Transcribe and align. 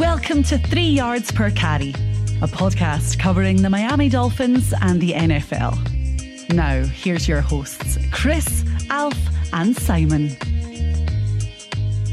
Welcome 0.00 0.42
to 0.44 0.58
Three 0.58 0.90
Yards 0.90 1.32
Per 1.32 1.50
Carry, 1.52 1.88
a 2.42 2.46
podcast 2.46 3.18
covering 3.18 3.62
the 3.62 3.70
Miami 3.70 4.10
Dolphins 4.10 4.74
and 4.82 5.00
the 5.00 5.12
NFL. 5.12 6.52
Now, 6.52 6.84
here's 6.84 7.26
your 7.26 7.40
hosts, 7.40 7.96
Chris, 8.12 8.62
Alf, 8.90 9.16
and 9.54 9.74
Simon. 9.74 10.36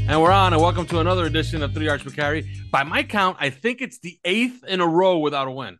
And 0.08 0.22
we're 0.22 0.30
on, 0.30 0.54
and 0.54 0.62
welcome 0.62 0.86
to 0.86 1.00
another 1.00 1.26
edition 1.26 1.62
of 1.62 1.74
Three 1.74 1.84
Yards 1.84 2.04
Per 2.04 2.10
Carry. 2.10 2.50
By 2.70 2.84
my 2.84 3.02
count, 3.02 3.36
I 3.38 3.50
think 3.50 3.82
it's 3.82 3.98
the 3.98 4.18
eighth 4.24 4.64
in 4.64 4.80
a 4.80 4.86
row 4.86 5.18
without 5.18 5.46
a 5.46 5.50
win. 5.50 5.78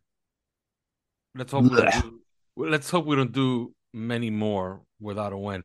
Let's 1.35 1.53
hope. 1.53 1.63
We 1.63 1.71
don't 1.71 2.03
do, 2.03 2.21
let's 2.55 2.91
hope 2.91 3.07
we 3.07 3.17
don't 3.17 3.33
do 3.33 3.73
many 3.95 4.29
more 4.29 4.83
without 5.01 5.33
a 5.33 5.39
win. 5.39 5.65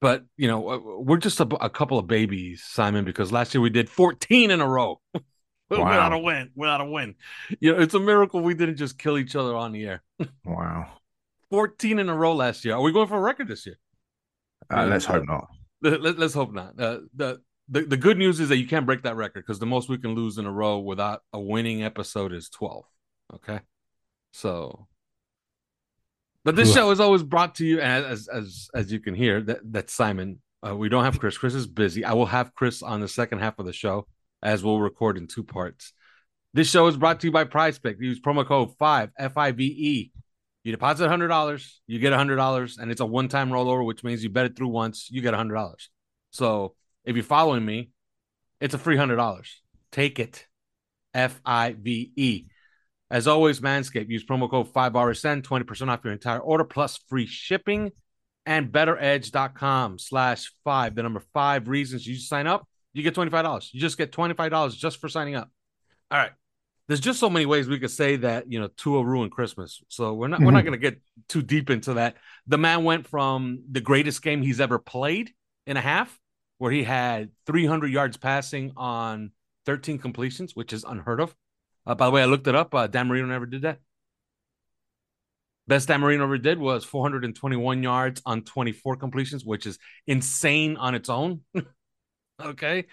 But 0.00 0.24
you 0.38 0.48
know, 0.48 0.70
uh, 0.70 0.78
we're 1.02 1.18
just 1.18 1.38
a, 1.38 1.44
a 1.62 1.68
couple 1.68 1.98
of 1.98 2.06
babies, 2.06 2.62
Simon, 2.66 3.04
because 3.04 3.30
last 3.30 3.52
year 3.52 3.60
we 3.60 3.68
did 3.68 3.90
14 3.90 4.50
in 4.50 4.62
a 4.62 4.66
row. 4.66 5.02
Wow. 5.70 5.78
without 5.90 6.12
a 6.12 6.18
win, 6.18 6.50
without 6.54 6.80
a 6.80 6.84
win. 6.84 7.14
You 7.60 7.72
know, 7.72 7.80
it's 7.80 7.94
a 7.94 8.00
miracle 8.00 8.40
we 8.40 8.54
didn't 8.54 8.76
just 8.76 8.98
kill 8.98 9.18
each 9.18 9.36
other 9.36 9.56
on 9.56 9.72
the 9.72 9.86
air. 9.86 10.02
Wow. 10.44 10.92
14 11.50 11.98
in 11.98 12.08
a 12.08 12.14
row 12.14 12.32
last 12.34 12.64
year. 12.64 12.74
Are 12.74 12.80
we 12.80 12.92
going 12.92 13.08
for 13.08 13.16
a 13.16 13.20
record 13.20 13.48
this 13.48 13.66
year? 13.66 13.76
Uh, 14.72 14.86
let's 14.86 15.04
hope 15.04 15.26
not. 15.26 15.48
Let, 15.82 16.18
us 16.20 16.32
hope 16.34 16.52
not. 16.52 16.78
Uh, 16.78 17.00
the, 17.14 17.40
the 17.68 17.82
the 17.82 17.96
good 17.96 18.18
news 18.18 18.38
is 18.38 18.50
that 18.50 18.58
you 18.58 18.68
can't 18.68 18.86
break 18.86 19.02
that 19.02 19.16
record 19.16 19.40
because 19.44 19.58
the 19.58 19.66
most 19.66 19.88
we 19.88 19.98
can 19.98 20.14
lose 20.14 20.38
in 20.38 20.46
a 20.46 20.52
row 20.52 20.78
without 20.78 21.22
a 21.32 21.40
winning 21.40 21.82
episode 21.82 22.32
is 22.32 22.48
12. 22.50 22.84
Okay. 23.34 23.60
So 24.32 24.86
but 26.44 26.56
this 26.56 26.72
show 26.72 26.90
is 26.90 27.00
always 27.00 27.22
brought 27.22 27.56
to 27.56 27.66
you 27.66 27.80
as 27.80 28.28
as 28.28 28.70
as 28.74 28.90
you 28.90 29.00
can 29.00 29.14
hear 29.14 29.40
that 29.42 29.72
that 29.72 29.90
Simon. 29.90 30.40
Uh, 30.66 30.76
we 30.76 30.90
don't 30.90 31.04
have 31.04 31.18
Chris. 31.18 31.38
Chris 31.38 31.54
is 31.54 31.66
busy. 31.66 32.04
I 32.04 32.12
will 32.12 32.26
have 32.26 32.54
Chris 32.54 32.82
on 32.82 33.00
the 33.00 33.08
second 33.08 33.38
half 33.38 33.58
of 33.58 33.64
the 33.64 33.72
show 33.72 34.06
as 34.42 34.62
we'll 34.62 34.80
record 34.80 35.16
in 35.16 35.26
two 35.26 35.44
parts. 35.44 35.92
This 36.52 36.68
show 36.68 36.86
is 36.88 36.96
brought 36.96 37.20
to 37.20 37.26
you 37.26 37.32
by 37.32 37.44
Prize 37.44 37.78
Pick. 37.78 38.00
Use 38.00 38.20
promo 38.20 38.44
code 38.44 38.76
5 38.78 39.10
F 39.18 39.36
I 39.36 39.52
V 39.52 39.64
E. 39.64 40.12
You 40.62 40.72
deposit 40.72 41.08
$100, 41.08 41.72
you 41.86 41.98
get 42.00 42.12
$100, 42.12 42.78
and 42.78 42.90
it's 42.90 43.00
a 43.00 43.06
one 43.06 43.28
time 43.28 43.50
rollover, 43.50 43.84
which 43.84 44.04
means 44.04 44.22
you 44.22 44.28
bet 44.28 44.46
it 44.46 44.56
through 44.56 44.68
once, 44.68 45.08
you 45.10 45.22
get 45.22 45.32
$100. 45.32 45.74
So 46.32 46.74
if 47.04 47.16
you're 47.16 47.24
following 47.24 47.64
me, 47.64 47.90
it's 48.60 48.74
a 48.74 48.78
free 48.78 48.96
$100. 48.96 49.48
Take 49.90 50.18
it. 50.18 50.46
F 51.14 51.40
I 51.44 51.74
V 51.78 52.12
E. 52.16 52.46
As 53.10 53.26
always, 53.26 53.60
Manscaped, 53.60 54.08
use 54.08 54.24
promo 54.24 54.48
code 54.48 54.72
5RSN, 54.72 55.42
20% 55.42 55.88
off 55.88 56.04
your 56.04 56.12
entire 56.12 56.38
order 56.38 56.62
plus 56.62 56.96
free 57.08 57.26
shipping 57.26 57.90
and 58.46 58.70
betteredge.com 58.70 59.98
slash 59.98 60.52
five. 60.62 60.94
The 60.94 61.02
number 61.02 61.22
five 61.32 61.68
reasons 61.68 62.06
you 62.06 62.16
sign 62.16 62.46
up 62.46 62.68
you 62.92 63.02
get 63.02 63.14
$25. 63.14 63.72
You 63.72 63.80
just 63.80 63.98
get 63.98 64.12
$25 64.12 64.76
just 64.76 65.00
for 65.00 65.08
signing 65.08 65.36
up. 65.36 65.50
All 66.10 66.18
right. 66.18 66.32
There's 66.88 67.00
just 67.00 67.20
so 67.20 67.30
many 67.30 67.46
ways 67.46 67.68
we 67.68 67.78
could 67.78 67.90
say 67.90 68.16
that, 68.16 68.50
you 68.50 68.58
know, 68.58 68.68
Tua 68.76 69.04
ruined 69.04 69.30
Christmas. 69.30 69.80
So 69.88 70.12
we're 70.12 70.26
not 70.26 70.36
mm-hmm. 70.36 70.46
we're 70.46 70.50
not 70.50 70.64
mm-hmm. 70.64 70.70
going 70.70 70.80
to 70.80 70.90
get 70.90 71.00
too 71.28 71.42
deep 71.42 71.70
into 71.70 71.94
that. 71.94 72.16
The 72.48 72.58
man 72.58 72.82
went 72.82 73.06
from 73.06 73.62
the 73.70 73.80
greatest 73.80 74.22
game 74.22 74.42
he's 74.42 74.60
ever 74.60 74.78
played 74.78 75.30
in 75.66 75.76
a 75.76 75.80
half 75.80 76.18
where 76.58 76.72
he 76.72 76.82
had 76.82 77.30
300 77.46 77.92
yards 77.92 78.16
passing 78.16 78.72
on 78.76 79.30
13 79.66 79.98
completions, 79.98 80.56
which 80.56 80.72
is 80.72 80.84
unheard 80.84 81.20
of. 81.20 81.34
Uh, 81.86 81.94
by 81.94 82.06
the 82.06 82.10
way, 82.10 82.22
I 82.22 82.26
looked 82.26 82.48
it 82.48 82.54
up. 82.54 82.74
Uh, 82.74 82.86
Dan 82.86 83.06
Marino 83.06 83.26
never 83.28 83.46
did 83.46 83.62
that. 83.62 83.78
Best 85.66 85.88
Dan 85.88 86.00
Marino 86.00 86.24
ever 86.24 86.38
did 86.38 86.58
was 86.58 86.84
421 86.84 87.82
yards 87.82 88.20
on 88.26 88.42
24 88.42 88.96
completions, 88.96 89.44
which 89.44 89.64
is 89.64 89.78
insane 90.06 90.76
on 90.76 90.94
its 90.94 91.08
own. 91.08 91.42
Okay. 92.40 92.86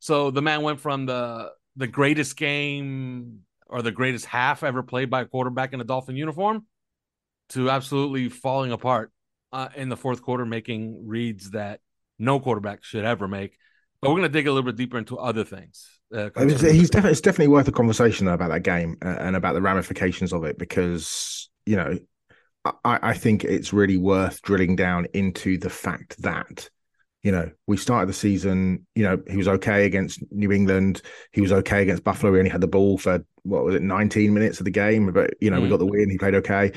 So 0.00 0.30
the 0.30 0.42
man 0.42 0.62
went 0.62 0.80
from 0.80 1.06
the 1.06 1.52
the 1.76 1.86
greatest 1.86 2.36
game 2.36 3.40
or 3.66 3.82
the 3.82 3.92
greatest 3.92 4.26
half 4.26 4.62
ever 4.62 4.82
played 4.82 5.10
by 5.10 5.22
a 5.22 5.24
quarterback 5.24 5.72
in 5.72 5.80
a 5.80 5.84
Dolphin 5.84 6.16
uniform 6.16 6.66
to 7.50 7.70
absolutely 7.70 8.28
falling 8.28 8.72
apart 8.72 9.10
uh, 9.52 9.68
in 9.76 9.88
the 9.88 9.96
fourth 9.96 10.22
quarter, 10.22 10.44
making 10.44 11.06
reads 11.06 11.50
that 11.50 11.80
no 12.18 12.40
quarterback 12.40 12.84
should 12.84 13.04
ever 13.04 13.26
make. 13.28 13.56
But 14.00 14.10
we're 14.10 14.18
going 14.18 14.30
to 14.30 14.38
dig 14.38 14.46
a 14.46 14.52
little 14.52 14.70
bit 14.70 14.76
deeper 14.76 14.98
into 14.98 15.16
other 15.16 15.44
things. 15.44 15.88
Uh, 16.14 16.30
he's 16.36 16.90
definitely 16.90 17.10
it's 17.10 17.20
definitely 17.20 17.48
worth 17.48 17.66
a 17.66 17.72
conversation 17.72 18.26
though, 18.26 18.34
about 18.34 18.50
that 18.50 18.62
game 18.62 18.96
uh, 19.04 19.16
and 19.18 19.34
about 19.34 19.54
the 19.54 19.62
ramifications 19.62 20.32
of 20.32 20.44
it 20.44 20.58
because 20.58 21.48
you 21.66 21.74
know 21.74 21.98
I, 22.64 22.98
I 23.02 23.14
think 23.14 23.42
it's 23.42 23.72
really 23.72 23.96
worth 23.96 24.40
drilling 24.42 24.76
down 24.76 25.06
into 25.12 25.58
the 25.58 25.70
fact 25.70 26.22
that 26.22 26.68
you 27.24 27.32
know, 27.32 27.50
we 27.66 27.78
started 27.78 28.06
the 28.06 28.12
season, 28.12 28.86
you 28.94 29.02
know, 29.02 29.20
he 29.28 29.38
was 29.38 29.48
okay 29.48 29.86
against 29.86 30.22
New 30.30 30.52
England. 30.52 31.00
He 31.32 31.40
was 31.40 31.52
okay 31.52 31.80
against 31.80 32.04
Buffalo. 32.04 32.30
We 32.30 32.38
only 32.38 32.50
had 32.50 32.60
the 32.60 32.68
ball 32.68 32.98
for 32.98 33.24
what 33.44 33.64
was 33.64 33.74
it, 33.74 33.82
19 33.82 34.32
minutes 34.32 34.60
of 34.60 34.66
the 34.66 34.70
game, 34.70 35.10
but 35.10 35.30
you 35.40 35.50
know, 35.50 35.58
mm. 35.58 35.62
we 35.62 35.68
got 35.70 35.78
the 35.78 35.86
win. 35.86 36.10
He 36.10 36.18
played 36.18 36.34
okay. 36.34 36.72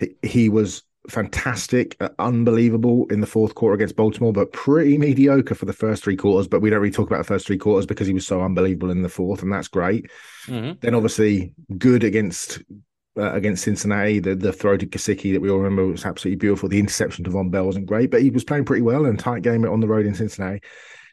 He, 0.00 0.16
he 0.22 0.48
was 0.48 0.82
fantastic, 1.08 1.96
uh, 2.00 2.08
unbelievable 2.18 3.06
in 3.10 3.20
the 3.20 3.26
fourth 3.26 3.54
quarter 3.54 3.74
against 3.74 3.94
Baltimore, 3.94 4.32
but 4.32 4.52
pretty 4.52 4.98
mediocre 4.98 5.54
for 5.54 5.66
the 5.66 5.72
first 5.72 6.02
three 6.02 6.16
quarters. 6.16 6.48
But 6.48 6.60
we 6.60 6.70
don't 6.70 6.80
really 6.80 6.92
talk 6.92 7.06
about 7.06 7.18
the 7.18 7.24
first 7.24 7.46
three 7.46 7.58
quarters 7.58 7.86
because 7.86 8.08
he 8.08 8.14
was 8.14 8.26
so 8.26 8.42
unbelievable 8.42 8.90
in 8.90 9.02
the 9.02 9.08
fourth, 9.08 9.42
and 9.42 9.52
that's 9.52 9.68
great. 9.68 10.10
Mm-hmm. 10.46 10.78
Then 10.80 10.94
obviously 10.96 11.52
good 11.78 12.02
against 12.02 12.62
uh, 13.16 13.32
against 13.32 13.64
Cincinnati. 13.64 14.18
The 14.18 14.34
the 14.34 14.52
throw 14.52 14.76
to 14.76 14.86
Gesicki 14.86 15.32
that 15.32 15.40
we 15.40 15.50
all 15.50 15.58
remember 15.58 15.86
was 15.86 16.04
absolutely 16.04 16.36
beautiful. 16.36 16.68
The 16.68 16.80
interception 16.80 17.24
to 17.24 17.30
Vonn 17.30 17.50
Bell 17.50 17.66
wasn't 17.66 17.86
great, 17.86 18.10
but 18.10 18.22
he 18.22 18.30
was 18.30 18.44
playing 18.44 18.64
pretty 18.64 18.82
well 18.82 19.06
and 19.06 19.18
tight 19.18 19.42
game 19.42 19.64
on 19.64 19.80
the 19.80 19.88
road 19.88 20.06
in 20.06 20.14
Cincinnati. 20.14 20.60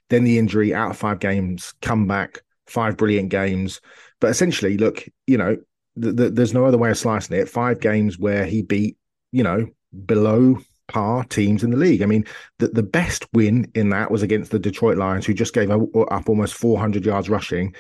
Then 0.09 0.23
the 0.23 0.37
injury, 0.37 0.73
out 0.73 0.91
of 0.91 0.97
five 0.97 1.19
games, 1.19 1.73
come 1.81 2.07
back, 2.07 2.41
five 2.67 2.97
brilliant 2.97 3.29
games. 3.29 3.79
But 4.19 4.29
essentially, 4.29 4.77
look, 4.77 5.05
you 5.25 5.37
know, 5.37 5.57
the, 5.95 6.11
the, 6.11 6.29
there's 6.29 6.53
no 6.53 6.65
other 6.65 6.77
way 6.77 6.91
of 6.91 6.97
slicing 6.97 7.37
it. 7.37 7.49
Five 7.49 7.79
games 7.79 8.19
where 8.19 8.45
he 8.45 8.61
beat, 8.61 8.97
you 9.31 9.43
know, 9.43 9.67
below 10.05 10.57
par 10.91 11.23
teams 11.23 11.63
in 11.63 11.71
the 11.71 11.77
league. 11.77 12.01
I 12.01 12.05
mean, 12.05 12.25
the, 12.59 12.67
the 12.67 12.83
best 12.83 13.25
win 13.33 13.71
in 13.75 13.89
that 13.89 14.11
was 14.11 14.21
against 14.21 14.51
the 14.51 14.59
Detroit 14.59 14.97
Lions, 14.97 15.25
who 15.25 15.33
just 15.33 15.53
gave 15.53 15.71
up 15.71 16.29
almost 16.29 16.53
400 16.53 17.05
yards 17.05 17.29
rushing 17.29 17.73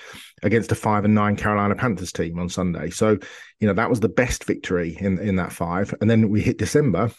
against 0.43 0.71
a 0.71 0.75
five 0.75 1.03
and 1.03 1.13
nine 1.13 1.35
Carolina 1.35 1.75
Panthers 1.75 2.13
team 2.13 2.39
on 2.39 2.47
Sunday. 2.47 2.89
So, 2.89 3.17
you 3.59 3.67
know, 3.67 3.73
that 3.73 3.89
was 3.89 3.99
the 3.99 4.09
best 4.09 4.45
victory 4.45 4.97
in 4.99 5.19
in 5.19 5.35
that 5.35 5.51
five. 5.51 5.93
And 5.99 6.09
then 6.09 6.29
we 6.29 6.41
hit 6.41 6.57
December, 6.57 7.11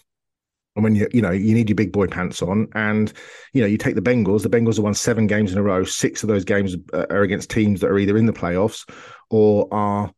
And 0.74 0.82
when 0.82 0.94
you 0.94 1.08
you 1.12 1.20
know 1.20 1.30
you 1.30 1.54
need 1.54 1.68
your 1.68 1.76
big 1.76 1.92
boy 1.92 2.06
pants 2.06 2.40
on, 2.40 2.68
and 2.74 3.12
you 3.52 3.60
know 3.60 3.68
you 3.68 3.76
take 3.76 3.94
the 3.94 4.00
Bengals. 4.00 4.42
The 4.42 4.48
Bengals 4.48 4.76
have 4.76 4.84
won 4.84 4.94
seven 4.94 5.26
games 5.26 5.52
in 5.52 5.58
a 5.58 5.62
row. 5.62 5.84
Six 5.84 6.22
of 6.22 6.28
those 6.28 6.44
games 6.44 6.74
are 6.94 7.22
against 7.22 7.50
teams 7.50 7.80
that 7.80 7.90
are 7.90 7.98
either 7.98 8.16
in 8.16 8.26
the 8.26 8.32
playoffs 8.32 8.90
or 9.28 9.68
are 9.70 10.10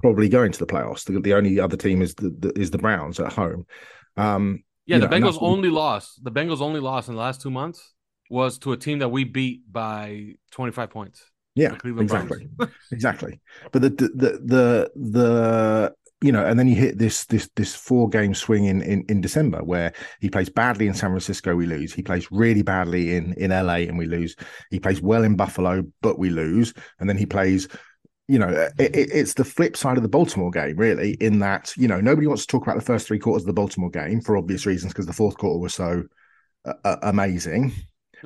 probably 0.00 0.28
going 0.28 0.52
to 0.52 0.58
the 0.58 0.66
playoffs. 0.66 1.04
The, 1.04 1.18
the 1.20 1.34
only 1.34 1.58
other 1.58 1.76
team 1.76 2.02
is 2.02 2.14
the, 2.14 2.30
the, 2.38 2.52
is 2.58 2.70
the 2.70 2.78
Browns 2.78 3.18
at 3.18 3.32
home. 3.32 3.66
Um, 4.16 4.62
yeah, 4.86 4.98
the 4.98 5.08
know, 5.08 5.16
Bengals 5.16 5.38
only 5.40 5.68
lost. 5.68 6.22
The 6.24 6.30
Bengals 6.30 6.60
only 6.60 6.80
lost 6.80 7.08
in 7.08 7.14
the 7.14 7.20
last 7.20 7.42
two 7.42 7.50
months 7.50 7.94
was 8.30 8.58
to 8.58 8.72
a 8.72 8.76
team 8.76 9.00
that 9.00 9.08
we 9.08 9.24
beat 9.24 9.70
by 9.70 10.34
twenty 10.50 10.72
five 10.72 10.90
points. 10.90 11.22
Yeah, 11.54 11.76
exactly, 11.84 12.48
exactly. 12.92 13.40
But 13.72 13.82
the, 13.82 13.90
the 13.90 14.08
the 14.08 14.40
the 14.44 14.90
the 14.94 15.94
you 16.22 16.32
know, 16.32 16.44
and 16.44 16.58
then 16.58 16.66
you 16.66 16.74
hit 16.74 16.98
this 16.98 17.24
this 17.26 17.48
this 17.56 17.74
four 17.74 18.08
game 18.08 18.34
swing 18.34 18.64
in, 18.64 18.82
in 18.82 19.04
in 19.08 19.20
December 19.20 19.62
where 19.62 19.92
he 20.20 20.30
plays 20.30 20.48
badly 20.48 20.86
in 20.86 20.94
San 20.94 21.10
Francisco, 21.10 21.54
we 21.54 21.66
lose. 21.66 21.92
He 21.92 22.02
plays 22.02 22.30
really 22.30 22.62
badly 22.62 23.16
in 23.16 23.32
in 23.34 23.50
LA, 23.50 23.86
and 23.86 23.98
we 23.98 24.06
lose. 24.06 24.36
He 24.70 24.80
plays 24.80 25.00
well 25.02 25.24
in 25.24 25.36
Buffalo, 25.36 25.84
but 26.00 26.18
we 26.18 26.30
lose. 26.30 26.72
And 27.00 27.08
then 27.08 27.16
he 27.16 27.26
plays. 27.26 27.68
You 28.28 28.40
know, 28.40 28.48
it, 28.78 28.90
it's 28.94 29.34
the 29.34 29.44
flip 29.44 29.76
side 29.76 29.96
of 29.96 30.02
the 30.02 30.08
Baltimore 30.08 30.50
game, 30.50 30.76
really. 30.76 31.12
In 31.14 31.38
that, 31.40 31.72
you 31.76 31.86
know, 31.86 32.00
nobody 32.00 32.26
wants 32.26 32.44
to 32.44 32.48
talk 32.50 32.62
about 32.62 32.76
the 32.76 32.84
first 32.84 33.06
three 33.06 33.20
quarters 33.20 33.42
of 33.42 33.46
the 33.46 33.52
Baltimore 33.52 33.90
game 33.90 34.20
for 34.20 34.36
obvious 34.36 34.66
reasons 34.66 34.92
because 34.92 35.06
the 35.06 35.12
fourth 35.12 35.36
quarter 35.38 35.58
was 35.58 35.74
so 35.74 36.02
uh, 36.64 36.74
uh 36.84 36.96
amazing. 37.02 37.72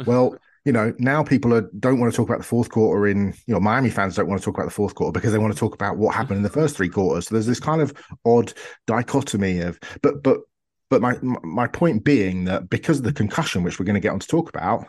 Well, 0.06 0.37
you 0.64 0.73
know, 0.73 0.94
now 0.99 1.23
people 1.23 1.55
are, 1.55 1.69
don't 1.79 1.99
want 1.99 2.12
to 2.12 2.17
talk 2.17 2.29
about 2.29 2.38
the 2.38 2.47
fourth 2.47 2.70
quarter 2.70 3.06
in, 3.06 3.35
you 3.47 3.55
know, 3.55 3.61
Miami 3.61 3.91
fans 3.91 4.17
don't 4.17 4.29
want 4.29 4.41
to 4.41 4.44
talk 4.44 4.55
about 4.55 4.67
the 4.67 4.75
fourth 4.75 4.94
quarter 4.94 5.12
because 5.12 5.32
they 5.32 5.38
want 5.38 5.52
to 5.52 5.58
talk 5.58 5.75
about 5.75 5.97
what 5.97 6.14
happened 6.14 6.38
in 6.38 6.43
the 6.43 6.49
first 6.49 6.76
three 6.76 6.88
quarters. 6.88 7.29
So 7.29 7.35
there's 7.35 7.47
this 7.47 7.61
kind 7.61 7.81
of 7.81 7.94
odd 8.25 8.52
dichotomy 8.87 9.61
of, 9.61 9.79
but, 10.02 10.23
but, 10.23 10.41
but 10.91 11.00
my, 11.00 11.17
my 11.23 11.67
point 11.67 12.05
being 12.05 12.44
that 12.44 12.69
because 12.69 12.99
of 12.99 13.05
the 13.05 13.12
concussion, 13.12 13.62
which 13.62 13.79
we're 13.79 13.87
going 13.87 13.94
to 13.94 14.00
get 14.00 14.12
on 14.12 14.20
to 14.20 14.26
talk 14.26 14.49
about, 14.49 14.87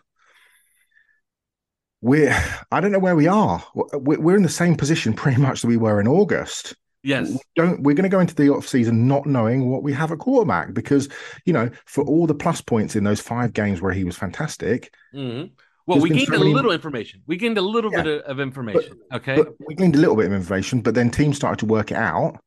we're, 2.02 2.36
I 2.72 2.82
don't 2.82 2.92
know 2.92 3.00
where 3.00 3.16
we 3.16 3.28
are. 3.28 3.64
We're 3.76 4.36
in 4.36 4.44
the 4.44 4.50
same 4.50 4.76
position 4.76 5.14
pretty 5.14 5.40
much 5.40 5.62
that 5.62 5.68
we 5.68 5.78
were 5.78 6.02
in 6.02 6.08
August. 6.08 6.76
Yes. 7.04 7.32
We 7.32 7.40
don't 7.56 7.82
we're 7.82 7.96
going 7.96 8.04
to 8.04 8.10
go 8.10 8.20
into 8.20 8.36
the 8.36 8.50
off 8.50 8.68
season 8.68 9.08
not 9.08 9.26
knowing 9.26 9.70
what 9.70 9.82
we 9.82 9.92
have 9.94 10.12
at 10.12 10.20
quarterback 10.20 10.74
because 10.74 11.10
you 11.46 11.54
know 11.54 11.72
for 11.86 12.04
all 12.04 12.28
the 12.28 12.36
plus 12.36 12.62
points 12.62 12.96
in 12.96 13.04
those 13.04 13.20
five 13.20 13.54
games 13.54 13.82
where 13.82 13.92
he 13.92 14.04
was 14.04 14.16
fantastic. 14.16 14.94
Mm-hmm. 15.14 15.52
Well, 15.88 16.00
we 16.00 16.10
gained 16.10 16.28
so 16.28 16.36
a 16.36 16.38
little 16.38 16.72
information. 16.72 17.22
We 17.26 17.38
gained 17.38 17.58
a 17.58 17.62
little 17.62 17.92
yeah. 17.92 18.04
bit 18.04 18.24
of, 18.26 18.40
information. 18.40 19.00
But, 19.10 19.22
okay. 19.22 19.36
But 19.36 19.56
we 19.68 19.74
gained 19.74 19.96
a 19.96 19.98
little 19.98 20.16
bit 20.16 20.28
of 20.28 20.34
information, 20.34 20.82
but 20.82 20.94
then 20.94 21.10
teams 21.10 21.38
started 21.38 21.60
to 21.60 21.66
work 21.66 21.92
it 21.92 21.98
out. 21.98 22.40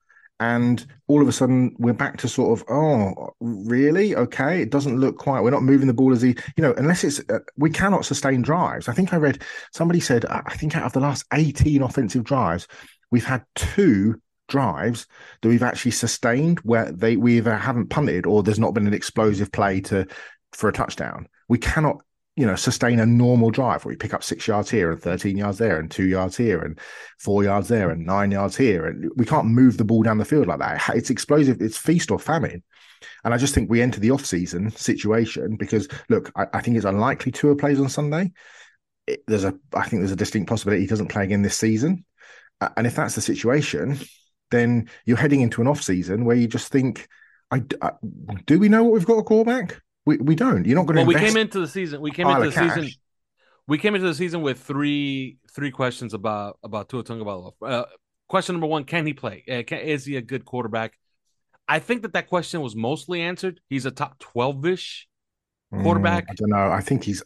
And 0.44 0.86
all 1.06 1.22
of 1.22 1.28
a 1.28 1.32
sudden, 1.32 1.74
we're 1.78 1.94
back 1.94 2.18
to 2.18 2.28
sort 2.28 2.58
of, 2.58 2.66
oh, 2.68 3.30
really? 3.40 4.14
Okay. 4.14 4.60
It 4.60 4.68
doesn't 4.68 5.00
look 5.00 5.16
quite, 5.16 5.40
we're 5.40 5.50
not 5.50 5.62
moving 5.62 5.86
the 5.86 5.94
ball 5.94 6.12
as 6.12 6.20
he, 6.20 6.36
you 6.56 6.62
know, 6.62 6.74
unless 6.76 7.02
it's, 7.02 7.20
uh, 7.30 7.38
we 7.56 7.70
cannot 7.70 8.04
sustain 8.04 8.42
drives. 8.42 8.86
I 8.86 8.92
think 8.92 9.14
I 9.14 9.16
read 9.16 9.42
somebody 9.72 10.00
said, 10.00 10.26
I 10.26 10.54
think 10.54 10.76
out 10.76 10.84
of 10.84 10.92
the 10.92 11.00
last 11.00 11.24
18 11.32 11.80
offensive 11.82 12.24
drives, 12.24 12.68
we've 13.10 13.24
had 13.24 13.42
two 13.54 14.20
drives 14.48 15.06
that 15.40 15.48
we've 15.48 15.62
actually 15.62 15.92
sustained 15.92 16.58
where 16.60 16.92
they 16.92 17.16
we 17.16 17.38
either 17.38 17.56
haven't 17.56 17.88
punted 17.88 18.26
or 18.26 18.42
there's 18.42 18.58
not 18.58 18.74
been 18.74 18.86
an 18.86 18.92
explosive 18.92 19.50
play 19.50 19.80
to 19.80 20.06
for 20.52 20.68
a 20.68 20.74
touchdown. 20.74 21.26
We 21.48 21.56
cannot, 21.56 22.02
you 22.36 22.44
know, 22.44 22.56
sustain 22.56 22.98
a 22.98 23.06
normal 23.06 23.50
drive 23.50 23.84
where 23.84 23.92
we 23.92 23.96
pick 23.96 24.12
up 24.12 24.24
six 24.24 24.48
yards 24.48 24.68
here 24.68 24.90
and 24.90 25.00
13 25.00 25.36
yards 25.36 25.58
there 25.58 25.78
and 25.78 25.90
two 25.90 26.06
yards 26.06 26.36
here 26.36 26.60
and 26.60 26.80
four 27.20 27.44
yards 27.44 27.68
there 27.68 27.90
and 27.90 28.04
nine 28.04 28.32
yards 28.32 28.56
here. 28.56 28.86
And 28.86 29.10
we 29.16 29.24
can't 29.24 29.46
move 29.46 29.76
the 29.76 29.84
ball 29.84 30.02
down 30.02 30.18
the 30.18 30.24
field 30.24 30.48
like 30.48 30.58
that. 30.58 30.96
It's 30.96 31.10
explosive, 31.10 31.60
it's 31.60 31.76
feast 31.76 32.10
or 32.10 32.18
famine. 32.18 32.62
And 33.24 33.32
I 33.32 33.36
just 33.36 33.54
think 33.54 33.70
we 33.70 33.82
enter 33.82 34.00
the 34.00 34.10
off-season 34.10 34.70
situation 34.72 35.56
because 35.56 35.88
look, 36.08 36.32
I, 36.36 36.46
I 36.54 36.60
think 36.60 36.76
it's 36.76 36.86
unlikely 36.86 37.32
Tua 37.32 37.54
plays 37.54 37.78
on 37.80 37.88
Sunday. 37.88 38.32
It, 39.06 39.22
there's 39.26 39.44
a 39.44 39.54
I 39.74 39.86
think 39.86 40.00
there's 40.00 40.12
a 40.12 40.16
distinct 40.16 40.48
possibility 40.48 40.82
he 40.82 40.88
doesn't 40.88 41.08
play 41.08 41.24
again 41.24 41.42
this 41.42 41.58
season. 41.58 42.04
And 42.76 42.86
if 42.86 42.96
that's 42.96 43.14
the 43.14 43.20
situation, 43.20 43.98
then 44.50 44.88
you're 45.04 45.16
heading 45.16 45.40
into 45.40 45.60
an 45.60 45.66
off 45.66 45.82
season 45.82 46.24
where 46.24 46.36
you 46.36 46.46
just 46.46 46.72
think, 46.72 47.08
I, 47.50 47.62
I 47.82 47.88
uh, 47.88 47.90
do 48.46 48.58
we 48.58 48.68
know 48.68 48.84
what 48.84 48.94
we've 48.94 49.06
got 49.06 49.18
a 49.18 49.22
quarterback? 49.22 49.80
We 50.06 50.18
we 50.18 50.34
don't. 50.34 50.66
You're 50.66 50.76
not 50.76 50.86
going 50.86 50.96
to. 50.96 51.02
Well, 51.02 51.08
we 51.08 51.14
came 51.14 51.36
into 51.36 51.60
the 51.60 51.68
season. 51.68 52.00
We 52.00 52.10
came 52.10 52.28
into 52.28 52.46
the 52.46 52.52
cash. 52.52 52.74
season. 52.74 52.90
We 53.66 53.78
came 53.78 53.94
into 53.94 54.06
the 54.06 54.14
season 54.14 54.42
with 54.42 54.60
three 54.60 55.38
three 55.54 55.70
questions 55.70 56.12
about 56.12 56.58
about 56.62 56.88
Tua 56.88 57.04
Tagovailoa. 57.04 57.52
Uh, 57.62 57.84
question 58.28 58.54
number 58.54 58.66
one: 58.66 58.84
Can 58.84 59.06
he 59.06 59.14
play? 59.14 59.44
Uh, 59.50 59.62
can, 59.66 59.78
is 59.80 60.04
he 60.04 60.16
a 60.16 60.22
good 60.22 60.44
quarterback? 60.44 60.92
I 61.66 61.78
think 61.78 62.02
that 62.02 62.12
that 62.12 62.28
question 62.28 62.60
was 62.60 62.76
mostly 62.76 63.22
answered. 63.22 63.60
He's 63.68 63.86
a 63.86 63.90
top 63.90 64.18
twelve 64.18 64.66
ish 64.66 65.08
quarterback. 65.70 66.26
Mm, 66.26 66.30
I 66.30 66.34
don't 66.34 66.50
know. 66.50 66.70
I 66.70 66.80
think 66.80 67.04
he's. 67.04 67.22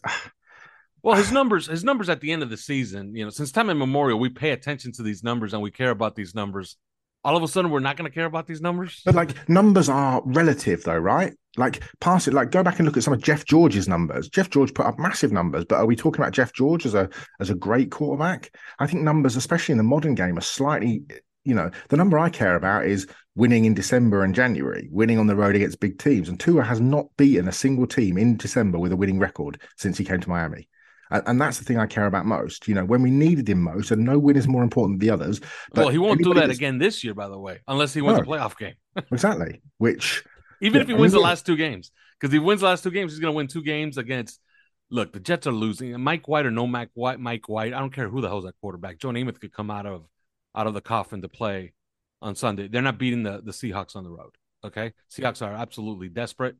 Well, 1.01 1.15
his 1.15 1.31
numbers, 1.31 1.67
his 1.67 1.81
numbers 1.81 2.09
at 2.09 2.19
the 2.19 2.33
end 2.33 2.43
of 2.43 2.49
the 2.49 2.57
season, 2.57 3.15
you 3.15 3.23
know, 3.23 3.29
since 3.29 3.53
time 3.53 3.69
immemorial, 3.69 4.19
we 4.19 4.27
pay 4.27 4.51
attention 4.51 4.91
to 4.93 5.01
these 5.01 5.23
numbers 5.23 5.53
and 5.53 5.61
we 5.63 5.71
care 5.71 5.91
about 5.91 6.13
these 6.15 6.35
numbers 6.35 6.75
all 7.23 7.35
of 7.35 7.43
a 7.43 7.47
sudden 7.47 7.71
we're 7.71 7.79
not 7.79 7.97
going 7.97 8.09
to 8.09 8.13
care 8.13 8.25
about 8.25 8.47
these 8.47 8.61
numbers. 8.61 9.01
But 9.05 9.15
like 9.15 9.49
numbers 9.49 9.89
are 9.89 10.21
relative, 10.25 10.83
though, 10.83 10.97
right? 10.97 11.33
Like 11.59 11.83
pass 11.99 12.27
it, 12.27 12.33
like 12.33 12.51
go 12.51 12.63
back 12.63 12.79
and 12.79 12.85
look 12.85 12.97
at 12.97 13.03
some 13.03 13.13
of 13.13 13.21
Jeff 13.21 13.45
George's 13.45 13.87
numbers. 13.87 14.29
Jeff 14.29 14.49
George 14.49 14.73
put 14.73 14.85
up 14.85 14.97
massive 14.97 15.31
numbers, 15.31 15.65
but 15.65 15.75
are 15.75 15.85
we 15.85 15.95
talking 15.95 16.21
about 16.21 16.33
Jeff 16.33 16.53
George 16.53 16.85
as 16.85 16.95
a 16.95 17.09
as 17.39 17.49
a 17.49 17.55
great 17.55 17.91
quarterback? 17.91 18.55
I 18.79 18.87
think 18.87 19.03
numbers, 19.03 19.35
especially 19.35 19.73
in 19.73 19.77
the 19.77 19.83
modern 19.83 20.15
game, 20.15 20.37
are 20.37 20.41
slightly. 20.41 21.03
You 21.45 21.55
know, 21.55 21.71
the 21.87 21.97
number 21.97 22.19
I 22.19 22.29
care 22.29 22.55
about 22.55 22.85
is 22.85 23.07
winning 23.35 23.65
in 23.65 23.73
December 23.73 24.23
and 24.23 24.35
January, 24.35 24.87
winning 24.91 25.17
on 25.17 25.27
the 25.27 25.35
road 25.35 25.55
against 25.55 25.79
big 25.79 25.97
teams. 25.97 26.27
And 26.27 26.39
Tua 26.39 26.63
has 26.63 26.81
not 26.81 27.07
beaten 27.17 27.47
a 27.47 27.53
single 27.53 27.87
team 27.87 28.17
in 28.17 28.35
December 28.35 28.77
with 28.77 28.91
a 28.91 28.97
winning 28.97 29.19
record 29.19 29.59
since 29.77 29.97
he 29.97 30.03
came 30.03 30.19
to 30.19 30.29
Miami. 30.29 30.67
And, 31.11 31.23
and, 31.25 31.41
that's 31.41 31.57
the 31.57 31.65
thing 31.65 31.77
I 31.77 31.87
care 31.87 32.05
about 32.05 32.25
most. 32.25 32.67
You 32.67 32.75
know, 32.75 32.85
when 32.85 33.01
we 33.01 33.09
needed 33.09 33.49
him 33.49 33.63
most, 33.63 33.91
and 33.91 34.03
no 34.03 34.19
win 34.19 34.35
is 34.35 34.47
more 34.47 34.61
important 34.61 34.99
than 34.99 35.07
the 35.07 35.13
others. 35.13 35.41
well, 35.73 35.89
he 35.89 35.97
won't 35.97 36.21
do 36.23 36.33
that 36.35 36.49
again 36.49 36.77
this 36.77 37.03
year, 37.03 37.13
by 37.13 37.27
the 37.27 37.39
way, 37.39 37.59
unless 37.67 37.93
he 37.93 38.01
wins 38.01 38.19
no, 38.19 38.23
a 38.23 38.27
playoff 38.37 38.57
game. 38.57 38.75
exactly. 39.11 39.61
Which 39.77 40.23
even 40.61 40.77
yeah, 40.77 40.81
if 40.83 40.87
he 40.87 40.93
wins 40.93 41.13
the 41.13 41.19
last 41.19 41.45
two 41.45 41.55
games, 41.55 41.91
because 42.19 42.33
he 42.33 42.39
wins 42.39 42.61
the 42.61 42.67
last 42.67 42.83
two 42.83 42.91
games, 42.91 43.11
he's 43.11 43.19
going 43.19 43.33
to 43.33 43.35
win 43.35 43.47
two 43.47 43.63
games 43.63 43.97
against. 43.97 44.39
Look, 44.91 45.13
the 45.13 45.19
Jets 45.19 45.45
are 45.45 45.51
losing. 45.51 45.99
Mike 46.01 46.27
White 46.27 46.45
or 46.45 46.51
no 46.51 46.65
Mike 46.65 46.89
White, 46.95 47.19
Mike 47.19 47.47
White. 47.47 47.73
I 47.73 47.79
don't 47.79 47.93
care 47.93 48.09
who 48.09 48.21
the 48.21 48.27
hell's 48.27 48.45
that 48.45 48.55
quarterback. 48.59 48.97
Joe 48.97 49.09
Namath 49.09 49.39
could 49.39 49.53
come 49.53 49.69
out 49.69 49.85
of 49.85 50.05
out 50.55 50.67
of 50.67 50.73
the 50.73 50.81
coffin 50.81 51.21
to 51.21 51.29
play 51.29 51.73
on 52.21 52.35
Sunday. 52.35 52.67
They're 52.67 52.81
not 52.81 52.97
beating 52.97 53.23
the 53.23 53.41
the 53.43 53.51
Seahawks 53.51 53.95
on 53.95 54.03
the 54.03 54.09
road. 54.09 54.31
Okay, 54.63 54.93
Seahawks 55.11 55.45
are 55.45 55.53
absolutely 55.53 56.09
desperate. 56.09 56.55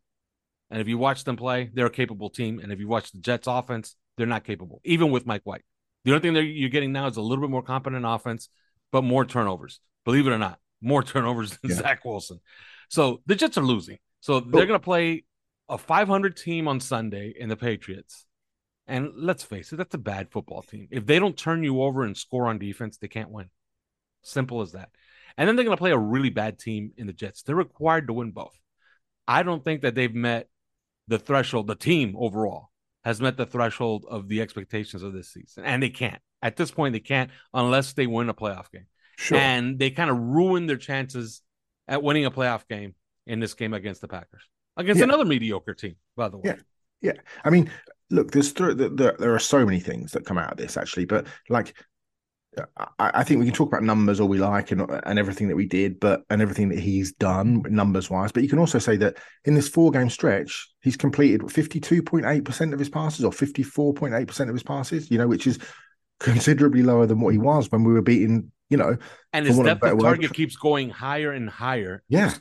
And 0.71 0.79
if 0.79 0.87
you 0.87 0.97
watch 0.97 1.23
them 1.23 1.35
play, 1.35 1.71
they're 1.73 1.87
a 1.87 1.91
capable 1.91 2.29
team. 2.29 2.59
And 2.59 2.71
if 2.71 2.79
you 2.79 2.87
watch 2.87 3.11
the 3.11 3.19
Jets 3.19 3.47
offense, 3.47 3.95
they're 4.17 4.27
not 4.27 4.43
capable, 4.43 4.81
even 4.83 5.09
with 5.11 5.25
Mike 5.25 5.41
White. 5.43 5.63
The 6.05 6.11
only 6.11 6.21
thing 6.21 6.33
that 6.33 6.43
you're 6.43 6.69
getting 6.69 6.91
now 6.91 7.07
is 7.07 7.17
a 7.17 7.21
little 7.21 7.43
bit 7.43 7.49
more 7.49 7.63
competent 7.63 8.05
offense, 8.05 8.49
but 8.91 9.03
more 9.03 9.25
turnovers. 9.25 9.79
Believe 10.05 10.27
it 10.27 10.31
or 10.31 10.37
not, 10.37 10.59
more 10.81 11.03
turnovers 11.03 11.57
than 11.57 11.71
yeah. 11.71 11.77
Zach 11.77 12.05
Wilson. 12.05 12.39
So 12.89 13.21
the 13.25 13.35
Jets 13.35 13.57
are 13.57 13.63
losing. 13.63 13.97
So 14.19 14.39
they're 14.39 14.65
going 14.65 14.79
to 14.79 14.83
play 14.83 15.23
a 15.69 15.77
500 15.77 16.35
team 16.35 16.67
on 16.67 16.79
Sunday 16.79 17.33
in 17.37 17.47
the 17.47 17.55
Patriots. 17.55 18.25
And 18.87 19.11
let's 19.15 19.43
face 19.43 19.71
it, 19.71 19.77
that's 19.77 19.93
a 19.93 19.99
bad 19.99 20.31
football 20.31 20.63
team. 20.63 20.87
If 20.91 21.05
they 21.05 21.19
don't 21.19 21.37
turn 21.37 21.63
you 21.63 21.83
over 21.83 22.03
and 22.03 22.17
score 22.17 22.47
on 22.47 22.57
defense, 22.57 22.97
they 22.97 23.07
can't 23.07 23.29
win. 23.29 23.49
Simple 24.23 24.61
as 24.61 24.73
that. 24.73 24.89
And 25.37 25.47
then 25.47 25.55
they're 25.55 25.63
going 25.65 25.77
to 25.77 25.81
play 25.81 25.91
a 25.91 25.97
really 25.97 26.31
bad 26.31 26.59
team 26.59 26.91
in 26.97 27.07
the 27.07 27.13
Jets. 27.13 27.43
They're 27.43 27.55
required 27.55 28.07
to 28.07 28.13
win 28.13 28.31
both. 28.31 28.59
I 29.27 29.43
don't 29.43 29.63
think 29.63 29.83
that 29.83 29.93
they've 29.93 30.13
met 30.13 30.49
the 31.07 31.19
threshold, 31.19 31.67
the 31.67 31.75
team 31.75 32.15
overall 32.17 32.69
has 33.03 33.21
met 33.21 33.37
the 33.37 33.45
threshold 33.45 34.05
of 34.09 34.27
the 34.27 34.41
expectations 34.41 35.03
of 35.03 35.13
this 35.13 35.31
season, 35.31 35.63
and 35.65 35.81
they 35.81 35.89
can't. 35.89 36.21
At 36.41 36.55
this 36.55 36.71
point, 36.71 36.93
they 36.93 36.99
can't 36.99 37.31
unless 37.53 37.93
they 37.93 38.07
win 38.07 38.29
a 38.29 38.33
playoff 38.33 38.71
game. 38.71 38.87
Sure. 39.17 39.37
And 39.37 39.79
they 39.79 39.89
kind 39.91 40.09
of 40.09 40.17
ruin 40.17 40.67
their 40.67 40.77
chances 40.77 41.41
at 41.89 42.01
winning 42.01 42.25
a 42.25 42.31
playoff 42.31 42.65
game 42.69 42.95
in 43.27 43.41
this 43.41 43.53
game 43.53 43.73
against 43.73 43.99
the 43.99 44.07
Packers, 44.07 44.43
against 44.77 44.99
yeah. 44.99 45.05
another 45.05 45.25
mediocre 45.25 45.73
team, 45.73 45.95
by 46.15 46.29
the 46.29 46.37
way. 46.37 46.43
Yeah, 46.45 46.55
yeah. 47.01 47.21
I 47.43 47.49
mean, 47.49 47.69
look, 48.09 48.31
there's 48.31 48.53
th- 48.53 48.77
there, 48.77 49.15
there 49.19 49.35
are 49.35 49.39
so 49.39 49.65
many 49.65 49.81
things 49.81 50.13
that 50.13 50.25
come 50.25 50.37
out 50.37 50.51
of 50.51 50.57
this 50.57 50.77
actually, 50.77 51.05
but 51.05 51.27
like 51.49 51.75
I, 52.77 52.85
I, 52.97 53.23
think 53.23 53.39
we 53.39 53.45
can 53.45 53.53
talk 53.53 53.67
about 53.67 53.83
numbers 53.83 54.19
all 54.19 54.27
we 54.27 54.39
like 54.39 54.71
and 54.71 54.81
and 55.03 55.19
everything 55.19 55.47
that 55.49 55.55
we 55.55 55.67
did, 55.67 55.99
but 55.99 56.23
and 56.29 56.41
everything 56.41 56.69
that 56.69 56.79
he's 56.79 57.11
done 57.13 57.63
numbers 57.69 58.09
wise. 58.09 58.31
But 58.31 58.43
you 58.43 58.49
can 58.49 58.59
also 58.59 58.79
say 58.79 58.97
that 58.97 59.17
in 59.45 59.53
this 59.53 59.69
four 59.69 59.91
game 59.91 60.09
stretch, 60.09 60.67
he's 60.81 60.97
completed 60.97 61.51
fifty 61.51 61.79
two 61.79 62.01
point 62.01 62.25
eight 62.25 62.45
percent 62.45 62.73
of 62.73 62.79
his 62.79 62.89
passes 62.89 63.23
or 63.23 63.31
fifty 63.31 63.63
four 63.63 63.93
point 63.93 64.15
eight 64.15 64.27
percent 64.27 64.49
of 64.49 64.55
his 64.55 64.63
passes. 64.63 65.11
You 65.11 65.17
know, 65.17 65.27
which 65.27 65.47
is 65.47 65.59
considerably 66.19 66.83
lower 66.83 67.05
than 67.05 67.21
what 67.21 67.33
he 67.33 67.39
was 67.39 67.71
when 67.71 67.83
we 67.83 67.93
were 67.93 68.01
beating. 68.01 68.51
You 68.69 68.77
know, 68.77 68.97
and 69.33 69.45
his 69.45 69.57
depth 69.57 69.83
of 69.83 69.99
target 69.99 70.29
word. 70.29 70.33
keeps 70.33 70.55
going 70.55 70.89
higher 70.89 71.31
and 71.31 71.49
higher. 71.49 72.03
Yeah, 72.07 72.33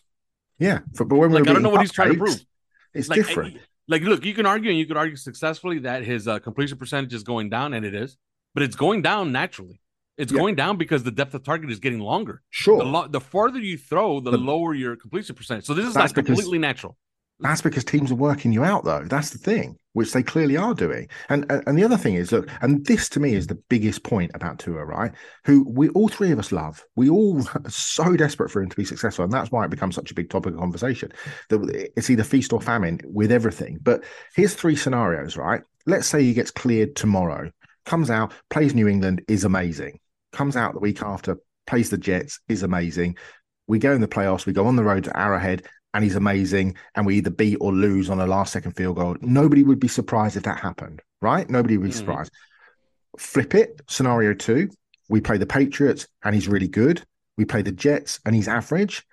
yeah. 0.58 0.80
but 0.98 1.08
when 1.08 1.32
like, 1.32 1.44
we 1.44 1.50
I 1.50 1.52
don't 1.54 1.62
know 1.62 1.70
what 1.70 1.80
he's 1.80 1.92
trying 1.92 2.12
to 2.12 2.18
prove. 2.18 2.44
It's 2.94 3.08
like, 3.08 3.16
different. 3.16 3.56
I, 3.56 3.60
like, 3.88 4.02
look, 4.02 4.24
you 4.24 4.34
can 4.34 4.44
argue 4.44 4.70
and 4.70 4.78
you 4.78 4.86
could 4.86 4.98
argue 4.98 5.16
successfully 5.16 5.78
that 5.80 6.04
his 6.04 6.28
uh, 6.28 6.38
completion 6.38 6.76
percentage 6.76 7.14
is 7.14 7.22
going 7.22 7.48
down, 7.48 7.72
and 7.72 7.86
it 7.86 7.94
is, 7.94 8.18
but 8.54 8.62
it's 8.62 8.76
going 8.76 9.02
down 9.02 9.32
naturally. 9.32 9.80
It's 10.18 10.32
yeah. 10.32 10.38
going 10.38 10.56
down 10.56 10.76
because 10.76 11.04
the 11.04 11.12
depth 11.12 11.32
of 11.34 11.44
target 11.44 11.70
is 11.70 11.78
getting 11.78 12.00
longer. 12.00 12.42
Sure. 12.50 12.78
The, 12.78 12.84
lo- 12.84 13.06
the 13.06 13.20
farther 13.20 13.60
you 13.60 13.78
throw, 13.78 14.20
the, 14.20 14.32
the, 14.32 14.36
lower 14.36 14.74
your 14.74 14.96
completion 14.96 15.36
percentage. 15.36 15.64
So 15.64 15.74
this 15.74 15.86
is 15.86 15.94
like 15.94 16.12
completely 16.12 16.58
natural. 16.58 16.96
That's 17.40 17.62
because 17.62 17.84
teams 17.84 18.10
are 18.10 18.16
working 18.16 18.52
you 18.52 18.64
out, 18.64 18.84
though. 18.84 19.04
That's 19.04 19.30
the 19.30 19.38
thing, 19.38 19.76
which 19.98 20.12
they 20.12 20.22
clearly 20.22 20.56
are 20.56 20.74
doing. 20.74 21.08
And 21.28 21.44
and 21.50 21.76
the 21.76 21.82
other 21.82 21.96
thing 21.96 22.14
is, 22.14 22.30
look, 22.30 22.48
and 22.62 22.86
this 22.86 23.08
to 23.10 23.20
me 23.20 23.34
is 23.34 23.48
the 23.48 23.60
biggest 23.68 24.04
point 24.04 24.30
about 24.32 24.60
Tua, 24.60 24.84
right? 24.84 25.10
Who 25.44 25.68
we 25.68 25.88
all 25.88 26.06
three 26.06 26.30
of 26.30 26.38
us 26.38 26.52
love. 26.52 26.84
We 26.94 27.10
all 27.10 27.42
are 27.54 27.68
so 27.68 28.16
desperate 28.16 28.52
for 28.52 28.62
him 28.62 28.70
to 28.70 28.76
be 28.76 28.84
successful, 28.84 29.24
and 29.24 29.32
that's 29.32 29.50
why 29.50 29.64
it 29.64 29.70
becomes 29.70 29.96
such 29.96 30.12
a 30.12 30.14
big 30.14 30.30
topic 30.30 30.54
of 30.54 30.60
conversation. 30.60 31.10
That 31.48 31.90
it's 31.96 32.10
either 32.10 32.22
feast 32.22 32.52
or 32.52 32.60
famine 32.60 33.00
with 33.04 33.32
everything. 33.32 33.78
But 33.82 34.04
here's 34.36 34.54
three 34.54 34.76
scenarios, 34.76 35.36
right? 35.36 35.62
Let's 35.84 36.06
say 36.06 36.22
he 36.22 36.32
gets 36.32 36.52
cleared 36.52 36.94
tomorrow, 36.94 37.50
comes 37.84 38.08
out, 38.08 38.32
plays 38.50 38.74
New 38.76 38.86
England, 38.86 39.24
is 39.26 39.42
amazing. 39.42 39.98
Comes 40.32 40.54
out 40.54 40.74
the 40.74 40.80
week 40.80 41.02
after, 41.02 41.38
plays 41.66 41.90
the 41.90 41.98
Jets, 41.98 42.38
is 42.48 42.62
amazing. 42.62 43.16
We 43.66 43.80
go 43.80 43.92
in 43.92 44.00
the 44.00 44.06
playoffs, 44.06 44.46
we 44.46 44.52
go 44.52 44.66
on 44.66 44.76
the 44.76 44.84
road 44.84 45.04
to 45.04 45.18
Arrowhead, 45.18 45.66
and 45.94 46.04
he's 46.04 46.16
amazing, 46.16 46.76
and 46.94 47.06
we 47.06 47.16
either 47.16 47.30
beat 47.30 47.56
or 47.60 47.72
lose 47.72 48.10
on 48.10 48.20
a 48.20 48.26
last 48.26 48.52
second 48.52 48.72
field 48.72 48.96
goal. 48.96 49.16
Nobody 49.20 49.62
would 49.62 49.80
be 49.80 49.88
surprised 49.88 50.36
if 50.36 50.42
that 50.44 50.60
happened, 50.60 51.00
right? 51.22 51.48
Nobody 51.48 51.76
would 51.76 51.84
be 51.84 51.90
mm-hmm. 51.90 51.98
surprised. 51.98 52.32
Flip 53.18 53.54
it, 53.54 53.80
scenario 53.88 54.34
two, 54.34 54.70
we 55.08 55.20
play 55.20 55.38
the 55.38 55.46
Patriots 55.46 56.06
and 56.22 56.34
he's 56.34 56.48
really 56.48 56.68
good. 56.68 57.02
We 57.36 57.44
play 57.44 57.62
the 57.62 57.72
Jets 57.72 58.20
and 58.24 58.34
he's 58.34 58.48
average, 58.48 59.04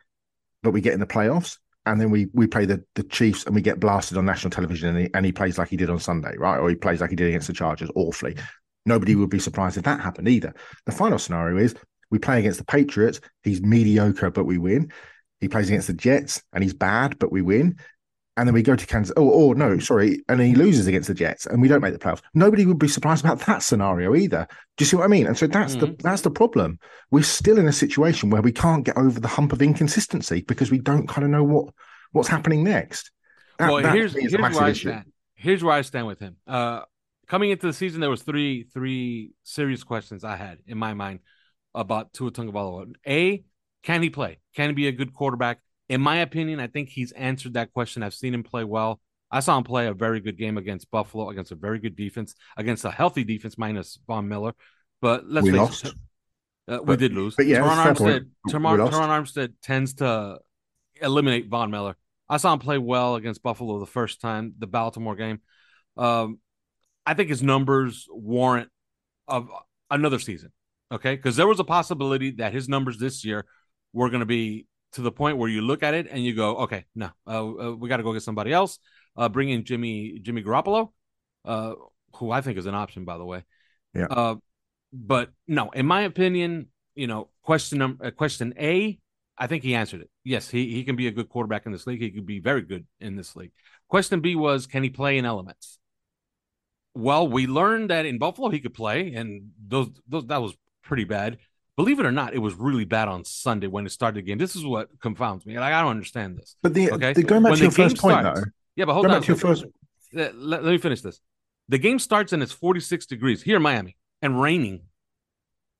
but 0.63 0.71
we 0.71 0.81
get 0.81 0.93
in 0.93 0.99
the 0.99 1.07
playoffs. 1.07 1.57
And 1.87 2.01
then 2.01 2.09
we 2.09 2.27
we 2.33 2.47
play 2.47 2.65
the, 2.65 2.83
the 2.95 3.03
Chiefs 3.03 3.45
and 3.45 3.53
we 3.53 3.61
get 3.61 3.79
blasted 3.79 4.17
on 4.17 4.25
national 4.25 4.49
television 4.49 4.89
and 4.89 4.99
he, 5.05 5.09
and 5.13 5.25
he 5.25 5.31
plays 5.31 5.57
like 5.59 5.69
he 5.69 5.77
did 5.77 5.89
on 5.89 5.99
Sunday, 5.99 6.35
right? 6.37 6.57
Or 6.57 6.67
he 6.69 6.75
plays 6.75 6.99
like 6.99 7.11
he 7.11 7.15
did 7.15 7.29
against 7.29 7.47
the 7.47 7.53
Chargers 7.53 7.91
awfully. 7.95 8.35
Nobody 8.87 9.15
would 9.15 9.29
be 9.29 9.39
surprised 9.39 9.77
if 9.77 9.83
that 9.83 9.99
happened 9.99 10.27
either. 10.27 10.53
The 10.87 10.91
final 10.91 11.19
scenario 11.19 11.57
is 11.57 11.75
we 12.09 12.17
play 12.17 12.39
against 12.39 12.57
the 12.57 12.65
Patriots. 12.65 13.21
He's 13.43 13.61
mediocre, 13.61 14.31
but 14.31 14.45
we 14.45 14.57
win. 14.57 14.91
He 15.45 15.49
plays 15.49 15.69
against 15.69 15.85
the 15.85 15.93
Jets 15.93 16.41
and 16.53 16.63
he's 16.63 16.73
bad, 16.73 17.19
but 17.19 17.31
we 17.31 17.43
win. 17.43 17.77
And 18.35 18.47
then 18.47 18.55
we 18.55 18.63
go 18.63 18.75
to 18.75 18.87
Kansas. 18.87 19.13
Oh, 19.15 19.31
oh 19.31 19.53
no, 19.53 19.77
sorry. 19.77 20.23
And 20.27 20.41
he 20.41 20.55
loses 20.55 20.87
against 20.87 21.07
the 21.07 21.13
Jets 21.13 21.45
and 21.45 21.61
we 21.61 21.67
don't 21.67 21.83
make 21.83 21.93
the 21.93 21.99
playoffs. 21.99 22.23
Nobody 22.33 22.65
would 22.65 22.79
be 22.79 22.87
surprised 22.87 23.23
about 23.23 23.41
that 23.41 23.61
scenario 23.61 24.15
either. 24.15 24.47
Do 24.75 24.81
you 24.81 24.87
see 24.87 24.95
what 24.95 25.03
I 25.03 25.07
mean? 25.07 25.27
And 25.27 25.37
so 25.37 25.45
that's 25.45 25.75
mm-hmm. 25.75 25.97
the 25.97 25.97
that's 26.01 26.23
the 26.23 26.31
problem. 26.31 26.79
We're 27.11 27.21
still 27.21 27.59
in 27.59 27.67
a 27.67 27.71
situation 27.71 28.31
where 28.31 28.41
we 28.41 28.51
can't 28.51 28.83
get 28.83 28.97
over 28.97 29.19
the 29.19 29.27
hump 29.27 29.53
of 29.53 29.61
inconsistency 29.61 30.41
because 30.41 30.71
we 30.71 30.79
don't 30.79 31.05
kind 31.07 31.25
of 31.25 31.29
know 31.29 31.43
what 31.43 31.75
what's 32.11 32.27
happening 32.27 32.63
next. 32.63 33.11
That, 33.59 33.71
well, 33.71 33.83
that 33.83 33.93
here's, 33.93 34.13
here's 34.13 34.33
where 34.33 34.63
I 34.63 34.69
issue. 34.71 34.89
stand. 34.89 35.11
Here's 35.35 35.63
where 35.63 35.75
I 35.75 35.81
stand 35.83 36.07
with 36.07 36.19
him. 36.19 36.37
Uh, 36.47 36.81
coming 37.27 37.51
into 37.51 37.67
the 37.67 37.73
season, 37.73 38.01
there 38.01 38.09
was 38.09 38.23
three 38.23 38.63
three 38.63 39.33
serious 39.43 39.83
questions 39.83 40.23
I 40.23 40.37
had 40.37 40.57
in 40.65 40.79
my 40.79 40.95
mind 40.95 41.19
about 41.75 42.13
Tua 42.13 42.31
Tagovailoa. 42.31 42.95
A, 43.05 43.43
can 43.85 44.01
he 44.01 44.09
play? 44.09 44.39
Can 44.55 44.69
he 44.69 44.73
be 44.73 44.87
a 44.87 44.91
good 44.91 45.13
quarterback? 45.13 45.59
In 45.87 46.01
my 46.01 46.17
opinion, 46.17 46.59
I 46.59 46.67
think 46.67 46.89
he's 46.89 47.11
answered 47.11 47.53
that 47.53 47.71
question. 47.71 48.01
I've 48.03 48.15
seen 48.15 48.33
him 48.33 48.43
play 48.43 48.63
well. 48.63 48.99
I 49.31 49.39
saw 49.39 49.57
him 49.57 49.63
play 49.63 49.87
a 49.87 49.93
very 49.93 50.19
good 50.19 50.37
game 50.37 50.57
against 50.57 50.89
Buffalo, 50.89 51.29
against 51.29 51.51
a 51.51 51.55
very 51.55 51.79
good 51.79 51.95
defense, 51.95 52.33
against 52.57 52.83
a 52.83 52.91
healthy 52.91 53.23
defense 53.23 53.57
minus 53.57 53.99
Von 54.07 54.27
Miller. 54.27 54.53
But 55.01 55.27
let's 55.27 55.45
we 55.45 55.51
face 55.51 55.59
lost. 55.59 55.85
it, 55.85 55.93
uh, 56.67 56.79
we 56.83 56.97
did 56.97 57.13
lose. 57.13 57.35
But 57.35 57.45
yeah, 57.45 57.59
Terron 57.59 57.95
Armstead, 57.95 58.29
Terron, 58.49 58.89
Terron 58.89 59.09
Armstead 59.09 59.53
tends 59.61 59.93
to 59.95 60.39
eliminate 60.99 61.47
Von 61.47 61.69
Miller. 61.69 61.95
I 62.27 62.37
saw 62.37 62.53
him 62.53 62.59
play 62.59 62.79
well 62.79 63.15
against 63.15 63.43
Buffalo 63.43 63.79
the 63.79 63.85
first 63.85 64.19
time, 64.19 64.55
the 64.57 64.67
Baltimore 64.67 65.15
game. 65.15 65.41
Um, 65.95 66.39
I 67.05 67.13
think 67.13 67.29
his 67.29 67.43
numbers 67.43 68.07
warrant 68.09 68.69
of 69.27 69.49
another 69.91 70.17
season. 70.17 70.51
Okay, 70.91 71.15
because 71.15 71.35
there 71.35 71.47
was 71.47 71.59
a 71.59 71.63
possibility 71.63 72.31
that 72.31 72.53
his 72.53 72.67
numbers 72.67 72.97
this 72.97 73.23
year 73.23 73.45
we're 73.95 74.09
going 74.09 74.19
to 74.19 74.25
be 74.25 74.67
to 74.91 75.01
the 75.01 75.11
point 75.11 75.37
where 75.37 75.49
you 75.49 75.61
look 75.61 75.81
at 75.81 75.93
it 75.93 76.07
and 76.11 76.23
you 76.23 76.35
go, 76.35 76.57
okay, 76.57 76.85
no, 76.93 77.09
uh, 77.25 77.31
uh, 77.31 77.75
we 77.75 77.89
got 77.89 77.97
to 77.97 78.03
go 78.03 78.13
get 78.13 78.21
somebody 78.21 78.51
else. 78.51 78.77
Uh, 79.17 79.29
bring 79.29 79.49
in 79.49 79.63
Jimmy 79.63 80.19
Jimmy 80.21 80.43
Garoppolo, 80.43 80.91
uh, 81.45 81.73
who 82.17 82.29
I 82.29 82.41
think 82.41 82.57
is 82.57 82.65
an 82.65 82.75
option, 82.75 83.05
by 83.05 83.17
the 83.17 83.25
way. 83.25 83.43
Yeah. 83.93 84.07
Uh, 84.09 84.35
but 84.91 85.31
no, 85.47 85.69
in 85.69 85.85
my 85.85 86.01
opinion, 86.01 86.67
you 86.95 87.07
know, 87.07 87.29
question 87.41 87.79
number 87.79 88.11
question 88.11 88.53
A, 88.59 88.99
I 89.37 89.47
think 89.47 89.63
he 89.63 89.73
answered 89.75 90.01
it. 90.01 90.09
Yes, 90.25 90.49
he 90.49 90.73
he 90.73 90.83
can 90.83 90.97
be 90.97 91.07
a 91.07 91.11
good 91.11 91.29
quarterback 91.29 91.65
in 91.65 91.71
this 91.71 91.87
league. 91.87 92.01
He 92.01 92.11
could 92.11 92.25
be 92.25 92.39
very 92.39 92.61
good 92.61 92.85
in 92.99 93.15
this 93.15 93.35
league. 93.37 93.51
Question 93.87 94.19
B 94.19 94.35
was, 94.35 94.67
can 94.67 94.83
he 94.83 94.89
play 94.89 95.17
in 95.17 95.25
elements? 95.25 95.79
Well, 96.93 97.27
we 97.27 97.47
learned 97.47 97.89
that 97.91 98.05
in 98.05 98.17
Buffalo 98.17 98.49
he 98.49 98.59
could 98.59 98.73
play, 98.73 99.13
and 99.13 99.51
those 99.65 99.89
those 100.07 100.25
that 100.27 100.41
was 100.41 100.53
pretty 100.83 101.05
bad 101.05 101.37
believe 101.77 101.99
it 101.99 102.05
or 102.05 102.11
not, 102.11 102.33
it 102.33 102.39
was 102.39 102.53
really 102.55 102.85
bad 102.85 103.07
on 103.07 103.25
Sunday 103.25 103.67
when 103.67 103.85
it 103.85 103.91
started 103.91 104.17
the 104.17 104.21
game. 104.21 104.37
This 104.37 104.55
is 104.55 104.65
what 104.65 104.89
confounds 104.99 105.45
me. 105.45 105.59
Like 105.59 105.73
I 105.73 105.81
don't 105.81 105.91
understand 105.91 106.37
this. 106.37 106.55
But 106.61 106.73
the 106.73 106.91
okay, 106.91 107.13
the, 107.13 107.23
going 107.23 107.43
back 107.43 107.51
when 107.51 107.57
to 107.59 107.63
your 107.65 107.71
first 107.71 107.97
point 107.97 108.19
starts, 108.19 108.39
though. 108.41 108.45
Yeah, 108.75 108.85
but 108.85 108.93
hold 108.93 109.07
on. 109.07 109.21
To 109.21 109.35
first... 109.35 109.65
Let, 110.13 110.35
let, 110.35 110.63
let 110.63 110.71
me 110.71 110.77
finish 110.77 111.01
this. 111.01 111.19
The 111.67 111.77
game 111.77 111.99
starts 111.99 112.31
and 112.31 112.43
it's 112.43 112.51
46 112.51 113.05
degrees 113.05 113.41
here 113.41 113.57
in 113.57 113.61
Miami 113.61 113.97
and 114.21 114.39
raining, 114.39 114.83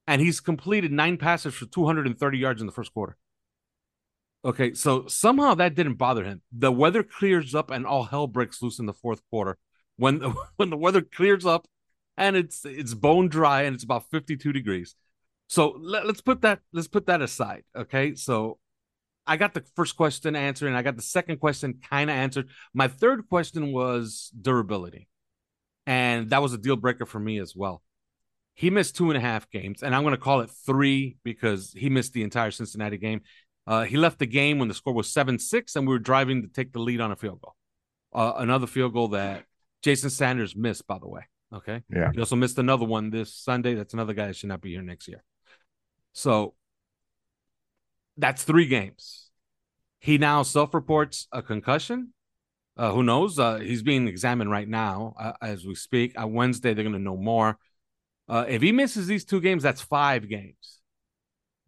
and 0.08 0.22
he's 0.22 0.40
completed 0.40 0.92
nine 0.92 1.18
passes 1.18 1.54
for 1.54 1.66
230 1.66 2.38
yards 2.38 2.62
in 2.62 2.68
the 2.68 2.74
first 2.74 2.94
quarter. 2.94 3.18
Okay, 4.44 4.74
so 4.74 5.08
somehow 5.08 5.56
that 5.56 5.76
didn't 5.76 5.96
bother 5.96 6.24
him. 6.24 6.42
The 6.52 6.72
weather 6.72 7.04
clears 7.04 7.56
up 7.56 7.72
and 7.72 7.86
all 7.86 8.04
hell 8.04 8.28
breaks 8.28 8.62
loose 8.62 8.80
in 8.80 8.86
the 8.86 8.94
fourth 8.94 9.22
quarter. 9.30 9.58
When 9.98 10.20
the, 10.20 10.30
when 10.58 10.70
the 10.70 10.78
weather 10.78 11.02
clears 11.02 11.46
up 11.46 11.68
and 12.18 12.36
it's 12.36 12.66
it's 12.66 12.94
bone 12.94 13.28
dry 13.28 13.64
and 13.64 13.76
it's 13.76 13.84
about 13.84 14.10
52 14.10 14.54
degrees 14.54 14.96
so 15.48 15.78
let, 15.80 16.06
us 16.06 16.22
put 16.22 16.42
that 16.42 16.60
let's 16.74 16.88
put 16.88 17.08
that 17.08 17.22
aside. 17.22 17.64
Okay. 17.76 18.16
So 18.16 18.60
I 19.28 19.38
got 19.38 19.54
the 19.54 19.64
first 19.76 19.96
question 19.96 20.36
answered, 20.36 20.68
and 20.68 20.78
I 20.78 20.82
got 20.82 20.96
the 20.96 21.02
second 21.02 21.40
question 21.40 21.80
kind 21.90 22.10
of 22.10 22.16
answered. 22.16 22.50
My 22.74 22.88
third 22.88 23.28
question 23.30 23.72
was 23.72 24.32
durability. 24.40 25.08
And 25.88 26.32
that 26.32 26.42
was 26.42 26.54
a 26.54 26.58
deal 26.58 26.76
breaker 26.76 27.06
for 27.06 27.20
me 27.20 27.40
as 27.40 27.56
well. 27.56 27.84
He 28.56 28.70
missed 28.70 28.96
two 28.96 29.10
and 29.10 29.18
a 29.18 29.22
half 29.22 29.50
games, 29.52 29.84
and 29.84 29.94
I'm 29.94 30.04
going 30.04 30.14
to 30.14 30.22
call 30.22 30.42
it 30.42 30.50
three 30.66 31.18
because 31.24 31.74
he 31.74 31.90
missed 31.90 32.14
the 32.14 32.24
entire 32.24 32.52
Cincinnati 32.52 32.98
game. 32.98 33.22
Uh, 33.68 33.84
he 33.84 33.98
left 33.98 34.20
the 34.20 34.26
game 34.26 34.60
when 34.60 34.68
the 34.68 34.74
score 34.74 34.94
was 34.94 35.12
7 35.12 35.40
6, 35.40 35.76
and 35.76 35.88
we 35.88 35.94
were 35.94 36.00
driving 36.00 36.42
to 36.44 36.48
take 36.48 36.72
the 36.72 36.80
lead 36.80 37.02
on 37.02 37.12
a 37.12 37.16
field 37.16 37.42
goal. 37.42 37.56
Uh, 38.14 38.34
another 38.38 38.68
field 38.68 38.94
goal 38.94 39.10
that 39.10 39.44
Jason 39.84 40.10
Sanders 40.10 40.56
missed, 40.56 40.88
by 40.88 40.98
the 40.98 41.08
way. 41.08 41.24
Okay. 41.54 41.84
Yeah. 41.90 42.12
He 42.14 42.20
also 42.20 42.36
missed 42.36 42.58
another 42.58 42.86
one 42.86 43.10
this 43.10 43.34
Sunday. 43.36 43.76
That's 43.76 43.94
another 43.94 44.14
guy 44.14 44.28
that 44.28 44.36
should 44.36 44.50
not 44.50 44.62
be 44.62 44.72
here 44.72 44.82
next 44.82 45.08
year. 45.08 45.24
So 46.16 46.54
that's 48.18 48.44
three 48.44 48.68
games. 48.68 49.30
He 50.00 50.18
now 50.18 50.44
self 50.44 50.74
reports 50.74 51.28
a 51.32 51.42
concussion. 51.42 52.14
Uh, 52.78 52.92
who 52.92 53.04
knows? 53.04 53.38
Uh, 53.38 53.58
he's 53.58 53.84
being 53.84 54.08
examined 54.08 54.50
right 54.50 54.68
now 54.68 55.14
uh, 55.20 55.34
as 55.42 55.66
we 55.66 55.76
speak. 55.76 56.18
On 56.18 56.34
Wednesday, 56.34 56.74
they're 56.74 56.84
going 56.86 56.94
to 56.94 57.00
know 57.00 57.18
more. 57.18 57.58
Uh, 58.30 58.46
if 58.48 58.62
he 58.62 58.72
misses 58.72 59.08
these 59.08 59.26
two 59.26 59.42
games, 59.42 59.62
that's 59.62 59.82
five 59.82 60.28
games. 60.30 60.80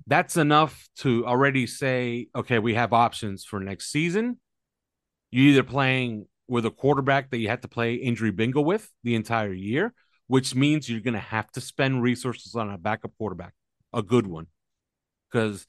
That's 0.07 0.37
enough 0.37 0.87
to 0.99 1.27
already 1.27 1.67
say, 1.67 2.29
okay, 2.33 2.59
we 2.59 2.73
have 2.73 2.93
options 2.93 3.43
for 3.43 3.59
next 3.59 3.91
season. 3.91 4.39
You're 5.29 5.51
either 5.51 5.63
playing 5.63 6.27
with 6.47 6.65
a 6.65 6.71
quarterback 6.71 7.31
that 7.31 7.39
you 7.39 7.49
have 7.49 7.61
to 7.61 7.67
play 7.67 7.95
injury 7.95 8.31
bingo 8.31 8.61
with 8.61 8.89
the 9.03 9.15
entire 9.15 9.51
year, 9.51 9.93
which 10.27 10.55
means 10.55 10.89
you're 10.89 11.01
going 11.01 11.13
to 11.15 11.19
have 11.19 11.51
to 11.51 11.61
spend 11.61 12.01
resources 12.01 12.55
on 12.55 12.71
a 12.71 12.77
backup 12.77 13.11
quarterback 13.17 13.53
a 13.97 14.03
good 14.03 14.27
one. 14.27 14.47
Because 15.29 15.67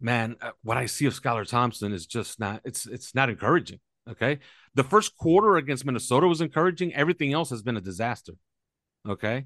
man 0.00 0.36
uh, 0.40 0.50
what 0.62 0.78
i 0.78 0.86
see 0.86 1.04
of 1.04 1.12
skylar 1.12 1.46
thompson 1.46 1.92
is 1.92 2.06
just 2.06 2.40
not 2.40 2.62
it's 2.64 2.86
it's 2.86 3.14
not 3.14 3.28
encouraging 3.28 3.78
okay? 4.08 4.38
The 4.74 4.82
first 4.82 5.16
quarter 5.16 5.56
against 5.56 5.84
minnesota 5.84 6.26
was 6.26 6.40
encouraging. 6.40 6.94
Everything 6.94 7.32
else 7.32 7.50
has 7.50 7.62
been 7.62 7.76
a 7.76 7.80
disaster 7.80 8.32
okay? 9.08 9.44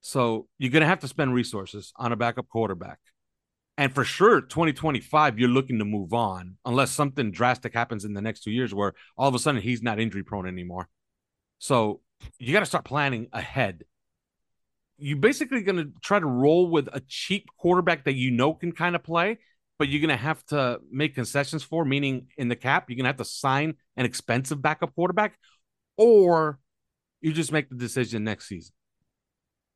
So 0.00 0.46
you're 0.58 0.70
going 0.70 0.82
to 0.82 0.86
have 0.86 1.00
to 1.00 1.08
spend 1.08 1.34
resources 1.34 1.92
on 1.96 2.12
a 2.12 2.16
backup 2.16 2.48
quarterback. 2.48 2.98
And 3.76 3.92
for 3.92 4.04
sure 4.04 4.40
2025 4.40 5.38
you're 5.38 5.48
looking 5.48 5.78
to 5.78 5.84
move 5.84 6.12
on 6.12 6.56
unless 6.64 6.90
something 6.90 7.30
drastic 7.30 7.74
happens 7.74 8.04
in 8.04 8.12
the 8.12 8.22
next 8.22 8.42
two 8.42 8.50
years 8.50 8.74
where 8.74 8.94
all 9.16 9.28
of 9.28 9.34
a 9.34 9.38
sudden 9.38 9.60
he's 9.60 9.82
not 9.82 10.00
injury 10.00 10.22
prone 10.22 10.46
anymore. 10.46 10.88
So 11.58 12.00
you 12.38 12.52
got 12.52 12.60
to 12.60 12.66
start 12.66 12.84
planning 12.84 13.28
ahead 13.32 13.84
you're 14.98 15.16
basically 15.16 15.62
going 15.62 15.76
to 15.76 15.92
try 16.02 16.18
to 16.18 16.26
roll 16.26 16.68
with 16.68 16.88
a 16.92 17.00
cheap 17.06 17.46
quarterback 17.56 18.04
that 18.04 18.14
you 18.14 18.30
know 18.30 18.54
can 18.54 18.72
kind 18.72 18.94
of 18.96 19.02
play, 19.02 19.38
but 19.78 19.88
you're 19.88 20.00
going 20.00 20.08
to 20.10 20.16
have 20.16 20.44
to 20.46 20.80
make 20.90 21.14
concessions 21.14 21.62
for, 21.62 21.84
meaning 21.84 22.26
in 22.36 22.48
the 22.48 22.56
cap, 22.56 22.88
you're 22.88 22.96
going 22.96 23.04
to 23.04 23.08
have 23.08 23.16
to 23.16 23.24
sign 23.24 23.74
an 23.96 24.04
expensive 24.04 24.60
backup 24.60 24.94
quarterback, 24.94 25.38
or 25.96 26.58
you 27.20 27.32
just 27.32 27.52
make 27.52 27.68
the 27.68 27.76
decision 27.76 28.24
next 28.24 28.48
season 28.48 28.74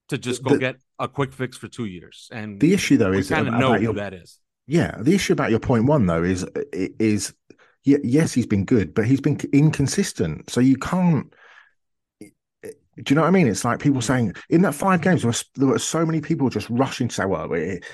to 0.08 0.18
just 0.18 0.42
go 0.42 0.54
the, 0.54 0.58
get 0.58 0.76
a 0.98 1.08
quick 1.08 1.32
fix 1.32 1.56
for 1.56 1.68
two 1.68 1.86
years. 1.86 2.28
And 2.32 2.60
the 2.60 2.74
issue, 2.74 2.96
though, 2.96 3.12
is 3.12 3.28
kind 3.28 3.48
of 3.48 3.54
know 3.54 3.74
who 3.74 3.92
that 3.94 4.14
is. 4.14 4.38
Yeah, 4.66 4.96
the 4.98 5.14
issue 5.14 5.32
about 5.32 5.50
your 5.50 5.60
point 5.60 5.86
one 5.86 6.06
though 6.06 6.22
is 6.22 6.46
is 6.72 7.34
yes, 7.84 8.32
he's 8.32 8.46
been 8.46 8.64
good, 8.64 8.94
but 8.94 9.06
he's 9.06 9.20
been 9.20 9.38
inconsistent. 9.52 10.48
So 10.50 10.60
you 10.60 10.76
can't 10.76 11.32
Do 12.96 13.04
you 13.08 13.14
know 13.14 13.22
what 13.22 13.28
I 13.28 13.30
mean? 13.30 13.48
It's 13.48 13.64
like 13.64 13.80
people 13.80 14.00
hmm. 14.00 14.06
saying 14.06 14.34
in 14.50 14.62
that 14.62 14.74
five 14.74 15.00
games 15.00 15.22
there 15.22 15.30
were, 15.30 15.38
there 15.54 15.68
were 15.68 15.78
so 15.78 16.04
many 16.04 16.20
people 16.20 16.50
just 16.50 16.68
rushing 16.68 17.08
to 17.08 17.14
say, 17.14 17.24
"Well, 17.24 17.50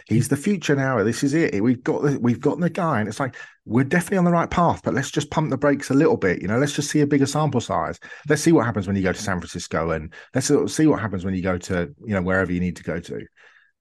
he's 0.09 0.29
the 0.29 0.37
future 0.37 0.75
now. 0.75 1.03
This 1.05 1.23
is 1.23 1.35
it. 1.35 1.63
We've 1.63 1.83
got 1.83 2.03
the, 2.03 2.19
we've 2.19 2.41
got 2.41 2.59
the 2.59 2.69
guy." 2.69 2.99
And 2.99 3.09
it's 3.09 3.21
like 3.21 3.37
we're 3.65 3.85
definitely 3.85 4.19
on 4.19 4.25
the 4.25 4.33
right 4.33 4.51
path, 4.51 4.83
but 4.83 4.95
let's 4.95 5.13
just 5.13 5.31
pump 5.31 5.51
the 5.51 5.57
brakes 5.57 5.91
a 5.91 5.95
little 5.95 6.17
bit. 6.17 6.43
You 6.43 6.49
know, 6.49 6.59
let's 6.59 6.73
just 6.73 6.91
see 6.91 7.01
a 7.01 7.07
bigger 7.07 7.27
sample 7.27 7.61
size. 7.61 8.01
Let's 8.29 8.43
see 8.43 8.51
what 8.51 8.67
happens 8.67 8.89
when 8.89 8.97
you 8.97 9.03
go 9.03 9.13
to 9.13 9.23
San 9.23 9.39
Francisco, 9.39 9.93
and 9.93 10.13
let's 10.35 10.51
see 10.75 10.87
what 10.87 11.01
happens 11.01 11.25
when 11.25 11.35
you 11.35 11.43
go 11.43 11.59
to 11.59 11.95
you 12.05 12.15
know 12.15 12.23
wherever 12.23 12.53
you 12.53 12.61
need 12.61 12.77
to 12.77 12.85
go 12.85 12.99
to. 12.99 13.25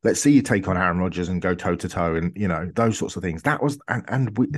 Let's 0.03 0.21
see 0.21 0.31
you 0.31 0.43
take 0.43 0.67
on 0.67 0.77
Aaron 0.77 0.99
Rodgers 0.99 1.29
and 1.29 1.41
go 1.41 1.55
toe 1.55 1.75
to 1.75 1.89
toe, 1.89 2.15
and 2.15 2.31
you 2.35 2.47
know 2.47 2.69
those 2.75 2.99
sorts 2.99 3.15
of 3.15 3.23
things. 3.23 3.41
That 3.41 3.63
was 3.63 3.79
and 3.87 4.05
and 4.07 4.37
we, 4.37 4.49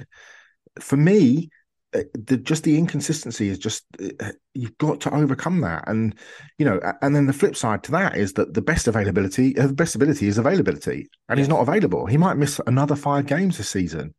for 0.82 0.98
me, 0.98 1.52
the 1.92 2.38
just 2.38 2.64
the 2.64 2.78
inconsistency 2.78 3.50
is 3.50 3.58
just 3.58 3.86
uh, 4.02 4.32
you've 4.54 4.78
got 4.78 5.00
to 5.02 5.14
overcome 5.14 5.62
that. 5.62 5.88
And 5.88 6.16
you 6.58 6.66
know 6.66 6.80
and 7.02 7.16
then 7.16 7.26
the 7.26 7.34
flip 7.34 7.56
side 7.56 7.84
to 7.84 7.92
that 7.92 8.16
is 8.16 8.34
that 8.34 8.54
the 8.54 8.62
best 8.62 8.88
availability 8.88 9.58
uh, 9.58 9.68
the 9.68 9.74
best 9.74 9.96
ability 9.96 10.28
is 10.28 10.38
availability 10.38 11.10
and 11.28 11.40
he's 11.40 11.50
not 11.50 11.62
available. 11.62 12.06
He 12.06 12.18
might 12.18 12.38
miss 12.38 12.60
another 12.68 12.96
five 12.96 13.26
games 13.26 13.58
this 13.58 13.70
season. 13.70 14.14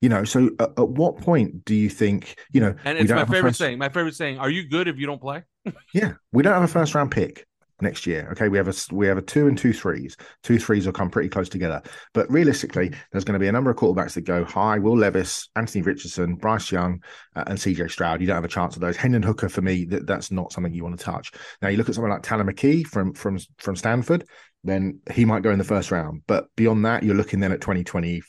You 0.00 0.10
know 0.10 0.24
so 0.24 0.50
at, 0.60 0.70
at 0.78 0.88
what 0.88 1.18
point 1.18 1.64
do 1.64 1.74
you 1.74 1.88
think 1.88 2.38
you 2.52 2.60
know 2.60 2.74
and 2.84 2.98
it's 2.98 3.10
my 3.10 3.24
favorite 3.24 3.50
first... 3.50 3.58
saying 3.58 3.78
my 3.78 3.88
favorite 3.88 4.14
saying 4.14 4.38
are 4.38 4.50
you 4.50 4.68
good 4.68 4.88
if 4.88 4.98
you 4.98 5.06
don't 5.06 5.20
play? 5.20 5.42
Yeah 5.92 6.14
we 6.32 6.42
don't 6.42 6.52
have 6.52 6.62
a 6.62 6.68
first 6.68 6.94
round 6.94 7.10
pick 7.10 7.46
next 7.80 8.06
year. 8.06 8.28
Okay, 8.32 8.48
we 8.48 8.58
have 8.58 8.68
a 8.68 8.74
we 8.92 9.06
have 9.06 9.18
a 9.18 9.22
two 9.22 9.48
and 9.48 9.56
two 9.56 9.72
threes. 9.72 10.16
Two 10.42 10.58
threes 10.58 10.86
will 10.86 10.92
come 10.92 11.10
pretty 11.10 11.28
close 11.28 11.48
together. 11.48 11.82
But 12.14 12.30
realistically, 12.30 12.92
there's 13.12 13.24
going 13.24 13.34
to 13.34 13.38
be 13.38 13.48
a 13.48 13.52
number 13.52 13.70
of 13.70 13.76
quarterbacks 13.76 14.14
that 14.14 14.22
go 14.22 14.44
high. 14.44 14.78
Will 14.78 14.96
Levis, 14.96 15.48
Anthony 15.56 15.82
Richardson, 15.82 16.36
Bryce 16.36 16.72
Young, 16.72 17.02
uh, 17.34 17.44
and 17.46 17.58
CJ 17.58 17.90
Stroud. 17.90 18.20
You 18.20 18.26
don't 18.26 18.36
have 18.36 18.44
a 18.44 18.48
chance 18.48 18.76
of 18.76 18.80
those. 18.80 18.96
Hendon 18.96 19.22
Hooker 19.22 19.48
for 19.48 19.62
me, 19.62 19.84
that, 19.86 20.06
that's 20.06 20.30
not 20.30 20.52
something 20.52 20.72
you 20.72 20.84
want 20.84 20.98
to 20.98 21.04
touch. 21.04 21.32
Now 21.60 21.68
you 21.68 21.76
look 21.76 21.88
at 21.88 21.94
someone 21.94 22.12
like 22.12 22.22
Tanner 22.22 22.44
McKee 22.44 22.86
from 22.86 23.12
from 23.14 23.38
from 23.58 23.76
Stanford, 23.76 24.26
then 24.64 25.00
he 25.12 25.24
might 25.24 25.42
go 25.42 25.50
in 25.50 25.58
the 25.58 25.64
first 25.64 25.90
round. 25.90 26.22
But 26.26 26.46
beyond 26.56 26.84
that, 26.84 27.02
you're 27.02 27.14
looking 27.14 27.40
then 27.40 27.52
at 27.52 27.60
2024 27.60 28.22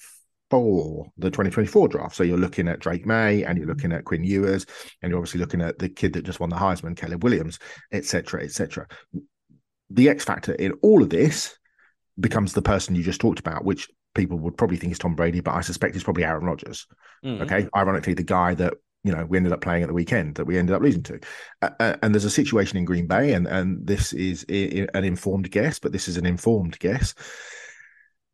for 0.50 1.12
the 1.18 1.30
2024 1.30 1.90
draft. 1.90 2.16
So 2.16 2.24
you're 2.24 2.38
looking 2.38 2.70
at 2.70 2.80
Drake 2.80 3.06
Maye 3.06 3.44
and 3.44 3.58
you're 3.58 3.68
looking 3.68 3.92
at 3.92 4.06
Quinn 4.06 4.24
Ewers 4.24 4.66
and 5.02 5.10
you're 5.10 5.20
obviously 5.20 5.42
looking 5.42 5.62
at 5.62 5.78
the 5.78 5.90
kid 5.90 6.14
that 6.14 6.24
just 6.24 6.40
won 6.40 6.50
the 6.50 6.56
Heisman, 6.56 6.96
Caleb 6.96 7.22
Williams, 7.22 7.60
etc., 7.92 8.44
etc 8.44 8.88
the 9.90 10.10
X 10.10 10.24
factor 10.24 10.54
in 10.54 10.74
all 10.82 11.02
of 11.02 11.10
this 11.10 11.58
becomes 12.20 12.54
the 12.54 12.62
person 12.62 12.96
you 12.96 13.04
just 13.04 13.22
talked 13.22 13.40
about, 13.40 13.64
which 13.64 13.90
people 14.16 14.38
would 14.40 14.58
probably 14.58 14.78
think 14.78 14.92
is 14.92 15.00
Tom 15.00 15.16
Brady, 15.16 15.40
but 15.40 15.54
I 15.54 15.62
suspect 15.62 15.96
it's 15.96 16.04
probably 16.04 16.24
Aaron 16.24 16.46
Rodgers. 16.46 16.88
Mm-hmm. 17.24 17.44
Okay, 17.44 17.68
ironically, 17.76 18.14
the 18.14 18.24
guy 18.24 18.54
that 18.56 18.74
you 19.04 19.14
know 19.14 19.26
we 19.26 19.38
ended 19.38 19.54
up 19.54 19.62
playing 19.62 19.84
at 19.84 19.88
the 19.88 19.94
weekend 19.94 20.36
that 20.36 20.46
we 20.46 20.58
ended 20.58 20.76
up 20.76 20.82
losing 20.82 21.04
to, 21.04 21.20
uh, 21.62 21.96
and 22.02 22.14
there's 22.14 22.26
a 22.26 22.30
situation 22.30 22.78
in 22.78 22.86
Green 22.86 23.08
Bay, 23.08 23.34
and 23.34 23.48
and 23.48 23.86
this 23.86 24.14
is 24.14 24.44
an 24.50 25.04
informed 25.04 25.50
guess, 25.52 25.80
but 25.80 25.92
this 25.92 26.08
is 26.08 26.18
an 26.18 26.26
informed 26.26 26.78
guess 26.80 27.14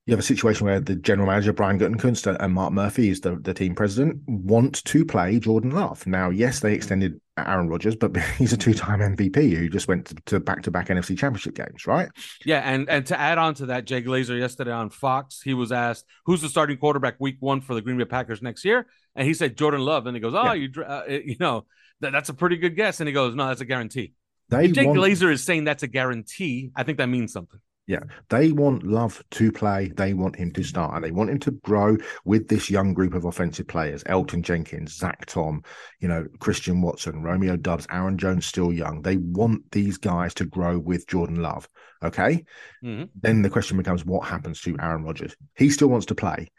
you 0.05 0.11
have 0.11 0.19
a 0.19 0.23
situation 0.23 0.65
where 0.65 0.81
the 0.81 0.95
general 0.95 1.27
manager 1.27 1.53
Brian 1.53 1.79
Gutekunst 1.79 2.35
and 2.37 2.53
Mark 2.53 2.73
Murphy 2.73 3.09
is 3.09 3.21
the, 3.21 3.37
the 3.37 3.53
team 3.53 3.73
president 3.73 4.21
want 4.27 4.83
to 4.83 5.05
play 5.05 5.39
Jordan 5.39 5.71
Love. 5.71 6.05
Now, 6.05 6.29
yes, 6.29 6.59
they 6.59 6.73
extended 6.73 7.21
Aaron 7.37 7.69
Rodgers, 7.69 7.95
but 7.95 8.15
he's 8.37 8.51
a 8.51 8.57
two-time 8.57 8.99
MVP 8.99 9.55
who 9.55 9.69
just 9.69 9.87
went 9.87 10.13
to 10.25 10.41
back-to-back 10.41 10.89
NFC 10.89 11.17
Championship 11.17 11.55
games, 11.55 11.87
right? 11.87 12.09
Yeah, 12.45 12.59
and 12.59 12.89
and 12.89 13.05
to 13.07 13.19
add 13.19 13.37
on 13.37 13.53
to 13.55 13.67
that, 13.67 13.85
Jay 13.85 14.01
Glazer 14.01 14.37
yesterday 14.37 14.71
on 14.71 14.89
Fox, 14.89 15.41
he 15.41 15.53
was 15.53 15.71
asked 15.71 16.05
who's 16.25 16.41
the 16.41 16.49
starting 16.49 16.77
quarterback 16.77 17.15
Week 17.19 17.37
One 17.39 17.61
for 17.61 17.73
the 17.73 17.81
Green 17.81 17.97
Bay 17.97 18.05
Packers 18.05 18.41
next 18.41 18.65
year, 18.65 18.85
and 19.15 19.25
he 19.25 19.33
said 19.33 19.55
Jordan 19.55 19.81
Love, 19.81 20.05
and 20.05 20.17
he 20.17 20.21
goes, 20.21 20.33
"Oh, 20.35 20.51
yeah. 20.51 20.53
you 20.53 20.83
uh, 20.83 21.03
you 21.07 21.37
know 21.39 21.65
that, 22.01 22.11
that's 22.11 22.29
a 22.29 22.33
pretty 22.33 22.57
good 22.57 22.75
guess," 22.75 22.99
and 22.99 23.07
he 23.07 23.13
goes, 23.13 23.35
"No, 23.35 23.47
that's 23.47 23.61
a 23.61 23.65
guarantee." 23.65 24.13
They 24.49 24.65
if 24.65 24.73
Jay 24.73 24.85
want... 24.85 24.99
Glazer 24.99 25.31
is 25.31 25.43
saying 25.43 25.63
that's 25.63 25.83
a 25.83 25.87
guarantee, 25.87 26.71
I 26.75 26.83
think 26.83 26.97
that 26.97 27.07
means 27.07 27.31
something. 27.31 27.61
Yeah, 27.85 28.03
they 28.29 28.53
want 28.53 28.83
Love 28.83 29.21
to 29.31 29.51
play. 29.51 29.91
They 29.93 30.13
want 30.13 30.37
him 30.37 30.51
to 30.53 30.63
start, 30.63 30.95
and 30.95 31.03
they 31.03 31.11
want 31.11 31.29
him 31.29 31.39
to 31.39 31.51
grow 31.51 31.97
with 32.23 32.47
this 32.47 32.69
young 32.69 32.93
group 32.93 33.13
of 33.13 33.25
offensive 33.25 33.67
players: 33.67 34.03
Elgton 34.05 34.41
Jenkins, 34.41 34.95
Zach 34.95 35.25
Tom, 35.25 35.63
you 35.99 36.07
know, 36.07 36.25
Christian 36.39 36.81
Watson, 36.81 37.23
Romeo 37.23 37.57
Doubs, 37.57 37.85
Aaron 37.91 38.17
Jones, 38.17 38.45
still 38.45 38.71
young. 38.71 39.01
They 39.01 39.17
want 39.17 39.69
these 39.71 39.97
guys 39.97 40.33
to 40.35 40.45
grow 40.45 40.79
with 40.79 41.07
Jordan 41.07 41.41
Love. 41.41 41.67
Okay, 42.01 42.45
mm-hmm. 42.83 43.03
then 43.21 43.41
the 43.41 43.49
question 43.49 43.75
becomes: 43.75 44.05
What 44.05 44.27
happens 44.27 44.61
to 44.61 44.77
Aaron 44.79 45.03
Rodgers? 45.03 45.35
He 45.57 45.69
still 45.69 45.89
wants 45.89 46.05
to 46.05 46.15
play. 46.15 46.51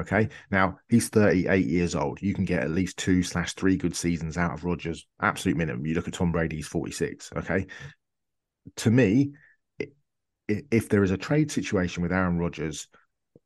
Okay, 0.00 0.30
now 0.50 0.78
he's 0.88 1.10
38 1.10 1.64
years 1.64 1.94
old. 1.94 2.20
You 2.20 2.34
can 2.34 2.44
get 2.44 2.62
at 2.62 2.70
least 2.70 2.96
two 2.96 3.22
slash 3.22 3.52
three 3.52 3.76
good 3.76 3.94
seasons 3.94 4.36
out 4.36 4.54
of 4.54 4.64
Rodgers, 4.64 5.06
absolute 5.20 5.56
minimum. 5.56 5.86
You 5.86 5.94
look 5.94 6.08
at 6.08 6.14
Tom 6.14 6.32
Brady; 6.32 6.56
he's 6.56 6.66
46. 6.66 7.30
Okay, 7.36 7.66
to 8.76 8.90
me 8.90 9.32
if 10.48 10.88
there 10.88 11.02
is 11.02 11.10
a 11.10 11.16
trade 11.16 11.50
situation 11.50 12.02
with 12.02 12.12
Aaron 12.12 12.38
Rodgers, 12.38 12.88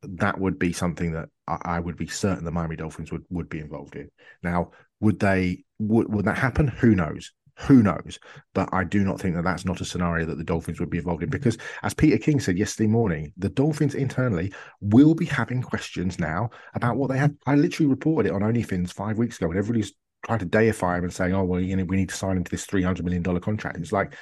that 0.03 0.39
would 0.39 0.59
be 0.59 0.73
something 0.73 1.13
that 1.13 1.29
I, 1.47 1.79
would 1.79 1.97
be 1.97 2.07
certain 2.07 2.43
the 2.43 2.51
Miami 2.51 2.75
Dolphins 2.75 3.11
would 3.11 3.23
would 3.29 3.49
be 3.49 3.59
involved 3.59 3.95
in. 3.95 4.09
Now, 4.43 4.71
would 4.99 5.19
they 5.19 5.63
would 5.79 6.11
would 6.13 6.25
that 6.25 6.37
happen? 6.37 6.67
Who 6.67 6.95
knows? 6.95 7.31
Who 7.61 7.81
knows? 7.81 8.19
But 8.53 8.69
I 8.71 8.83
do 8.83 9.03
not 9.03 9.19
think 9.19 9.35
that 9.35 9.43
that's 9.43 9.65
not 9.65 9.81
a 9.81 9.85
scenario 9.85 10.27
that 10.27 10.37
the 10.37 10.43
Dolphins 10.43 10.79
would 10.79 10.91
be 10.91 10.99
involved 10.99 11.23
in 11.23 11.29
because, 11.29 11.57
as 11.81 11.93
Peter 11.93 12.17
King 12.17 12.39
said 12.39 12.57
yesterday 12.57 12.87
morning, 12.87 13.33
the 13.37 13.49
Dolphins 13.49 13.95
internally 13.95 14.53
will 14.79 15.15
be 15.15 15.25
having 15.25 15.63
questions 15.63 16.19
now 16.19 16.51
about 16.75 16.97
what 16.97 17.09
they 17.09 17.17
have. 17.17 17.33
I 17.47 17.55
literally 17.55 17.89
reported 17.89 18.29
it 18.29 18.35
on 18.35 18.41
OnlyFins 18.41 18.93
five 18.93 19.17
weeks 19.17 19.37
ago, 19.37 19.49
and 19.49 19.57
everybody's 19.57 19.93
trying 20.23 20.39
to 20.39 20.45
deify 20.45 20.97
him 20.97 21.05
and 21.05 21.13
saying, 21.13 21.33
"Oh 21.33 21.45
well, 21.45 21.59
you 21.59 21.75
know, 21.75 21.85
we 21.85 21.97
need 21.97 22.09
to 22.09 22.15
sign 22.15 22.37
into 22.37 22.51
this 22.51 22.65
three 22.65 22.83
hundred 22.83 23.05
million 23.05 23.23
dollar 23.23 23.39
contract." 23.39 23.77
It's 23.77 23.91
like 23.91 24.13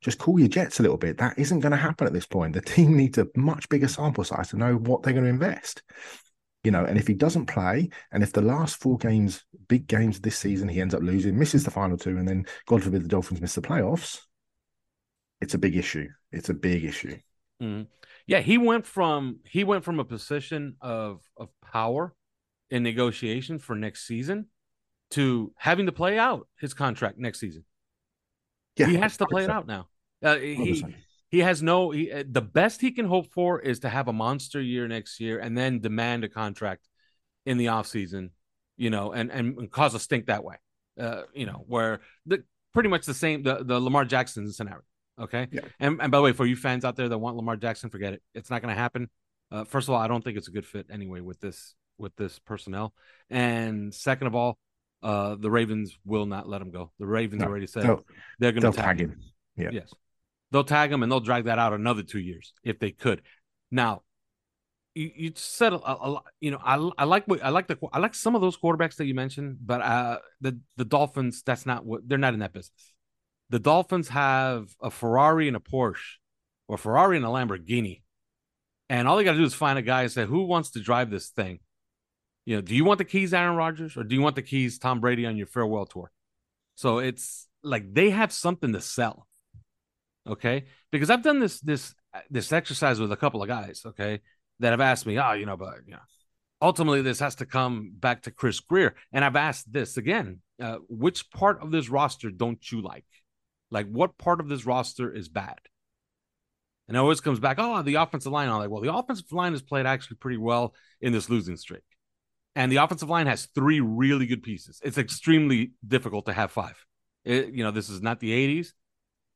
just 0.00 0.18
cool 0.18 0.38
your 0.38 0.48
jets 0.48 0.78
a 0.78 0.82
little 0.82 0.96
bit. 0.96 1.18
That 1.18 1.38
isn't 1.38 1.60
going 1.60 1.72
to 1.72 1.76
happen 1.76 2.06
at 2.06 2.12
this 2.12 2.26
point. 2.26 2.54
The 2.54 2.60
team 2.60 2.96
needs 2.96 3.18
a 3.18 3.26
much 3.36 3.68
bigger 3.68 3.88
sample 3.88 4.24
size 4.24 4.50
to 4.50 4.56
know 4.56 4.74
what 4.74 5.02
they're 5.02 5.12
going 5.12 5.24
to 5.24 5.30
invest. 5.30 5.82
You 6.64 6.72
know, 6.72 6.84
and 6.84 6.98
if 6.98 7.06
he 7.06 7.14
doesn't 7.14 7.46
play, 7.46 7.88
and 8.10 8.22
if 8.22 8.32
the 8.32 8.42
last 8.42 8.80
four 8.80 8.98
games, 8.98 9.44
big 9.68 9.86
games 9.86 10.20
this 10.20 10.36
season, 10.36 10.68
he 10.68 10.80
ends 10.80 10.94
up 10.94 11.02
losing, 11.02 11.38
misses 11.38 11.64
the 11.64 11.70
final 11.70 11.96
two, 11.96 12.18
and 12.18 12.28
then 12.28 12.46
God 12.66 12.82
forbid 12.82 13.04
the 13.04 13.08
Dolphins 13.08 13.40
miss 13.40 13.54
the 13.54 13.62
playoffs, 13.62 14.20
it's 15.40 15.54
a 15.54 15.58
big 15.58 15.76
issue. 15.76 16.08
It's 16.32 16.48
a 16.48 16.54
big 16.54 16.84
issue. 16.84 17.16
Mm-hmm. 17.62 17.84
Yeah, 18.26 18.40
he 18.40 18.58
went 18.58 18.86
from 18.86 19.38
he 19.44 19.64
went 19.64 19.84
from 19.84 20.00
a 20.00 20.04
position 20.04 20.76
of 20.80 21.22
of 21.36 21.48
power 21.72 22.14
in 22.70 22.82
negotiation 22.82 23.58
for 23.58 23.74
next 23.74 24.06
season 24.06 24.46
to 25.12 25.52
having 25.56 25.86
to 25.86 25.92
play 25.92 26.18
out 26.18 26.46
his 26.60 26.74
contract 26.74 27.18
next 27.18 27.40
season. 27.40 27.64
Yeah, 28.78 28.86
he 28.86 28.96
has 28.96 29.16
to 29.18 29.26
play 29.26 29.44
it 29.44 29.50
out 29.50 29.66
now. 29.66 29.88
Uh, 30.22 30.36
he 30.36 30.84
he 31.30 31.40
has 31.40 31.62
no. 31.62 31.90
He, 31.90 32.10
uh, 32.10 32.24
the 32.26 32.40
best 32.40 32.80
he 32.80 32.90
can 32.90 33.06
hope 33.06 33.32
for 33.32 33.60
is 33.60 33.80
to 33.80 33.88
have 33.88 34.08
a 34.08 34.12
monster 34.12 34.60
year 34.60 34.88
next 34.88 35.20
year 35.20 35.38
and 35.38 35.56
then 35.56 35.80
demand 35.80 36.24
a 36.24 36.28
contract 36.28 36.88
in 37.44 37.58
the 37.58 37.66
offseason, 37.66 38.30
you 38.76 38.90
know, 38.90 39.12
and 39.12 39.30
and 39.30 39.70
cause 39.70 39.94
a 39.94 40.00
stink 40.00 40.26
that 40.26 40.44
way. 40.44 40.56
Uh, 40.98 41.22
you 41.34 41.46
know, 41.46 41.64
where 41.66 42.00
the 42.26 42.42
pretty 42.72 42.88
much 42.88 43.06
the 43.06 43.14
same 43.14 43.42
the 43.42 43.62
the 43.62 43.78
Lamar 43.78 44.04
Jackson 44.04 44.50
scenario. 44.52 44.82
Okay, 45.20 45.48
yeah. 45.50 45.62
and 45.80 46.00
and 46.00 46.10
by 46.10 46.18
the 46.18 46.22
way, 46.22 46.32
for 46.32 46.46
you 46.46 46.56
fans 46.56 46.84
out 46.84 46.96
there 46.96 47.08
that 47.08 47.18
want 47.18 47.36
Lamar 47.36 47.56
Jackson, 47.56 47.90
forget 47.90 48.14
it. 48.14 48.22
It's 48.34 48.50
not 48.50 48.62
going 48.62 48.74
to 48.74 48.80
happen. 48.80 49.10
Uh, 49.50 49.64
first 49.64 49.88
of 49.88 49.94
all, 49.94 50.00
I 50.00 50.08
don't 50.08 50.22
think 50.22 50.36
it's 50.36 50.48
a 50.48 50.52
good 50.52 50.66
fit 50.66 50.86
anyway 50.90 51.20
with 51.20 51.40
this 51.40 51.74
with 51.98 52.14
this 52.16 52.38
personnel, 52.38 52.94
and 53.28 53.92
second 53.92 54.28
of 54.28 54.34
all, 54.34 54.58
uh, 55.02 55.36
the 55.36 55.50
Ravens 55.50 55.96
will 56.04 56.26
not 56.26 56.48
let 56.48 56.60
him 56.60 56.70
go. 56.70 56.92
The 56.98 57.06
Ravens 57.06 57.42
no, 57.42 57.48
already 57.48 57.66
said 57.66 57.84
they're 58.38 58.52
going 58.52 58.62
to 58.62 58.72
tag, 58.72 58.84
tag 58.84 59.00
him. 59.00 59.10
him. 59.10 59.22
Yeah. 59.56 59.70
Yes. 59.72 59.92
They'll 60.50 60.64
tag 60.64 60.90
him 60.90 61.02
and 61.02 61.12
they'll 61.12 61.20
drag 61.20 61.44
that 61.44 61.58
out 61.58 61.72
another 61.72 62.02
two 62.02 62.18
years 62.18 62.52
if 62.64 62.78
they 62.78 62.90
could. 62.90 63.22
Now, 63.70 64.02
you, 64.94 65.10
you 65.14 65.32
said 65.36 65.72
a, 65.72 65.76
a, 65.76 66.22
you 66.40 66.50
know 66.50 66.58
I, 66.62 66.76
I 66.98 67.04
like 67.04 67.26
what 67.26 67.44
I 67.44 67.50
like 67.50 67.68
the 67.68 67.78
I 67.92 67.98
like 68.00 68.14
some 68.14 68.34
of 68.34 68.40
those 68.40 68.56
quarterbacks 68.56 68.96
that 68.96 69.06
you 69.06 69.14
mentioned, 69.14 69.58
but 69.64 69.80
uh, 69.80 70.18
the 70.40 70.58
the 70.76 70.84
Dolphins 70.84 71.42
that's 71.44 71.66
not 71.66 71.84
what 71.84 72.08
they're 72.08 72.18
not 72.18 72.34
in 72.34 72.40
that 72.40 72.52
business. 72.52 72.94
The 73.50 73.58
Dolphins 73.58 74.08
have 74.08 74.74
a 74.82 74.90
Ferrari 74.90 75.46
and 75.46 75.56
a 75.56 75.60
Porsche, 75.60 76.16
or 76.66 76.76
Ferrari 76.76 77.16
and 77.16 77.24
a 77.24 77.28
Lamborghini, 77.28 78.02
and 78.90 79.06
all 79.06 79.16
they 79.16 79.24
got 79.24 79.32
to 79.32 79.38
do 79.38 79.44
is 79.44 79.54
find 79.54 79.78
a 79.78 79.82
guy 79.82 80.02
and 80.02 80.10
say 80.10 80.26
who 80.26 80.44
wants 80.44 80.70
to 80.70 80.80
drive 80.80 81.10
this 81.10 81.28
thing, 81.28 81.60
you 82.48 82.56
know, 82.56 82.62
do 82.62 82.74
you 82.74 82.82
want 82.82 82.96
the 82.96 83.04
keys, 83.04 83.34
Aaron 83.34 83.56
Rodgers, 83.56 83.94
or 83.94 84.04
do 84.04 84.14
you 84.14 84.22
want 84.22 84.34
the 84.34 84.40
keys, 84.40 84.78
Tom 84.78 85.00
Brady, 85.00 85.26
on 85.26 85.36
your 85.36 85.46
farewell 85.46 85.84
tour? 85.84 86.10
So 86.76 86.96
it's 86.96 87.46
like 87.62 87.92
they 87.92 88.08
have 88.08 88.32
something 88.32 88.72
to 88.72 88.80
sell. 88.80 89.26
Okay, 90.26 90.64
because 90.90 91.10
I've 91.10 91.22
done 91.22 91.40
this 91.40 91.60
this 91.60 91.94
this 92.30 92.50
exercise 92.50 92.98
with 93.00 93.12
a 93.12 93.18
couple 93.18 93.42
of 93.42 93.48
guys. 93.48 93.82
Okay, 93.84 94.20
that 94.60 94.70
have 94.70 94.80
asked 94.80 95.04
me, 95.04 95.18
oh, 95.18 95.32
you 95.34 95.44
know, 95.44 95.58
but 95.58 95.74
you 95.84 95.92
know, 95.92 96.00
ultimately 96.62 97.02
this 97.02 97.20
has 97.20 97.34
to 97.34 97.44
come 97.44 97.92
back 97.94 98.22
to 98.22 98.30
Chris 98.30 98.60
Grier. 98.60 98.94
and 99.12 99.26
I've 99.26 99.36
asked 99.36 99.70
this 99.70 99.98
again: 99.98 100.40
uh, 100.58 100.78
which 100.88 101.30
part 101.30 101.60
of 101.60 101.70
this 101.70 101.90
roster 101.90 102.30
don't 102.30 102.72
you 102.72 102.80
like? 102.80 103.04
Like, 103.70 103.90
what 103.90 104.16
part 104.16 104.40
of 104.40 104.48
this 104.48 104.64
roster 104.64 105.12
is 105.12 105.28
bad? 105.28 105.58
And 106.88 106.96
it 106.96 107.00
always 107.00 107.20
comes 107.20 107.40
back, 107.40 107.58
oh, 107.60 107.82
the 107.82 107.96
offensive 107.96 108.32
line. 108.32 108.48
I'm 108.48 108.56
like, 108.56 108.70
well, 108.70 108.80
the 108.80 108.94
offensive 108.94 109.30
line 109.32 109.52
has 109.52 109.60
played 109.60 109.84
actually 109.84 110.16
pretty 110.16 110.38
well 110.38 110.72
in 111.02 111.12
this 111.12 111.28
losing 111.28 111.58
streak 111.58 111.82
and 112.58 112.70
the 112.70 112.76
offensive 112.76 113.08
line 113.08 113.26
has 113.26 113.46
three 113.54 113.80
really 113.80 114.26
good 114.26 114.42
pieces. 114.42 114.80
It's 114.84 114.98
extremely 114.98 115.72
difficult 115.86 116.26
to 116.26 116.32
have 116.32 116.50
five. 116.50 116.84
It, 117.24 117.54
you 117.54 117.64
know, 117.64 117.70
this 117.70 117.88
is 117.88 118.02
not 118.02 118.20
the 118.20 118.30
80s 118.30 118.72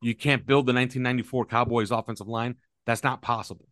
you 0.03 0.15
can't 0.15 0.45
build 0.45 0.67
the 0.67 0.75
1994 0.75 1.47
Cowboys 1.47 1.91
offensive 1.91 2.29
line. 2.29 2.57
That's 2.85 3.05
not 3.05 3.23
possible. 3.23 3.69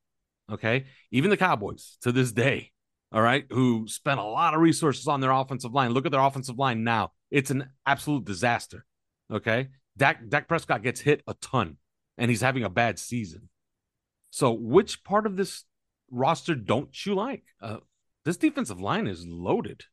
Okay. 0.50 0.86
Even 1.10 1.30
the 1.30 1.36
Cowboys 1.36 1.98
to 2.02 2.12
this 2.12 2.32
day, 2.32 2.70
all 3.12 3.20
right, 3.20 3.44
who 3.50 3.86
spent 3.88 4.20
a 4.20 4.24
lot 4.24 4.54
of 4.54 4.60
resources 4.60 5.08
on 5.08 5.20
their 5.20 5.32
offensive 5.32 5.74
line. 5.74 5.92
Look 5.92 6.06
at 6.06 6.12
their 6.12 6.20
offensive 6.20 6.58
line 6.58 6.84
now. 6.84 7.12
It's 7.30 7.50
an 7.50 7.70
absolute 7.84 8.24
disaster. 8.24 8.86
Okay. 9.30 9.68
Dak, 9.96 10.28
Dak 10.28 10.48
Prescott 10.48 10.82
gets 10.82 11.00
hit 11.00 11.22
a 11.26 11.34
ton 11.34 11.76
and 12.16 12.30
he's 12.30 12.40
having 12.40 12.62
a 12.62 12.70
bad 12.70 12.98
season. 12.98 13.48
So, 14.30 14.52
which 14.52 15.02
part 15.02 15.26
of 15.26 15.36
this 15.36 15.64
roster 16.10 16.54
don't 16.54 16.94
you 17.04 17.16
like? 17.16 17.42
Uh, 17.60 17.78
this 18.24 18.36
defensive 18.36 18.80
line 18.80 19.06
is 19.06 19.26
loaded. 19.26 19.84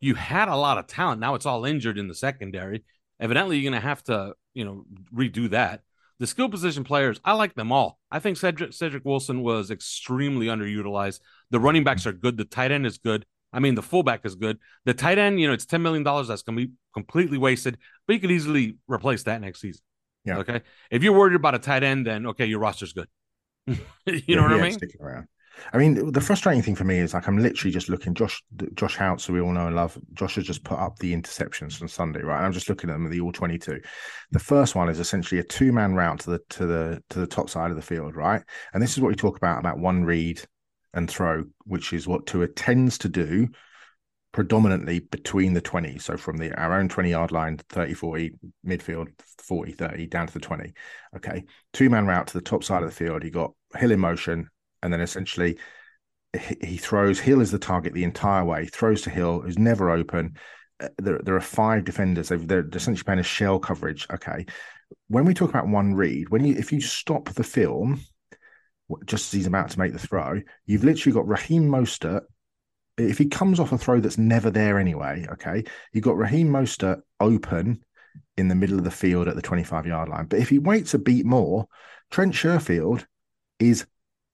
You 0.00 0.14
had 0.14 0.48
a 0.48 0.56
lot 0.56 0.78
of 0.78 0.86
talent. 0.86 1.20
Now 1.20 1.34
it's 1.34 1.46
all 1.46 1.64
injured 1.64 1.98
in 1.98 2.08
the 2.08 2.14
secondary. 2.14 2.84
Evidently, 3.20 3.56
you're 3.56 3.70
going 3.70 3.80
to 3.80 3.86
have 3.86 4.02
to, 4.04 4.34
you 4.52 4.64
know, 4.64 4.84
redo 5.14 5.48
that. 5.50 5.82
The 6.18 6.26
skill 6.26 6.48
position 6.48 6.84
players, 6.84 7.20
I 7.24 7.32
like 7.34 7.54
them 7.54 7.72
all. 7.72 7.98
I 8.10 8.18
think 8.18 8.36
Cedric 8.36 8.72
Cedric 8.72 9.04
Wilson 9.04 9.42
was 9.42 9.70
extremely 9.70 10.46
underutilized. 10.46 11.20
The 11.50 11.60
running 11.60 11.84
backs 11.84 12.06
are 12.06 12.12
good. 12.12 12.36
The 12.36 12.44
tight 12.44 12.70
end 12.70 12.86
is 12.86 12.98
good. 12.98 13.24
I 13.52 13.60
mean, 13.60 13.74
the 13.74 13.82
fullback 13.82 14.24
is 14.24 14.34
good. 14.34 14.58
The 14.84 14.94
tight 14.94 15.18
end, 15.18 15.40
you 15.40 15.46
know, 15.46 15.52
it's 15.52 15.66
ten 15.66 15.82
million 15.82 16.02
dollars 16.02 16.28
that's 16.28 16.42
going 16.42 16.58
to 16.58 16.66
be 16.66 16.72
completely 16.94 17.38
wasted, 17.38 17.78
but 18.06 18.14
you 18.14 18.20
could 18.20 18.30
easily 18.30 18.76
replace 18.86 19.24
that 19.24 19.40
next 19.40 19.60
season. 19.60 19.82
Yeah. 20.24 20.38
Okay. 20.38 20.62
If 20.90 21.02
you're 21.02 21.16
worried 21.16 21.34
about 21.34 21.54
a 21.54 21.58
tight 21.58 21.82
end, 21.82 22.06
then 22.06 22.26
okay, 22.26 22.46
your 22.46 22.60
roster's 22.60 22.92
good. 22.92 23.08
you 23.66 23.76
yeah, 24.06 24.36
know 24.36 24.42
what 24.42 24.52
I 24.52 24.68
mean? 24.68 24.78
Around. 25.00 25.28
I 25.72 25.78
mean, 25.78 26.12
the 26.12 26.20
frustrating 26.20 26.62
thing 26.62 26.74
for 26.74 26.84
me 26.84 26.98
is 26.98 27.14
like 27.14 27.28
I'm 27.28 27.38
literally 27.38 27.72
just 27.72 27.88
looking. 27.88 28.14
Josh, 28.14 28.42
Josh 28.74 28.96
Houtz, 28.96 29.26
who 29.26 29.34
we 29.34 29.40
all 29.40 29.52
know 29.52 29.66
and 29.66 29.76
love. 29.76 29.98
Josh 30.14 30.36
has 30.36 30.44
just 30.44 30.64
put 30.64 30.78
up 30.78 30.98
the 30.98 31.14
interceptions 31.14 31.76
from 31.76 31.88
Sunday, 31.88 32.22
right? 32.22 32.38
And 32.38 32.46
I'm 32.46 32.52
just 32.52 32.68
looking 32.68 32.90
at 32.90 32.94
them, 32.94 33.06
at 33.06 33.12
the 33.12 33.20
all 33.20 33.32
22. 33.32 33.80
The 34.30 34.38
first 34.38 34.74
one 34.74 34.88
is 34.88 34.98
essentially 34.98 35.40
a 35.40 35.44
two 35.44 35.72
man 35.72 35.94
route 35.94 36.20
to 36.20 36.30
the 36.30 36.40
to 36.50 36.66
the 36.66 37.02
to 37.10 37.20
the 37.20 37.26
top 37.26 37.50
side 37.50 37.70
of 37.70 37.76
the 37.76 37.82
field, 37.82 38.16
right? 38.16 38.42
And 38.72 38.82
this 38.82 38.92
is 38.92 39.00
what 39.00 39.08
we 39.08 39.14
talk 39.14 39.36
about 39.36 39.58
about 39.58 39.78
one 39.78 40.04
read 40.04 40.40
and 40.94 41.08
throw, 41.08 41.44
which 41.64 41.92
is 41.92 42.06
what 42.06 42.26
Tua 42.26 42.48
tends 42.48 42.98
to 42.98 43.08
do 43.08 43.48
predominantly 44.32 45.00
between 45.00 45.52
the 45.52 45.60
20 45.60 45.98
so 45.98 46.16
from 46.16 46.38
the 46.38 46.58
our 46.58 46.72
own 46.78 46.88
20 46.88 47.10
yard 47.10 47.32
line 47.32 47.58
30 47.68 47.92
40 47.92 48.32
midfield 48.66 49.08
40 49.38 49.72
30 49.72 50.06
down 50.06 50.26
to 50.26 50.32
the 50.32 50.40
20 50.40 50.72
okay 51.14 51.44
two 51.74 51.90
man 51.90 52.06
route 52.06 52.26
to 52.26 52.32
the 52.32 52.40
top 52.40 52.64
side 52.64 52.82
of 52.82 52.88
the 52.88 52.94
field 52.94 53.22
you 53.22 53.30
got 53.30 53.52
hill 53.76 53.92
in 53.92 54.00
motion 54.00 54.48
and 54.82 54.92
then 54.92 55.00
essentially 55.00 55.58
he 56.62 56.76
throws 56.76 57.20
hill 57.20 57.40
is 57.40 57.50
the 57.50 57.58
target 57.58 57.92
the 57.92 58.04
entire 58.04 58.44
way. 58.44 58.66
Throws 58.66 59.02
to 59.02 59.10
hill 59.10 59.40
who's 59.40 59.58
never 59.58 59.90
open. 59.90 60.36
Uh, 60.80 60.88
there, 60.98 61.20
there 61.22 61.36
are 61.36 61.40
five 61.40 61.84
defenders. 61.84 62.28
They're 62.30 62.68
essentially 62.72 63.04
playing 63.04 63.20
a 63.20 63.24
shell 63.24 63.58
coverage. 63.58 64.06
Okay. 64.10 64.46
When 65.08 65.24
we 65.24 65.34
talk 65.34 65.50
about 65.50 65.68
one 65.68 65.94
read 65.94 66.30
when 66.30 66.44
you 66.44 66.54
if 66.54 66.72
you 66.72 66.80
stop 66.80 67.28
the 67.30 67.44
film 67.44 68.00
just 69.06 69.32
as 69.32 69.38
he's 69.38 69.46
about 69.46 69.70
to 69.70 69.78
make 69.78 69.92
the 69.92 69.98
throw 69.98 70.38
you've 70.66 70.84
literally 70.84 71.14
got 71.14 71.28
Raheem 71.28 71.68
Mostert. 71.68 72.22
If 72.98 73.16
he 73.16 73.26
comes 73.26 73.58
off 73.58 73.72
a 73.72 73.78
throw 73.78 74.00
that's 74.00 74.18
never 74.18 74.50
there 74.50 74.78
anyway, 74.78 75.26
okay, 75.32 75.64
you've 75.92 76.04
got 76.04 76.18
Raheem 76.18 76.48
Mostert 76.48 77.00
open 77.20 77.82
in 78.36 78.48
the 78.48 78.54
middle 78.54 78.76
of 78.76 78.84
the 78.84 78.90
field 78.90 79.28
at 79.28 79.36
the 79.36 79.42
25 79.42 79.86
yard 79.86 80.08
line. 80.10 80.26
But 80.26 80.40
if 80.40 80.50
he 80.50 80.58
waits 80.58 80.92
a 80.92 80.98
beat 80.98 81.24
more, 81.24 81.66
Trent 82.10 82.34
Sherfield 82.34 83.06
is 83.58 83.86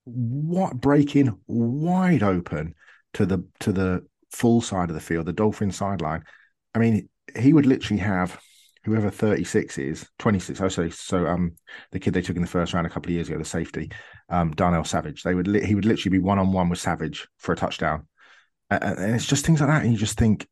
what 0.09 0.81
breaking 0.81 1.39
wide 1.47 2.23
open 2.23 2.75
to 3.15 3.27
the 3.27 3.45
to 3.61 3.73
the 3.73 4.05
full 4.31 4.61
side 4.61 4.91
of 4.91 4.95
the 4.95 5.01
field, 5.01 5.27
the 5.27 5.33
Dolphin 5.33 5.71
sideline. 5.71 6.23
I 6.75 6.79
mean, 6.79 7.09
he 7.37 7.53
would 7.53 7.67
literally 7.67 8.01
have 8.01 8.39
whoever 8.85 9.11
36 9.11 9.77
is 9.77 10.09
26 10.19 10.61
oh 10.63 10.69
sorry 10.69 10.91
so 10.91 11.27
um 11.27 11.53
the 11.91 11.99
kid 11.99 12.15
they 12.15 12.23
took 12.23 12.37
in 12.37 12.43
the 12.43 12.49
first 12.49 12.73
round 12.73 12.87
a 12.87 12.91
couple 12.91 13.11
of 13.11 13.15
years 13.15 13.29
ago 13.29 13.37
the 13.37 13.45
safety 13.45 13.91
um 14.31 14.53
darnell 14.53 14.85
savage 14.85 15.25
they 15.25 15.35
would 15.35 15.49
li- 15.49 15.67
he 15.67 15.75
would 15.75 15.85
literally 15.85 16.17
be 16.17 16.23
one-on-one 16.23 16.71
with 16.71 16.79
savage 16.79 17.27
for 17.37 17.53
a 17.53 17.57
touchdown 17.57 18.07
and 18.71 19.15
it's 19.15 19.27
just 19.27 19.47
things 19.47 19.61
like 19.61 19.71
that. 19.71 19.83
And 19.83 19.93
you 19.93 19.99
just 19.99 20.19
think, 20.19 20.47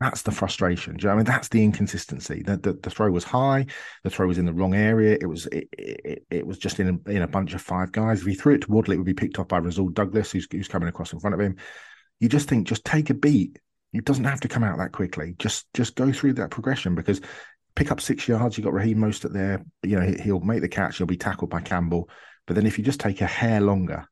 that's 0.00 0.22
the 0.22 0.30
frustration. 0.30 0.96
Do 0.96 1.02
you 1.02 1.08
know 1.08 1.14
I 1.14 1.16
mean? 1.16 1.24
That's 1.24 1.48
the 1.48 1.64
inconsistency. 1.64 2.42
The, 2.42 2.56
the, 2.56 2.72
the 2.74 2.90
throw 2.90 3.10
was 3.10 3.24
high. 3.24 3.66
The 4.04 4.10
throw 4.10 4.28
was 4.28 4.38
in 4.38 4.46
the 4.46 4.52
wrong 4.52 4.74
area. 4.74 5.18
It 5.20 5.26
was 5.26 5.46
it, 5.46 5.68
it, 5.72 6.24
it, 6.30 6.46
was 6.46 6.58
just 6.58 6.78
in 6.78 7.00
a, 7.06 7.10
in 7.10 7.22
a 7.22 7.28
bunch 7.28 7.52
of 7.54 7.62
five 7.62 7.90
guys. 7.90 8.20
If 8.20 8.26
he 8.26 8.34
threw 8.34 8.54
it 8.54 8.62
to 8.62 8.70
Waddle, 8.70 8.94
it 8.94 8.98
would 8.98 9.06
be 9.06 9.14
picked 9.14 9.38
off 9.40 9.48
by 9.48 9.58
Rasul 9.58 9.88
Douglas, 9.88 10.30
who's, 10.30 10.46
who's 10.50 10.68
coming 10.68 10.88
across 10.88 11.12
in 11.12 11.18
front 11.18 11.34
of 11.34 11.40
him. 11.40 11.56
You 12.20 12.28
just 12.28 12.48
think, 12.48 12.68
just 12.68 12.84
take 12.84 13.10
a 13.10 13.14
beat. 13.14 13.58
It 13.92 14.04
doesn't 14.04 14.24
have 14.24 14.40
to 14.40 14.48
come 14.48 14.62
out 14.62 14.78
that 14.78 14.92
quickly. 14.92 15.34
Just 15.38 15.66
just 15.74 15.96
go 15.96 16.12
through 16.12 16.34
that 16.34 16.50
progression 16.50 16.94
because 16.94 17.20
pick 17.74 17.90
up 17.90 18.00
six 18.00 18.28
yards. 18.28 18.56
You 18.56 18.64
got 18.64 18.74
Raheem 18.74 18.98
Mostert 18.98 19.32
there. 19.32 19.64
You 19.82 19.98
know 19.98 20.14
he'll 20.22 20.40
make 20.40 20.60
the 20.60 20.68
catch. 20.68 20.98
He'll 20.98 21.06
be 21.06 21.16
tackled 21.16 21.50
by 21.50 21.62
Campbell. 21.62 22.10
But 22.46 22.54
then 22.54 22.66
if 22.66 22.78
you 22.78 22.84
just 22.84 23.00
take 23.00 23.20
a 23.20 23.26
hair 23.26 23.60
longer, 23.60 24.06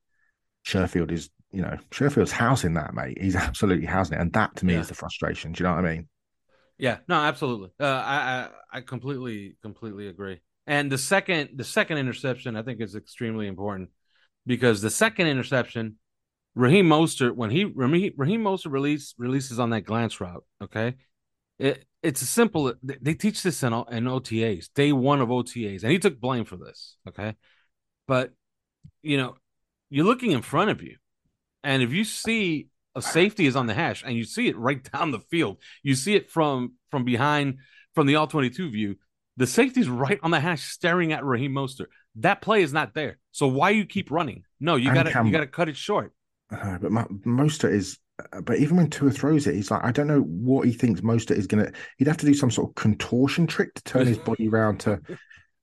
Sherfield 0.67 1.13
is 1.13 1.31
you 1.57 1.63
know, 1.63 1.79
Sherfield's 1.91 2.33
housing 2.33 2.75
that, 2.75 2.93
mate. 2.93 3.17
He's 3.19 3.35
absolutely 3.49 3.87
housing 3.87 4.19
it, 4.19 4.21
and 4.21 4.33
that 4.35 4.55
to 4.57 4.67
me 4.67 4.75
yeah. 4.75 4.81
is 4.81 4.89
the 4.89 4.95
frustration. 4.95 5.53
Do 5.53 5.63
you 5.63 5.69
know 5.69 5.75
what 5.75 5.85
I 5.87 5.95
mean? 5.95 6.09
Yeah, 6.79 6.99
no, 7.09 7.15
absolutely. 7.15 7.71
Uh, 7.81 7.85
I, 7.87 8.49
I 8.73 8.79
I 8.79 8.81
completely 8.83 9.57
completely 9.63 10.09
agree. 10.09 10.43
And 10.67 10.93
the 10.93 10.99
second 10.99 11.51
the 11.57 11.65
second 11.65 11.97
interception, 11.97 12.57
I 12.57 12.63
think, 12.63 12.83
is 12.83 12.95
extremely 12.95 13.47
important 13.47 13.89
because 14.45 14.83
the 14.83 14.91
second 14.91 15.29
interception, 15.29 15.97
Raheem 16.55 16.87
Mostert, 16.87 17.35
when 17.35 17.51
he 17.51 17.65
Raheem, 17.65 18.13
Raheem 18.19 18.43
Mostert 18.43 18.73
release 18.73 19.15
releases 19.17 19.59
on 19.59 19.71
that 19.71 19.83
glance 19.83 20.21
route, 20.21 20.45
okay, 20.63 20.97
it 21.59 21.87
it's 22.03 22.21
a 22.21 22.27
simple. 22.27 22.75
They 22.83 23.15
teach 23.15 23.43
this 23.43 23.63
in 23.63 23.73
in 23.73 24.05
OTAs, 24.05 24.69
day 24.75 24.93
one 24.93 25.23
of 25.23 25.31
OTAs, 25.31 25.83
and 25.83 25.91
he 25.91 25.99
took 25.99 26.21
blame 26.21 26.45
for 26.45 26.59
this, 26.59 26.99
okay, 27.09 27.35
but 28.07 28.33
you 29.01 29.17
know, 29.17 29.37
you're 29.89 30.05
looking 30.05 30.33
in 30.33 30.43
front 30.43 30.69
of 30.69 30.83
you 30.83 30.97
and 31.67 31.83
if 31.83 31.93
you 31.93 32.05
see 32.05 32.69
a 32.95 33.03
safety 33.03 33.47
is 33.47 33.57
on 33.57 33.67
the 33.67 33.75
hash 33.75 34.05
and 34.07 34.17
you 34.17 34.25
see 34.25 34.47
it 34.47 34.57
right 34.57 34.83
down 34.93 35.11
the 35.11 35.19
field, 35.19 35.59
you 35.83 35.95
see 35.95 36.15
it 36.15 36.31
from 36.31 36.75
from 36.91 37.05
behind 37.05 37.59
from 37.95 38.07
the 38.07 38.17
all 38.17 38.27
22 38.27 38.71
view, 38.71 38.97
the 39.37 39.47
safety's 39.47 39.89
right 39.89 40.21
on 40.23 40.31
the 40.31 40.41
hash 40.41 40.63
staring 40.63 41.13
at 41.13 41.25
Raheem 41.25 41.53
Mostert. 41.53 41.87
That 42.17 42.41
play 42.41 42.63
is 42.63 42.73
not 42.73 42.95
there. 42.95 43.19
So 43.33 43.49
why 43.49 43.71
you 43.71 43.85
keep 43.85 44.11
running? 44.11 44.45
No, 44.61 44.77
you 44.77 44.95
got 44.95 45.03
to 45.05 45.25
you 45.25 45.33
got 45.33 45.41
to 45.41 45.47
cut 45.47 45.69
it 45.69 45.77
short. 45.77 46.13
Uh, 46.51 46.79
but 46.79 46.93
my, 46.93 47.03
Mostert 47.25 47.73
is 47.73 47.99
uh, 48.33 48.41
but 48.41 48.59
even 48.59 48.77
when 48.77 48.89
Tua 48.89 49.11
throws 49.11 49.47
it, 49.47 49.55
he's 49.55 49.71
like, 49.71 49.85
I 49.85 49.91
don't 49.91 50.07
know 50.07 50.21
what 50.21 50.67
he 50.67 50.73
thinks 50.73 51.01
Mostert 51.01 51.37
is 51.37 51.47
gonna. 51.47 51.71
He'd 51.99 52.07
have 52.07 52.17
to 52.19 52.27
do 52.27 52.35
some 52.35 52.51
sort 52.51 52.71
of 52.71 52.75
contortion 52.77 53.47
trick 53.47 53.75
to 53.75 53.83
turn 53.83 54.07
his 54.07 54.19
body 54.19 54.49
around 54.49 54.81
to 54.81 55.01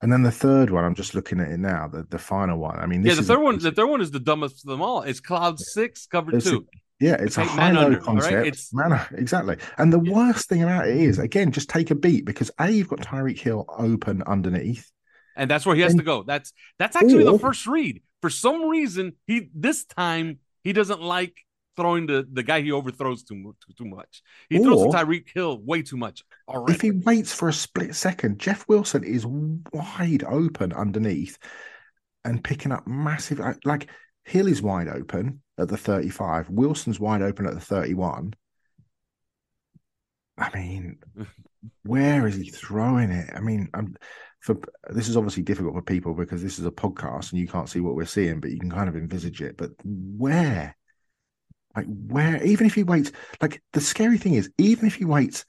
and 0.04 0.12
then 0.12 0.22
the 0.22 0.32
third 0.32 0.70
one, 0.70 0.84
I'm 0.84 0.96
just 0.96 1.16
looking 1.16 1.39
at 1.39 1.48
it 1.48 1.60
now. 1.60 1.88
The 1.88 2.04
the 2.04 2.20
final 2.20 2.60
one. 2.60 2.78
I 2.78 2.86
mean, 2.88 3.06
yeah, 3.06 3.13
the 3.13 3.24
third 3.24 3.39
one. 3.39 3.58
The 3.58 3.72
third 3.72 3.88
one 3.88 4.02
is 4.02 4.12
the 4.12 4.20
dumbest 4.20 4.66
of 4.66 4.70
them 4.70 4.82
all. 4.82 5.02
It's 5.02 5.22
Cloud 5.22 5.62
Six 5.62 6.08
cover 6.08 6.38
two. 6.42 6.58
A, 6.58 6.78
yeah, 7.00 7.13
it's, 7.13 7.24
it's 7.24 7.38
a 7.38 7.46
high 7.46 7.72
low 7.72 7.96
concept. 7.96 8.34
Right? 8.34 8.48
It's 8.48 8.74
man, 8.74 9.00
exactly. 9.13 9.56
And 9.78 9.94
the 9.94 10.00
worst 10.00 10.50
thing 10.50 10.62
about 10.62 10.89
it 10.89 10.98
is, 10.98 11.20
again, 11.20 11.54
just 11.54 11.70
take 11.70 11.89
a 11.89 11.96
beat 11.96 12.26
because 12.26 12.52
a 12.60 12.70
you've 12.70 12.89
got 12.89 13.00
Tyreek 13.00 13.39
Hill 13.39 13.66
open 13.70 14.24
underneath, 14.24 14.92
and 15.38 15.50
that's 15.50 15.66
where 15.66 15.76
he 15.76 15.82
has 15.84 15.94
and, 15.94 16.02
to 16.02 16.06
go. 16.06 16.24
That's 16.24 16.52
that's 16.78 16.98
actually 16.98 17.24
or, 17.24 17.32
the 17.32 17.39
first 17.39 17.66
read. 17.66 18.02
For 18.22 18.30
some 18.30 18.68
reason, 18.68 19.13
he 19.26 19.48
this 19.56 19.86
time 19.86 20.39
he 20.66 20.74
doesn't 20.74 21.02
like 21.02 21.38
throwing 21.75 22.05
the 22.05 22.27
the 22.31 22.43
guy 22.43 22.62
he 22.62 22.71
overthrows 22.71 23.23
too 23.23 23.55
too, 23.65 23.73
too 23.77 23.86
much. 23.86 24.21
He 24.49 24.59
or, 24.59 24.63
throws 24.63 24.93
Tyreek 24.93 25.29
Hill 25.33 25.59
way 25.62 25.81
too 25.81 25.97
much 25.97 26.23
already. 26.47 26.73
If 26.73 26.81
he 26.81 26.91
waits 26.91 27.33
for 27.33 27.49
a 27.49 27.53
split 27.53 27.95
second, 27.95 28.39
Jeff 28.39 28.67
Wilson 28.67 29.03
is 29.03 29.25
wide 29.25 30.23
open 30.23 30.73
underneath 30.73 31.38
and 32.25 32.43
picking 32.43 32.71
up 32.71 32.88
massive 32.88 33.39
uh, 33.39 33.53
like 33.65 33.89
Hill 34.25 34.47
is 34.47 34.62
wide 34.62 34.88
open 34.88 35.41
at 35.57 35.67
the 35.67 35.77
35, 35.77 36.49
Wilson's 36.49 36.99
wide 36.99 37.21
open 37.21 37.45
at 37.45 37.53
the 37.53 37.59
31. 37.59 38.33
I 40.38 40.49
mean, 40.57 40.97
where 41.83 42.27
is 42.27 42.36
he 42.36 42.49
throwing 42.49 43.12
it? 43.12 43.29
I 43.36 43.39
mean, 43.39 43.69
I'm 43.73 43.95
for 44.39 44.57
this 44.89 45.07
is 45.07 45.15
obviously 45.15 45.43
difficult 45.43 45.73
for 45.73 45.81
people 45.81 46.13
because 46.13 46.41
this 46.43 46.59
is 46.59 46.65
a 46.65 46.71
podcast 46.71 47.31
and 47.31 47.39
you 47.39 47.47
can't 47.47 47.69
see 47.69 47.79
what 47.79 47.95
we're 47.95 48.05
seeing, 48.05 48.41
but 48.41 48.51
you 48.51 48.59
can 48.59 48.71
kind 48.71 48.89
of 48.89 48.95
envisage 48.95 49.41
it. 49.41 49.55
But 49.57 49.71
where 49.83 50.75
like 51.75 51.86
where 51.88 52.43
even 52.43 52.67
if 52.67 52.75
he 52.75 52.83
waits, 52.83 53.12
like 53.41 53.62
the 53.73 53.81
scary 53.81 54.17
thing 54.17 54.36
is, 54.36 54.49
even 54.57 54.86
if 54.88 54.95
he 54.95 55.05
waits 55.05 55.45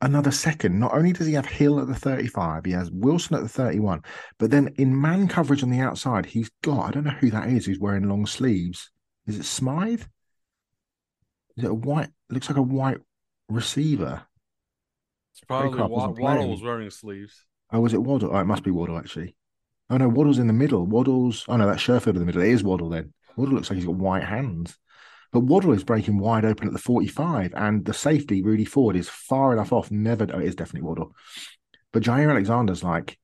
another 0.00 0.30
second, 0.30 0.78
not 0.78 0.94
only 0.94 1.12
does 1.12 1.26
he 1.26 1.32
have 1.34 1.46
Hill 1.46 1.80
at 1.80 1.86
the 1.86 1.94
35, 1.94 2.64
he 2.64 2.72
has 2.72 2.90
Wilson 2.90 3.36
at 3.36 3.42
the 3.42 3.48
31, 3.48 4.02
but 4.38 4.50
then 4.50 4.68
in 4.76 5.00
man 5.00 5.28
coverage 5.28 5.62
on 5.62 5.70
the 5.70 5.80
outside, 5.80 6.26
he's 6.26 6.50
got 6.62 6.88
I 6.88 6.90
don't 6.90 7.04
know 7.04 7.10
who 7.10 7.30
that 7.30 7.48
is 7.48 7.66
who's 7.66 7.78
wearing 7.78 8.08
long 8.08 8.26
sleeves. 8.26 8.90
Is 9.26 9.38
it 9.38 9.44
Smythe? 9.44 10.02
Is 11.56 11.64
it 11.64 11.70
a 11.70 11.74
white 11.74 12.10
looks 12.28 12.48
like 12.48 12.58
a 12.58 12.62
white 12.62 12.98
receiver? 13.48 14.22
It's 15.32 15.40
probably 15.40 15.78
Waddle, 15.78 16.16
Waddle 16.16 16.50
was 16.50 16.62
wearing 16.62 16.90
sleeves. 16.90 17.46
Oh, 17.72 17.80
was 17.80 17.94
it 17.94 18.02
Waddle? 18.02 18.30
Oh, 18.34 18.38
it 18.38 18.46
must 18.46 18.64
be 18.64 18.70
Waddle 18.70 18.98
actually. 18.98 19.36
Oh 19.88 19.96
no, 19.96 20.08
Waddle's 20.08 20.38
in 20.38 20.46
the 20.46 20.52
middle. 20.52 20.86
Waddle's 20.86 21.44
oh 21.48 21.56
no, 21.56 21.66
that's 21.66 21.82
Sherfield 21.82 22.14
in 22.14 22.20
the 22.20 22.26
middle. 22.26 22.42
It 22.42 22.50
is 22.50 22.62
Waddle 22.62 22.90
then. 22.90 23.12
Waddle 23.36 23.54
looks 23.54 23.70
like 23.70 23.76
he's 23.76 23.86
got 23.86 23.94
white 23.94 24.24
hands. 24.24 24.76
But 25.32 25.40
Waddle 25.40 25.72
is 25.72 25.84
breaking 25.84 26.18
wide 26.18 26.44
open 26.44 26.66
at 26.66 26.72
the 26.72 26.78
45, 26.78 27.54
and 27.56 27.84
the 27.84 27.94
safety, 27.94 28.42
Rudy 28.42 28.66
Ford, 28.66 28.96
is 28.96 29.08
far 29.08 29.52
enough 29.52 29.72
off. 29.72 29.90
Never, 29.90 30.26
oh, 30.32 30.38
it 30.38 30.46
is 30.46 30.54
definitely 30.54 30.86
Waddle. 30.86 31.14
But 31.90 32.02
Jaire 32.02 32.30
Alexander's 32.30 32.84
like, 32.84 33.18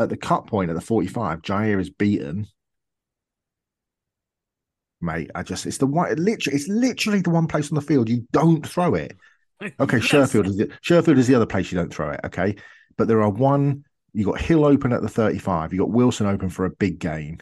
at 0.00 0.08
the 0.08 0.16
cut 0.16 0.46
point 0.46 0.70
at 0.70 0.74
the 0.74 0.80
45, 0.80 1.42
Jaire 1.42 1.80
is 1.80 1.90
beaten. 1.90 2.46
Mate, 5.02 5.30
I 5.34 5.42
just 5.42 5.64
it's 5.64 5.78
the 5.78 5.86
one 5.86 6.14
literally 6.16 6.56
it's 6.56 6.68
literally 6.68 7.20
the 7.20 7.30
one 7.30 7.46
place 7.46 7.70
on 7.70 7.74
the 7.74 7.80
field 7.80 8.10
you 8.10 8.26
don't 8.32 8.66
throw 8.66 8.94
it. 8.94 9.16
Okay, 9.62 9.96
yes. 9.96 10.06
Sherfield 10.06 10.46
is 10.46 10.56
the, 10.58 10.66
Sherfield 10.84 11.16
is 11.16 11.26
the 11.26 11.34
other 11.34 11.46
place 11.46 11.72
you 11.72 11.78
don't 11.78 11.92
throw 11.92 12.10
it. 12.10 12.20
Okay, 12.24 12.56
but 12.98 13.08
there 13.08 13.22
are 13.22 13.30
one. 13.30 13.84
You 14.12 14.26
got 14.26 14.40
Hill 14.40 14.64
open 14.64 14.92
at 14.92 15.00
the 15.00 15.08
thirty-five. 15.08 15.72
You 15.72 15.78
got 15.78 15.90
Wilson 15.90 16.26
open 16.26 16.50
for 16.50 16.66
a 16.66 16.70
big 16.70 16.98
gain. 16.98 17.40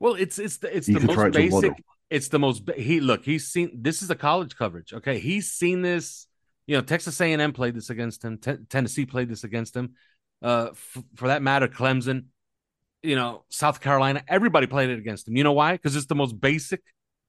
Well, 0.00 0.14
it's 0.14 0.38
it's 0.38 0.58
the 0.58 0.74
it's 0.74 0.88
you 0.88 0.98
the 0.98 1.06
most 1.06 1.34
basic. 1.34 1.72
It's 2.10 2.28
the 2.28 2.38
most 2.38 2.68
he 2.76 3.00
look. 3.00 3.24
He's 3.24 3.48
seen 3.48 3.70
this 3.82 4.02
is 4.02 4.10
a 4.10 4.14
college 4.14 4.56
coverage. 4.56 4.92
Okay, 4.92 5.18
he's 5.18 5.50
seen 5.50 5.82
this. 5.82 6.26
You 6.66 6.76
know, 6.76 6.82
Texas 6.82 7.20
A&M 7.20 7.52
played 7.52 7.74
this 7.74 7.90
against 7.90 8.24
him. 8.24 8.38
T- 8.38 8.56
Tennessee 8.70 9.04
played 9.04 9.28
this 9.28 9.44
against 9.44 9.76
him. 9.76 9.94
Uh, 10.42 10.68
f- 10.70 11.02
for 11.14 11.28
that 11.28 11.42
matter, 11.42 11.68
Clemson. 11.68 12.26
You 13.02 13.16
know, 13.16 13.44
South 13.50 13.80
Carolina. 13.80 14.24
Everybody 14.28 14.66
played 14.66 14.90
it 14.90 14.98
against 14.98 15.28
him. 15.28 15.36
You 15.36 15.44
know 15.44 15.52
why? 15.52 15.72
Because 15.72 15.94
it's 15.94 16.06
the 16.06 16.14
most 16.14 16.40
basic 16.40 16.82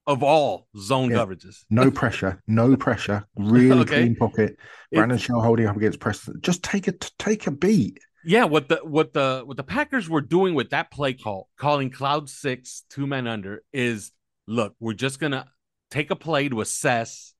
of 0.08 0.24
all 0.24 0.68
zone 0.78 1.10
yeah. 1.10 1.18
coverages. 1.18 1.66
No 1.70 1.90
pressure, 1.92 2.42
no 2.48 2.76
pressure. 2.76 3.26
Really 3.36 3.82
okay. 3.82 4.04
clean 4.04 4.16
pocket. 4.16 4.58
Brandon 4.92 5.18
Shell 5.18 5.42
holding 5.42 5.68
up 5.68 5.76
against 5.76 6.00
Preston. 6.00 6.40
Just 6.42 6.64
take 6.64 6.88
a 6.88 6.94
take 7.20 7.48
a 7.48 7.52
beat. 7.52 8.00
Yeah, 8.24 8.46
what 8.46 8.70
the 8.70 8.78
what 8.78 9.14
the 9.14 9.44
what 9.46 9.58
the 9.58 9.64
Packers 9.64 10.10
were 10.10 10.22
doing 10.22 10.56
with 10.56 10.72
that 10.72 10.92
play 10.92 11.14
call, 11.14 11.50
calling 11.58 11.92
cloud 11.92 12.30
six 12.30 12.84
two 12.90 13.06
men 13.06 13.28
under, 13.28 13.64
is 13.74 14.12
look, 14.48 14.76
we're 14.80 14.94
just 14.94 15.20
gonna 15.20 15.46
take 15.92 16.12
a 16.12 16.16
play 16.16 16.50
to 16.50 16.62
assess 16.62 17.34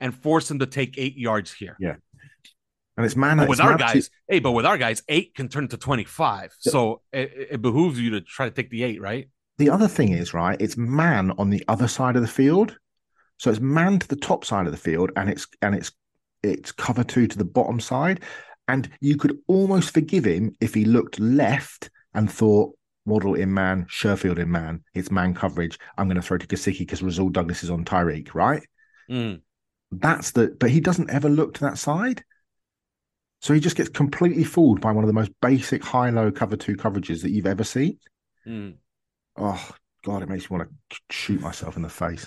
and 0.00 0.14
force 0.14 0.50
him 0.50 0.60
to 0.60 0.66
take 0.66 0.96
eight 0.98 1.16
yards 1.16 1.52
here. 1.52 1.76
Yeah. 1.78 1.96
And 2.96 3.06
it's 3.06 3.16
man 3.16 3.46
with 3.48 3.60
our 3.60 3.76
guys. 3.76 4.08
To... 4.08 4.14
Hey, 4.28 4.38
but 4.40 4.52
with 4.52 4.66
our 4.66 4.76
guys, 4.76 5.02
eight 5.08 5.34
can 5.34 5.48
turn 5.48 5.68
to 5.68 5.76
25. 5.76 6.54
Yeah. 6.64 6.72
So 6.72 7.02
it, 7.12 7.48
it 7.52 7.62
behooves 7.62 7.98
you 7.98 8.10
to 8.10 8.20
try 8.20 8.46
to 8.48 8.54
take 8.54 8.70
the 8.70 8.82
eight, 8.82 9.00
right? 9.00 9.28
The 9.58 9.70
other 9.70 9.88
thing 9.88 10.12
is, 10.12 10.34
right, 10.34 10.60
it's 10.60 10.76
man 10.76 11.32
on 11.38 11.50
the 11.50 11.64
other 11.68 11.88
side 11.88 12.16
of 12.16 12.22
the 12.22 12.28
field. 12.28 12.76
So 13.38 13.50
it's 13.50 13.60
man 13.60 13.98
to 13.98 14.08
the 14.08 14.16
top 14.16 14.44
side 14.44 14.66
of 14.66 14.72
the 14.72 14.78
field 14.78 15.12
and 15.16 15.30
it's 15.30 15.46
and 15.62 15.74
it's 15.74 15.92
it's 16.42 16.72
cover 16.72 17.04
two 17.04 17.26
to 17.26 17.38
the 17.38 17.44
bottom 17.44 17.80
side. 17.80 18.20
And 18.68 18.88
you 19.00 19.16
could 19.16 19.38
almost 19.48 19.92
forgive 19.92 20.24
him 20.24 20.54
if 20.60 20.74
he 20.74 20.84
looked 20.84 21.18
left 21.18 21.90
and 22.14 22.30
thought, 22.30 22.76
Waddle 23.10 23.34
in 23.34 23.52
man, 23.52 23.86
Sherfield 23.90 24.38
in 24.38 24.50
man. 24.50 24.82
It's 24.94 25.10
man 25.10 25.34
coverage. 25.34 25.78
I'm 25.98 26.08
going 26.08 26.16
to 26.16 26.22
throw 26.22 26.38
to 26.38 26.46
Gesicki 26.46 26.80
because 26.80 27.02
Rasul 27.02 27.28
Douglas 27.28 27.62
is 27.62 27.70
on 27.70 27.84
Tyreek, 27.84 28.34
right? 28.34 28.62
Mm. 29.10 29.42
That's 29.90 30.30
the, 30.30 30.56
but 30.58 30.70
he 30.70 30.80
doesn't 30.80 31.10
ever 31.10 31.28
look 31.28 31.54
to 31.54 31.60
that 31.62 31.76
side. 31.76 32.24
So 33.42 33.52
he 33.52 33.60
just 33.60 33.76
gets 33.76 33.88
completely 33.88 34.44
fooled 34.44 34.80
by 34.80 34.92
one 34.92 35.04
of 35.04 35.08
the 35.08 35.14
most 35.14 35.32
basic 35.42 35.84
high 35.84 36.10
low 36.10 36.30
cover 36.30 36.56
two 36.56 36.76
coverages 36.76 37.22
that 37.22 37.30
you've 37.30 37.46
ever 37.46 37.64
seen. 37.64 37.98
Mm 38.46 38.74
oh 39.40 39.70
god, 40.04 40.22
it 40.22 40.28
makes 40.28 40.50
me 40.50 40.56
want 40.56 40.70
to 40.90 41.00
shoot 41.10 41.40
myself 41.40 41.76
in 41.76 41.82
the 41.82 41.88
face. 41.88 42.26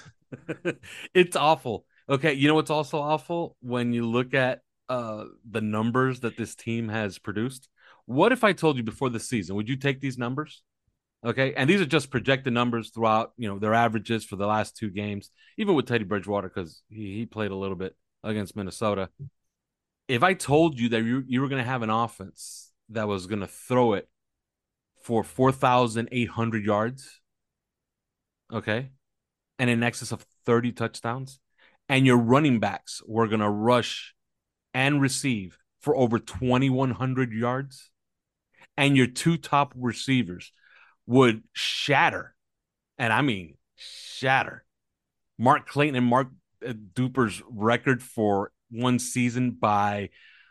it's 1.14 1.36
awful. 1.36 1.86
Okay, 2.10 2.34
you 2.34 2.48
know 2.48 2.56
what's 2.56 2.70
also 2.70 3.00
awful 3.00 3.56
when 3.62 3.94
you 3.94 4.08
look 4.08 4.34
at 4.34 4.62
uh 4.90 5.26
the 5.50 5.62
numbers 5.62 6.22
that 6.22 6.38
this 6.38 6.56
team 6.56 6.90
has 6.90 7.18
produced. 7.18 7.70
What 8.06 8.34
if 8.34 8.44
I 8.44 8.52
told 8.52 8.78
you 8.78 8.84
before 8.84 9.10
the 9.10 9.20
season? 9.20 9.56
Would 9.56 9.70
you 9.70 9.78
take 9.78 10.02
these 10.02 10.18
numbers? 10.18 10.64
Okay, 11.26 11.54
and 11.56 11.70
these 11.70 11.80
are 11.80 11.86
just 11.86 12.12
projected 12.12 12.54
numbers 12.54 12.90
throughout. 12.90 13.32
You 13.38 13.48
know 13.48 13.60
their 13.60 13.74
averages 13.74 14.26
for 14.26 14.36
the 14.36 14.48
last 14.48 14.76
two 14.76 14.90
games, 14.90 15.30
even 15.58 15.76
with 15.76 15.88
Teddy 15.88 16.04
Bridgewater 16.04 16.50
because 16.50 16.84
he, 16.90 17.18
he 17.18 17.26
played 17.26 17.52
a 17.52 17.56
little 17.56 17.78
bit 17.78 17.96
against 18.24 18.56
Minnesota. 18.56 19.10
If 20.08 20.22
I 20.22 20.34
told 20.34 20.80
you 20.80 20.90
that 20.90 21.04
you 21.04 21.24
you 21.28 21.42
were 21.42 21.48
going 21.48 21.64
to 21.64 21.70
have 21.70 21.82
an 21.82 21.90
offense 21.90 22.72
that 22.90 23.08
was 23.08 23.28
going 23.28 23.40
to 23.40 23.48
throw 23.48 23.94
it 23.94 24.08
for 25.04 25.24
4,800 25.24 26.66
yards. 26.66 27.22
Okay. 28.52 28.90
And 29.60 29.70
in 29.70 29.84
excess 29.84 30.12
of 30.12 30.26
30 30.46 30.72
touchdowns. 30.72 31.40
And 31.90 32.06
your 32.06 32.18
running 32.18 32.60
backs 32.60 33.02
were 33.06 33.28
going 33.28 33.42
to 33.42 33.50
rush 33.50 34.16
and 34.74 35.02
receive 35.02 35.58
for 35.82 35.96
over 35.96 36.18
2,100 36.18 37.34
yards. 37.34 37.92
And 38.78 38.96
your 38.96 39.08
two 39.08 39.38
top 39.38 39.74
receivers 39.76 40.52
would 41.08 41.44
shatter. 41.54 42.36
And 42.98 43.12
I 43.12 43.22
mean, 43.22 43.58
shatter 43.76 44.64
Mark 45.38 45.68
Clayton 45.68 45.96
and 45.96 46.06
Mark 46.06 46.28
uh, 46.66 46.74
Duper's 46.94 47.42
record 47.50 48.02
for 48.02 48.52
one 48.70 49.00
season 49.00 49.52
by 49.52 50.10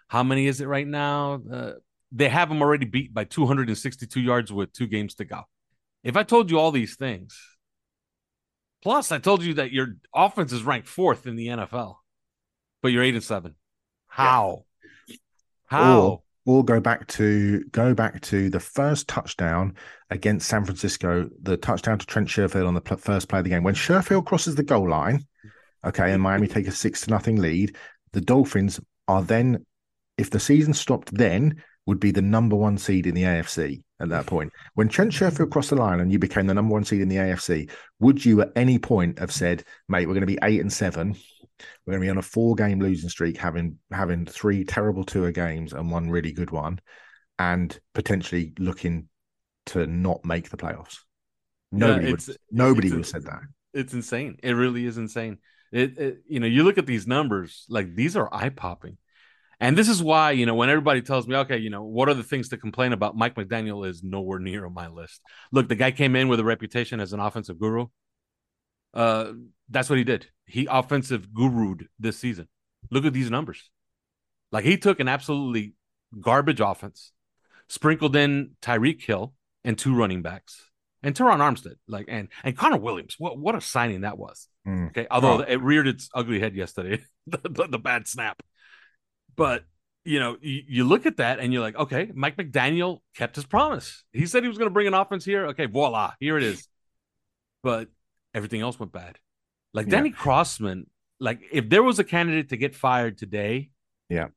how 0.09 0.23
many 0.23 0.47
is 0.47 0.61
it 0.61 0.67
right 0.67 0.87
now? 0.87 1.41
Uh, 1.51 1.73
they 2.11 2.29
have 2.29 2.51
him 2.51 2.61
already 2.61 2.85
beat 2.85 3.15
by 3.15 3.25
262 3.25 4.21
yards 4.21 4.53
with 4.53 4.73
two 4.73 4.87
games 4.87 5.15
to 5.15 5.25
go. 5.25 5.43
If 6.05 6.17
I 6.17 6.23
told 6.23 6.51
you 6.51 6.59
all 6.59 6.71
these 6.71 6.97
things, 6.97 7.39
plus 8.83 9.13
I 9.13 9.19
told 9.19 9.43
you 9.43 9.55
that 9.55 9.73
your 9.73 9.97
offense 10.15 10.53
is 10.53 10.63
ranked 10.63 10.89
fourth 10.89 11.27
in 11.27 11.37
the 11.37 11.47
NFL, 11.47 11.97
but 12.83 12.89
you're 12.89 13.03
eight 13.03 13.15
and 13.15 13.25
seven. 13.25 13.55
How? 14.09 14.67
Yeah. 15.09 15.17
How? 15.67 16.01
Or, 16.01 16.23
or 16.45 16.65
go 16.65 16.81
back 16.81 17.07
to 17.07 17.65
go 17.71 17.95
back 17.95 18.21
to 18.21 18.51
the 18.51 18.61
first 18.61 19.09
touchdown 19.09 19.75
against 20.11 20.49
San 20.49 20.65
Francisco, 20.65 21.29
the 21.41 21.57
touchdown 21.57 21.99
to 21.99 22.07
Trent 22.07 22.29
Sherfield 22.29 22.67
on 22.67 22.75
the 22.75 22.81
pl- 22.81 22.97
first 22.97 23.29
play 23.29 23.39
of 23.39 23.45
the 23.45 23.51
game. 23.51 23.63
When 23.63 23.75
Sherfield 23.75 24.27
crosses 24.27 24.55
the 24.55 24.63
goal 24.63 24.89
line, 24.89 25.25
okay, 25.85 26.13
and 26.13 26.23
Miami 26.23 26.49
take 26.49 26.67
a 26.67 26.73
six 26.73 27.03
to 27.03 27.11
nothing 27.11 27.37
lead, 27.37 27.77
the 28.13 28.21
Dolphins 28.21 28.81
are 29.09 29.23
then, 29.23 29.65
if 30.19 30.31
the 30.31 30.41
season 30.41 30.75
stopped 30.75 31.15
then, 31.15 31.63
would 31.87 32.01
be 32.01 32.11
the 32.11 32.23
number 32.23 32.57
one 32.57 32.79
seed 32.79 33.07
in 33.07 33.15
the 33.15 33.25
AFC 33.25 33.83
at 34.01 34.09
that 34.09 34.27
point. 34.27 34.53
When 34.75 34.89
Trent 34.89 35.13
Sherfield 35.13 35.51
crossed 35.51 35.71
the 35.71 35.77
line 35.77 36.01
and 36.01 36.13
you 36.13 36.19
became 36.19 36.47
the 36.47 36.55
number 36.55 36.73
one 36.73 36.85
seed 36.85 37.01
in 37.01 37.09
the 37.09 37.17
AFC, 37.17 37.71
would 38.01 38.25
you 38.25 38.43
at 38.43 38.53
any 38.55 38.79
point 38.79 39.19
have 39.19 39.33
said, 39.33 39.65
mate, 39.89 40.07
we're 40.07 40.15
going 40.15 40.21
to 40.23 40.27
be 40.27 40.39
eight 40.43 40.61
and 40.61 40.73
seven? 40.73 41.17
We're 41.85 41.93
going 41.93 42.03
to 42.03 42.07
be 42.07 42.11
on 42.11 42.19
a 42.19 42.23
four 42.23 42.55
game 42.55 42.81
losing 42.81 43.09
streak, 43.09 43.37
having 43.37 43.79
having 43.91 44.27
three 44.27 44.65
terrible 44.65 45.05
tour 45.05 45.31
games 45.33 45.73
and 45.73 45.91
one 45.91 46.11
really 46.11 46.33
good 46.33 46.51
one, 46.51 46.81
and 47.39 47.79
potentially 47.95 48.53
looking 48.59 49.09
to 49.67 49.87
not 49.87 50.25
make 50.25 50.51
the 50.51 50.57
playoffs. 50.57 50.99
Nobody 51.71 52.07
yeah, 52.07 52.11
would 52.13 52.37
nobody 52.51 52.91
would 52.91 52.99
have 52.99 53.07
said 53.07 53.25
that. 53.25 53.41
It's 53.73 53.95
insane. 53.95 54.39
It 54.43 54.53
really 54.53 54.85
is 54.85 54.99
insane. 54.99 55.39
It, 55.73 55.99
it, 55.99 56.19
you 56.29 56.39
know, 56.39 56.47
you 56.47 56.65
look 56.65 56.77
at 56.77 56.87
these 56.87 57.07
numbers, 57.07 57.65
like 57.69 57.95
these 57.95 58.17
are 58.17 58.29
eye 58.33 58.51
popping. 58.51 58.99
And 59.59 59.79
this 59.79 59.89
is 59.89 60.03
why, 60.03 60.33
you 60.33 60.45
know, 60.45 60.57
when 60.57 60.69
everybody 60.69 61.03
tells 61.03 61.29
me, 61.29 61.37
okay, 61.37 61.57
you 61.57 61.71
know, 61.71 61.85
what 61.85 62.09
are 62.09 62.15
the 62.15 62.25
things 62.25 62.49
to 62.49 62.57
complain 62.57 62.93
about? 62.93 63.17
Mike 63.17 63.37
McDaniel 63.37 63.89
is 63.89 64.03
nowhere 64.03 64.41
near 64.41 64.67
on 64.67 64.75
my 64.75 64.89
list. 64.89 65.21
Look, 65.53 65.69
the 65.69 65.77
guy 65.77 65.93
came 65.93 66.17
in 66.17 66.27
with 66.27 66.41
a 66.41 66.45
reputation 66.45 66.99
as 66.99 67.13
an 67.13 67.21
offensive 67.21 67.61
guru. 67.61 67.87
Uh, 68.93 69.33
that's 69.71 69.89
what 69.89 69.99
he 69.99 70.05
did. 70.05 70.27
He 70.47 70.67
offensive 70.71 71.29
gurued 71.29 71.87
this 71.99 72.19
season. 72.19 72.49
Look 72.91 73.05
at 73.05 73.13
these 73.13 73.31
numbers. 73.31 73.71
Like 74.51 74.65
he 74.65 74.77
took 74.77 75.01
an 75.01 75.09
absolutely 75.09 75.75
garbage 76.21 76.61
offense, 76.61 77.13
sprinkled 77.69 78.15
in 78.17 78.53
Tyreek 78.61 79.03
Hill 79.03 79.33
and 79.65 79.79
two 79.79 79.95
running 79.95 80.23
backs, 80.23 80.71
and 81.03 81.15
Terron 81.15 81.39
Armstead, 81.39 81.77
like 81.89 82.07
and 82.09 82.29
and 82.45 82.57
Connor 82.57 82.77
Williams. 82.77 83.17
What 83.19 83.39
what 83.39 83.55
a 83.55 83.61
signing 83.61 84.03
that 84.03 84.19
was. 84.19 84.49
Mm. 84.67 84.89
Okay, 84.89 85.07
although 85.11 85.39
oh. 85.39 85.47
it 85.47 85.63
reared 85.63 85.89
its 85.89 86.11
ugly 86.15 86.39
head 86.39 86.55
yesterday, 86.55 87.03
the, 87.27 87.41
the, 87.49 87.67
the 87.69 87.79
bad 87.79 88.07
snap. 88.07 88.43
But 89.35 89.65
you 90.05 90.21
know, 90.21 90.37
you, 90.41 90.63
you, 90.67 90.85
look 90.85 91.07
at 91.07 91.19
that 91.19 91.39
and 91.39 91.53
you're 91.53 91.63
like, 91.63 91.77
okay, 91.77 92.11
Mike 92.13 92.37
McDaniel 92.37 92.99
kept 93.15 93.37
his 93.37 93.45
promise. 93.45 94.03
He 94.13 94.27
said 94.27 94.43
he 94.43 94.49
was 94.49 94.59
going 94.59 94.69
to 94.69 94.73
bring 94.73 94.89
an 94.89 94.95
offense 94.95 95.25
here. 95.25 95.47
Okay, 95.49 95.67
voila, 95.67 96.13
here 96.19 96.37
it 96.37 96.43
is. 96.43 96.67
But 97.63 97.89
everything 98.35 98.63
else 98.63 98.81
went 98.81 98.93
bad. 98.93 99.19
Like 99.75 99.89
Danny 99.89 100.11
yeah. 100.11 100.17
Crossman, 100.17 100.87
like 101.19 101.41
if 101.51 101.69
there 101.69 101.83
was 101.83 101.99
a 101.99 102.05
candidate 102.05 102.51
to 102.51 102.57
get 102.57 102.75
fired 102.75 103.17
today, 103.17 103.71
yeah, 104.09 104.29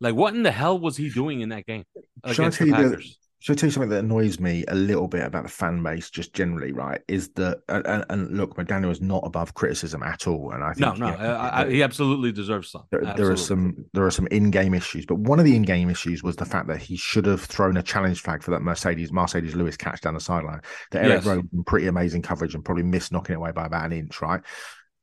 like 0.00 0.14
what 0.14 0.34
in 0.34 0.42
the 0.42 0.52
hell 0.52 0.78
was 0.78 0.96
he 0.96 1.10
doing 1.10 1.40
in 1.40 1.48
that 1.48 1.66
game 1.66 1.84
against 2.22 2.58
the 2.58 2.70
Packers? 2.70 3.18
Should 3.40 3.56
I 3.56 3.60
tell 3.60 3.66
you 3.68 3.70
something 3.70 3.90
that 3.90 4.00
annoys 4.00 4.40
me 4.40 4.64
a 4.66 4.74
little 4.74 5.06
bit 5.06 5.22
about 5.22 5.44
the 5.44 5.48
fan 5.48 5.80
base, 5.80 6.10
just 6.10 6.34
generally, 6.34 6.72
right? 6.72 7.00
Is 7.06 7.28
that 7.30 7.60
and, 7.68 8.04
and 8.08 8.36
look, 8.36 8.56
McDaniel 8.56 8.90
is 8.90 9.00
not 9.00 9.22
above 9.24 9.54
criticism 9.54 10.02
at 10.02 10.26
all, 10.26 10.50
and 10.50 10.64
I 10.64 10.72
think 10.72 10.98
no, 10.98 11.06
no, 11.10 11.14
I, 11.14 11.62
I, 11.62 11.70
he 11.70 11.84
absolutely 11.84 12.32
deserves 12.32 12.70
some. 12.70 12.82
There, 12.90 13.14
there, 13.16 13.30
are 13.30 13.36
some 13.36 13.84
there 13.94 14.04
are 14.04 14.10
some 14.10 14.26
in-game 14.32 14.74
issues, 14.74 15.06
but 15.06 15.18
one 15.18 15.38
of 15.38 15.44
the 15.44 15.54
in-game 15.54 15.88
issues 15.88 16.24
was 16.24 16.34
the 16.34 16.44
fact 16.44 16.66
that 16.66 16.82
he 16.82 16.96
should 16.96 17.26
have 17.26 17.42
thrown 17.42 17.76
a 17.76 17.82
challenge 17.82 18.22
flag 18.22 18.42
for 18.42 18.50
that 18.50 18.60
Marcedes 18.60 19.10
Marcedes 19.10 19.54
Lewis 19.54 19.76
catch 19.76 20.00
down 20.00 20.14
the 20.14 20.20
sideline. 20.20 20.60
That 20.90 21.04
Eric 21.04 21.24
yes. 21.24 21.38
pretty 21.64 21.86
amazing 21.86 22.22
coverage 22.22 22.56
and 22.56 22.64
probably 22.64 22.82
missed 22.82 23.12
knocking 23.12 23.34
it 23.34 23.36
away 23.36 23.52
by 23.52 23.66
about 23.66 23.86
an 23.86 23.92
inch, 23.92 24.20
right? 24.20 24.40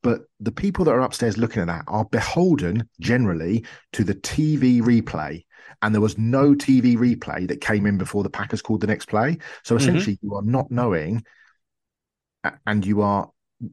But 0.02 0.20
the 0.40 0.52
people 0.52 0.84
that 0.84 0.92
are 0.92 1.00
upstairs 1.00 1.38
looking 1.38 1.62
at 1.62 1.68
that 1.68 1.84
are 1.88 2.04
beholden 2.04 2.86
generally 3.00 3.64
to 3.94 4.04
the 4.04 4.14
TV 4.14 4.82
replay 4.82 5.45
and 5.82 5.94
there 5.94 6.00
was 6.00 6.18
no 6.18 6.54
TV 6.54 6.96
replay 6.96 7.46
that 7.48 7.60
came 7.60 7.86
in 7.86 7.98
before 7.98 8.22
the 8.22 8.30
Packers 8.30 8.62
called 8.62 8.80
the 8.80 8.86
next 8.86 9.06
play. 9.06 9.38
So 9.62 9.74
mm-hmm. 9.74 9.82
essentially, 9.82 10.16
mm-hmm. 10.16 10.26
you 10.26 10.34
are 10.34 10.42
not 10.42 10.70
knowing, 10.70 11.24
and 12.66 12.84
you 12.84 13.02
are 13.02 13.30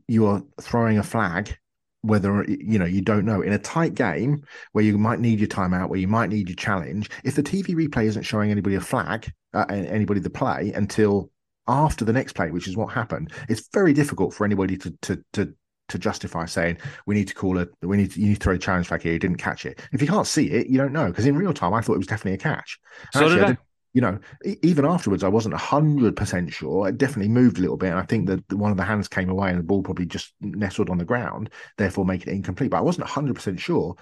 you 0.08 0.26
are 0.26 0.42
throwing 0.62 0.98
a 0.98 1.04
flag 1.04 1.58
whether 2.02 2.44
you 2.48 2.78
know 2.78 2.86
you 2.86 3.02
don't 3.02 3.26
know 3.26 3.42
in 3.42 3.54
a 3.54 3.60
tight 3.60 3.96
game 3.96 4.44
where 4.74 4.84
you 4.84 4.98
might 4.98 5.20
need 5.20 5.40
your 5.40 5.48
timeout 5.48 5.90
where 5.90 6.00
you 6.00 6.08
might 6.08 6.30
need 6.30 6.50
your 6.50 6.56
challenge 6.56 7.10
if 7.24 7.36
the 7.36 7.44
tv 7.44 7.70
replay 7.70 8.06
isn't 8.06 8.24
showing 8.24 8.52
anybody 8.52 8.76
a 8.76 8.82
flag 8.82 9.32
uh, 9.54 9.66
anybody 9.70 10.20
the 10.20 10.30
play 10.30 10.72
until 10.76 11.32
after 11.68 12.04
the 12.04 12.14
next 12.14 12.34
play 12.34 12.52
which 12.52 12.68
is 12.68 12.76
what 12.76 12.94
happened 12.94 13.32
it's 13.48 13.70
very 13.74 13.94
difficult 13.94 14.34
for 14.34 14.46
anybody 14.46 14.78
to 14.78 14.92
to 15.02 15.24
to 15.32 15.54
to 15.90 16.00
justify 16.00 16.46
saying 16.46 16.78
we 17.06 17.14
need 17.14 17.28
to 17.28 17.36
call 17.36 17.58
it 17.58 17.70
we 17.82 17.98
need 17.98 18.12
to 18.12 18.20
you 18.20 18.28
need 18.28 18.36
to 18.36 18.40
throw 18.40 18.54
a 18.54 18.58
challenge 18.58 18.88
flag 18.88 19.02
here 19.02 19.14
you 19.14 19.20
didn't 19.20 19.38
catch 19.38 19.66
it 19.66 19.82
if 19.92 20.02
you 20.02 20.08
can't 20.08 20.28
see 20.28 20.50
it 20.50 20.68
you 20.68 20.78
don't 20.78 20.94
know 20.94 21.08
because 21.08 21.26
in 21.26 21.36
real 21.36 21.54
time 21.54 21.74
i 21.74 21.82
thought 21.82 21.94
it 21.94 21.98
was 21.98 22.08
definitely 22.08 22.34
a 22.34 22.38
catch 22.38 22.80
so 23.12 23.26
Actually, 23.26 23.36
did 23.36 23.46
I 23.46 23.58
you 23.94 24.02
know, 24.02 24.18
even 24.64 24.86
afterwards, 24.86 25.24
I 25.24 25.28
wasn't 25.28 25.54
hundred 25.54 26.16
percent 26.16 26.52
sure. 26.52 26.88
It 26.88 26.98
definitely 26.98 27.30
moved 27.30 27.60
a 27.60 27.62
little 27.62 27.78
bit, 27.78 27.92
and 27.92 28.00
I 28.00 28.04
think 28.04 28.28
that 28.28 28.52
one 28.52 28.72
of 28.72 28.78
the 28.78 28.84
hands 28.84 29.08
came 29.08 29.30
away, 29.30 29.52
and 29.52 29.60
the 29.60 29.64
ball 29.64 29.84
probably 29.84 30.08
just 30.08 30.34
nestled 30.42 30.90
on 30.90 30.98
the 30.98 31.06
ground, 31.06 31.52
therefore 31.78 32.04
making 32.04 32.34
it 32.34 32.36
incomplete. 32.36 32.72
But 32.72 32.78
I 32.78 32.82
wasn't 32.82 33.08
hundred 33.08 33.36
percent 33.36 33.60
sure. 33.60 33.96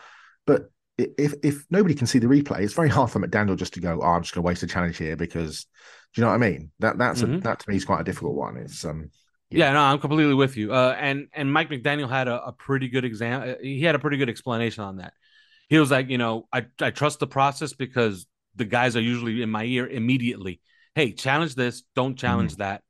But 0.48 0.72
if 0.98 1.34
if 1.44 1.66
nobody 1.70 1.94
can 1.94 2.08
see 2.08 2.20
the 2.20 2.28
replay, 2.28 2.62
it's 2.62 2.74
very 2.74 2.88
hard 2.88 3.12
for 3.12 3.20
McDaniel 3.20 3.58
just 3.58 3.74
to 3.74 3.82
go, 3.82 4.00
"Oh, 4.02 4.12
I'm 4.12 4.22
just 4.22 4.34
going 4.34 4.44
to 4.44 4.48
waste 4.48 4.64
a 4.64 4.68
challenge 4.68 4.98
here," 4.98 5.18
because 5.18 5.66
do 6.14 6.22
you 6.22 6.24
know 6.24 6.30
what 6.30 6.36
I 6.36 6.50
mean? 6.50 6.72
That 6.80 6.98
that's 6.98 7.22
mm-hmm. 7.22 7.36
a, 7.36 7.40
that 7.42 7.60
to 7.60 7.70
me 7.70 7.76
is 7.76 7.86
quite 7.86 8.00
a 8.00 8.06
difficult 8.06 8.36
one. 8.36 8.58
It's 8.58 8.86
um. 8.86 9.12
Yeah. 9.52 9.68
yeah, 9.68 9.74
no, 9.74 9.82
I'm 9.82 10.00
completely 10.00 10.34
with 10.34 10.56
you. 10.58 10.74
Uh, 10.74 10.96
and 11.00 11.28
and 11.34 11.52
Mike 11.52 11.70
McDaniel 11.70 12.10
had 12.10 12.28
a, 12.28 12.46
a 12.46 12.52
pretty 12.54 12.88
good 12.88 13.06
exam. 13.06 13.42
Uh, 13.42 13.54
he 13.62 13.82
had 13.82 13.96
a 13.96 14.00
pretty 14.00 14.18
good 14.18 14.30
explanation 14.30 14.84
on 14.84 14.98
that. 14.98 15.14
He 15.70 15.78
was 15.78 15.92
like, 15.92 16.10
you 16.10 16.18
know, 16.18 16.48
I 16.52 16.66
I 16.80 16.92
trust 16.92 17.20
the 17.20 17.28
process 17.28 17.74
because 17.74 18.26
the 18.56 18.66
guys 18.66 18.96
are 18.96 19.02
usually 19.02 19.42
in 19.42 19.50
my 19.50 19.64
ear 19.64 19.88
immediately. 19.88 20.62
Hey, 20.96 21.14
challenge 21.14 21.56
this, 21.56 21.84
don't 21.96 22.18
challenge 22.18 22.54
mm-hmm. 22.54 22.62
that. 22.62 22.84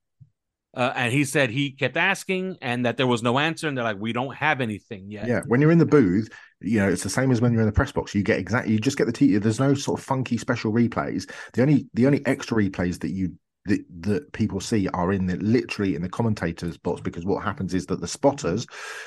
Uh, 0.74 0.94
and 0.96 1.12
he 1.12 1.26
said 1.26 1.50
he 1.50 1.72
kept 1.72 1.98
asking 1.98 2.58
and 2.62 2.86
that 2.86 2.96
there 2.96 3.08
was 3.08 3.22
no 3.22 3.38
answer, 3.40 3.68
and 3.68 3.78
they're 3.78 3.84
like, 3.84 4.00
"We 4.00 4.14
don't 4.14 4.34
have 4.36 4.62
anything 4.62 5.12
yet." 5.12 5.28
Yeah, 5.28 5.42
when 5.48 5.60
you're 5.60 5.72
in 5.72 5.80
the 5.80 5.86
booth, 5.86 6.30
you 6.62 6.80
know 6.80 6.88
it's 6.88 7.04
the 7.04 7.10
same 7.10 7.30
as 7.32 7.42
when 7.42 7.52
you're 7.52 7.62
in 7.62 7.68
the 7.68 7.74
press 7.74 7.92
box. 7.92 8.16
You 8.16 8.24
get 8.24 8.40
exactly, 8.40 8.72
you 8.72 8.80
just 8.80 8.98
get 8.98 9.06
the 9.06 9.12
t. 9.12 9.38
There's 9.38 9.60
no 9.60 9.74
sort 9.74 10.00
of 10.00 10.06
funky 10.06 10.38
special 10.38 10.72
replays. 10.72 11.30
The 11.54 11.62
only 11.62 11.88
the 11.94 12.06
only 12.06 12.26
extra 12.26 12.58
replays 12.58 13.02
that 13.02 13.12
you 13.12 13.34
that 13.66 13.80
that 14.02 14.32
people 14.34 14.60
see 14.60 14.88
are 14.90 15.12
in 15.12 15.28
the 15.28 15.36
literally 15.38 15.96
in 15.96 16.02
the 16.02 16.10
commentators 16.10 16.78
box 16.78 17.02
because 17.02 17.26
what 17.26 17.44
happens 17.44 17.74
is 17.74 17.86
that 17.86 18.02
the 18.02 18.08
spotters 18.08 18.66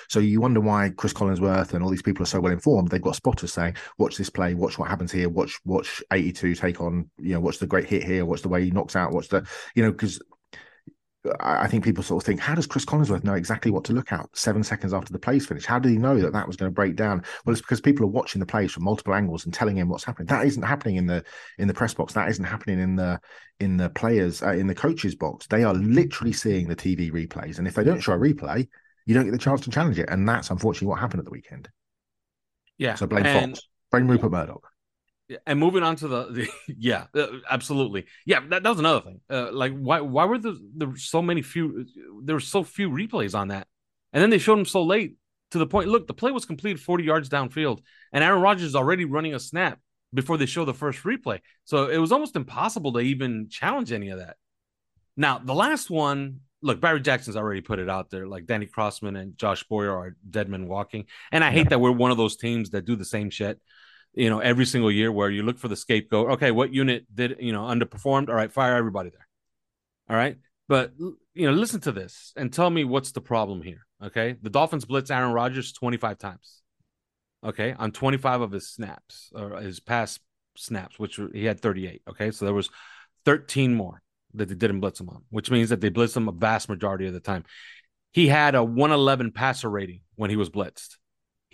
so 0.09 0.21
you 0.21 0.41
wonder 0.41 0.61
why 0.61 0.91
chris 0.97 1.13
collinsworth 1.13 1.75
and 1.75 1.83
all 1.83 1.91
these 1.91 2.03
people 2.03 2.23
are 2.23 2.27
so 2.27 2.41
well 2.41 2.53
informed. 2.53 2.91
They've 2.91 3.03
got 3.03 3.17
spotters 3.17 3.53
saying 3.53 3.77
watch 3.99 4.17
this 4.17 4.31
play 4.31 4.55
watch 4.55 4.79
what 4.79 4.89
happens 4.89 5.11
here 5.11 5.29
watch 5.29 5.59
watch 5.65 6.03
82 6.13 6.55
take 6.55 6.81
on 6.81 7.11
you 7.19 7.35
know 7.35 7.41
watch 7.41 7.59
the 7.59 7.67
great 7.67 7.89
hit 7.89 8.05
here 8.05 8.25
watch 8.25 8.43
the 8.43 8.49
way 8.49 8.65
he 8.65 8.71
knocks 8.71 8.97
out 8.97 9.13
watch 9.13 9.29
the 9.29 9.47
you 9.75 9.83
know 9.83 9.91
because 9.91 10.21
I 11.41 11.69
think 11.69 11.85
people 11.85 12.05
sort 12.05 12.23
of 12.23 12.27
think, 12.27 12.39
how 12.39 12.55
does 12.55 12.67
Chris 12.67 12.85
Collinsworth 12.85 13.25
know 13.25 13.33
exactly 13.33 13.71
what 13.71 13.85
to 13.85 13.95
look 13.95 14.13
at 14.13 14.27
seven 14.35 14.63
seconds 14.63 14.93
after 14.93 15.11
the 15.11 15.19
play's 15.19 15.47
finished? 15.47 15.67
How 15.67 15.79
did 15.79 15.91
he 15.91 15.97
know 15.97 16.21
that 16.21 16.35
that 16.35 16.47
was 16.47 16.57
going 16.57 16.71
to 16.71 16.75
break 16.75 16.97
down? 16.97 17.25
Well, 17.45 17.53
it's 17.53 17.63
because 17.63 17.81
people 17.81 18.05
are 18.05 18.11
watching 18.11 18.41
the 18.41 18.47
plays 18.47 18.73
from 18.73 18.85
multiple 18.85 19.15
angles 19.15 19.47
and 19.47 19.55
telling 19.55 19.77
him 19.77 19.89
what's 19.89 20.05
happening. 20.05 20.27
That 20.27 20.47
isn't 20.47 20.63
happening 20.63 20.97
in 20.97 21.07
the 21.07 21.25
in 21.59 21.67
the 21.67 21.73
press 21.73 21.95
box. 21.95 22.13
That 22.13 22.29
isn't 22.29 22.45
happening 22.45 22.79
in 22.79 22.97
the 22.97 23.21
in 23.59 23.79
the 23.79 23.89
players 23.89 24.43
uh, 24.43 24.53
in 24.53 24.67
the 24.67 24.75
coaches 24.75 25.15
box. 25.15 25.47
They 25.47 25.65
are 25.65 25.73
literally 25.73 26.33
seeing 26.33 26.69
the 26.69 26.77
TV 26.77 27.11
replays, 27.11 27.57
and 27.59 27.67
if 27.67 27.75
they 27.75 27.85
don't 27.85 28.01
show 28.01 28.13
a 28.13 28.19
replay, 28.19 28.69
you 29.07 29.15
don't 29.15 29.25
get 29.25 29.33
the 29.33 29.39
chance 29.39 29.63
to 29.63 29.71
challenge 29.71 29.99
it. 29.99 30.11
And 30.11 30.29
that's 30.29 30.51
unfortunately 30.51 30.89
what 30.89 31.01
happened 31.01 31.21
at 31.21 31.25
the 31.25 31.31
weekend. 31.31 31.71
Yeah. 32.77 32.97
So 32.97 33.07
blame 33.07 33.25
and... 33.25 33.53
Fox, 33.53 33.67
blame 33.91 34.09
Rupert 34.09 34.31
Murdoch 34.31 34.69
and 35.47 35.59
moving 35.59 35.83
on 35.83 35.97
to 35.97 36.09
the, 36.09 36.25
the 36.31 36.49
yeah 36.79 37.07
uh, 37.15 37.27
absolutely. 37.51 38.07
Yeah 38.27 38.41
that, 38.49 38.63
that 38.63 38.69
was 38.69 38.79
another 38.79 39.01
thing. 39.01 39.21
Uh, 39.29 39.53
like 39.53 39.77
why 39.77 40.01
why 40.01 40.25
were 40.25 40.39
there, 40.39 40.55
there 40.77 40.89
were 40.89 40.97
so 40.97 41.23
many 41.23 41.43
few 41.43 41.87
there 42.23 42.37
were 42.37 42.41
so 42.41 42.63
few 42.63 42.91
replays 42.91 43.39
on 43.39 43.49
that. 43.49 43.67
And 44.13 44.23
then 44.23 44.31
they 44.31 44.39
showed 44.39 44.57
them 44.57 44.67
so 44.67 44.83
late 44.83 45.17
to 45.51 45.59
the 45.59 45.67
point 45.67 45.89
look 45.89 46.07
the 46.07 46.15
play 46.15 46.31
was 46.31 46.45
completed 46.45 46.81
40 46.81 47.05
yards 47.05 47.29
downfield 47.29 47.81
and 48.13 48.25
aaron 48.25 48.43
rodgers 48.43 48.65
is 48.69 48.77
already 48.77 49.05
running 49.05 49.35
a 49.35 49.41
snap 49.41 49.79
before 50.13 50.37
they 50.37 50.47
show 50.47 50.65
the 50.65 50.75
first 50.75 51.03
replay. 51.03 51.41
So 51.65 51.89
it 51.89 51.99
was 51.99 52.13
almost 52.13 52.37
impossible 52.37 52.93
to 52.93 53.01
even 53.01 53.49
challenge 53.51 53.91
any 53.91 54.11
of 54.11 54.19
that. 54.19 54.37
Now 55.17 55.39
the 55.39 55.55
last 55.55 55.91
one 55.91 56.41
look 56.63 56.81
barry 56.81 57.01
jackson's 57.01 57.37
already 57.37 57.61
put 57.61 57.79
it 57.79 57.91
out 57.91 58.09
there 58.09 58.27
like 58.27 58.47
danny 58.47 58.65
crossman 58.65 59.17
and 59.17 59.37
josh 59.37 59.65
boyer 59.65 59.95
are 59.95 60.17
dead 60.29 60.49
men 60.49 60.69
walking. 60.69 61.07
And 61.33 61.43
i 61.43 61.51
hate 61.51 61.71
that 61.71 61.81
we're 61.81 61.93
one 61.93 62.11
of 62.11 62.17
those 62.19 62.37
teams 62.37 62.71
that 62.71 62.85
do 62.85 62.97
the 62.97 63.05
same 63.05 63.31
shit 63.31 63.61
you 64.15 64.31
know, 64.31 64.39
every 64.39 64.67
single 64.67 64.91
year 64.91 65.11
where 65.11 65.31
you 65.31 65.43
look 65.43 65.59
for 65.59 65.69
the 65.69 65.77
scapegoat. 65.77 66.33
Okay, 66.33 66.51
what 66.51 66.73
unit 66.73 67.05
did, 67.15 67.37
you 67.41 67.53
know, 67.53 67.63
underperformed? 67.63 68.29
All 68.29 68.35
right, 68.35 68.53
fire 68.53 68.77
everybody 68.77 69.11
there. 69.11 69.27
All 70.09 70.17
right. 70.17 70.37
But, 70.69 70.93
you 70.99 71.47
know, 71.47 71.53
listen 71.53 71.81
to 71.83 71.93
this 71.93 72.33
and 72.37 72.53
tell 72.53 72.71
me 72.71 72.85
what's 72.85 73.13
the 73.13 73.21
problem 73.21 73.63
here. 73.63 73.87
Okay. 74.03 74.37
The 74.41 74.51
Dolphins 74.51 74.85
blitz 74.85 75.11
Aaron 75.11 75.33
Rodgers 75.33 75.73
25 75.73 76.19
times. 76.19 76.63
Okay. 77.45 77.75
On 77.79 77.93
25 77.93 78.41
of 78.41 78.53
his 78.53 78.71
snaps 78.71 79.31
or 79.35 79.61
his 79.61 79.81
past 79.81 80.21
snaps, 80.57 80.99
which 80.99 81.21
he 81.35 81.45
had 81.45 81.61
38. 81.61 82.03
Okay. 82.09 82.31
So 82.31 82.45
there 82.45 82.55
was 82.55 82.71
13 83.27 83.75
more 83.75 84.03
that 84.35 84.49
they 84.49 84.55
didn't 84.55 84.81
blitz 84.81 85.01
him 85.01 85.11
on, 85.11 85.23
which 85.31 85.51
means 85.51 85.69
that 85.69 85.81
they 85.81 85.91
blitzed 85.91 86.17
him 86.17 86.29
a 86.29 86.33
vast 86.33 86.69
majority 86.69 87.07
of 87.07 87.13
the 87.13 87.21
time. 87.21 87.45
He 88.13 88.29
had 88.29 88.55
a 88.55 88.65
111 88.65 89.33
passer 89.33 89.69
rating 89.69 90.01
when 90.17 90.31
he 90.31 90.37
was 90.37 90.49
blitzed. 90.49 90.97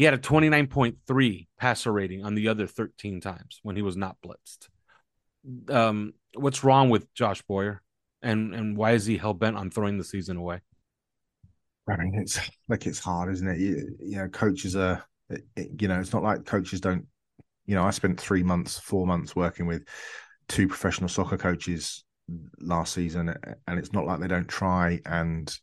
He 0.00 0.04
had 0.04 0.14
a 0.14 0.18
29.3 0.18 1.46
passer 1.58 1.92
rating 1.92 2.24
on 2.24 2.34
the 2.34 2.48
other 2.48 2.66
13 2.66 3.20
times 3.20 3.60
when 3.62 3.76
he 3.76 3.82
was 3.82 3.98
not 3.98 4.16
blitzed. 4.24 4.70
Um, 5.68 6.14
what's 6.32 6.64
wrong 6.64 6.88
with 6.88 7.12
Josh 7.12 7.42
Boyer, 7.42 7.82
and 8.22 8.54
and 8.54 8.78
why 8.78 8.92
is 8.92 9.04
he 9.04 9.18
hell 9.18 9.34
bent 9.34 9.58
on 9.58 9.70
throwing 9.70 9.98
the 9.98 10.04
season 10.04 10.38
away? 10.38 10.62
I 11.86 11.98
mean, 11.98 12.14
it's 12.14 12.40
like 12.66 12.86
it's 12.86 12.98
hard, 12.98 13.30
isn't 13.30 13.46
it? 13.46 13.58
You, 13.58 13.94
you 14.00 14.16
know, 14.16 14.28
coaches 14.28 14.74
are, 14.74 15.04
you 15.54 15.86
know, 15.86 16.00
it's 16.00 16.14
not 16.14 16.22
like 16.22 16.46
coaches 16.46 16.80
don't. 16.80 17.06
You 17.66 17.74
know, 17.74 17.84
I 17.84 17.90
spent 17.90 18.18
three 18.18 18.42
months, 18.42 18.78
four 18.78 19.06
months 19.06 19.36
working 19.36 19.66
with 19.66 19.84
two 20.48 20.66
professional 20.66 21.10
soccer 21.10 21.36
coaches 21.36 22.04
last 22.58 22.94
season, 22.94 23.34
and 23.66 23.78
it's 23.78 23.92
not 23.92 24.06
like 24.06 24.20
they 24.20 24.28
don't 24.28 24.48
try 24.48 24.98
and 25.04 25.54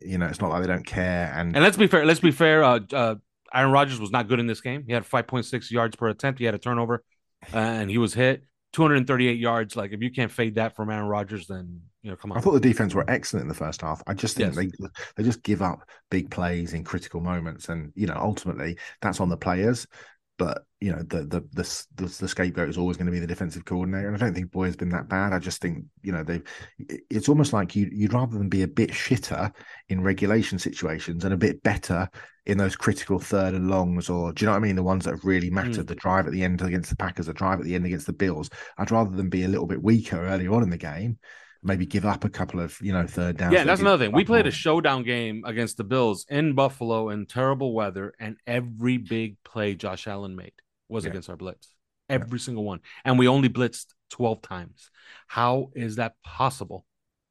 you 0.00 0.18
know, 0.18 0.26
it's 0.26 0.40
not 0.40 0.50
like 0.50 0.62
they 0.62 0.68
don't 0.68 0.84
care. 0.84 1.32
And 1.32 1.54
and 1.54 1.62
let's 1.62 1.76
be 1.76 1.86
fair. 1.86 2.04
Let's 2.04 2.18
be 2.18 2.32
fair. 2.32 2.64
Uh, 2.64 2.80
uh, 2.92 3.14
Aaron 3.56 3.72
Rodgers 3.72 4.00
was 4.00 4.10
not 4.10 4.28
good 4.28 4.40
in 4.40 4.46
this 4.46 4.60
game. 4.60 4.84
He 4.86 4.92
had 4.92 5.04
5.6 5.04 5.70
yards 5.70 5.96
per 5.96 6.08
attempt. 6.08 6.38
He 6.38 6.44
had 6.44 6.54
a 6.54 6.58
turnover, 6.58 7.02
uh, 7.52 7.58
and 7.58 7.90
he 7.90 7.98
was 7.98 8.14
hit 8.14 8.42
238 8.72 9.38
yards. 9.38 9.76
Like 9.76 9.92
if 9.92 10.02
you 10.02 10.10
can't 10.10 10.30
fade 10.30 10.56
that 10.56 10.76
from 10.76 10.90
Aaron 10.90 11.06
Rodgers, 11.06 11.46
then 11.46 11.80
you 12.02 12.10
know, 12.10 12.16
come 12.16 12.32
on. 12.32 12.38
I 12.38 12.40
thought 12.40 12.52
the 12.52 12.60
defense 12.60 12.94
were 12.94 13.08
excellent 13.08 13.44
in 13.44 13.48
the 13.48 13.54
first 13.54 13.80
half. 13.80 14.02
I 14.06 14.14
just 14.14 14.36
think 14.36 14.54
yes. 14.54 14.70
they 14.78 14.88
they 15.16 15.22
just 15.22 15.42
give 15.42 15.62
up 15.62 15.88
big 16.10 16.30
plays 16.30 16.74
in 16.74 16.84
critical 16.84 17.20
moments, 17.20 17.68
and 17.68 17.92
you 17.94 18.06
know, 18.06 18.18
ultimately 18.20 18.78
that's 19.00 19.20
on 19.20 19.28
the 19.28 19.36
players. 19.36 19.86
But 20.38 20.64
you 20.80 20.92
know, 20.92 20.98
the 20.98 21.24
the 21.24 21.40
the 21.52 21.86
the, 21.94 22.16
the 22.20 22.28
scapegoat 22.28 22.68
is 22.68 22.76
always 22.76 22.96
going 22.96 23.06
to 23.06 23.12
be 23.12 23.18
the 23.18 23.26
defensive 23.26 23.64
coordinator, 23.64 24.08
and 24.08 24.16
I 24.16 24.18
don't 24.18 24.34
think 24.34 24.50
Boyer's 24.50 24.76
been 24.76 24.90
that 24.90 25.08
bad. 25.08 25.32
I 25.32 25.38
just 25.38 25.62
think 25.62 25.84
you 26.02 26.12
know 26.12 26.22
they. 26.22 26.42
It's 27.10 27.28
almost 27.28 27.52
like 27.52 27.74
you 27.74 27.88
you'd 27.90 28.12
rather 28.12 28.36
than 28.36 28.48
be 28.48 28.62
a 28.62 28.68
bit 28.68 28.90
shitter 28.90 29.52
in 29.88 30.02
regulation 30.02 30.58
situations 30.58 31.24
and 31.24 31.32
a 31.32 31.38
bit 31.38 31.62
better 31.62 32.08
in 32.44 32.58
those 32.58 32.76
critical 32.76 33.18
third 33.18 33.54
and 33.54 33.70
longs, 33.70 34.10
or 34.10 34.32
do 34.32 34.44
you 34.44 34.46
know 34.46 34.52
what 34.52 34.58
I 34.58 34.66
mean? 34.66 34.76
The 34.76 34.82
ones 34.82 35.04
that 35.04 35.12
have 35.12 35.24
really 35.24 35.50
mattered, 35.50 35.86
mm. 35.86 35.88
the 35.88 35.94
drive 35.94 36.26
at 36.26 36.32
the 36.32 36.44
end 36.44 36.60
against 36.60 36.90
the 36.90 36.96
Packers, 36.96 37.26
the 37.26 37.32
drive 37.32 37.58
at 37.58 37.64
the 37.64 37.74
end 37.74 37.86
against 37.86 38.06
the 38.06 38.12
Bills. 38.12 38.50
I'd 38.76 38.90
rather 38.90 39.16
than 39.16 39.30
be 39.30 39.44
a 39.44 39.48
little 39.48 39.66
bit 39.66 39.82
weaker 39.82 40.26
earlier 40.26 40.52
on 40.52 40.62
in 40.62 40.70
the 40.70 40.76
game, 40.76 41.18
maybe 41.66 41.86
give 41.86 42.06
up 42.06 42.24
a 42.24 42.28
couple 42.28 42.60
of, 42.60 42.80
you 42.80 42.92
know, 42.92 43.06
third 43.06 43.36
down. 43.36 43.52
Yeah, 43.52 43.64
that's 43.64 43.80
another 43.80 44.04
thing. 44.04 44.14
We 44.14 44.24
played 44.24 44.46
a 44.46 44.50
showdown 44.50 45.02
game 45.02 45.42
against 45.44 45.76
the 45.76 45.84
Bills 45.84 46.24
in 46.28 46.54
Buffalo 46.54 47.10
in 47.10 47.26
terrible 47.26 47.74
weather, 47.74 48.14
and 48.18 48.36
every 48.46 48.96
big 48.96 49.36
play 49.44 49.74
Josh 49.74 50.06
Allen 50.06 50.36
made 50.36 50.52
was 50.88 51.04
yeah. 51.04 51.10
against 51.10 51.28
our 51.28 51.36
blitz. 51.36 51.68
Every 52.08 52.38
yeah. 52.38 52.44
single 52.44 52.64
one. 52.64 52.80
And 53.04 53.18
we 53.18 53.28
only 53.28 53.48
blitzed 53.48 53.86
12 54.10 54.40
times. 54.42 54.90
How 55.26 55.70
is 55.74 55.96
that 55.96 56.14
possible? 56.24 56.84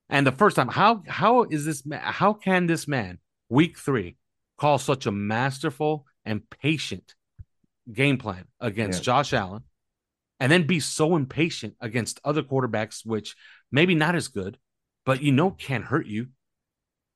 And 0.10 0.28
the 0.28 0.32
first 0.32 0.56
time, 0.56 0.68
how 0.68 1.02
how 1.08 1.44
is 1.44 1.66
this 1.66 1.84
how 2.00 2.34
can 2.34 2.68
this 2.68 2.88
man 2.88 3.18
week 3.50 3.80
three 3.80 4.18
call 4.58 4.78
such 4.78 5.08
a 5.08 5.12
masterful 5.12 6.06
and 6.26 6.48
patient 6.50 7.16
game 7.92 8.18
plan 8.18 8.46
against 8.60 9.00
yeah. 9.00 9.04
Josh 9.04 9.34
Allen 9.34 9.64
and 10.40 10.52
then 10.52 10.68
be 10.68 10.80
so 10.80 11.16
impatient 11.16 11.76
against 11.80 12.20
other 12.24 12.44
quarterbacks, 12.44 13.06
which 13.06 13.36
maybe 13.72 13.96
not 13.96 14.16
as 14.16 14.28
good, 14.28 14.58
but 15.06 15.22
you 15.22 15.32
know 15.32 15.52
can't 15.52 15.86
hurt 15.86 16.08
you. 16.08 16.28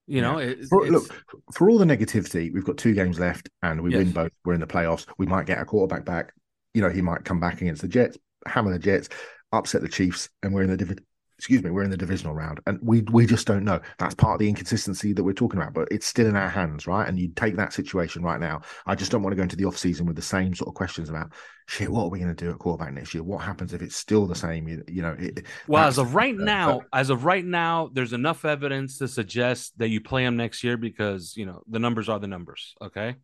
You 0.07 0.21
know, 0.21 0.39
it, 0.39 0.65
for, 0.65 0.87
look 0.87 1.23
for 1.53 1.69
all 1.69 1.77
the 1.77 1.85
negativity, 1.85 2.51
we've 2.51 2.65
got 2.65 2.77
two 2.77 2.95
games 2.95 3.19
left, 3.19 3.47
and 3.61 3.81
we 3.81 3.91
yes. 3.91 3.99
win 3.99 4.11
both. 4.11 4.31
We're 4.43 4.55
in 4.55 4.59
the 4.59 4.65
playoffs. 4.65 5.05
We 5.19 5.27
might 5.27 5.45
get 5.45 5.59
a 5.59 5.65
quarterback 5.65 6.03
back. 6.03 6.33
You 6.73 6.81
know, 6.81 6.89
he 6.89 7.03
might 7.03 7.25
come 7.25 7.39
back 7.39 7.61
against 7.61 7.83
the 7.83 7.87
Jets, 7.87 8.17
hammer 8.47 8.71
the 8.71 8.79
Jets, 8.79 9.09
upset 9.51 9.81
the 9.81 9.87
Chiefs, 9.87 10.29
and 10.41 10.51
we're 10.51 10.63
in 10.63 10.71
the 10.71 10.77
div- 10.77 10.99
excuse 11.39 11.63
me, 11.63 11.69
we're 11.69 11.83
in 11.83 11.89
the 11.89 11.95
divisional 11.95 12.35
round, 12.35 12.59
and 12.67 12.77
we 12.81 12.99
we 13.03 13.25
just 13.25 13.47
don't 13.47 13.63
know. 13.63 13.79
That's 13.97 14.13
part 14.13 14.33
of 14.33 14.39
the 14.39 14.49
inconsistency 14.49 15.13
that 15.13 15.23
we're 15.23 15.31
talking 15.31 15.57
about, 15.57 15.73
but 15.73 15.87
it's 15.89 16.05
still 16.05 16.27
in 16.27 16.35
our 16.35 16.49
hands, 16.49 16.85
right? 16.85 17.07
And 17.07 17.17
you 17.17 17.29
take 17.29 17.55
that 17.55 17.71
situation 17.71 18.23
right 18.23 18.41
now. 18.41 18.61
I 18.85 18.95
just 18.95 19.09
don't 19.09 19.23
want 19.23 19.31
to 19.31 19.37
go 19.37 19.43
into 19.43 19.55
the 19.55 19.63
off 19.63 19.77
season 19.77 20.05
with 20.05 20.17
the 20.17 20.21
same 20.21 20.53
sort 20.53 20.67
of 20.67 20.73
questions 20.73 21.09
about 21.09 21.31
shit. 21.65 21.89
What 21.89 22.03
are 22.03 22.09
we 22.09 22.19
going 22.19 22.35
to 22.35 22.45
do 22.45 22.51
at 22.51 22.59
quarterback 22.59 22.93
next 22.93 23.13
year? 23.13 23.23
What 23.23 23.41
happens 23.41 23.73
if 23.73 23.81
it's 23.81 23.95
still 23.95 24.27
the 24.27 24.35
same? 24.35 24.67
You, 24.67 24.83
you 24.89 25.01
know. 25.01 25.15
It, 25.17 25.45
well, 25.65 25.87
as 25.87 25.97
of 25.97 26.13
right 26.13 26.35
uh, 26.35 26.43
now, 26.43 26.79
but, 26.79 26.99
as 26.99 27.09
of 27.09 27.23
right 27.23 27.45
now, 27.45 27.89
there's 27.93 28.11
enough 28.11 28.43
evidence 28.43 28.97
to 28.97 29.07
suggest 29.07 29.77
that 29.77 29.87
you 29.87 30.01
play 30.01 30.25
him 30.25 30.35
next 30.35 30.61
year 30.63 30.75
because 30.75 31.37
you 31.37 31.45
know 31.45 31.63
the 31.69 31.79
numbers 31.79 32.09
are 32.09 32.19
the 32.19 32.27
numbers. 32.27 32.75
Okay. 32.81 33.15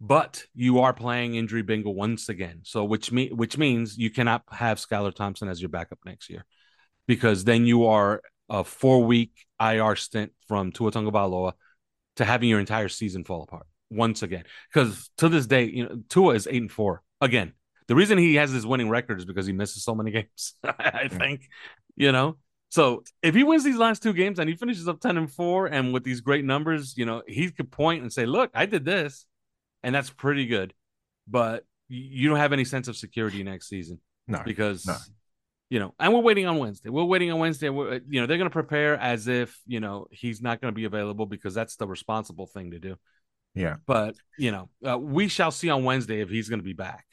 but 0.00 0.42
you 0.54 0.80
are 0.80 0.92
playing 0.92 1.36
injury 1.36 1.62
bingo 1.62 1.90
once 1.90 2.28
again. 2.28 2.60
So 2.64 2.84
which 2.84 3.12
me 3.12 3.28
which 3.30 3.56
means 3.56 3.96
you 3.96 4.10
cannot 4.10 4.42
have 4.50 4.78
Skylar 4.78 5.14
Thompson 5.14 5.48
as 5.48 5.60
your 5.60 5.68
backup 5.68 6.00
next 6.04 6.28
year, 6.28 6.44
because 7.06 7.44
then 7.44 7.66
you 7.66 7.86
are 7.86 8.22
a 8.48 8.64
four 8.64 9.04
week 9.04 9.32
IR 9.60 9.96
stint 9.96 10.32
from 10.46 10.72
Tua 10.72 10.92
Tagovailoa 10.92 11.52
to 12.16 12.24
having 12.24 12.48
your 12.48 12.60
entire 12.60 12.88
season 12.88 13.24
fall 13.24 13.42
apart 13.42 13.66
once 13.90 14.22
again. 14.22 14.44
Because 14.72 15.10
to 15.18 15.28
this 15.28 15.46
day, 15.46 15.64
you 15.64 15.84
know, 15.84 16.02
Tua 16.08 16.34
is 16.34 16.46
eight 16.50 16.62
and 16.62 16.70
four 16.70 17.02
again. 17.20 17.52
The 17.88 17.94
reason 17.94 18.18
he 18.18 18.36
has 18.36 18.52
this 18.52 18.64
winning 18.64 18.88
record 18.88 19.18
is 19.18 19.24
because 19.24 19.46
he 19.46 19.52
misses 19.52 19.84
so 19.84 19.94
many 19.94 20.10
games. 20.12 20.54
I 20.64 21.08
think, 21.08 21.48
you 21.96 22.12
know. 22.12 22.38
So 22.70 23.04
if 23.22 23.34
he 23.34 23.44
wins 23.44 23.64
these 23.64 23.76
last 23.76 24.02
two 24.02 24.14
games 24.14 24.38
and 24.38 24.48
he 24.48 24.56
finishes 24.56 24.88
up 24.88 25.00
ten 25.00 25.18
and 25.18 25.30
four, 25.30 25.66
and 25.66 25.92
with 25.92 26.04
these 26.04 26.22
great 26.22 26.44
numbers, 26.44 26.94
you 26.96 27.04
know, 27.04 27.22
he 27.26 27.50
could 27.50 27.70
point 27.70 28.02
and 28.02 28.10
say, 28.10 28.24
"Look, 28.24 28.50
I 28.54 28.64
did 28.64 28.84
this," 28.84 29.26
and 29.82 29.94
that's 29.94 30.08
pretty 30.08 30.46
good. 30.46 30.72
But 31.28 31.64
you 31.88 32.30
don't 32.30 32.38
have 32.38 32.54
any 32.54 32.64
sense 32.64 32.88
of 32.88 32.96
security 32.96 33.42
next 33.42 33.68
season, 33.68 34.00
no, 34.26 34.40
because 34.42 34.86
no. 34.86 34.96
You 35.72 35.78
know, 35.78 35.94
and 35.98 36.12
we're 36.12 36.20
waiting 36.20 36.44
on 36.44 36.58
Wednesday. 36.58 36.90
We're 36.90 37.04
waiting 37.04 37.32
on 37.32 37.38
Wednesday. 37.38 37.70
We're, 37.70 38.02
you 38.06 38.20
know, 38.20 38.26
they're 38.26 38.36
going 38.36 38.50
to 38.50 38.50
prepare 38.50 38.94
as 38.98 39.26
if 39.26 39.58
you 39.66 39.80
know 39.80 40.06
he's 40.10 40.42
not 40.42 40.60
going 40.60 40.70
to 40.70 40.76
be 40.76 40.84
available 40.84 41.24
because 41.24 41.54
that's 41.54 41.76
the 41.76 41.86
responsible 41.86 42.46
thing 42.46 42.72
to 42.72 42.78
do. 42.78 42.96
Yeah, 43.54 43.76
but 43.86 44.14
you 44.36 44.50
know, 44.50 44.68
uh, 44.86 44.98
we 44.98 45.28
shall 45.28 45.50
see 45.50 45.70
on 45.70 45.84
Wednesday 45.84 46.20
if 46.20 46.28
he's 46.28 46.50
going 46.50 46.58
to 46.58 46.64
be 46.64 46.74
back. 46.74 47.06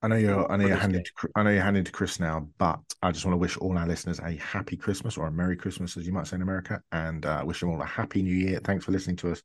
I 0.00 0.08
know 0.08 0.16
you're. 0.16 0.50
I 0.50 0.56
know 0.56 0.66
you're 0.68 0.78
handing. 0.78 1.04
To, 1.04 1.28
I 1.36 1.42
know 1.42 1.50
you're 1.50 1.62
handing 1.62 1.84
to 1.84 1.92
Chris 1.92 2.18
now, 2.18 2.48
but 2.56 2.80
I 3.02 3.12
just 3.12 3.26
want 3.26 3.34
to 3.34 3.38
wish 3.38 3.58
all 3.58 3.76
our 3.76 3.86
listeners 3.86 4.20
a 4.20 4.36
happy 4.36 4.78
Christmas 4.78 5.18
or 5.18 5.26
a 5.26 5.30
Merry 5.30 5.58
Christmas, 5.58 5.98
as 5.98 6.06
you 6.06 6.14
might 6.14 6.26
say 6.26 6.36
in 6.36 6.42
America, 6.42 6.80
and 6.92 7.26
uh, 7.26 7.42
wish 7.44 7.60
them 7.60 7.68
all 7.68 7.82
a 7.82 7.84
happy 7.84 8.22
New 8.22 8.34
Year. 8.34 8.58
Thanks 8.64 8.86
for 8.86 8.92
listening 8.92 9.16
to 9.16 9.32
us 9.32 9.42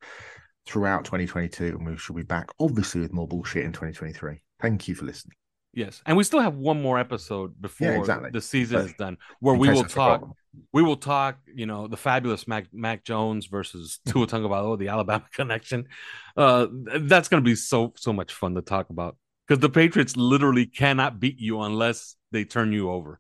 throughout 0.66 1.04
2022, 1.04 1.66
and 1.66 1.86
we 1.86 1.98
shall 1.98 2.16
be 2.16 2.24
back, 2.24 2.50
obviously, 2.62 3.02
with 3.02 3.12
more 3.12 3.28
bullshit 3.28 3.66
in 3.66 3.74
2023. 3.74 4.42
Thank 4.62 4.88
you 4.88 4.96
for 4.96 5.04
listening. 5.04 5.36
Yes, 5.74 6.02
and 6.06 6.16
we 6.16 6.24
still 6.24 6.40
have 6.40 6.56
one 6.56 6.82
more 6.82 7.00
episode 7.00 7.60
before 7.60 7.88
Yeah, 7.88 7.98
exactly. 7.98 8.30
the 8.32 8.42
season 8.42 8.82
is 8.82 8.94
done, 8.94 9.18
where 9.40 9.56
we 9.56 9.70
will 9.70 9.84
talk. 9.84 10.30
We 10.72 10.84
will 10.84 10.98
talk. 10.98 11.40
You 11.54 11.66
know, 11.66 11.88
the 11.88 11.98
fabulous 11.98 12.48
Mac 12.48 12.68
Mac 12.72 13.04
Jones 13.04 13.48
versus 13.48 14.00
Tua 14.08 14.28
Tagovailoa, 14.28 14.78
the 14.78 14.90
Alabama 14.90 15.26
connection. 15.34 15.88
Uh, 16.38 16.68
that's 16.72 17.28
going 17.28 17.44
to 17.44 17.46
be 17.46 17.56
so 17.56 17.94
so 17.98 18.14
much 18.14 18.34
fun 18.34 18.54
to 18.54 18.62
talk 18.62 18.92
about 18.92 19.18
because 19.48 19.62
the 19.62 19.70
Patriots 19.70 20.16
literally 20.16 20.68
cannot 20.68 21.20
beat 21.20 21.40
you 21.40 21.60
unless 21.62 22.16
they 22.32 22.46
turn 22.46 22.72
you 22.72 22.92
over. 22.92 23.20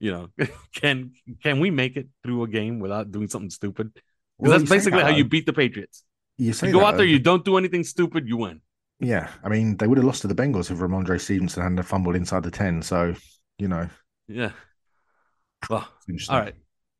You 0.00 0.10
know, 0.12 0.28
can 0.74 1.12
can 1.40 1.60
we 1.60 1.70
make 1.70 1.96
it 1.96 2.08
through 2.24 2.42
a 2.42 2.48
game 2.48 2.80
without 2.80 3.12
doing 3.12 3.28
something 3.28 3.50
stupid? 3.50 3.92
Because 3.94 4.02
Well, 4.38 4.58
that's 4.58 4.68
basically 4.68 4.98
that, 4.98 5.10
how 5.10 5.16
you 5.16 5.24
beat 5.24 5.46
the 5.46 5.52
Patriots. 5.52 6.02
You 6.36 6.46
You 6.48 6.72
go 6.72 6.80
that, 6.80 6.86
out 6.86 6.96
there, 6.96 7.06
you 7.06 7.20
don't 7.20 7.44
do 7.44 7.56
anything 7.58 7.84
stupid, 7.84 8.26
you 8.26 8.38
win. 8.38 8.60
Yeah, 9.00 9.28
I 9.42 9.48
mean, 9.48 9.76
they 9.76 9.86
would 9.86 9.98
have 9.98 10.04
lost 10.04 10.22
to 10.22 10.28
the 10.28 10.34
Bengals 10.34 10.70
if 10.70 10.78
Rhamondre 10.78 11.20
Stevenson 11.20 11.62
hadn't 11.62 11.82
fumbled 11.82 12.16
inside 12.16 12.42
the 12.42 12.50
ten. 12.50 12.82
So, 12.82 13.14
you 13.58 13.68
know, 13.68 13.88
Yeah. 14.28 14.52
Well. 15.68 15.88
All 16.28 16.38
right. 16.38 16.54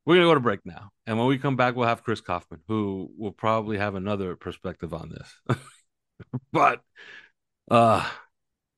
We're 0.07 0.16
going 0.16 0.26
to 0.26 0.30
go 0.30 0.34
to 0.34 0.40
break 0.40 0.61
now. 0.64 0.90
And 1.07 1.18
when 1.18 1.26
we 1.28 1.38
come 1.38 1.57
back, 1.57 1.76
we'll 1.76 1.88
have 1.88 2.03
Chris 2.03 2.20
Kaufman, 2.20 2.61
who 2.68 3.11
will 3.16 3.32
probably 3.32 3.78
have 3.78 3.95
another 3.95 4.36
perspective 4.36 4.92
on 4.92 5.11
this. 5.11 5.59
but 6.53 6.80
uh 7.70 8.09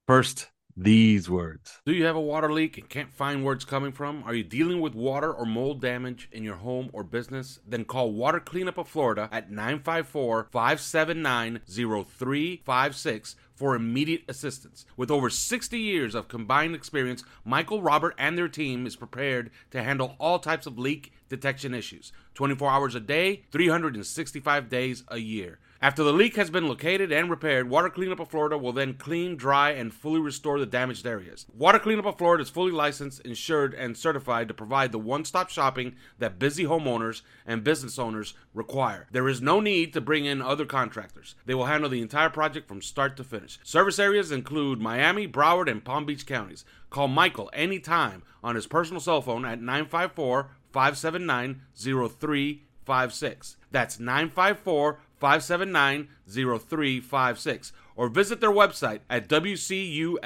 first, 0.06 0.48
these 0.76 1.30
words. 1.30 1.80
Do 1.86 1.92
you 1.92 2.04
have 2.04 2.16
a 2.16 2.20
water 2.20 2.52
leak 2.52 2.76
and 2.76 2.88
can't 2.88 3.14
find 3.14 3.42
where 3.42 3.54
it's 3.54 3.64
coming 3.64 3.92
from? 3.92 4.22
Are 4.24 4.34
you 4.34 4.44
dealing 4.44 4.80
with 4.80 4.94
water 4.94 5.32
or 5.32 5.46
mold 5.46 5.80
damage 5.80 6.28
in 6.30 6.44
your 6.44 6.56
home 6.56 6.90
or 6.92 7.02
business? 7.02 7.60
Then 7.66 7.86
call 7.86 8.12
Water 8.12 8.40
Cleanup 8.40 8.76
of 8.76 8.86
Florida 8.86 9.30
at 9.32 9.50
954 9.50 10.48
579 10.52 11.60
0356 11.66 13.36
for 13.54 13.74
immediate 13.74 14.24
assistance. 14.28 14.84
With 14.98 15.10
over 15.10 15.30
60 15.30 15.78
years 15.78 16.14
of 16.14 16.28
combined 16.28 16.74
experience, 16.74 17.24
Michael, 17.42 17.80
Robert, 17.80 18.14
and 18.18 18.36
their 18.36 18.48
team 18.48 18.86
is 18.86 18.96
prepared 18.96 19.50
to 19.70 19.82
handle 19.82 20.14
all 20.18 20.38
types 20.38 20.66
of 20.66 20.78
leak 20.78 21.12
detection 21.28 21.74
issues 21.74 22.12
24 22.34 22.70
hours 22.70 22.94
a 22.94 23.00
day, 23.00 23.44
365 23.50 24.68
days 24.68 25.04
a 25.08 25.18
year. 25.18 25.58
After 25.82 26.02
the 26.02 26.12
leak 26.12 26.36
has 26.36 26.48
been 26.48 26.68
located 26.68 27.12
and 27.12 27.28
repaired, 27.28 27.68
Water 27.68 27.90
Cleanup 27.90 28.18
of 28.18 28.30
Florida 28.30 28.56
will 28.56 28.72
then 28.72 28.94
clean, 28.94 29.36
dry, 29.36 29.70
and 29.72 29.92
fully 29.92 30.20
restore 30.20 30.58
the 30.58 30.64
damaged 30.64 31.06
areas. 31.06 31.44
Water 31.54 31.78
Cleanup 31.78 32.06
of 32.06 32.16
Florida 32.16 32.42
is 32.42 32.48
fully 32.48 32.72
licensed, 32.72 33.20
insured, 33.20 33.74
and 33.74 33.94
certified 33.94 34.48
to 34.48 34.54
provide 34.54 34.90
the 34.90 34.98
one 34.98 35.26
stop 35.26 35.50
shopping 35.50 35.94
that 36.18 36.38
busy 36.38 36.64
homeowners 36.64 37.20
and 37.46 37.62
business 37.62 37.98
owners 37.98 38.32
require. 38.54 39.06
There 39.12 39.28
is 39.28 39.42
no 39.42 39.60
need 39.60 39.92
to 39.92 40.00
bring 40.00 40.24
in 40.24 40.40
other 40.40 40.64
contractors. 40.64 41.34
They 41.44 41.54
will 41.54 41.66
handle 41.66 41.90
the 41.90 42.00
entire 42.00 42.30
project 42.30 42.68
from 42.68 42.80
start 42.80 43.16
to 43.18 43.24
finish. 43.24 43.58
Service 43.62 43.98
areas 43.98 44.32
include 44.32 44.80
Miami, 44.80 45.28
Broward, 45.28 45.70
and 45.70 45.84
Palm 45.84 46.06
Beach 46.06 46.24
counties. 46.24 46.64
Call 46.88 47.08
Michael 47.08 47.50
anytime 47.52 48.22
on 48.42 48.54
his 48.54 48.66
personal 48.66 49.00
cell 49.00 49.20
phone 49.20 49.44
at 49.44 49.60
954 49.60 50.50
579 50.72 51.60
0356. 51.74 53.56
That's 53.70 54.00
954 54.00 55.00
579 55.18 56.08
0356. 56.28 57.72
Or 57.94 58.08
visit 58.08 58.40
their 58.40 58.50
website 58.50 59.00
at 59.08 59.28
WCUFL.com. 59.28 60.22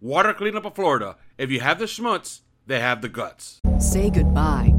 Water 0.00 0.32
Cleanup 0.32 0.64
of 0.64 0.74
Florida. 0.76 1.16
If 1.38 1.50
you 1.50 1.60
have 1.60 1.78
the 1.78 1.86
schmutz, 1.86 2.40
they 2.66 2.80
have 2.80 3.02
the 3.02 3.08
guts. 3.08 3.60
Say 3.78 4.10
goodbye 4.10 4.75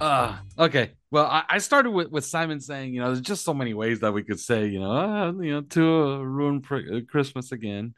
Uh 0.00 0.38
okay. 0.58 0.92
Well, 1.10 1.26
I, 1.26 1.44
I 1.48 1.58
started 1.58 1.90
with, 1.90 2.10
with 2.10 2.24
Simon 2.24 2.60
saying, 2.60 2.94
you 2.94 3.00
know, 3.00 3.08
there's 3.08 3.20
just 3.20 3.44
so 3.44 3.52
many 3.52 3.74
ways 3.74 4.00
that 4.00 4.12
we 4.12 4.22
could 4.22 4.38
say, 4.40 4.66
you 4.66 4.80
know, 4.80 4.92
uh, 4.92 5.32
you 5.32 5.52
know, 5.52 5.60
to 5.62 6.24
ruin 6.24 6.62
pr- 6.62 6.76
uh, 6.76 7.00
Christmas 7.08 7.52
again, 7.52 7.94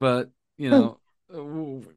but 0.00 0.30
you 0.58 0.70
know, 0.70 1.00
uh, 1.34 1.90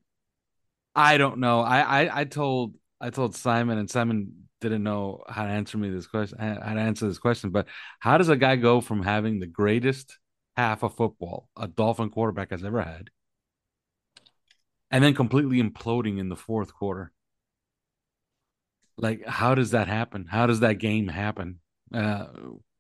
I 0.96 1.18
don't 1.18 1.40
know. 1.40 1.62
I, 1.62 2.04
I 2.04 2.22
I 2.22 2.24
told 2.26 2.76
I 3.02 3.10
told 3.10 3.36
Simon, 3.36 3.78
and 3.78 3.90
Simon 3.90 4.48
didn't 4.62 4.84
know 4.84 5.24
how 5.28 5.44
to 5.46 5.52
answer 5.52 5.78
me 5.78 5.90
this 5.90 6.08
question, 6.08 6.38
how 6.40 6.74
to 6.74 6.80
answer 6.80 7.08
this 7.08 7.18
question. 7.20 7.50
But 7.50 7.68
how 8.00 8.18
does 8.18 8.30
a 8.30 8.38
guy 8.38 8.56
go 8.56 8.82
from 8.82 9.04
having 9.04 9.40
the 9.40 9.48
greatest 9.48 10.18
half 10.56 10.84
of 10.84 10.96
football 10.96 11.50
a 11.58 11.68
Dolphin 11.68 12.10
quarterback 12.10 12.52
has 12.52 12.64
ever 12.64 12.82
had, 12.82 13.10
and 14.92 15.04
then 15.04 15.14
completely 15.14 15.62
imploding 15.62 16.20
in 16.20 16.30
the 16.30 16.36
fourth 16.36 16.74
quarter? 16.74 17.12
Like 18.98 19.26
how 19.26 19.56
does 19.56 19.72
that 19.72 19.88
happen 19.88 20.26
how 20.30 20.46
does 20.46 20.60
that 20.62 20.76
game 20.76 21.08
happen 21.08 21.60
uh 21.94 22.26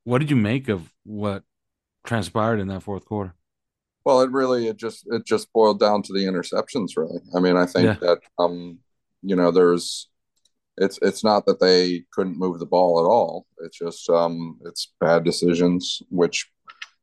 What 0.03 0.19
did 0.19 0.29
you 0.29 0.35
make 0.35 0.69
of 0.69 0.91
what 1.03 1.43
transpired 2.05 2.59
in 2.59 2.67
that 2.67 2.83
fourth 2.83 3.05
quarter? 3.05 3.35
Well, 4.05 4.21
it 4.21 4.31
really 4.31 4.67
it 4.67 4.77
just 4.77 5.05
it 5.07 5.25
just 5.25 5.51
boiled 5.53 5.79
down 5.79 6.03
to 6.03 6.13
the 6.13 6.25
interceptions. 6.25 6.97
Really, 6.97 7.19
I 7.35 7.39
mean, 7.39 7.55
I 7.55 7.65
think 7.65 7.85
Yeah. 7.85 7.95
that 8.01 8.19
um, 8.37 8.79
you 9.21 9.35
know, 9.35 9.51
there's 9.51 10.09
it's 10.77 10.99
it's 11.01 11.23
not 11.23 11.45
that 11.45 11.59
they 11.59 12.03
couldn't 12.11 12.37
move 12.39 12.59
the 12.59 12.65
ball 12.65 12.99
at 12.99 13.07
all. 13.09 13.45
It's 13.59 13.77
just 13.77 14.09
um, 14.09 14.59
it's 14.65 14.93
bad 14.99 15.23
decisions, 15.23 16.01
which 16.09 16.49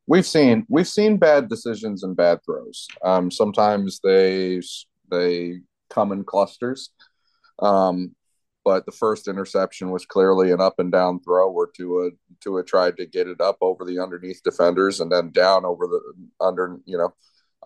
we've 0.07 0.27
seen 0.27 0.67
we've 0.69 0.89
seen 0.89 1.19
bad 1.19 1.49
decisions 1.49 2.03
and 2.05 2.17
bad 2.17 2.41
throws. 2.45 2.87
Um, 3.05 3.31
sometimes 3.31 4.01
they 4.05 4.61
they 5.11 5.61
come 5.91 6.13
in 6.13 6.25
clusters. 6.25 6.91
Um, 7.61 8.15
but 8.71 8.87
the 8.87 8.93
first 8.93 9.29
interception 9.29 9.91
was 9.91 10.07
clearly 10.07 10.53
an 10.53 10.61
up 10.61 10.77
and 10.79 10.93
down 10.93 11.21
throw 11.21 11.51
where 11.51 11.69
Tua 11.77 12.11
Tua 12.43 12.63
tried 12.65 12.97
to 12.99 13.07
get 13.07 13.27
it 13.29 13.41
up 13.41 13.59
over 13.61 13.85
the 13.85 13.99
underneath 13.99 14.43
defenders 14.45 15.01
and 15.01 15.11
then 15.13 15.31
down 15.33 15.65
over 15.65 15.87
the 15.87 16.01
under 16.41 16.79
you 16.87 16.99
know 16.99 17.11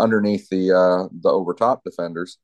underneath 0.00 0.48
the 0.50 0.64
uh 0.72 1.08
the 1.24 1.28
over 1.30 1.52
top 1.54 1.84
defenders. 1.84 2.38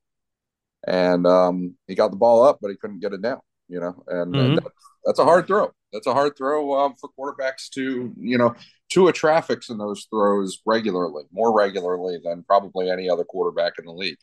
And 0.87 1.27
um 1.27 1.75
he 1.87 1.95
got 1.95 2.11
the 2.11 2.17
ball 2.17 2.43
up 2.43 2.59
but 2.61 2.69
he 2.71 2.77
couldn't 2.77 3.01
get 3.01 3.13
it 3.13 3.21
down 3.21 3.41
you 3.67 3.79
know 3.79 4.03
and, 4.07 4.39
and 4.39 4.57
Mhm. 4.57 4.63
that, 4.63 4.71
that's 5.05 5.19
a 5.19 5.25
hard 5.25 5.47
throw. 5.47 5.71
That's 5.93 6.07
a 6.07 6.13
hard 6.13 6.37
throw 6.37 6.79
um, 6.79 6.95
for 6.99 7.09
quarterbacks 7.17 7.69
to 7.75 8.13
you 8.17 8.37
know 8.37 8.55
Tua 8.89 9.13
traffics 9.13 9.69
in 9.69 9.77
those 9.77 10.07
throws 10.11 10.61
regularly 10.65 11.23
more 11.31 11.51
regularly 11.53 12.19
than 12.23 12.43
probably 12.43 12.89
any 12.91 13.09
other 13.09 13.23
quarterback 13.23 13.73
in 13.79 13.85
the 13.85 13.93
league. 13.93 14.19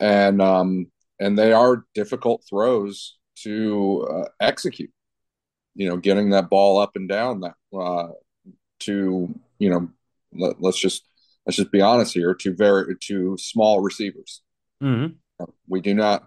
And 0.00 0.42
um 0.42 0.90
and 1.20 1.38
they 1.38 1.52
are 1.52 1.84
difficult 1.94 2.44
throws 2.48 3.16
to 3.42 4.06
uh, 4.10 4.28
execute 4.40 4.90
you 5.74 5.88
know 5.88 5.96
getting 5.96 6.30
that 6.30 6.50
ball 6.50 6.78
up 6.78 6.96
and 6.96 7.08
down 7.08 7.40
that 7.40 7.54
uh 7.78 8.08
to 8.80 9.32
you 9.58 9.70
know 9.70 9.88
let, 10.32 10.60
let's 10.60 10.78
just 10.78 11.04
let's 11.44 11.56
just 11.56 11.70
be 11.70 11.80
honest 11.80 12.14
here 12.14 12.34
to 12.34 12.54
very 12.54 12.96
to 12.96 13.36
small 13.38 13.80
receivers 13.80 14.42
Mm-hmm. 14.82 15.44
we 15.68 15.80
do 15.80 15.94
not 15.94 16.26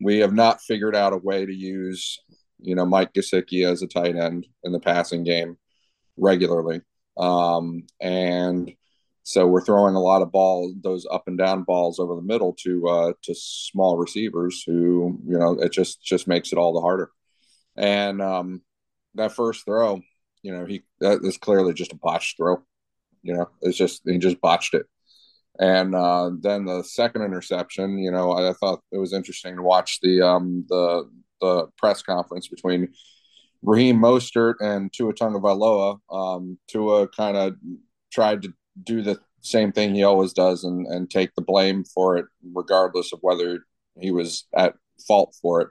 we 0.00 0.18
have 0.18 0.32
not 0.34 0.60
figured 0.60 0.96
out 0.96 1.12
a 1.12 1.16
way 1.16 1.46
to 1.46 1.54
use 1.54 2.18
you 2.58 2.74
know 2.74 2.84
Mike 2.84 3.12
Gesicki 3.12 3.64
as 3.64 3.82
a 3.82 3.86
tight 3.86 4.16
end 4.16 4.48
in 4.64 4.72
the 4.72 4.80
passing 4.80 5.22
game 5.22 5.56
regularly 6.16 6.80
um 7.16 7.84
and 8.00 8.72
so 9.24 9.46
we're 9.46 9.64
throwing 9.64 9.94
a 9.94 10.00
lot 10.00 10.22
of 10.22 10.30
balls 10.30 10.74
those 10.82 11.06
up 11.10 11.24
and 11.26 11.38
down 11.38 11.64
balls 11.64 11.98
over 11.98 12.14
the 12.14 12.22
middle 12.22 12.54
to 12.60 12.86
uh 12.86 13.12
to 13.22 13.34
small 13.34 13.96
receivers 13.96 14.62
who 14.66 15.18
you 15.26 15.38
know 15.38 15.52
it 15.54 15.72
just 15.72 16.04
just 16.04 16.28
makes 16.28 16.52
it 16.52 16.58
all 16.58 16.74
the 16.74 16.80
harder. 16.80 17.10
And 17.76 18.22
um 18.22 18.62
that 19.14 19.32
first 19.32 19.64
throw 19.64 20.00
you 20.42 20.52
know 20.52 20.66
he 20.66 20.82
that 21.00 21.20
is 21.24 21.38
clearly 21.38 21.72
just 21.72 21.92
a 21.92 21.96
botched 21.96 22.36
throw. 22.36 22.62
You 23.22 23.34
know 23.34 23.48
it's 23.62 23.78
just 23.78 24.02
he 24.04 24.18
just 24.18 24.40
botched 24.40 24.74
it. 24.74 24.86
And 25.58 25.94
uh, 25.94 26.30
then 26.40 26.64
the 26.64 26.82
second 26.82 27.22
interception, 27.22 27.98
you 27.98 28.10
know, 28.10 28.32
I, 28.32 28.50
I 28.50 28.52
thought 28.54 28.82
it 28.90 28.98
was 28.98 29.12
interesting 29.12 29.54
to 29.56 29.62
watch 29.62 30.00
the 30.00 30.20
um, 30.20 30.66
the 30.68 31.08
the 31.40 31.66
press 31.78 32.02
conference 32.02 32.48
between 32.48 32.88
Raheem 33.62 33.98
Mostert 33.98 34.54
and 34.60 34.92
Tua 34.92 35.14
Tagovailoa. 35.14 35.98
Um, 36.10 36.58
Tua 36.68 37.08
kind 37.08 37.36
of 37.36 37.54
tried 38.12 38.42
to 38.42 38.52
do 38.82 39.02
the 39.02 39.18
same 39.40 39.72
thing 39.72 39.94
he 39.94 40.04
always 40.04 40.32
does 40.32 40.64
and 40.64 40.86
and 40.86 41.10
take 41.10 41.34
the 41.34 41.42
blame 41.42 41.84
for 41.84 42.16
it, 42.16 42.26
regardless 42.52 43.12
of 43.12 43.20
whether 43.22 43.64
he 43.98 44.10
was 44.10 44.46
at 44.56 44.74
fault 45.06 45.36
for 45.40 45.60
it. 45.62 45.68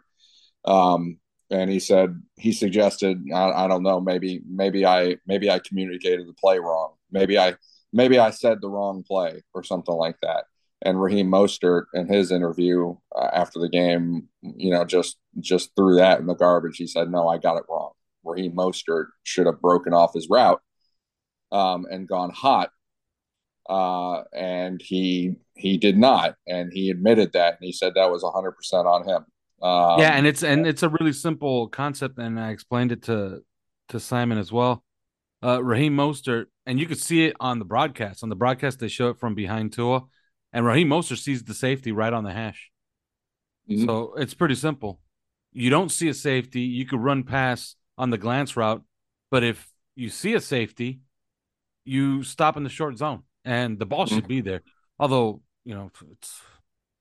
Um, 0.66 1.20
and 1.50 1.70
he 1.70 1.80
said 1.80 2.22
he 2.38 2.52
suggested, 2.52 3.24
I, 3.34 3.66
I 3.66 3.68
don't 3.68 3.84
know, 3.84 4.00
maybe 4.00 4.42
maybe 4.50 4.86
I 4.86 5.18
maybe 5.28 5.50
I 5.50 5.60
communicated 5.60 6.28
the 6.28 6.34
play 6.34 6.60
wrong. 6.60 6.94
Maybe 7.12 7.38
I 7.38 7.56
maybe 7.92 8.20
I 8.20 8.32
said 8.32 8.62
the 8.62 8.70
wrong 8.70 9.04
play 9.04 9.44
or 9.54 9.64
something 9.64 9.96
like 9.96 10.18
that. 10.22 10.46
And 10.86 11.02
Raheem 11.02 11.32
Mostert 11.32 11.86
in 11.94 12.08
his 12.08 12.32
interview 12.32 12.96
uh, 13.16 13.30
after 13.34 13.60
the 13.60 13.70
game, 13.70 14.28
you 14.42 14.72
know, 14.72 14.84
just 14.86 15.18
just 15.40 15.72
threw 15.76 15.96
that 15.96 16.20
in 16.20 16.26
the 16.28 16.34
garbage. 16.36 16.78
He 16.78 16.88
said, 16.88 17.10
"No, 17.10 17.28
I 17.28 17.38
got 17.38 17.58
it 17.58 17.64
wrong. 17.70 17.92
Raheem 18.26 18.54
Mostert 18.54 19.08
should 19.24 19.46
have 19.46 19.62
broken 19.62 19.94
off 19.94 20.14
his 20.14 20.28
route 20.30 20.62
um, 21.52 21.86
and 21.90 22.08
gone 22.08 22.32
hot, 22.32 22.72
uh, 23.70 24.24
and 24.34 24.82
he 24.82 25.36
he 25.56 25.78
did 25.78 25.98
not, 25.98 26.36
and 26.48 26.72
he 26.74 26.90
admitted 26.90 27.34
that, 27.34 27.54
and 27.54 27.66
he 27.66 27.72
said 27.72 27.94
that 27.96 28.12
was 28.12 28.24
100 28.24 28.52
percent 28.54 28.88
on 28.88 29.08
him. 29.08 29.26
Um, 29.62 30.00
yeah, 30.00 30.12
and 30.18 30.28
it's 30.28 30.44
and 30.44 30.68
it's 30.68 30.84
a 30.84 30.90
really 30.90 31.14
simple 31.14 31.68
concept, 31.68 32.18
and 32.18 32.40
I 32.40 32.52
explained 32.52 32.92
it 32.92 33.04
to 33.04 33.42
to 33.90 34.00
Simon 34.00 34.38
as 34.38 34.52
well. 34.52 34.84
Uh, 35.44 35.62
Raheem 35.64 35.96
Mostert, 35.96 36.46
and 36.66 36.80
you 36.80 36.86
could 36.86 37.00
see 37.00 37.26
it 37.26 37.36
on 37.40 37.60
the 37.60 37.66
broadcast. 37.66 38.24
On 38.24 38.30
the 38.30 38.36
broadcast, 38.36 38.80
they 38.80 38.88
show 38.88 39.10
it 39.10 39.20
from 39.20 39.36
behind 39.36 39.74
Tua, 39.74 40.04
and 40.54 40.66
Raheem 40.66 40.90
Mostert 40.90 41.20
sees 41.20 41.44
the 41.44 41.54
safety 41.54 41.92
right 41.92 42.14
on 42.14 42.24
the 42.24 42.32
hash. 42.32 42.72
Mhm. 43.70 43.86
So 43.86 44.14
it's 44.16 44.34
pretty 44.34 44.56
simple. 44.56 45.00
You 45.52 45.70
don't 45.70 45.90
see 45.90 46.10
a 46.10 46.14
safety, 46.14 46.62
you 46.62 46.86
could 46.86 47.00
run 47.00 47.24
past 47.24 47.78
on 47.98 48.10
the 48.10 48.18
glance 48.18 48.58
route, 48.58 48.84
but 49.30 49.44
if 49.44 49.70
you 49.96 50.10
see 50.10 50.34
a 50.34 50.42
safety, 50.42 51.02
you 51.86 52.24
stop 52.24 52.58
in 52.58 52.64
the 52.64 52.70
short 52.70 52.98
zone, 52.98 53.24
and 53.46 53.78
the 53.80 53.86
ball 53.86 54.06
should 54.06 54.28
be 54.28 54.42
there. 54.42 54.62
Although 55.00 55.42
you 55.66 55.76
know, 55.76 55.92
it's 56.12 56.42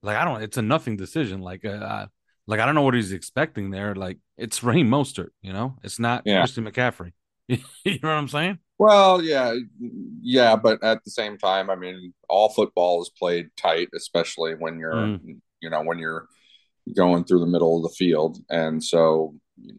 like 0.02 0.16
I 0.16 0.24
don't, 0.24 0.42
it's 0.42 0.56
a 0.56 0.62
nothing 0.62 0.96
decision. 0.96 1.40
Like, 1.40 1.64
uh, 1.64 2.06
like 2.46 2.60
I 2.60 2.66
don't 2.66 2.74
know 2.74 2.82
what 2.82 2.94
he's 2.94 3.12
expecting 3.12 3.70
there. 3.70 3.94
Like 3.94 4.18
it's 4.36 4.62
Raheem 4.62 4.88
Mostert, 4.88 5.30
you 5.42 5.52
know, 5.52 5.76
it's 5.82 5.98
not 5.98 6.22
Yeah. 6.24 6.40
Christian 6.40 6.64
McCaffrey. 6.64 7.12
you 7.48 7.58
know 7.84 8.08
what 8.08 8.10
I'm 8.10 8.28
saying? 8.28 8.58
Well, 8.78 9.22
yeah, 9.22 9.54
yeah, 10.22 10.56
but 10.56 10.82
at 10.82 11.04
the 11.04 11.10
same 11.10 11.38
time, 11.38 11.70
I 11.70 11.76
mean, 11.76 12.14
all 12.28 12.48
football 12.48 13.00
is 13.02 13.10
played 13.10 13.50
tight, 13.56 13.88
especially 13.94 14.54
when 14.54 14.78
you're, 14.78 14.92
Mm. 14.94 15.40
you 15.60 15.70
know, 15.70 15.82
when 15.82 15.98
you're 15.98 16.26
going 16.96 17.22
through 17.24 17.40
the 17.40 17.46
middle 17.46 17.76
of 17.76 17.82
the 17.84 17.94
field, 17.96 18.38
and 18.50 18.82
so 18.82 19.34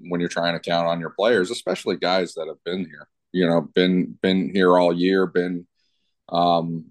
when 0.07 0.21
you're 0.21 0.29
trying 0.29 0.53
to 0.53 0.59
count 0.59 0.87
on 0.87 1.01
your 1.01 1.09
players, 1.09 1.51
especially 1.51 1.97
guys 1.97 2.33
that 2.35 2.47
have 2.47 2.63
been 2.63 2.85
here, 2.85 3.07
you 3.33 3.45
know, 3.45 3.61
been 3.61 4.17
been 4.21 4.51
here 4.53 4.77
all 4.77 4.93
year, 4.93 5.25
been, 5.25 5.67
um, 6.29 6.85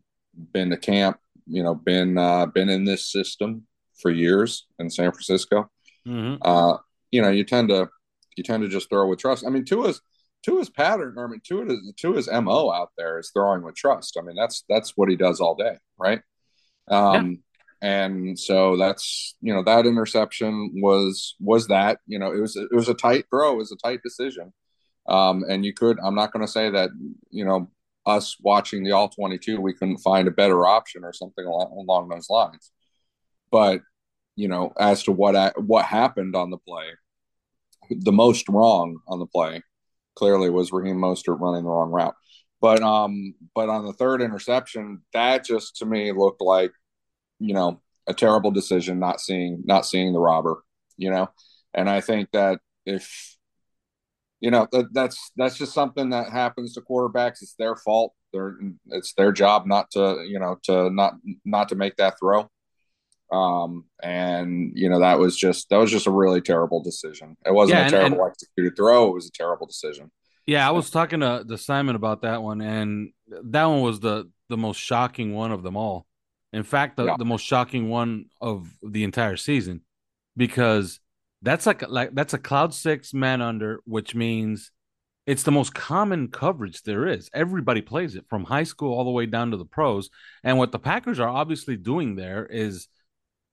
been 0.52 0.70
to 0.70 0.76
camp, 0.76 1.18
you 1.46 1.62
know, 1.62 1.74
been 1.74 2.18
uh, 2.18 2.46
been 2.46 2.68
in 2.68 2.84
this 2.84 3.10
system 3.10 3.66
for 4.00 4.10
years 4.10 4.66
in 4.78 4.90
San 4.90 5.12
Francisco 5.12 5.70
Mm-hmm. 6.06 6.42
uh, 6.42 6.78
you 7.10 7.22
know, 7.22 7.28
you 7.28 7.44
tend 7.44 7.68
to 7.68 7.88
you 8.36 8.42
tend 8.42 8.62
to 8.62 8.68
just 8.68 8.88
throw 8.88 9.06
with 9.06 9.18
trust. 9.18 9.46
I 9.46 9.50
mean, 9.50 9.64
Tua's 9.64 10.00
Tua's 10.42 10.70
pattern, 10.70 11.14
or 11.16 11.26
I 11.26 11.30
mean, 11.30 11.40
Tua's 11.44 11.94
Tua's 11.96 12.28
mo 12.30 12.72
out 12.72 12.90
there 12.96 13.18
is 13.18 13.30
throwing 13.32 13.62
with 13.62 13.76
trust. 13.76 14.16
I 14.18 14.22
mean, 14.22 14.36
that's 14.36 14.64
that's 14.68 14.96
what 14.96 15.08
he 15.08 15.16
does 15.16 15.40
all 15.40 15.54
day, 15.54 15.76
right? 15.98 16.20
Um, 16.88 17.40
and 17.80 18.38
so 18.38 18.76
that's 18.76 19.36
you 19.40 19.54
know 19.54 19.62
that 19.64 19.86
interception 19.86 20.72
was 20.76 21.36
was 21.38 21.68
that 21.68 21.98
you 22.06 22.18
know 22.18 22.32
it 22.32 22.40
was 22.40 22.56
it 22.56 22.74
was 22.74 22.88
a 22.88 22.94
tight 22.94 23.26
throw, 23.30 23.52
it 23.52 23.58
was 23.58 23.72
a 23.72 23.76
tight 23.76 24.00
decision, 24.02 24.52
um, 25.08 25.44
and 25.48 25.64
you 25.64 25.72
could 25.72 25.98
I'm 26.02 26.14
not 26.14 26.32
going 26.32 26.44
to 26.44 26.50
say 26.50 26.70
that 26.70 26.90
you 27.30 27.44
know 27.44 27.70
us 28.04 28.36
watching 28.40 28.82
the 28.82 28.92
all 28.92 29.08
22 29.08 29.60
we 29.60 29.74
couldn't 29.74 29.98
find 29.98 30.26
a 30.26 30.32
better 30.32 30.66
option 30.66 31.04
or 31.04 31.12
something 31.12 31.44
along, 31.44 32.08
those 32.08 32.28
lines, 32.30 32.72
but 33.50 33.80
you 34.36 34.48
know, 34.48 34.72
as 34.78 35.02
to 35.04 35.12
what 35.12 35.54
what 35.62 35.84
happened 35.84 36.34
on 36.36 36.50
the 36.50 36.58
play. 36.58 36.86
The 37.90 38.12
most 38.12 38.48
wrong 38.48 38.98
on 39.08 39.18
the 39.18 39.26
play 39.26 39.62
clearly 40.14 40.50
was 40.50 40.72
Raheem 40.72 40.96
Mostert 40.96 41.40
running 41.40 41.64
the 41.64 41.70
wrong 41.70 41.90
route. 41.90 42.14
But 42.60 42.82
um, 42.82 43.34
but 43.54 43.68
on 43.68 43.84
the 43.84 43.92
third 43.92 44.22
interception, 44.22 45.02
that 45.12 45.44
just 45.44 45.76
to 45.76 45.86
me 45.86 46.12
looked 46.12 46.40
like, 46.40 46.72
you 47.40 47.54
know, 47.54 47.82
a 48.06 48.14
terrible 48.14 48.50
decision 48.50 48.98
not 48.98 49.20
seeing 49.20 49.62
not 49.64 49.84
seeing 49.84 50.12
the 50.12 50.20
robber, 50.20 50.62
you 50.96 51.10
know. 51.10 51.28
And 51.74 51.90
I 51.90 52.00
think 52.00 52.30
that 52.32 52.60
if 52.86 53.36
you 54.42 54.50
know 54.50 54.66
that, 54.72 54.86
that's 54.92 55.18
that's 55.38 55.56
just 55.56 55.72
something 55.72 56.10
that 56.10 56.26
happens 56.30 56.74
to 56.74 56.80
quarterbacks. 56.82 57.38
It's 57.42 57.54
their 57.58 57.76
fault. 57.76 58.12
They're 58.32 58.56
it's 58.98 59.14
their 59.14 59.32
job 59.32 59.66
not 59.66 59.90
to 59.92 60.02
you 60.28 60.38
know 60.38 60.58
to 60.64 60.90
not 60.90 61.14
not 61.44 61.68
to 61.70 61.74
make 61.76 61.96
that 61.96 62.14
throw 62.20 62.48
um 63.32 63.84
and 64.02 64.72
you 64.74 64.88
know 64.90 65.00
that 65.00 65.18
was 65.18 65.36
just 65.36 65.68
that 65.70 65.78
was 65.78 65.90
just 65.90 66.06
a 66.06 66.10
really 66.10 66.40
terrible 66.42 66.82
decision 66.82 67.34
it 67.46 67.52
wasn't 67.54 67.76
Yeah, 67.76 67.80
a 67.80 67.84
and- 67.84 67.90
terrible 67.92 68.26
executed 68.26 68.76
throw 68.76 69.08
it 69.08 69.14
was 69.14 69.26
a 69.26 69.32
terrible 69.32 69.66
decision 69.66 70.10
Yeah, 70.46 70.66
I 70.68 70.72
was 70.72 70.90
talking 70.90 71.20
to, 71.20 71.44
to 71.48 71.56
Simon 71.56 71.94
about 71.96 72.22
that 72.22 72.42
one, 72.42 72.60
and 72.60 73.12
that 73.28 73.64
one 73.64 73.80
was 73.80 74.00
the 74.00 74.28
the 74.48 74.56
most 74.56 74.78
shocking 74.78 75.34
one 75.34 75.52
of 75.52 75.62
them 75.62 75.76
all. 75.76 76.04
In 76.52 76.64
fact, 76.64 76.96
the, 76.96 77.04
Yeah. 77.04 77.16
the 77.16 77.24
most 77.24 77.44
shocking 77.52 77.88
one 77.88 78.26
of 78.40 78.68
the 78.82 79.04
entire 79.04 79.36
season, 79.36 79.82
because 80.36 81.00
that's 81.42 81.66
like 81.66 81.88
like 81.88 82.14
that's 82.14 82.34
a 82.34 82.38
cloud 82.38 82.72
six 82.72 83.12
man 83.12 83.42
under, 83.42 83.80
which 83.84 84.14
means 84.14 84.70
it's 85.26 85.42
the 85.42 85.52
most 85.52 85.74
common 85.74 86.28
coverage 86.28 86.82
there 86.82 87.06
is. 87.06 87.30
Everybody 87.32 87.80
plays 87.80 88.16
it 88.16 88.24
from 88.28 88.44
high 88.44 88.64
school 88.64 88.96
all 88.96 89.04
the 89.04 89.10
way 89.10 89.26
down 89.26 89.50
to 89.50 89.56
the 89.56 89.64
pros. 89.64 90.10
And 90.42 90.58
what 90.58 90.72
the 90.72 90.78
Packers 90.78 91.20
are 91.20 91.28
obviously 91.28 91.76
doing 91.76 92.16
there 92.16 92.46
is 92.46 92.88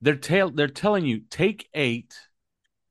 they're 0.02 0.16
tail 0.16 0.50
they're 0.50 0.68
telling 0.68 1.06
you 1.06 1.22
take 1.30 1.68
eight, 1.74 2.16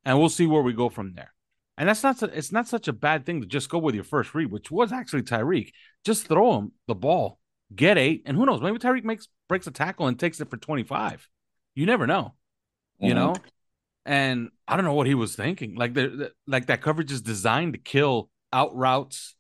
and 0.04 0.18
we'll 0.18 0.28
see 0.28 0.46
where 0.46 0.62
we 0.62 0.72
go 0.72 0.88
from 0.88 1.14
there. 1.14 1.32
And 1.76 1.88
that's 1.88 2.02
not 2.02 2.20
it's 2.22 2.52
not 2.52 2.66
such 2.66 2.88
a 2.88 2.92
bad 2.92 3.24
thing 3.24 3.40
to 3.40 3.46
just 3.46 3.70
go 3.70 3.78
with 3.78 3.94
your 3.94 4.04
first 4.04 4.34
read, 4.34 4.50
which 4.50 4.70
was 4.70 4.92
actually 4.92 5.22
Tyreek. 5.22 5.70
Just 6.04 6.26
throw 6.26 6.58
him 6.58 6.72
the 6.88 6.94
ball, 6.94 7.38
get 7.74 7.98
eight, 7.98 8.22
and 8.26 8.36
who 8.36 8.46
knows? 8.46 8.60
Maybe 8.60 8.78
Tyreek 8.78 9.04
makes 9.04 9.28
breaks 9.48 9.68
a 9.68 9.70
tackle 9.70 10.08
and 10.08 10.18
takes 10.18 10.40
it 10.40 10.50
for 10.50 10.56
twenty 10.56 10.82
five. 10.82 11.28
You 11.76 11.86
never 11.86 12.06
know, 12.06 12.34
you 12.98 13.14
mm-hmm. 13.14 13.18
know. 13.18 13.34
And 14.04 14.50
I 14.66 14.76
don't 14.76 14.84
know 14.84 14.94
what 14.94 15.06
he 15.06 15.14
was 15.14 15.36
thinking. 15.36 15.74
Like 15.74 15.94
the 15.94 16.32
like 16.46 16.66
that 16.66 16.80
coverage 16.80 17.12
is 17.12 17.20
designed 17.20 17.74
to 17.74 17.78
kill 17.78 18.30
out 18.52 18.74
routes, 18.74 19.36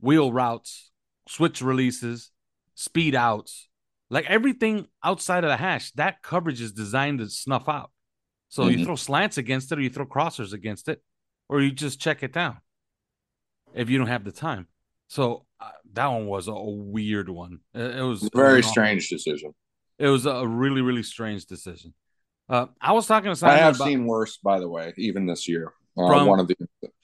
wheel 0.00 0.32
routes, 0.32 0.90
switch 1.28 1.62
releases, 1.62 2.30
speed 2.74 3.14
outs, 3.14 3.68
like 4.10 4.26
everything 4.26 4.86
outside 5.02 5.44
of 5.44 5.50
the 5.50 5.56
hash. 5.56 5.92
That 5.92 6.22
coverage 6.22 6.60
is 6.60 6.72
designed 6.72 7.20
to 7.20 7.28
snuff 7.28 7.68
out. 7.68 7.90
So 8.48 8.64
mm-hmm. 8.64 8.78
you 8.78 8.84
throw 8.84 8.96
slants 8.96 9.38
against 9.38 9.72
it, 9.72 9.78
or 9.78 9.80
you 9.80 9.88
throw 9.88 10.04
crossers 10.04 10.52
against 10.52 10.88
it, 10.88 11.02
or 11.48 11.62
you 11.62 11.72
just 11.72 12.00
check 12.00 12.22
it 12.22 12.32
down 12.32 12.58
if 13.74 13.88
you 13.88 13.98
don't 13.98 14.08
have 14.08 14.24
the 14.24 14.32
time. 14.32 14.68
So 15.08 15.46
uh, 15.60 15.70
that 15.94 16.06
one 16.06 16.26
was 16.26 16.48
a, 16.48 16.54
weird 16.54 17.28
one. 17.28 17.60
It, 17.74 17.96
it 17.96 18.02
was 18.02 18.28
very 18.34 18.54
it 18.54 18.56
was 18.56 18.66
strange 18.66 19.08
decision. 19.08 19.54
It 19.98 20.08
was 20.08 20.26
a 20.26 20.46
really 20.46 20.82
really 20.82 21.02
strange 21.02 21.46
decision. 21.46 21.94
Uh, 22.52 22.66
I 22.82 22.92
was 22.92 23.06
talking 23.06 23.30
to 23.30 23.36
Simon. 23.36 23.56
I 23.56 23.58
have 23.60 23.76
about, 23.76 23.86
seen 23.86 24.04
worse, 24.04 24.36
by 24.36 24.60
the 24.60 24.68
way, 24.68 24.92
even 24.98 25.24
this 25.24 25.48
year. 25.48 25.72
Uh, 25.96 26.06
from 26.06 26.26
one 26.26 26.38
of 26.38 26.48
the 26.48 26.56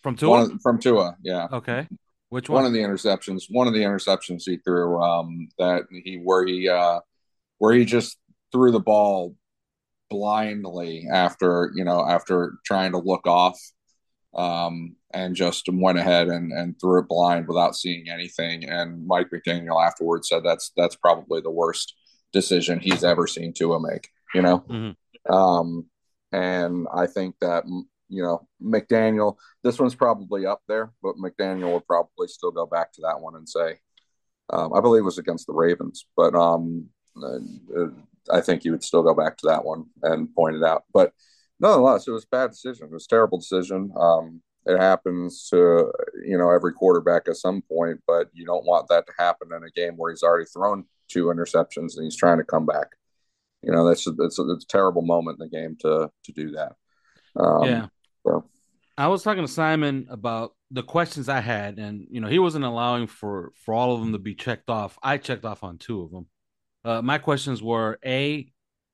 from 0.02 0.14
Tua 0.14 0.44
of, 0.44 0.60
from 0.60 0.78
Tua, 0.78 1.16
yeah. 1.22 1.48
Okay, 1.50 1.88
which 2.28 2.50
one? 2.50 2.62
One 2.62 2.66
of 2.66 2.74
the 2.74 2.80
interceptions. 2.80 3.44
One 3.48 3.66
of 3.66 3.72
the 3.72 3.80
interceptions 3.80 4.42
he 4.44 4.58
threw. 4.58 5.02
Um, 5.02 5.48
that 5.58 5.84
he 5.90 6.16
where 6.16 6.46
he 6.46 6.68
uh, 6.68 7.00
where 7.56 7.72
he 7.72 7.86
just 7.86 8.18
threw 8.52 8.72
the 8.72 8.80
ball 8.80 9.36
blindly 10.10 11.06
after 11.10 11.72
you 11.74 11.84
know 11.84 12.06
after 12.06 12.58
trying 12.66 12.92
to 12.92 12.98
look 12.98 13.26
off 13.26 13.58
um, 14.34 14.96
and 15.14 15.34
just 15.34 15.66
went 15.72 15.98
ahead 15.98 16.28
and, 16.28 16.52
and 16.52 16.78
threw 16.78 17.00
it 17.00 17.08
blind 17.08 17.48
without 17.48 17.74
seeing 17.74 18.10
anything. 18.10 18.68
And 18.68 19.06
Mike 19.06 19.30
McDaniel 19.30 19.82
afterwards 19.82 20.28
said 20.28 20.42
that's 20.44 20.72
that's 20.76 20.96
probably 20.96 21.40
the 21.40 21.50
worst 21.50 21.94
decision 22.34 22.80
he's 22.80 23.02
ever 23.02 23.26
seen 23.26 23.54
Tua 23.54 23.80
make. 23.80 24.10
You 24.34 24.42
know, 24.42 24.58
mm-hmm. 24.58 24.90
Um, 25.28 25.86
and 26.32 26.86
I 26.92 27.06
think 27.06 27.36
that 27.40 27.64
you 28.08 28.22
know 28.22 28.46
McDaniel. 28.62 29.36
This 29.62 29.78
one's 29.78 29.94
probably 29.94 30.46
up 30.46 30.62
there, 30.68 30.92
but 31.02 31.16
McDaniel 31.16 31.72
will 31.72 31.80
probably 31.80 32.28
still 32.28 32.50
go 32.50 32.66
back 32.66 32.92
to 32.94 33.02
that 33.02 33.20
one 33.20 33.36
and 33.36 33.48
say, 33.48 33.78
um, 34.50 34.72
I 34.74 34.80
believe 34.80 35.00
it 35.00 35.04
was 35.04 35.18
against 35.18 35.46
the 35.46 35.52
Ravens, 35.52 36.06
but 36.16 36.34
um, 36.34 36.88
uh, 37.22 37.38
I 38.30 38.40
think 38.40 38.62
he 38.62 38.70
would 38.70 38.84
still 38.84 39.02
go 39.02 39.14
back 39.14 39.36
to 39.38 39.46
that 39.48 39.64
one 39.64 39.86
and 40.02 40.34
point 40.34 40.56
it 40.56 40.64
out. 40.64 40.84
But 40.92 41.12
nonetheless, 41.60 42.06
it 42.06 42.12
was 42.12 42.24
a 42.24 42.36
bad 42.36 42.50
decision. 42.50 42.86
It 42.86 42.92
was 42.92 43.06
a 43.06 43.08
terrible 43.08 43.38
decision. 43.38 43.92
Um, 43.98 44.42
it 44.66 44.78
happens 44.78 45.48
to 45.50 45.90
you 46.24 46.36
know 46.36 46.50
every 46.50 46.72
quarterback 46.72 47.28
at 47.28 47.36
some 47.36 47.62
point, 47.62 48.00
but 48.06 48.28
you 48.32 48.44
don't 48.44 48.66
want 48.66 48.88
that 48.88 49.06
to 49.06 49.12
happen 49.18 49.48
in 49.54 49.64
a 49.64 49.70
game 49.70 49.94
where 49.96 50.10
he's 50.10 50.22
already 50.22 50.46
thrown 50.46 50.84
two 51.08 51.26
interceptions 51.26 51.96
and 51.96 52.04
he's 52.04 52.16
trying 52.16 52.38
to 52.38 52.44
come 52.44 52.66
back. 52.66 52.88
You 53.62 53.72
know 53.72 53.86
that's 53.86 54.06
it's 54.06 54.38
a, 54.38 54.50
it's 54.52 54.64
a 54.64 54.68
terrible 54.68 55.02
moment 55.02 55.38
in 55.40 55.48
the 55.48 55.56
game 55.56 55.76
to 55.80 56.10
to 56.24 56.32
do 56.32 56.52
that. 56.52 56.76
Um, 57.36 57.64
yeah. 57.64 57.86
So. 58.26 58.44
I 58.96 59.06
was 59.06 59.22
talking 59.22 59.44
to 59.46 59.52
Simon 59.52 60.08
about 60.10 60.54
the 60.70 60.82
questions 60.82 61.28
I 61.28 61.40
had, 61.40 61.78
and 61.78 62.06
you 62.10 62.20
know 62.20 62.28
he 62.28 62.38
wasn't 62.38 62.64
allowing 62.64 63.06
for 63.06 63.52
for 63.64 63.74
all 63.74 63.94
of 63.94 64.00
them 64.00 64.12
to 64.12 64.18
be 64.18 64.34
checked 64.34 64.70
off. 64.70 64.98
I 65.02 65.18
checked 65.18 65.44
off 65.44 65.62
on 65.62 65.78
two 65.78 66.02
of 66.02 66.10
them. 66.10 66.26
Uh, 66.84 67.02
my 67.02 67.18
questions 67.18 67.62
were: 67.62 67.98
A, 68.04 68.50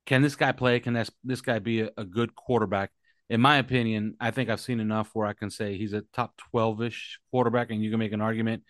can 0.06 0.22
this 0.22 0.36
guy 0.36 0.52
play? 0.52 0.80
Can 0.80 0.94
this 0.94 1.10
this 1.24 1.40
guy 1.40 1.58
be 1.58 1.82
a, 1.82 1.90
a, 1.96 2.04
good 2.04 2.34
quarterback? 2.34 2.90
In 3.30 3.40
my 3.40 3.56
opinion, 3.56 4.16
I 4.20 4.30
think 4.30 4.50
I've 4.50 4.60
seen 4.60 4.80
enough 4.80 5.10
where 5.14 5.26
I 5.26 5.32
can 5.32 5.50
say 5.50 5.76
he's 5.76 5.94
a 5.94 6.02
top 6.12 6.36
twelve 6.50 6.82
ish 6.82 7.18
quarterback, 7.30 7.70
and 7.70 7.82
you 7.82 7.90
can 7.90 7.98
make 7.98 8.12
an 8.12 8.20
argument 8.20 8.62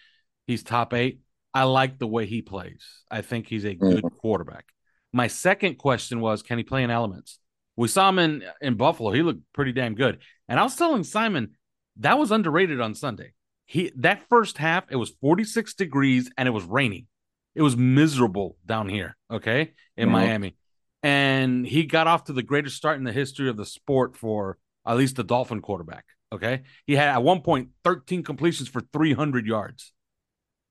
he's 0.47 0.63
top 0.63 0.95
eight. 0.95 1.21
I 1.53 1.65
like 1.65 1.99
the 1.99 2.07
way 2.07 2.27
he 2.27 2.43
plays. 2.43 2.85
I 3.11 3.23
think 3.23 3.47
he's 3.47 3.65
a 3.65 3.75
good 3.75 4.05
mm-hmm. 4.05 4.17
quarterback. 4.19 4.67
My 5.15 5.29
second 5.29 5.77
question 5.77 6.21
was, 6.21 6.43
can 6.43 6.59
he 6.59 6.65
play 6.65 6.83
in 6.83 6.91
elements? 6.91 7.39
We 7.77 7.89
saw 7.89 8.09
him 8.09 8.19
in 8.19 8.45
in 8.61 8.75
Buffalo. 8.77 9.13
He 9.13 9.23
looked 9.23 9.41
pretty 9.53 9.73
damn 9.73 9.95
good. 9.95 10.19
And 10.49 10.61
I 10.61 10.63
was 10.63 10.77
telling 10.77 11.05
Simon 11.05 11.53
that 11.99 12.19
was 12.19 12.31
underrated 12.31 12.81
on 12.81 12.95
Sunday. 12.95 13.33
He 13.67 13.91
that 13.97 14.29
first 14.29 14.59
half 14.59 14.85
it 14.91 14.97
was 14.97 15.11
46 15.21 15.75
degrees 15.75 16.31
and 16.37 16.47
it 16.47 16.53
was 16.53 16.65
raining. 16.65 17.07
It 17.55 17.63
was 17.63 17.77
miserable 17.77 18.57
down 18.67 18.89
here, 18.89 19.17
okay, 19.31 19.73
in 19.97 20.09
mm-hmm. 20.09 20.13
Miami 20.13 20.57
and 21.05 21.67
he 21.67 21.85
got 21.85 22.07
off 22.07 22.25
to 22.25 22.33
the 22.33 22.43
greatest 22.43 22.77
start 22.77 22.97
in 22.97 23.05
the 23.05 23.13
history 23.13 23.51
of 23.51 23.59
the 23.59 23.67
sport 23.67 24.17
for 24.17 24.57
at 24.87 24.97
least 24.97 25.17
the 25.17 25.23
Dolphin 25.23 25.61
quarterback. 25.61 26.07
Okay, 26.33 26.63
he 26.87 26.97
had 26.97 27.11
at 27.11 27.23
one 27.23 27.43
point 27.43 27.69
13 27.85 28.25
completions 28.25 28.69
for 28.69 28.81
300 28.81 29.47
yards. 29.47 29.93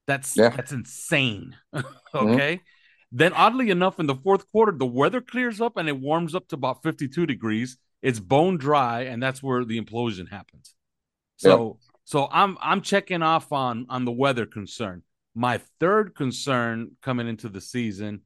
That's 0.08 0.36
yeah. 0.36 0.50
that's 0.50 0.74
insane. 0.74 1.56
Mm-hmm. 2.14 2.28
okay. 2.28 2.56
Mm-hmm. 2.58 2.64
Then, 3.16 3.32
oddly 3.34 3.70
enough, 3.70 4.00
in 4.00 4.08
the 4.08 4.16
fourth 4.16 4.52
quarter, 4.52 4.72
the 4.72 4.86
weather 4.86 5.22
clears 5.22 5.62
up 5.62 5.78
and 5.78 5.88
it 5.88 6.00
warms 6.00 6.34
up 6.34 6.48
to 6.50 6.56
about 6.56 6.84
52 6.84 7.26
degrees. 7.26 7.78
It's 8.02 8.20
bone 8.20 8.58
dry, 8.58 9.04
and 9.04 9.24
that's 9.24 9.42
where 9.42 9.64
the 9.64 9.80
implosion 9.80 10.30
happens. 10.30 10.74
So, 11.38 11.78
yep. 11.80 11.94
so 12.04 12.28
I'm 12.32 12.58
I'm 12.62 12.82
checking 12.82 13.22
off 13.22 13.52
on 13.52 13.86
on 13.90 14.04
the 14.04 14.12
weather 14.12 14.46
concern. 14.46 15.04
My 15.36 15.62
third 15.80 16.16
concern 16.16 16.98
coming 17.02 17.28
into 17.28 17.48
the 17.48 17.62
season 17.62 18.22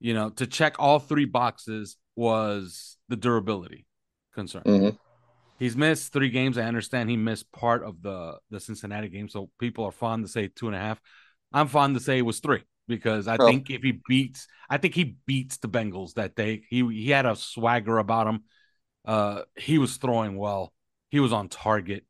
you 0.00 0.14
know, 0.14 0.30
to 0.30 0.46
check 0.46 0.76
all 0.78 0.98
three 0.98 1.24
boxes 1.24 1.96
was 2.16 2.96
the 3.08 3.16
durability 3.16 3.86
concern. 4.34 4.62
Mm-hmm. 4.64 4.96
He's 5.58 5.76
missed 5.76 6.12
three 6.12 6.30
games. 6.30 6.56
I 6.56 6.62
understand 6.62 7.10
he 7.10 7.16
missed 7.16 7.50
part 7.50 7.82
of 7.82 8.00
the 8.02 8.38
the 8.50 8.60
Cincinnati 8.60 9.08
game, 9.08 9.28
so 9.28 9.50
people 9.58 9.84
are 9.84 9.92
fond 9.92 10.24
to 10.24 10.28
say 10.30 10.48
two 10.48 10.68
and 10.68 10.76
a 10.76 10.78
half. 10.78 11.00
I'm 11.52 11.66
fond 11.66 11.94
to 11.96 12.00
say 12.00 12.18
it 12.18 12.22
was 12.22 12.38
three 12.38 12.62
because 12.88 13.28
I 13.28 13.36
oh. 13.38 13.46
think 13.46 13.70
if 13.70 13.82
he 13.82 14.00
beats, 14.08 14.48
I 14.68 14.78
think 14.78 14.94
he 14.94 15.16
beats 15.26 15.58
the 15.58 15.68
Bengals 15.68 16.14
that 16.14 16.34
day. 16.34 16.64
He 16.68 16.80
he 16.88 17.10
had 17.10 17.26
a 17.26 17.36
swagger 17.36 17.98
about 17.98 18.26
him. 18.26 18.44
Uh, 19.04 19.42
he 19.56 19.78
was 19.78 19.96
throwing 19.96 20.36
well. 20.36 20.72
He 21.10 21.20
was 21.20 21.32
on 21.32 21.48
target, 21.48 22.04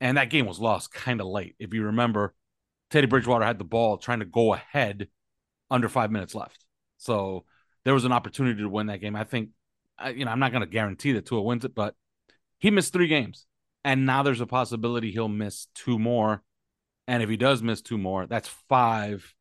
and 0.00 0.16
that 0.16 0.30
game 0.30 0.46
was 0.46 0.58
lost 0.58 0.92
kind 0.92 1.20
of 1.20 1.26
late. 1.26 1.56
If 1.58 1.72
you 1.72 1.84
remember, 1.84 2.34
Teddy 2.90 3.06
Bridgewater 3.06 3.44
had 3.44 3.58
the 3.58 3.64
ball 3.64 3.96
trying 3.96 4.20
to 4.20 4.24
go 4.24 4.54
ahead 4.54 5.08
under 5.70 5.88
five 5.88 6.10
minutes 6.10 6.34
left. 6.34 6.64
So 6.98 7.44
there 7.84 7.94
was 7.94 8.04
an 8.04 8.12
opportunity 8.12 8.60
to 8.60 8.68
win 8.68 8.86
that 8.88 9.00
game. 9.00 9.16
I 9.16 9.24
think, 9.24 9.50
you 10.14 10.24
know, 10.24 10.30
I'm 10.30 10.40
not 10.40 10.52
going 10.52 10.62
to 10.62 10.68
guarantee 10.68 11.12
that 11.12 11.26
Tua 11.26 11.42
wins 11.42 11.64
it, 11.64 11.74
but 11.74 11.94
he 12.58 12.70
missed 12.70 12.92
three 12.92 13.08
games, 13.08 13.46
and 13.84 14.06
now 14.06 14.22
there's 14.22 14.40
a 14.40 14.46
possibility 14.46 15.10
he'll 15.10 15.28
miss 15.28 15.66
two 15.74 15.98
more. 15.98 16.42
And 17.06 17.22
if 17.22 17.30
he 17.30 17.36
does 17.36 17.62
miss 17.62 17.80
two 17.80 17.98
more, 17.98 18.26
that's 18.26 18.48
five. 18.68 19.34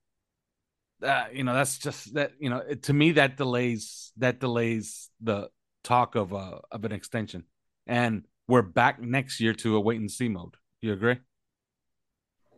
Uh, 1.02 1.26
you 1.32 1.44
know, 1.44 1.54
that's 1.54 1.78
just 1.78 2.14
that. 2.16 2.32
You 2.40 2.50
know, 2.50 2.62
to 2.84 2.94
me, 2.94 3.14
that 3.14 3.38
delays 3.38 4.12
that 4.18 4.40
delays 4.40 5.10
the 5.22 5.50
talk 5.84 6.16
of 6.16 6.34
uh 6.34 6.60
of 6.72 6.86
an 6.86 6.92
extension, 6.92 7.44
and 7.86 8.24
we're 8.48 8.62
back 8.62 9.02
next 9.02 9.40
year 9.40 9.54
to 9.54 9.76
a 9.76 9.80
wait 9.80 10.00
and 10.00 10.12
see 10.12 10.30
mode. 10.30 10.56
You 10.82 10.94
agree? 10.94 11.18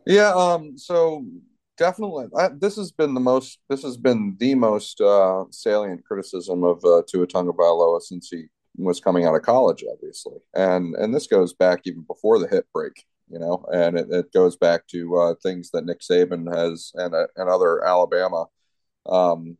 Yeah. 0.06 0.32
Um. 0.34 0.78
So 0.78 1.24
definitely. 1.76 2.26
I, 2.38 2.48
this 2.48 2.76
has 2.76 2.92
been 2.92 3.14
the 3.14 3.20
most. 3.20 3.58
This 3.68 3.82
has 3.82 3.96
been 3.96 4.36
the 4.38 4.54
most 4.54 5.00
uh, 5.00 5.44
salient 5.50 6.04
criticism 6.04 6.64
of 6.64 6.84
uh, 6.84 7.02
Tua 7.08 7.26
Tagovailoa 7.26 8.00
since 8.00 8.28
he 8.30 8.44
was 8.76 9.00
coming 9.00 9.24
out 9.24 9.34
of 9.34 9.42
college, 9.42 9.84
obviously, 9.92 10.38
and 10.54 10.94
and 10.94 11.14
this 11.14 11.26
goes 11.26 11.52
back 11.52 11.80
even 11.84 12.02
before 12.02 12.38
the 12.38 12.48
hip 12.48 12.66
break, 12.72 13.04
you 13.30 13.38
know, 13.38 13.64
and 13.72 13.98
it, 13.98 14.08
it 14.10 14.32
goes 14.32 14.56
back 14.56 14.86
to 14.88 15.16
uh, 15.16 15.34
things 15.42 15.70
that 15.70 15.84
Nick 15.84 16.00
Saban 16.00 16.54
has 16.54 16.92
and 16.94 17.14
uh, 17.14 17.26
and 17.36 17.48
other 17.48 17.84
Alabama, 17.84 18.46
um, 19.06 19.56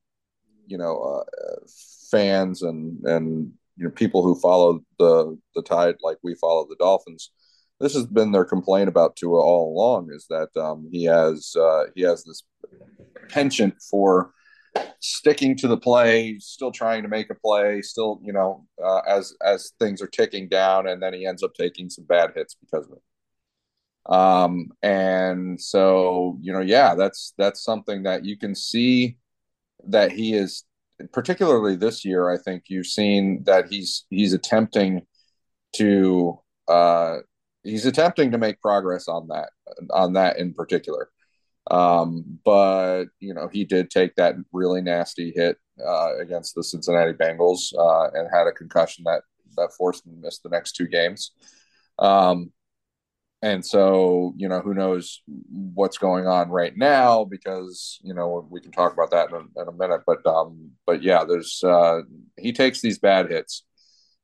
you 0.67 0.79
know, 0.79 0.99
uh, 0.99 1.61
fans 2.11 2.63
and 2.63 2.99
and 3.05 3.53
you 3.77 3.85
know 3.85 3.91
people 3.91 4.23
who 4.23 4.39
follow 4.41 4.81
the 4.99 5.39
the 5.55 5.63
Tide 5.63 5.97
like 6.03 6.19
we 6.23 6.35
follow 6.35 6.67
the 6.69 6.77
Dolphins 6.77 7.31
this 7.81 7.95
has 7.95 8.07
been 8.07 8.31
their 8.31 8.45
complaint 8.45 8.89
about 8.89 9.17
Tua 9.17 9.41
all 9.41 9.73
along 9.73 10.11
is 10.13 10.27
that 10.29 10.55
um, 10.57 10.89
he 10.93 11.05
has 11.05 11.57
uh, 11.57 11.85
he 11.95 12.03
has 12.03 12.25
this 12.25 12.45
penchant 13.31 13.75
for 13.91 14.33
sticking 15.01 15.57
to 15.57 15.67
the 15.67 15.77
play, 15.77 16.39
still 16.39 16.71
trying 16.71 17.03
to 17.03 17.09
make 17.09 17.31
a 17.31 17.35
play, 17.35 17.81
still 17.81 18.21
you 18.23 18.35
know 18.35 18.67
uh, 18.85 19.01
as 19.09 19.35
as 19.43 19.73
things 19.81 20.03
are 20.03 20.07
ticking 20.07 20.49
down, 20.49 20.87
and 20.87 21.03
then 21.03 21.15
he 21.15 21.27
ends 21.27 21.43
up 21.43 21.55
taking 21.55 21.89
some 21.89 22.05
bad 22.05 22.33
hits 22.37 22.55
because 22.55 22.87
of 22.87 22.93
it. 22.93 23.03
Um, 24.07 24.69
and 24.83 25.61
so 25.61 26.39
you 26.41 26.53
know, 26.53 26.61
yeah, 26.61 26.95
that's 26.95 27.35
that's 27.39 27.63
something 27.63 28.05
that 28.05 28.25
you 28.25 28.37
can 28.37 28.55
see 28.55 29.17
that 29.89 30.13
he 30.13 30.35
is 30.35 30.65
particularly 31.13 31.77
this 31.77 32.05
year. 32.05 32.31
I 32.31 32.39
think 32.39 32.65
you've 32.69 32.87
seen 32.87 33.45
that 33.45 33.69
he's 33.71 34.07
he's 34.11 34.33
attempting 34.33 35.03
to 35.77 36.41
uh, 36.69 37.19
he's 37.63 37.87
attempting 37.87 38.33
to 38.33 38.39
make 38.39 38.61
progress 38.61 39.09
on 39.09 39.29
that 39.29 39.51
on 39.91 40.15
that 40.15 40.39
in 40.39 40.55
particular. 40.55 41.11
Um, 41.71 42.39
but 42.45 43.07
you 43.21 43.35
know, 43.35 43.49
he 43.49 43.65
did 43.65 43.91
take 43.91 44.17
that 44.17 44.37
really 44.53 44.81
nasty 44.81 45.33
hit 45.35 45.57
uh, 45.85 46.19
against 46.19 46.55
the 46.55 46.65
Cincinnati 46.65 47.13
Bengals 47.13 47.73
uh, 47.79 48.11
and 48.15 48.29
had 48.33 48.47
a 48.47 48.53
concussion 48.53 49.05
that 49.05 49.23
that 49.57 49.73
forced 49.77 50.07
him 50.07 50.15
to 50.15 50.21
miss 50.21 50.39
the 50.39 50.49
next 50.49 50.73
two 50.73 50.87
games. 50.87 51.33
Um, 51.99 52.53
and 53.43 53.65
so 53.65 54.35
you 54.37 54.49
know 54.49 54.61
who 54.61 54.75
knows 54.75 55.23
what's 55.75 55.99
going 55.99 56.27
on 56.27 56.51
right 56.51 56.77
now 56.77 57.25
because 57.25 57.99
you 58.03 58.13
know 58.13 58.47
we 58.51 58.61
can 58.61 58.73
talk 58.73 58.93
about 58.93 59.11
that 59.11 59.31
in 59.31 59.35
a, 59.35 59.63
in 59.63 59.69
a 59.69 59.73
minute. 59.73 60.03
But 60.07 60.27
um 60.27 60.73
but 60.87 61.03
yeah 61.03 61.25
there's 61.25 61.63
uh 61.65 62.01
he 62.39 62.53
takes 62.53 62.81
these 62.81 62.99
bad 62.99 63.31
hits 63.31 63.65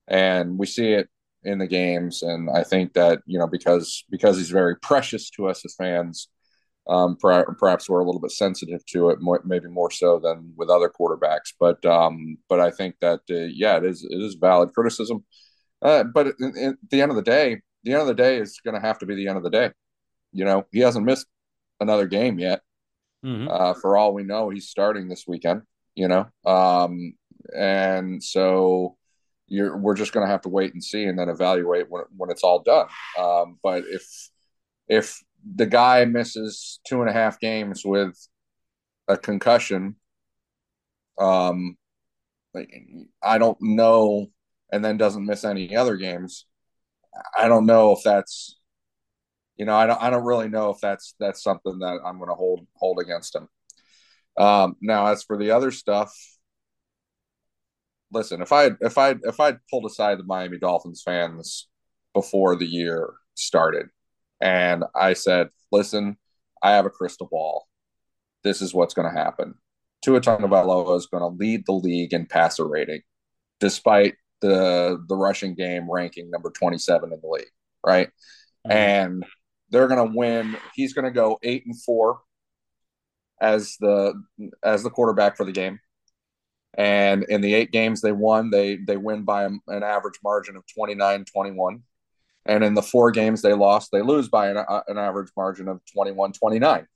and 0.08 0.58
we 0.58 0.66
see 0.66 0.92
it 0.92 1.08
in 1.44 1.58
the 1.58 1.66
games. 1.66 2.22
And 2.22 2.50
i 2.50 2.62
think 2.62 2.92
that 2.94 3.20
you 3.26 3.38
know 3.38 3.46
because 3.46 4.04
because 4.10 4.36
he's 4.36 4.50
very 4.50 4.76
precious 4.76 5.30
to 5.30 5.48
us 5.48 5.64
as 5.64 5.74
fans 5.76 6.28
um 6.88 7.16
perhaps 7.16 7.88
we're 7.88 8.00
a 8.00 8.04
little 8.04 8.20
bit 8.20 8.30
sensitive 8.30 8.84
to 8.86 9.10
it 9.10 9.20
more, 9.20 9.42
maybe 9.44 9.68
more 9.68 9.90
so 9.90 10.20
than 10.20 10.52
with 10.56 10.70
other 10.70 10.90
quarterbacks. 10.90 11.52
But 11.58 11.84
um 11.86 12.36
but 12.48 12.60
i 12.60 12.70
think 12.70 12.96
that 13.00 13.20
uh, 13.30 13.48
yeah 13.54 13.78
it 13.78 13.84
is 13.84 14.06
it 14.08 14.20
is 14.20 14.34
valid 14.34 14.74
criticism. 14.74 15.24
Uh, 15.82 16.04
but 16.04 16.26
at, 16.28 16.34
at 16.40 16.74
the 16.90 17.02
end 17.02 17.10
of 17.10 17.16
the 17.16 17.22
day 17.22 17.60
the 17.86 17.92
end 17.92 18.02
of 18.02 18.08
the 18.08 18.14
day 18.14 18.38
is 18.38 18.60
going 18.64 18.74
to 18.74 18.86
have 18.86 18.98
to 18.98 19.06
be 19.06 19.14
the 19.14 19.28
end 19.28 19.38
of 19.38 19.44
the 19.44 19.50
day. 19.50 19.70
You 20.32 20.44
know, 20.44 20.66
he 20.72 20.80
hasn't 20.80 21.06
missed 21.06 21.26
another 21.80 22.06
game 22.06 22.38
yet. 22.38 22.60
Mm-hmm. 23.24 23.48
Uh, 23.48 23.74
for 23.74 23.96
all 23.96 24.12
we 24.12 24.24
know, 24.24 24.50
he's 24.50 24.68
starting 24.68 25.08
this 25.08 25.24
weekend. 25.26 25.62
You 25.94 26.08
know, 26.08 26.26
um, 26.44 27.14
and 27.56 28.22
so 28.22 28.96
you're 29.46 29.78
we're 29.78 29.94
just 29.94 30.12
going 30.12 30.26
to 30.26 30.30
have 30.30 30.42
to 30.42 30.50
wait 30.50 30.74
and 30.74 30.84
see, 30.84 31.04
and 31.04 31.18
then 31.18 31.30
evaluate 31.30 31.88
when 31.88 32.02
when 32.14 32.30
it's 32.30 32.42
all 32.42 32.58
done. 32.58 32.88
Um, 33.18 33.58
but 33.62 33.84
if 33.86 34.04
if 34.88 35.22
the 35.54 35.64
guy 35.64 36.04
misses 36.04 36.80
two 36.86 37.00
and 37.00 37.08
a 37.08 37.14
half 37.14 37.40
games 37.40 37.82
with 37.84 38.14
a 39.08 39.16
concussion, 39.16 39.96
um, 41.18 41.78
I 43.22 43.38
don't 43.38 43.58
know, 43.62 44.26
and 44.70 44.84
then 44.84 44.96
doesn't 44.96 45.24
miss 45.24 45.44
any 45.44 45.74
other 45.76 45.96
games 45.96 46.46
I 47.36 47.48
don't 47.48 47.66
know 47.66 47.92
if 47.92 48.00
that's 48.04 48.58
you 49.56 49.64
know 49.64 49.76
I 49.76 49.86
don't 49.86 50.02
I 50.02 50.10
don't 50.10 50.24
really 50.24 50.48
know 50.48 50.70
if 50.70 50.78
that's 50.80 51.14
that's 51.18 51.42
something 51.42 51.78
that 51.80 52.00
I'm 52.04 52.18
going 52.18 52.30
to 52.30 52.34
hold 52.34 52.66
hold 52.74 53.00
against 53.00 53.34
him. 53.34 53.48
Um, 54.38 54.76
now, 54.80 55.06
as 55.06 55.22
for 55.22 55.38
the 55.38 55.50
other 55.50 55.70
stuff, 55.70 56.14
listen, 58.12 58.42
if 58.42 58.52
I 58.52 58.70
if 58.80 58.98
I 58.98 59.16
if 59.22 59.40
I 59.40 59.56
pulled 59.70 59.86
aside 59.86 60.18
the 60.18 60.24
Miami 60.24 60.58
Dolphins 60.58 61.02
fans 61.04 61.68
before 62.14 62.56
the 62.56 62.66
year 62.66 63.14
started, 63.34 63.86
and 64.40 64.84
I 64.94 65.14
said, 65.14 65.48
listen, 65.72 66.18
I 66.62 66.72
have 66.72 66.86
a 66.86 66.90
crystal 66.90 67.28
ball. 67.30 67.66
This 68.44 68.60
is 68.62 68.74
what's 68.74 68.94
going 68.94 69.12
to 69.12 69.18
happen. 69.18 69.54
Tua 70.02 70.20
Tagovailoa 70.20 70.96
is 70.96 71.06
going 71.06 71.22
to 71.22 71.38
lead 71.38 71.64
the 71.66 71.72
league 71.72 72.12
in 72.12 72.26
passer 72.26 72.66
rating, 72.66 73.02
despite 73.60 74.14
the 74.40 75.02
the 75.08 75.16
rushing 75.16 75.54
game 75.54 75.90
ranking 75.90 76.30
number 76.30 76.50
27 76.50 77.12
in 77.12 77.20
the 77.20 77.28
league, 77.28 77.50
right? 77.84 78.08
Mm-hmm. 78.66 78.72
And 78.72 79.26
they're 79.70 79.88
going 79.88 80.10
to 80.10 80.16
win. 80.16 80.56
He's 80.74 80.92
going 80.92 81.04
to 81.04 81.10
go 81.10 81.38
8 81.42 81.66
and 81.66 81.82
4 81.82 82.20
as 83.40 83.76
the 83.80 84.14
as 84.62 84.82
the 84.82 84.90
quarterback 84.90 85.36
for 85.36 85.44
the 85.44 85.52
game. 85.52 85.80
And 86.78 87.24
in 87.24 87.40
the 87.40 87.54
8 87.54 87.72
games 87.72 88.00
they 88.00 88.12
won, 88.12 88.50
they 88.50 88.76
they 88.76 88.96
win 88.96 89.24
by 89.24 89.44
an 89.44 89.60
average 89.68 90.18
margin 90.22 90.56
of 90.56 90.64
29-21. 90.78 91.80
And 92.44 92.62
in 92.62 92.74
the 92.74 92.82
4 92.82 93.10
games 93.10 93.42
they 93.42 93.54
lost, 93.54 93.90
they 93.90 94.02
lose 94.02 94.28
by 94.28 94.50
an, 94.50 94.58
an 94.86 94.98
average 94.98 95.30
margin 95.36 95.68
of 95.68 95.80
21-29. 95.96 96.86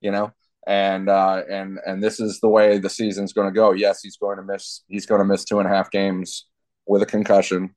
You 0.00 0.10
know, 0.10 0.32
and 0.66 1.08
uh, 1.08 1.42
and 1.50 1.78
and 1.86 2.02
this 2.02 2.20
is 2.20 2.40
the 2.40 2.48
way 2.48 2.78
the 2.78 2.90
season's 2.90 3.32
going 3.32 3.48
to 3.48 3.54
go. 3.54 3.72
Yes, 3.72 4.02
he's 4.02 4.16
going 4.16 4.36
to 4.36 4.42
miss. 4.42 4.82
He's 4.88 5.06
going 5.06 5.20
to 5.20 5.24
miss 5.24 5.44
two 5.44 5.58
and 5.58 5.68
a 5.68 5.72
half 5.72 5.90
games 5.90 6.46
with 6.86 7.02
a 7.02 7.06
concussion, 7.06 7.74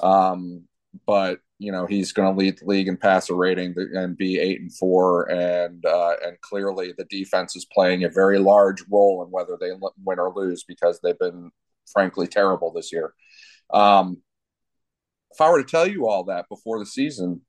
um, 0.00 0.64
but 1.06 1.40
you 1.58 1.72
know 1.72 1.86
he's 1.86 2.12
going 2.12 2.32
to 2.32 2.38
lead 2.38 2.58
the 2.58 2.66
league 2.66 2.88
in 2.88 2.96
passer 2.96 3.34
rating 3.34 3.74
and 3.94 4.16
be 4.16 4.38
eight 4.38 4.60
and 4.60 4.74
four, 4.74 5.30
and 5.30 5.84
uh, 5.86 6.14
and 6.24 6.40
clearly 6.42 6.92
the 6.96 7.06
defense 7.06 7.56
is 7.56 7.66
playing 7.72 8.04
a 8.04 8.10
very 8.10 8.38
large 8.38 8.82
role 8.90 9.24
in 9.24 9.30
whether 9.30 9.56
they 9.58 9.70
win 10.04 10.18
or 10.18 10.32
lose 10.34 10.64
because 10.64 11.00
they've 11.02 11.18
been 11.18 11.50
frankly 11.92 12.26
terrible 12.26 12.72
this 12.72 12.92
year. 12.92 13.14
Um, 13.72 14.22
if 15.32 15.40
I 15.40 15.50
were 15.50 15.62
to 15.62 15.68
tell 15.68 15.86
you 15.86 16.06
all 16.06 16.24
that 16.24 16.48
before 16.48 16.78
the 16.78 16.86
season, 16.86 17.42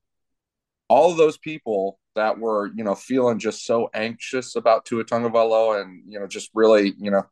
all 0.88 1.10
of 1.10 1.16
those 1.16 1.38
people 1.38 1.98
that 2.14 2.38
were, 2.38 2.70
you 2.74 2.82
know, 2.82 2.94
feeling 2.94 3.38
just 3.38 3.64
so 3.64 3.90
anxious 3.94 4.56
about 4.56 4.84
Tua 4.84 5.04
Tagovailoa 5.04 5.82
and, 5.82 6.02
you 6.06 6.18
know, 6.18 6.26
just 6.26 6.50
really, 6.54 6.94
you 6.98 7.10
know, 7.10 7.24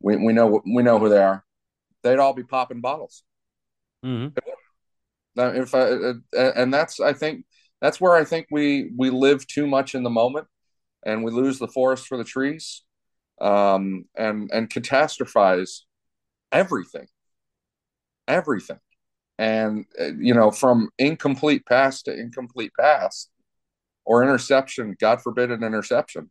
we, 0.00 0.16
we 0.16 0.32
know 0.32 0.62
we 0.64 0.82
know 0.82 0.98
who 0.98 1.08
they 1.08 1.22
are. 1.22 1.44
They'd 2.02 2.18
all 2.18 2.32
be 2.32 2.44
popping 2.44 2.80
bottles. 2.80 3.22
Mm-hmm. 4.04 4.38
If 5.36 5.74
I, 5.74 6.14
and 6.36 6.72
that's 6.72 7.00
I 7.00 7.12
think 7.12 7.44
that's 7.80 8.00
where 8.00 8.14
I 8.14 8.24
think 8.24 8.46
we 8.50 8.90
we 8.96 9.10
live 9.10 9.46
too 9.46 9.66
much 9.66 9.94
in 9.94 10.02
the 10.02 10.10
moment, 10.10 10.46
and 11.04 11.24
we 11.24 11.30
lose 11.30 11.58
the 11.58 11.68
forest 11.68 12.06
for 12.06 12.18
the 12.18 12.24
trees, 12.24 12.82
um, 13.40 14.06
and 14.16 14.50
and 14.52 14.68
catastrophize 14.68 15.80
everything, 16.52 17.06
everything 18.26 18.80
and 19.40 19.86
uh, 20.00 20.12
you 20.18 20.34
know 20.34 20.50
from 20.50 20.90
incomplete 20.98 21.64
pass 21.66 22.02
to 22.02 22.12
incomplete 22.12 22.72
pass 22.78 23.28
or 24.04 24.22
interception 24.22 24.94
god 25.00 25.20
forbid 25.20 25.50
an 25.50 25.64
interception 25.64 26.30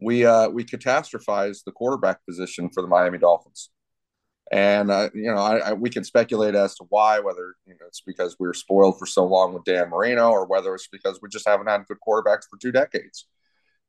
we 0.00 0.24
uh 0.24 0.48
we 0.48 0.64
catastrophize 0.64 1.64
the 1.64 1.72
quarterback 1.72 2.24
position 2.26 2.68
for 2.70 2.82
the 2.82 2.88
miami 2.88 3.18
dolphins. 3.18 3.70
And 4.52 4.90
uh, 4.92 5.10
you 5.14 5.32
know 5.32 5.40
I, 5.40 5.58
I, 5.58 5.72
we 5.72 5.90
can 5.90 6.04
speculate 6.04 6.54
as 6.54 6.76
to 6.76 6.84
why 6.88 7.18
whether 7.18 7.54
you 7.66 7.74
know 7.74 7.86
it's 7.86 8.02
because 8.02 8.36
we 8.38 8.46
were 8.46 8.54
spoiled 8.54 8.98
for 8.98 9.06
so 9.06 9.24
long 9.24 9.54
with 9.54 9.64
dan 9.64 9.90
marino 9.90 10.30
or 10.30 10.46
whether 10.46 10.74
it's 10.74 10.88
because 10.88 11.20
we 11.20 11.28
just 11.28 11.48
haven't 11.48 11.68
had 11.68 11.86
good 11.86 11.98
quarterbacks 12.06 12.44
for 12.48 12.58
two 12.60 12.72
decades. 12.72 13.26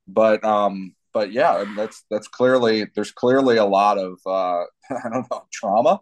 But 0.08 0.44
um 0.44 0.96
but 1.14 1.32
yeah 1.32 1.64
that's 1.76 2.04
that's 2.10 2.28
clearly 2.28 2.88
there's 2.96 3.12
clearly 3.12 3.58
a 3.58 3.66
lot 3.66 3.98
of 3.98 4.20
uh 4.26 4.64
i 5.06 5.10
don't 5.10 5.30
know 5.30 5.46
trauma 5.52 6.00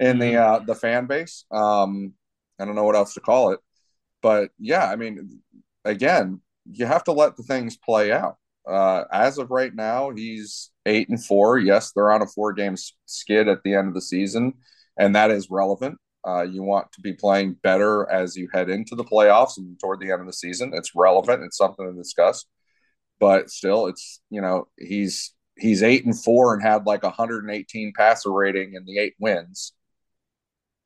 in 0.00 0.18
the 0.18 0.32
mm-hmm. 0.32 0.54
uh, 0.54 0.58
the 0.60 0.74
fan 0.74 1.06
base. 1.06 1.44
Um, 1.50 2.14
I 2.58 2.64
don't 2.64 2.74
know 2.74 2.84
what 2.84 2.96
else 2.96 3.14
to 3.14 3.20
call 3.20 3.52
it, 3.52 3.60
but 4.22 4.50
yeah, 4.58 4.90
I 4.90 4.96
mean, 4.96 5.40
again, 5.84 6.40
you 6.70 6.86
have 6.86 7.04
to 7.04 7.12
let 7.12 7.36
the 7.36 7.42
things 7.42 7.76
play 7.76 8.12
out. 8.12 8.36
Uh, 8.66 9.04
as 9.12 9.38
of 9.38 9.50
right 9.50 9.74
now, 9.74 10.10
he's 10.10 10.70
eight 10.86 11.08
and 11.08 11.22
four. 11.24 11.58
Yes, 11.58 11.92
they're 11.92 12.10
on 12.10 12.22
a 12.22 12.26
four 12.26 12.52
game 12.52 12.76
skid 13.06 13.48
at 13.48 13.62
the 13.62 13.74
end 13.74 13.88
of 13.88 13.94
the 13.94 14.02
season, 14.02 14.54
and 14.98 15.14
that 15.16 15.30
is 15.30 15.50
relevant. 15.50 15.98
Uh, 16.26 16.42
you 16.42 16.62
want 16.62 16.90
to 16.92 17.00
be 17.00 17.12
playing 17.12 17.56
better 17.62 18.10
as 18.10 18.36
you 18.36 18.48
head 18.52 18.68
into 18.68 18.94
the 18.94 19.04
playoffs 19.04 19.56
and 19.56 19.78
toward 19.80 20.00
the 20.00 20.10
end 20.10 20.20
of 20.20 20.26
the 20.26 20.32
season. 20.32 20.72
It's 20.74 20.94
relevant. 20.94 21.44
It's 21.44 21.56
something 21.56 21.86
to 21.86 21.96
discuss, 21.96 22.44
but 23.18 23.50
still, 23.50 23.86
it's 23.86 24.20
you 24.30 24.40
know 24.42 24.68
he's 24.76 25.32
he's 25.56 25.82
eight 25.82 26.04
and 26.04 26.18
four 26.18 26.54
and 26.54 26.62
had 26.62 26.86
like 26.86 27.02
118 27.02 27.92
passer 27.96 28.32
rating 28.32 28.74
in 28.74 28.84
the 28.84 28.98
eight 28.98 29.14
wins 29.18 29.72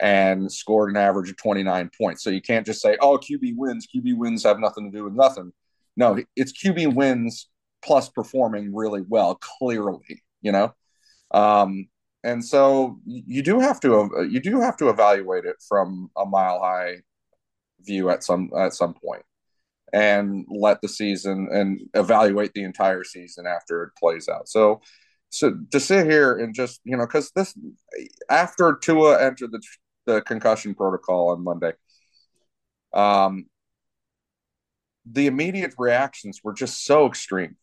and 0.02 0.50
scored 0.50 0.90
an 0.90 0.96
average 0.96 1.30
of 1.30 1.36
29 1.36 1.90
points. 1.96 2.24
So 2.24 2.30
you 2.30 2.42
can't 2.42 2.66
just 2.66 2.82
say, 2.82 2.98
oh, 3.00 3.18
QB 3.18 3.54
wins. 3.56 3.86
QB 3.86 4.16
wins 4.16 4.42
have 4.42 4.58
nothing 4.58 4.90
to 4.90 4.98
do 4.98 5.04
with 5.04 5.14
nothing. 5.14 5.52
No, 5.96 6.18
it's 6.34 6.52
QB 6.52 6.94
wins 6.94 7.48
plus 7.82 8.08
performing 8.08 8.74
really 8.74 9.02
well, 9.08 9.36
clearly, 9.36 10.22
you 10.40 10.50
know? 10.50 10.74
Um, 11.30 11.88
and 12.24 12.44
so 12.44 12.98
you 13.06 13.42
do 13.42 13.60
have 13.60 13.80
to 13.80 14.28
you 14.30 14.40
do 14.40 14.60
have 14.60 14.76
to 14.76 14.88
evaluate 14.88 15.44
it 15.44 15.56
from 15.66 16.10
a 16.16 16.24
mile 16.24 16.60
high 16.60 16.98
view 17.80 18.10
at 18.10 18.22
some 18.22 18.50
at 18.56 18.74
some 18.74 18.94
point 18.94 19.22
and 19.92 20.46
let 20.48 20.80
the 20.82 20.88
season 20.88 21.48
and 21.50 21.80
evaluate 21.94 22.52
the 22.54 22.62
entire 22.62 23.04
season 23.04 23.46
after 23.46 23.82
it 23.84 23.90
plays 23.98 24.28
out. 24.28 24.48
So 24.48 24.80
so 25.30 25.58
to 25.72 25.80
sit 25.80 26.08
here 26.08 26.38
and 26.38 26.54
just 26.54 26.80
you 26.84 26.96
know 26.96 27.06
because 27.06 27.32
this 27.34 27.54
after 28.30 28.78
Tua 28.80 29.20
entered 29.20 29.50
the 29.50 29.60
the 30.06 30.20
concussion 30.22 30.74
protocol 30.74 31.30
on 31.30 31.42
Monday. 31.42 31.72
Um, 32.92 33.46
the 35.04 35.26
immediate 35.26 35.74
reactions 35.78 36.40
were 36.42 36.52
just 36.52 36.84
so 36.84 37.06
extreme. 37.06 37.56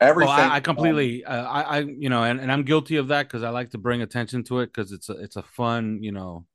Everything. 0.00 0.32
I, 0.32 0.56
I, 0.56 0.60
completely, 0.60 1.24
um, 1.24 1.44
uh, 1.44 1.48
I, 1.48 1.60
I, 1.60 1.78
you 1.80 2.08
know, 2.08 2.22
and, 2.22 2.40
and 2.40 2.52
I'm 2.52 2.62
guilty 2.62 2.96
of 2.96 3.08
that 3.08 3.26
because 3.26 3.42
I 3.42 3.50
like 3.50 3.70
to 3.70 3.78
bring 3.78 4.02
attention 4.02 4.44
to 4.44 4.60
it 4.60 4.66
because 4.66 4.92
it's 4.92 5.08
a, 5.08 5.14
it's 5.14 5.36
a 5.36 5.42
fun, 5.42 6.02
you 6.02 6.12
know, 6.12 6.46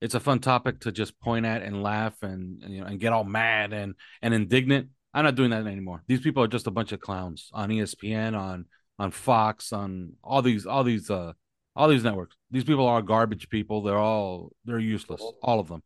it's 0.00 0.14
a 0.14 0.20
fun 0.20 0.38
topic 0.38 0.80
to 0.80 0.92
just 0.92 1.18
point 1.20 1.46
at 1.46 1.62
and 1.62 1.82
laugh 1.82 2.22
and, 2.22 2.62
and 2.62 2.74
you 2.74 2.80
know 2.80 2.86
and 2.86 2.98
get 2.98 3.12
all 3.12 3.24
mad 3.24 3.72
and 3.72 3.94
and 4.22 4.34
indignant. 4.34 4.88
I'm 5.12 5.24
not 5.24 5.34
doing 5.34 5.50
that 5.50 5.66
anymore. 5.66 6.02
These 6.06 6.20
people 6.20 6.42
are 6.42 6.48
just 6.48 6.66
a 6.66 6.70
bunch 6.70 6.92
of 6.92 7.00
clowns 7.00 7.50
on 7.52 7.68
ESPN, 7.68 8.38
on 8.38 8.66
on 8.98 9.10
Fox, 9.10 9.72
on 9.72 10.14
all 10.22 10.42
these 10.42 10.66
all 10.66 10.84
these 10.84 11.10
uh 11.10 11.32
all 11.80 11.88
these 11.88 12.04
networks. 12.04 12.36
These 12.50 12.64
people 12.64 12.86
are 12.86 13.00
garbage 13.00 13.48
people. 13.48 13.82
They're 13.82 13.96
all 13.96 14.52
they're 14.66 14.78
useless. 14.78 15.22
All 15.42 15.58
of 15.58 15.68
them. 15.68 15.82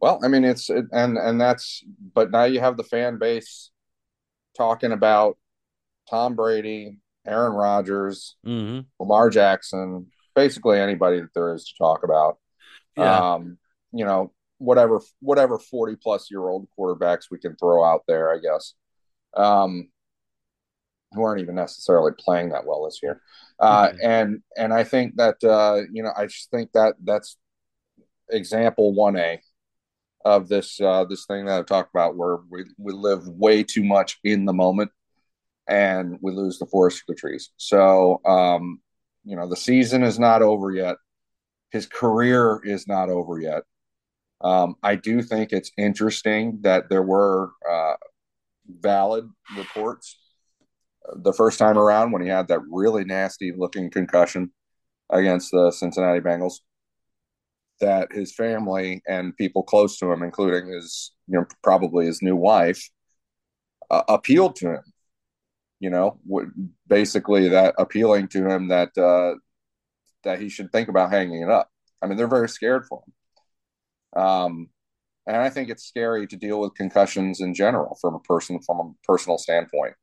Well, 0.00 0.20
I 0.22 0.28
mean, 0.28 0.44
it's 0.44 0.70
and 0.70 1.18
and 1.18 1.40
that's 1.40 1.84
but 2.14 2.30
now 2.30 2.44
you 2.44 2.60
have 2.60 2.76
the 2.76 2.84
fan 2.84 3.18
base 3.18 3.72
talking 4.56 4.92
about 4.92 5.36
Tom 6.08 6.36
Brady, 6.36 6.98
Aaron 7.26 7.54
Rodgers, 7.54 8.36
mm-hmm. 8.46 8.80
Lamar 9.00 9.30
Jackson, 9.30 10.06
basically 10.36 10.78
anybody 10.78 11.18
that 11.18 11.34
there 11.34 11.54
is 11.54 11.64
to 11.64 11.72
talk 11.76 12.04
about. 12.04 12.38
Yeah. 12.96 13.32
Um, 13.32 13.58
you 13.92 14.04
know, 14.04 14.32
whatever 14.58 15.00
whatever 15.18 15.58
40 15.58 15.96
plus 16.00 16.30
year 16.30 16.46
old 16.46 16.68
quarterbacks 16.78 17.24
we 17.32 17.38
can 17.38 17.56
throw 17.56 17.82
out 17.82 18.02
there, 18.06 18.32
I 18.32 18.38
guess. 18.38 18.74
Um, 19.36 19.88
who 21.14 21.22
aren't 21.22 21.40
even 21.40 21.54
necessarily 21.54 22.12
playing 22.18 22.50
that 22.50 22.66
well 22.66 22.84
this 22.84 23.00
year. 23.02 23.20
Uh, 23.58 23.88
mm-hmm. 23.88 23.98
and 24.02 24.42
and 24.56 24.72
I 24.72 24.84
think 24.84 25.16
that 25.16 25.42
uh, 25.44 25.82
you 25.92 26.02
know 26.02 26.12
I 26.16 26.26
just 26.26 26.50
think 26.50 26.72
that 26.72 26.94
that's 27.02 27.36
example 28.30 28.92
one 28.92 29.16
A 29.16 29.40
of 30.24 30.48
this 30.48 30.80
uh, 30.80 31.04
this 31.04 31.26
thing 31.26 31.46
that 31.46 31.58
I've 31.58 31.66
talked 31.66 31.94
about 31.94 32.16
where 32.16 32.38
we, 32.50 32.64
we 32.78 32.92
live 32.92 33.26
way 33.26 33.62
too 33.62 33.84
much 33.84 34.18
in 34.24 34.44
the 34.44 34.52
moment 34.52 34.90
and 35.68 36.18
we 36.20 36.32
lose 36.32 36.58
the 36.58 36.66
forest 36.66 36.98
for 36.98 37.12
the 37.12 37.18
trees. 37.18 37.50
So 37.56 38.20
um, 38.24 38.80
you 39.24 39.36
know 39.36 39.48
the 39.48 39.56
season 39.56 40.02
is 40.02 40.18
not 40.18 40.42
over 40.42 40.70
yet. 40.70 40.96
His 41.70 41.86
career 41.86 42.60
is 42.64 42.86
not 42.86 43.08
over 43.08 43.40
yet. 43.40 43.62
Um, 44.40 44.74
I 44.82 44.96
do 44.96 45.22
think 45.22 45.52
it's 45.52 45.70
interesting 45.78 46.58
that 46.62 46.88
there 46.90 47.02
were 47.02 47.52
uh, 47.68 47.94
valid 48.68 49.28
reports 49.56 50.18
the 51.16 51.32
first 51.32 51.58
time 51.58 51.78
around 51.78 52.12
when 52.12 52.22
he 52.22 52.28
had 52.28 52.48
that 52.48 52.60
really 52.70 53.04
nasty 53.04 53.52
looking 53.56 53.90
concussion 53.90 54.52
against 55.10 55.50
the 55.50 55.70
Cincinnati 55.70 56.20
Bengals 56.20 56.54
that 57.80 58.12
his 58.12 58.34
family 58.34 59.02
and 59.08 59.36
people 59.36 59.62
close 59.62 59.98
to 59.98 60.10
him 60.12 60.22
including 60.22 60.68
his 60.68 61.12
you 61.26 61.38
know 61.38 61.46
probably 61.62 62.06
his 62.06 62.22
new 62.22 62.36
wife 62.36 62.88
uh, 63.90 64.02
appealed 64.08 64.54
to 64.56 64.74
him 64.74 64.82
you 65.80 65.90
know 65.90 66.20
basically 66.86 67.48
that 67.48 67.74
appealing 67.78 68.28
to 68.28 68.48
him 68.48 68.68
that 68.68 68.96
uh, 68.96 69.34
that 70.24 70.40
he 70.40 70.48
should 70.48 70.70
think 70.70 70.88
about 70.88 71.10
hanging 71.10 71.42
it 71.42 71.50
up. 71.50 71.68
I 72.00 72.06
mean 72.06 72.16
they're 72.16 72.28
very 72.28 72.48
scared 72.48 72.86
for 72.86 73.02
him. 74.14 74.22
Um 74.22 74.68
and 75.26 75.36
i 75.36 75.48
think 75.48 75.68
it's 75.68 75.84
scary 75.84 76.26
to 76.26 76.36
deal 76.36 76.60
with 76.60 76.74
concussions 76.74 77.40
in 77.40 77.54
general 77.54 77.96
from 78.00 78.14
a 78.14 78.20
person 78.20 78.60
from 78.60 78.80
a 78.80 78.92
personal 79.06 79.38
standpoint 79.38 79.94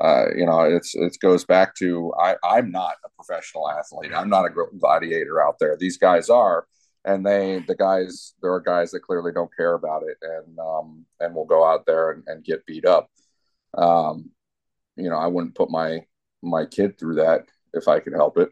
uh, 0.00 0.26
you 0.36 0.44
know, 0.44 0.62
it's 0.62 0.94
it 0.94 1.16
goes 1.20 1.44
back 1.44 1.74
to 1.76 2.12
I, 2.18 2.36
I'm 2.42 2.70
not 2.70 2.94
a 3.04 3.08
professional 3.10 3.70
athlete. 3.70 4.12
I'm 4.14 4.28
not 4.28 4.46
a 4.46 4.50
gladiator 4.78 5.42
out 5.42 5.56
there. 5.60 5.76
These 5.76 5.98
guys 5.98 6.28
are, 6.28 6.66
and 7.04 7.24
they 7.24 7.62
the 7.66 7.76
guys 7.76 8.34
there 8.42 8.52
are 8.52 8.60
guys 8.60 8.90
that 8.90 9.02
clearly 9.02 9.32
don't 9.32 9.54
care 9.56 9.74
about 9.74 10.02
it 10.02 10.16
and 10.22 10.58
um, 10.58 11.06
and 11.20 11.34
will 11.34 11.44
go 11.44 11.64
out 11.64 11.86
there 11.86 12.10
and, 12.10 12.24
and 12.26 12.44
get 12.44 12.66
beat 12.66 12.84
up. 12.84 13.08
Um, 13.74 14.30
you 14.96 15.10
know, 15.10 15.16
I 15.18 15.28
wouldn't 15.28 15.54
put 15.54 15.70
my 15.70 16.04
my 16.42 16.66
kid 16.66 16.98
through 16.98 17.16
that 17.16 17.46
if 17.72 17.86
I 17.88 18.00
could 18.00 18.14
help 18.14 18.36
it, 18.36 18.50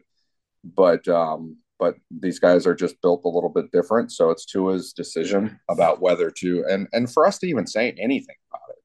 but 0.63 1.07
um, 1.09 1.57
but 1.77 1.95
these 2.09 2.39
guys 2.39 2.65
are 2.65 2.75
just 2.75 3.01
built 3.01 3.25
a 3.25 3.29
little 3.29 3.49
bit 3.49 3.71
different. 3.73 4.13
So 4.13 4.29
it's 4.29 4.45
Tua's 4.45 4.93
decision 4.93 5.59
about 5.69 6.01
whether 6.01 6.31
to 6.31 6.65
and 6.69 6.87
and 6.93 7.11
for 7.11 7.27
us 7.27 7.37
to 7.39 7.47
even 7.47 7.67
say 7.67 7.91
anything 7.99 8.37
about 8.49 8.69
it, 8.69 8.81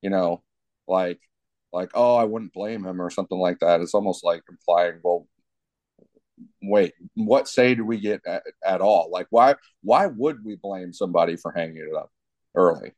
you 0.00 0.08
know, 0.08 0.42
like 0.88 1.20
like, 1.72 1.90
oh, 1.94 2.16
I 2.16 2.24
wouldn't 2.24 2.52
blame 2.52 2.84
him 2.84 3.00
or 3.00 3.10
something 3.10 3.38
like 3.38 3.60
that. 3.60 3.80
It's 3.80 3.94
almost 3.94 4.24
like 4.24 4.42
implying, 4.48 5.00
well, 5.02 5.26
wait, 6.62 6.94
what 7.14 7.48
say 7.48 7.74
do 7.74 7.84
we 7.84 8.00
get 8.00 8.20
at, 8.26 8.42
at 8.64 8.80
all? 8.80 9.10
Like, 9.10 9.26
why 9.30 9.54
why 9.82 10.06
would 10.06 10.44
we 10.44 10.56
blame 10.56 10.92
somebody 10.92 11.36
for 11.36 11.52
hanging 11.52 11.76
it 11.76 11.96
up 11.96 12.10
early? 12.54 12.92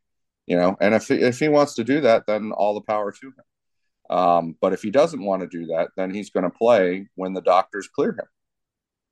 You 0.46 0.56
know, 0.56 0.76
and 0.80 0.94
if 0.94 1.10
if 1.10 1.38
he 1.38 1.48
wants 1.48 1.74
to 1.74 1.84
do 1.84 2.02
that, 2.02 2.26
then 2.26 2.52
all 2.52 2.74
the 2.74 2.80
power 2.82 3.12
to 3.12 3.26
him. 3.26 4.16
Um, 4.16 4.56
but 4.60 4.72
if 4.72 4.82
he 4.82 4.90
doesn't 4.90 5.24
want 5.24 5.42
to 5.42 5.48
do 5.48 5.66
that, 5.66 5.90
then 5.96 6.12
he's 6.12 6.30
going 6.30 6.44
to 6.44 6.50
play 6.50 7.08
when 7.14 7.32
the 7.32 7.40
doctors 7.40 7.88
clear 7.88 8.10
him. 8.10 8.26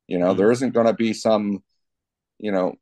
You 0.07 0.19
know, 0.19 0.29
mm-hmm. 0.29 0.39
there 0.39 0.53
isn't 0.53 0.75
going 0.75 0.87
to 0.87 0.93
be 0.93 1.15
some, 1.15 1.63
you 2.39 2.53
know, 2.53 2.75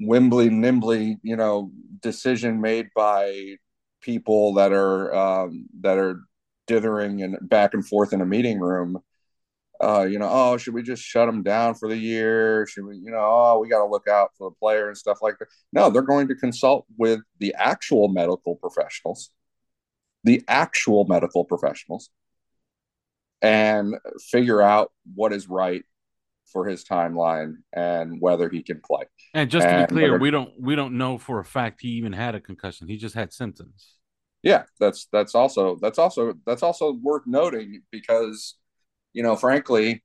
Wembley 0.00 0.48
nimbly, 0.48 1.18
you 1.22 1.36
know, 1.36 1.70
decision 2.00 2.60
made 2.60 2.88
by 2.94 3.56
people 4.00 4.54
that 4.54 4.72
are 4.72 5.14
um, 5.14 5.66
that 5.80 5.98
are 5.98 6.20
dithering 6.66 7.22
and 7.22 7.36
back 7.42 7.74
and 7.74 7.86
forth 7.86 8.12
in 8.12 8.20
a 8.20 8.26
meeting 8.26 8.60
room. 8.60 8.98
Uh, 9.80 10.02
you 10.02 10.18
know, 10.18 10.28
oh, 10.28 10.56
should 10.56 10.74
we 10.74 10.82
just 10.82 11.02
shut 11.02 11.26
them 11.26 11.42
down 11.44 11.74
for 11.74 11.88
the 11.88 11.96
year? 11.96 12.66
Should 12.66 12.84
we, 12.84 12.96
you 12.96 13.12
know, 13.12 13.20
oh, 13.20 13.60
we 13.62 13.68
got 13.68 13.78
to 13.78 13.88
look 13.88 14.08
out 14.08 14.30
for 14.36 14.50
the 14.50 14.56
player 14.56 14.88
and 14.88 14.96
stuff 14.96 15.18
like 15.22 15.38
that. 15.38 15.46
No, 15.72 15.88
they're 15.88 16.02
going 16.02 16.26
to 16.28 16.34
consult 16.34 16.84
with 16.96 17.20
the 17.38 17.54
actual 17.56 18.08
medical 18.08 18.56
professionals, 18.56 19.30
the 20.24 20.42
actual 20.48 21.04
medical 21.04 21.44
professionals, 21.44 22.10
and 23.40 23.94
figure 24.20 24.60
out 24.60 24.90
what 25.14 25.32
is 25.32 25.48
right 25.48 25.84
for 26.52 26.66
his 26.66 26.84
timeline 26.84 27.56
and 27.72 28.20
whether 28.20 28.48
he 28.48 28.62
can 28.62 28.80
play. 28.84 29.04
And 29.34 29.50
just 29.50 29.68
to 29.68 29.86
be 29.86 29.94
clear, 29.94 30.12
whether, 30.12 30.22
we 30.22 30.30
don't 30.30 30.52
we 30.60 30.74
don't 30.74 30.96
know 30.96 31.18
for 31.18 31.40
a 31.40 31.44
fact 31.44 31.80
he 31.82 31.88
even 31.90 32.12
had 32.12 32.34
a 32.34 32.40
concussion. 32.40 32.88
He 32.88 32.96
just 32.96 33.14
had 33.14 33.32
symptoms. 33.32 33.94
Yeah, 34.42 34.64
that's 34.78 35.08
that's 35.12 35.34
also 35.34 35.76
that's 35.80 35.98
also 35.98 36.34
that's 36.46 36.62
also 36.62 36.92
worth 37.02 37.22
noting 37.26 37.82
because 37.90 38.56
you 39.12 39.22
know, 39.22 39.36
frankly, 39.36 40.04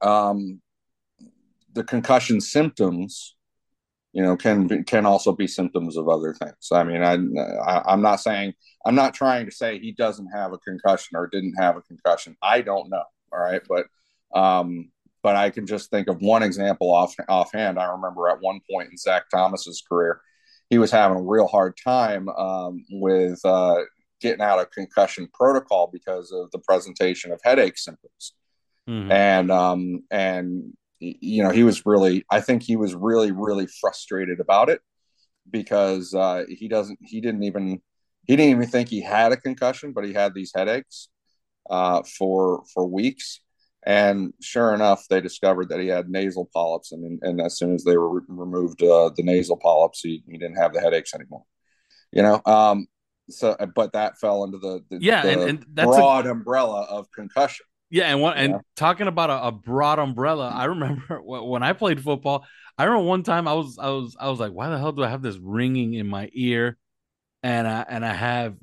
um, 0.00 0.60
the 1.74 1.84
concussion 1.84 2.40
symptoms, 2.40 3.36
you 4.12 4.22
know, 4.22 4.36
can 4.36 4.84
can 4.84 5.04
also 5.04 5.32
be 5.32 5.46
symptoms 5.46 5.96
of 5.96 6.08
other 6.08 6.34
things. 6.34 6.68
I 6.72 6.84
mean, 6.84 7.02
I, 7.02 7.14
I 7.66 7.92
I'm 7.92 8.02
not 8.02 8.16
saying 8.20 8.54
I'm 8.86 8.94
not 8.94 9.14
trying 9.14 9.46
to 9.46 9.52
say 9.52 9.78
he 9.78 9.92
doesn't 9.92 10.28
have 10.28 10.52
a 10.52 10.58
concussion 10.58 11.16
or 11.16 11.26
didn't 11.26 11.54
have 11.58 11.76
a 11.76 11.82
concussion. 11.82 12.36
I 12.42 12.62
don't 12.62 12.88
know. 12.88 13.04
All 13.32 13.40
right, 13.40 13.62
but 13.68 13.86
um, 14.34 14.90
but 15.28 15.36
I 15.36 15.50
can 15.50 15.66
just 15.66 15.90
think 15.90 16.08
of 16.08 16.22
one 16.22 16.42
example 16.42 16.90
off 16.90 17.14
offhand. 17.28 17.78
I 17.78 17.84
remember 17.92 18.30
at 18.30 18.40
one 18.40 18.60
point 18.70 18.90
in 18.90 18.96
Zach 18.96 19.24
Thomas's 19.28 19.82
career, 19.86 20.22
he 20.70 20.78
was 20.78 20.90
having 20.90 21.18
a 21.18 21.22
real 21.22 21.46
hard 21.46 21.76
time 21.76 22.30
um, 22.30 22.82
with 22.90 23.38
uh, 23.44 23.82
getting 24.22 24.40
out 24.40 24.58
of 24.58 24.70
concussion 24.70 25.28
protocol 25.34 25.90
because 25.92 26.32
of 26.32 26.50
the 26.50 26.60
presentation 26.60 27.30
of 27.30 27.42
headache 27.44 27.76
symptoms. 27.76 28.32
Mm-hmm. 28.88 29.12
And 29.12 29.50
um, 29.50 30.02
and 30.10 30.72
you 30.98 31.42
know 31.42 31.50
he 31.50 31.62
was 31.62 31.84
really, 31.84 32.24
I 32.30 32.40
think 32.40 32.62
he 32.62 32.76
was 32.76 32.94
really 32.94 33.30
really 33.30 33.66
frustrated 33.66 34.40
about 34.40 34.70
it 34.70 34.80
because 35.50 36.14
uh, 36.14 36.44
he 36.48 36.68
doesn't, 36.68 37.00
he 37.02 37.20
didn't 37.20 37.42
even, 37.42 37.82
he 38.26 38.34
didn't 38.34 38.52
even 38.52 38.66
think 38.66 38.88
he 38.88 39.02
had 39.02 39.32
a 39.32 39.36
concussion, 39.36 39.92
but 39.92 40.06
he 40.06 40.14
had 40.14 40.32
these 40.32 40.52
headaches 40.56 41.10
uh, 41.68 42.02
for 42.16 42.64
for 42.72 42.86
weeks 42.86 43.40
and 43.88 44.34
sure 44.42 44.74
enough, 44.74 45.08
they 45.08 45.22
discovered 45.22 45.70
that 45.70 45.80
he 45.80 45.86
had 45.86 46.10
nasal 46.10 46.50
polyps, 46.52 46.92
and 46.92 47.18
and 47.22 47.40
as 47.40 47.56
soon 47.56 47.74
as 47.74 47.84
they 47.84 47.96
were 47.96 48.20
removed 48.28 48.82
uh, 48.82 49.08
the 49.16 49.22
nasal 49.22 49.56
polyps, 49.56 50.00
he, 50.02 50.22
he 50.28 50.36
didn't 50.36 50.58
have 50.58 50.74
the 50.74 50.80
headaches 50.82 51.14
anymore. 51.14 51.44
You 52.12 52.22
know, 52.22 52.42
um, 52.44 52.86
so 53.30 53.56
but 53.74 53.94
that 53.94 54.18
fell 54.18 54.44
into 54.44 54.58
the, 54.58 54.84
the 54.90 54.98
yeah, 55.00 55.22
the 55.22 55.32
and, 55.32 55.42
and 55.42 55.66
that's 55.72 55.86
broad 55.86 56.26
a, 56.26 56.32
umbrella 56.32 56.82
of 56.82 57.10
concussion. 57.12 57.64
Yeah, 57.88 58.10
and 58.10 58.20
what 58.20 58.36
and 58.36 58.52
know? 58.52 58.60
talking 58.76 59.06
about 59.06 59.30
a, 59.30 59.46
a, 59.46 59.52
broad 59.52 59.98
umbrella, 59.98 60.52
I 60.54 60.66
remember 60.66 61.22
when 61.24 61.62
I 61.62 61.72
played 61.72 62.02
football. 62.02 62.44
I 62.76 62.84
remember 62.84 63.06
one 63.06 63.22
time 63.22 63.48
I 63.48 63.54
was 63.54 63.78
I 63.80 63.88
was 63.88 64.14
I 64.20 64.28
was 64.28 64.38
like, 64.38 64.52
why 64.52 64.68
the 64.68 64.78
hell 64.78 64.92
do 64.92 65.02
I 65.02 65.08
have 65.08 65.22
this 65.22 65.38
ringing 65.38 65.94
in 65.94 66.06
my 66.06 66.28
ear, 66.34 66.76
and 67.42 67.66
I 67.66 67.86
and 67.88 68.04
I 68.04 68.12
have 68.12 68.54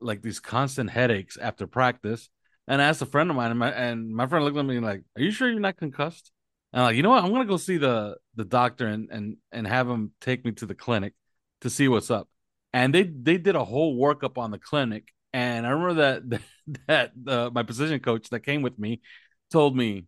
like 0.00 0.22
these 0.22 0.40
constant 0.40 0.90
headaches 0.90 1.36
after 1.36 1.68
practice 1.68 2.28
and 2.68 2.80
I 2.80 2.86
asked 2.86 3.02
a 3.02 3.06
friend 3.06 3.30
of 3.30 3.36
mine, 3.36 3.50
and 3.50 3.58
my, 3.58 3.70
and 3.70 4.14
my 4.14 4.26
friend 4.26 4.44
looked 4.44 4.56
at 4.56 4.64
me 4.64 4.80
like, 4.80 5.02
"Are 5.16 5.22
you 5.22 5.30
sure 5.30 5.50
you're 5.50 5.60
not 5.60 5.76
concussed?" 5.76 6.32
And 6.72 6.80
I'm 6.80 6.86
like, 6.88 6.96
you 6.96 7.02
know 7.02 7.10
what? 7.10 7.24
I'm 7.24 7.32
gonna 7.32 7.44
go 7.44 7.56
see 7.56 7.76
the 7.76 8.16
the 8.34 8.44
doctor 8.44 8.86
and 8.86 9.08
and 9.10 9.36
and 9.52 9.66
have 9.66 9.88
him 9.88 10.12
take 10.20 10.44
me 10.44 10.52
to 10.52 10.66
the 10.66 10.74
clinic 10.74 11.14
to 11.62 11.70
see 11.70 11.88
what's 11.88 12.10
up. 12.10 12.28
And 12.72 12.94
they 12.94 13.04
they 13.04 13.38
did 13.38 13.56
a 13.56 13.64
whole 13.64 13.96
workup 13.98 14.38
on 14.38 14.50
the 14.50 14.58
clinic, 14.58 15.08
and 15.32 15.66
I 15.66 15.70
remember 15.70 15.94
that 15.94 16.40
that 16.86 17.12
uh, 17.26 17.50
my 17.52 17.62
position 17.62 18.00
coach 18.00 18.30
that 18.30 18.40
came 18.40 18.62
with 18.62 18.78
me 18.78 19.02
told 19.50 19.76
me, 19.76 20.06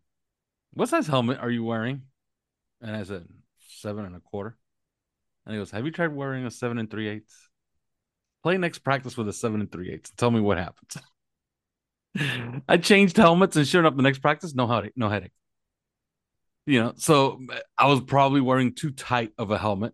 "What 0.72 0.88
size 0.88 1.06
helmet 1.06 1.38
are 1.40 1.50
you 1.50 1.64
wearing?" 1.64 2.02
And 2.80 2.94
I 2.96 3.02
said, 3.04 3.26
seven 3.68 4.04
and 4.04 4.16
a 4.16 4.20
quarter. 4.20 4.56
And 5.46 5.54
he 5.54 5.60
goes, 5.60 5.70
"Have 5.70 5.84
you 5.84 5.90
tried 5.90 6.14
wearing 6.14 6.46
a 6.46 6.50
seven 6.50 6.78
and 6.78 6.90
three 6.90 7.08
eighths? 7.08 7.50
Play 8.42 8.58
next 8.58 8.80
practice 8.80 9.16
with 9.16 9.28
a 9.28 9.32
seven 9.32 9.60
and 9.60 9.70
three 9.70 9.90
eighths. 9.92 10.12
Tell 10.16 10.30
me 10.30 10.40
what 10.40 10.58
happens." 10.58 10.96
I 12.68 12.76
changed 12.76 13.16
helmets, 13.16 13.56
and 13.56 13.66
sure 13.66 13.80
enough, 13.80 13.96
the 13.96 14.02
next 14.02 14.18
practice, 14.18 14.54
no 14.54 14.66
headache, 14.66 14.92
no 14.96 15.08
headache. 15.08 15.32
You 16.66 16.82
know, 16.82 16.92
so 16.96 17.40
I 17.76 17.86
was 17.88 18.00
probably 18.00 18.40
wearing 18.40 18.74
too 18.74 18.90
tight 18.90 19.32
of 19.36 19.50
a 19.50 19.58
helmet. 19.58 19.92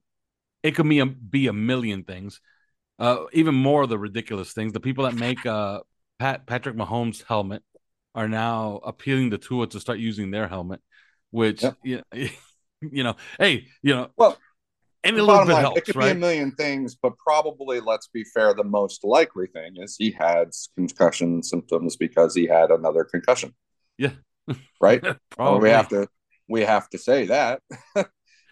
It 0.63 0.73
could 0.73 0.89
be 0.89 1.01
a, 1.01 1.07
be 1.07 1.47
a 1.49 1.53
million 1.53 2.05
things, 2.05 2.41
uh, 2.99 3.25
even 3.33 3.55
more 3.55 3.83
of 3.83 3.89
the 3.89 3.99
ridiculous 3.99 4.53
things. 4.53 4.73
The 4.73 4.81
people 4.81 5.05
that 5.05 5.15
make 5.15 5.45
uh, 5.47 5.81
Pat 6.19 6.47
Patrick 6.47 6.77
Mahomes' 6.77 7.25
helmet 7.27 7.63
are 8.15 8.29
now 8.29 8.81
appealing 8.85 9.31
to 9.31 9.39
Tua 9.39 9.67
to 9.69 9.81
start 9.81 9.99
using 9.99 10.31
their 10.31 10.47
helmet, 10.49 10.81
which 11.31 11.63
yep. 11.63 11.77
you, 11.83 12.03
know, 12.13 12.29
you 12.83 13.05
know, 13.05 13.17
hey, 13.39 13.67
you 13.83 13.95
know, 13.95 14.11
well, 14.17 14.39
and 15.05 15.19
a 15.19 15.23
little 15.23 15.47
bit 15.47 15.53
line, 15.55 15.63
helps, 15.63 15.79
it 15.79 15.85
could 15.85 15.97
right? 15.97 16.07
be 16.07 16.11
a 16.11 16.15
million 16.15 16.53
things, 16.53 16.95
but 16.95 17.17
probably, 17.17 17.81
let's 17.81 18.09
be 18.09 18.25
fair, 18.25 18.53
the 18.55 18.65
most 18.65 19.03
likely 19.03 19.47
thing 19.47 19.75
is 19.77 19.97
he 19.99 20.11
had 20.11 20.51
concussion 20.77 21.43
symptoms 21.43 21.97
because 21.97 22.35
he 22.35 22.47
had 22.47 22.71
another 22.71 23.05
concussion. 23.05 23.55
Yeah, 23.97 24.13
right. 24.81 25.03
we 25.39 25.71
have 25.71 25.89
to 25.89 26.09
we 26.49 26.63
have 26.63 26.89
to 26.91 26.99
say 26.99 27.27
that. 27.27 27.63
yeah, 27.97 28.05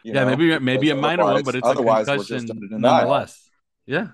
know, 0.05 0.26
maybe 0.26 0.59
maybe 0.59 0.90
a 0.90 0.96
minor 0.96 1.24
one, 1.24 1.42
but 1.42 1.55
it's 1.55 1.66
a 1.66 1.70
otherwise 1.70 2.07
we're 2.07 2.24
concussion 2.24 2.59
nonetheless. 2.70 3.51
Yeah. 3.86 4.09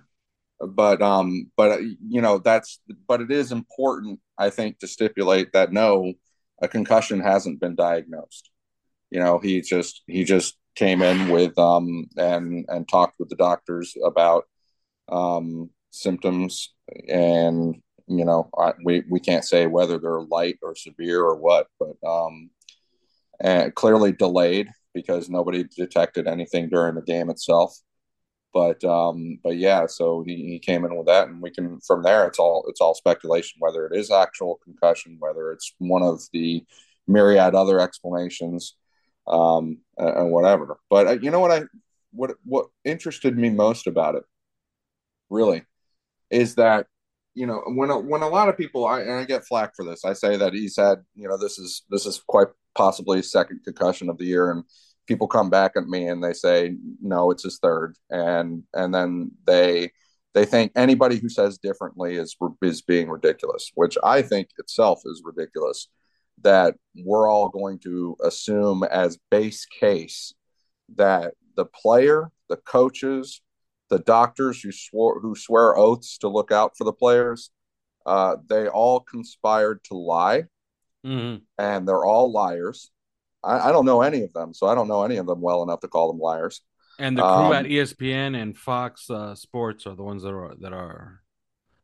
but 0.61 1.03
um 1.03 1.51
but 1.57 1.73
uh, 1.73 1.79
you 1.79 2.21
know 2.21 2.39
that's 2.39 2.81
but 3.09 3.21
it 3.21 3.33
is 3.33 3.51
important 3.51 4.21
i 4.39 4.51
think 4.51 4.79
to 4.79 4.87
stipulate 4.87 5.53
that 5.53 5.73
no 5.73 6.13
a 6.63 6.69
concussion 6.69 7.21
hasn't 7.21 7.61
been 7.61 7.75
diagnosed 7.75 8.51
you 9.11 9.19
know 9.19 9.41
he 9.41 9.61
just 9.61 10.03
he 10.07 10.23
just 10.23 10.57
came 10.75 11.03
in 11.03 11.29
with 11.29 11.57
um 11.59 12.07
and 12.17 12.65
and 12.69 12.89
talked 12.89 13.19
with 13.19 13.29
the 13.29 13.37
doctors 13.37 13.97
about 14.05 14.45
um 15.09 15.71
symptoms. 15.91 16.75
And 17.09 17.81
you 18.07 18.25
know 18.25 18.51
I, 18.59 18.73
we 18.85 19.05
we 19.09 19.21
can't 19.21 19.45
say 19.45 19.67
whether 19.67 19.99
they're 19.99 20.21
light 20.23 20.59
or 20.63 20.75
severe 20.75 21.23
or 21.23 21.37
what 21.37 21.69
but 21.79 21.97
um 22.07 22.51
clearly 23.75 24.13
delayed 24.13 24.69
because 24.95 25.29
nobody 25.29 25.65
detected 25.77 26.27
anything 26.27 26.69
during 26.69 26.95
the 26.95 27.03
game 27.03 27.31
itself. 27.31 27.77
But 28.53 28.85
um 28.85 29.39
but 29.43 29.57
yeah 29.57 29.87
so 29.87 30.23
he, 30.27 30.37
he 30.47 30.59
came 30.59 30.85
in 30.85 30.97
with 30.97 31.07
that 31.07 31.29
and 31.29 31.43
we 31.43 31.51
can 31.51 31.81
from 31.81 32.03
there 32.03 32.27
it's 32.27 32.39
all 32.39 32.65
it's 32.69 32.81
all 32.81 32.95
speculation 32.95 33.57
whether 33.59 33.87
it 33.87 33.97
is 33.97 34.11
actual 34.11 34.61
concussion 34.65 35.17
whether 35.19 35.51
it's 35.51 35.75
one 35.79 36.03
of 36.03 36.23
the 36.33 36.65
myriad 37.07 37.55
other 37.55 37.81
explanations 37.81 38.77
um 39.27 39.79
and, 39.97 40.31
whatever. 40.31 40.79
But 40.91 41.07
uh, 41.07 41.19
you 41.21 41.31
know 41.31 41.41
what 41.41 41.51
i 41.51 41.63
what 42.15 42.33
what 42.45 42.67
interested 42.85 43.37
me 43.37 43.51
most 43.51 43.87
about 43.87 44.15
it 44.15 44.25
really 45.31 45.65
is 46.31 46.55
that 46.55 46.87
you 47.35 47.47
know 47.47 47.63
when 47.67 47.91
a, 47.91 47.99
when 47.99 48.23
a 48.23 48.29
lot 48.29 48.49
of 48.49 48.57
people 48.57 48.87
I, 48.87 49.01
and 49.01 49.13
I 49.13 49.25
get 49.25 49.45
flack 49.45 49.75
for 49.75 49.85
this 49.85 50.05
I 50.05 50.13
say 50.13 50.37
that 50.37 50.53
he's 50.53 50.77
had 50.77 50.99
you 51.15 51.29
know 51.29 51.37
this 51.37 51.59
is 51.59 51.83
this 51.91 52.07
is 52.07 52.23
quite 52.27 52.49
possibly 52.75 53.23
second 53.23 53.61
concussion 53.65 54.09
of 54.09 54.19
the 54.19 54.25
year 54.25 54.51
and 54.51 54.65
people 55.07 55.27
come 55.27 55.51
back 55.51 55.73
at 55.77 55.87
me 55.87 56.09
and 56.09 56.23
they 56.23 56.33
say 56.33 56.77
no 57.03 57.31
it's 57.31 57.43
his 57.43 57.59
third. 57.59 57.97
And 58.11 58.63
and 58.73 58.95
then 58.95 59.33
they 59.47 59.91
they 60.35 60.45
think 60.45 60.73
anybody 60.75 61.17
who 61.19 61.29
says 61.29 61.59
differently 61.59 62.17
is 62.17 62.37
is 62.63 62.83
being 62.83 63.09
ridiculous 63.09 63.71
which 63.75 63.99
I 64.03 64.23
think 64.23 64.49
itself 64.59 65.03
is 65.05 65.23
ridiculous 65.25 65.89
that 66.45 66.75
we're 67.05 67.29
all 67.29 67.49
going 67.49 67.79
to 67.81 68.17
assume 68.23 68.85
as 68.85 69.19
base 69.31 69.65
case 69.67 70.33
that 70.97 71.35
the 71.57 71.65
player 71.65 72.31
the 72.49 72.57
coaches 72.59 73.41
the 73.91 73.99
doctors 73.99 74.61
who 74.63 74.71
swore 74.71 75.21
who 75.21 75.35
swear 75.35 75.77
oaths 75.77 76.19
to 76.19 76.29
look 76.29 76.53
out 76.53 76.77
for 76.77 76.85
the 76.85 76.93
players 76.93 77.51
uh, 78.07 78.37
they 78.49 78.69
all 78.69 79.01
conspired 79.01 79.83
to 79.85 79.95
lie. 79.95 80.45
Mhm. 81.07 81.43
and 81.59 81.87
they're 81.89 82.05
all 82.05 82.31
liars. 82.33 82.91
I, 83.43 83.69
I 83.69 83.73
don't 83.73 83.85
know 83.87 84.01
any 84.03 84.23
of 84.23 84.33
them 84.33 84.55
so 84.55 84.67
i 84.67 84.75
don't 84.75 84.89
know 84.89 85.03
any 85.05 85.17
of 85.19 85.27
them 85.27 85.41
well 85.43 85.63
enough 85.63 85.81
to 85.81 85.89
call 85.89 86.09
them 86.13 86.21
liars. 86.21 86.61
And 86.99 87.19
the 87.19 87.23
crew 87.23 87.47
Um, 87.47 87.53
at 87.53 87.65
ESPN 87.67 88.41
and 88.41 88.57
Fox 88.57 89.11
uh, 89.11 89.35
Sports 89.35 89.85
are 89.87 89.97
the 89.97 90.05
ones 90.05 90.23
that 90.23 90.33
are 90.33 90.55
that 90.61 90.73
are 90.73 91.24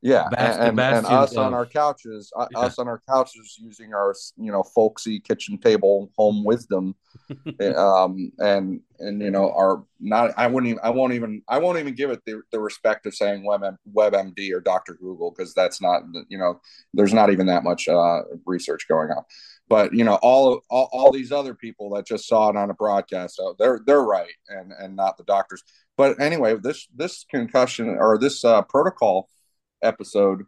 yeah 0.03 0.29
Bas- 0.31 0.57
the 0.57 0.63
and, 0.65 0.81
and, 0.81 1.05
us 1.07 1.37
on 1.37 1.53
our 1.53 1.67
couches 1.67 2.33
Yeah. 2.37 2.61
us 2.61 2.79
on 2.79 2.89
our 2.89 3.03
couches 3.09 3.57
using 3.61 3.93
our 3.95 4.15
you 4.37 4.51
know 4.51 4.63
folksy 4.63 5.21
kitchen 5.21 5.59
table 5.59 6.11
home 6.17 6.45
wisdom 6.45 6.95
um 7.77 8.33
and 8.39 8.81
and 8.99 9.21
you 9.21 9.31
know 9.31 9.53
are 9.53 9.85
not 9.99 10.33
i 10.37 10.47
wouldn't 10.47 10.71
even 10.71 10.81
i 10.83 10.91
won't 10.91 11.13
even 11.13 11.43
i 11.49 11.59
won't 11.59 11.79
even 11.79 11.95
give 11.95 12.11
it 12.11 12.21
the, 12.25 12.41
the 12.53 12.61
respect 12.61 13.05
of 13.07 13.15
saying 13.15 13.45
web 13.45 13.63
webmd 13.95 14.53
or 14.53 14.61
dr 14.61 14.95
google 14.95 15.31
because 15.31 15.53
that's 15.55 15.83
not 15.83 16.03
you 16.29 16.39
know 16.39 16.61
there's 16.95 17.15
not 17.15 17.31
even 17.31 17.47
that 17.47 17.65
much 17.65 17.89
uh 17.89 18.23
research 18.47 18.89
going 18.89 19.11
on 19.11 19.23
but 19.69 19.95
you 19.95 20.05
know 20.05 20.19
all, 20.23 20.61
all 20.71 20.89
all 20.93 21.13
these 21.13 21.33
other 21.33 21.55
people 21.55 21.91
that 21.91 22.07
just 22.07 22.27
saw 22.27 22.49
it 22.49 22.57
on 22.57 22.71
a 22.71 22.75
broadcast 22.75 23.37
so 23.37 23.55
they're 23.59 23.81
they're 23.87 24.03
right 24.03 24.33
and 24.49 24.73
and 24.79 24.97
not 24.97 25.17
the 25.19 25.25
doctors 25.25 25.63
but 25.97 26.19
anyway 26.21 26.57
this 26.57 26.89
this 26.95 27.25
concussion 27.31 27.97
or 27.99 28.19
this 28.19 28.45
uh 28.45 28.63
protocol 28.63 29.29
episode 29.83 30.45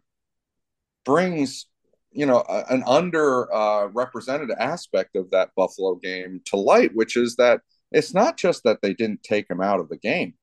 brings 1.05 1.67
you 2.11 2.25
know 2.25 2.43
a- 2.47 2.65
an 2.69 2.83
under 2.85 3.53
uh, 3.53 3.87
represented 3.87 4.51
aspect 4.51 5.15
of 5.15 5.31
that 5.31 5.49
Buffalo 5.55 5.95
game 5.95 6.41
to 6.45 6.57
light, 6.57 6.91
which 6.93 7.17
is 7.17 7.35
that 7.37 7.61
it's 7.91 8.13
not 8.13 8.37
just 8.37 8.63
that 8.63 8.81
they 8.81 8.93
didn't 8.93 9.23
take 9.23 9.49
him 9.49 9.61
out 9.61 9.79
of 9.79 9.89
the 9.89 9.97
game, 9.97 10.33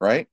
right? 0.00 0.26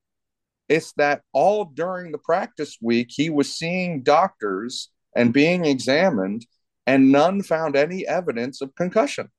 It's 0.70 0.94
that 0.94 1.22
all 1.34 1.66
during 1.66 2.12
the 2.12 2.18
practice 2.18 2.78
week 2.82 3.08
he 3.10 3.30
was 3.30 3.54
seeing 3.54 4.04
doctors 4.04 4.90
and 5.16 5.34
being 5.34 5.66
examined, 5.66 6.46
and 6.88 7.12
none 7.12 7.44
found 7.44 7.76
any 7.76 8.08
evidence 8.08 8.62
of 8.62 8.74
concussion. 8.76 9.30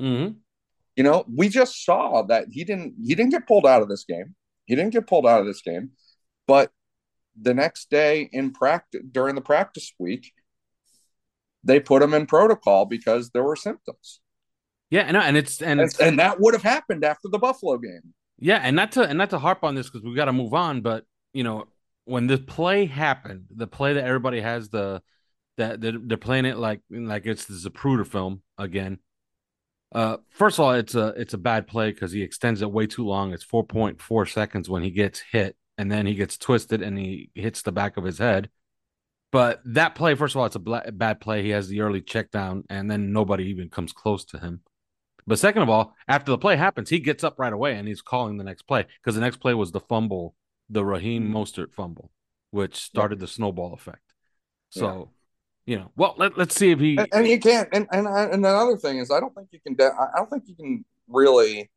Mhm. 0.00 0.36
You 0.96 1.04
know, 1.04 1.24
we 1.34 1.48
just 1.48 1.84
saw 1.84 2.22
that 2.22 2.48
he 2.50 2.64
didn't 2.64 2.94
he 3.04 3.14
didn't 3.14 3.30
get 3.30 3.46
pulled 3.46 3.66
out 3.66 3.82
of 3.82 3.88
this 3.88 4.04
game. 4.04 4.34
He 4.66 4.74
didn't 4.74 4.92
get 4.92 5.06
pulled 5.06 5.26
out 5.26 5.40
of 5.40 5.46
this 5.46 5.62
game, 5.62 5.92
but 6.46 6.72
the 7.40 7.54
next 7.54 7.90
day 7.90 8.28
in 8.32 8.52
practice 8.52 9.02
during 9.10 9.34
the 9.34 9.40
practice 9.40 9.92
week, 9.98 10.32
they 11.64 11.80
put 11.80 12.02
him 12.02 12.14
in 12.14 12.26
protocol 12.26 12.86
because 12.86 13.30
there 13.30 13.42
were 13.42 13.56
symptoms, 13.56 14.20
yeah, 14.90 15.02
and 15.02 15.16
and 15.16 15.36
it's 15.36 15.62
and 15.62 15.80
and, 15.80 15.94
and 16.00 16.18
that 16.18 16.40
would 16.40 16.54
have 16.54 16.62
happened 16.62 17.04
after 17.04 17.28
the 17.28 17.38
Buffalo 17.38 17.78
game. 17.78 18.14
Yeah, 18.38 18.60
and 18.62 18.74
not 18.74 18.92
to 18.92 19.02
and 19.02 19.18
not 19.18 19.30
to 19.30 19.38
harp 19.38 19.62
on 19.64 19.74
this 19.74 19.88
because 19.88 20.04
we 20.04 20.14
got 20.14 20.24
to 20.26 20.32
move 20.32 20.54
on, 20.54 20.80
but 20.80 21.04
you 21.32 21.44
know 21.44 21.66
when 22.04 22.26
the 22.26 22.38
play 22.38 22.86
happened, 22.86 23.46
the 23.54 23.66
play 23.66 23.92
that 23.94 24.04
everybody 24.04 24.40
has 24.40 24.68
the 24.68 25.02
that 25.58 25.80
they're, 25.80 25.98
they're 25.98 26.16
playing 26.16 26.46
it 26.46 26.56
like 26.56 26.80
like 26.90 27.26
it's 27.26 27.44
the 27.44 27.54
Zapruder 27.54 28.06
film 28.06 28.42
again. 28.58 28.98
Uh, 29.92 30.16
first 30.30 30.58
of 30.58 30.64
all, 30.64 30.72
it's 30.72 30.94
a 30.94 31.08
it's 31.16 31.34
a 31.34 31.38
bad 31.38 31.66
play 31.66 31.92
because 31.92 32.12
he 32.12 32.22
extends 32.22 32.62
it 32.62 32.72
way 32.72 32.86
too 32.86 33.04
long. 33.04 33.32
It's 33.32 33.44
four 33.44 33.64
point 33.64 34.00
four 34.00 34.26
seconds 34.26 34.68
when 34.68 34.82
he 34.82 34.90
gets 34.90 35.22
hit, 35.30 35.56
and 35.80 35.90
then 35.90 36.04
he 36.04 36.14
gets 36.14 36.36
twisted 36.36 36.82
and 36.82 36.98
he 36.98 37.30
hits 37.34 37.62
the 37.62 37.72
back 37.72 37.96
of 37.96 38.04
his 38.04 38.18
head. 38.18 38.50
But 39.32 39.62
that 39.64 39.94
play, 39.94 40.14
first 40.14 40.34
of 40.34 40.40
all, 40.40 40.44
it's 40.44 40.56
a 40.56 40.60
bla- 40.60 40.92
bad 40.92 41.20
play. 41.20 41.42
He 41.42 41.50
has 41.50 41.68
the 41.68 41.80
early 41.80 42.02
check 42.02 42.30
down, 42.30 42.64
and 42.68 42.90
then 42.90 43.14
nobody 43.14 43.44
even 43.44 43.70
comes 43.70 43.94
close 43.94 44.26
to 44.26 44.38
him. 44.38 44.60
But 45.26 45.38
second 45.38 45.62
of 45.62 45.70
all, 45.70 45.94
after 46.06 46.32
the 46.32 46.38
play 46.38 46.56
happens, 46.56 46.90
he 46.90 46.98
gets 46.98 47.24
up 47.24 47.38
right 47.38 47.52
away 47.52 47.76
and 47.76 47.88
he's 47.88 48.02
calling 48.02 48.36
the 48.36 48.44
next 48.44 48.62
play 48.62 48.86
because 49.00 49.14
the 49.14 49.22
next 49.22 49.38
play 49.38 49.54
was 49.54 49.72
the 49.72 49.80
fumble, 49.80 50.34
the 50.68 50.84
Raheem 50.84 51.24
mm-hmm. 51.24 51.36
Mostert 51.36 51.72
fumble, 51.72 52.10
which 52.50 52.76
started 52.76 53.18
the 53.18 53.26
snowball 53.26 53.72
effect. 53.72 54.02
So, 54.68 55.12
you 55.64 55.78
know, 55.78 55.92
well, 55.96 56.14
let, 56.18 56.36
let's 56.36 56.54
see 56.54 56.72
if 56.72 56.80
he. 56.80 56.98
And, 56.98 57.08
and 57.12 57.26
you 57.26 57.40
can't. 57.40 57.70
And 57.72 57.86
and 57.90 58.06
and 58.06 58.34
another 58.34 58.76
thing 58.76 58.98
is, 58.98 59.10
I 59.10 59.18
don't 59.18 59.34
think 59.34 59.48
you 59.50 59.60
can. 59.60 59.76
de- 59.76 59.94
I 59.94 60.18
don't 60.18 60.28
think 60.28 60.44
you 60.46 60.56
can 60.56 60.84
really 61.08 61.70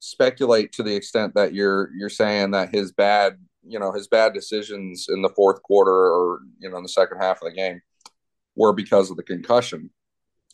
speculate 0.00 0.72
to 0.72 0.82
the 0.82 0.94
extent 0.94 1.34
that 1.34 1.54
you're 1.54 1.90
you're 1.96 2.08
saying 2.08 2.52
that 2.52 2.74
his 2.74 2.92
bad, 2.92 3.38
you 3.68 3.78
know, 3.78 3.92
his 3.92 4.08
bad 4.08 4.32
decisions 4.32 5.06
in 5.08 5.22
the 5.22 5.28
fourth 5.30 5.62
quarter 5.62 5.92
or 5.92 6.40
you 6.58 6.70
know 6.70 6.76
in 6.76 6.82
the 6.82 6.88
second 6.88 7.18
half 7.20 7.42
of 7.42 7.48
the 7.48 7.54
game 7.54 7.80
were 8.56 8.72
because 8.72 9.10
of 9.10 9.16
the 9.16 9.22
concussion. 9.22 9.90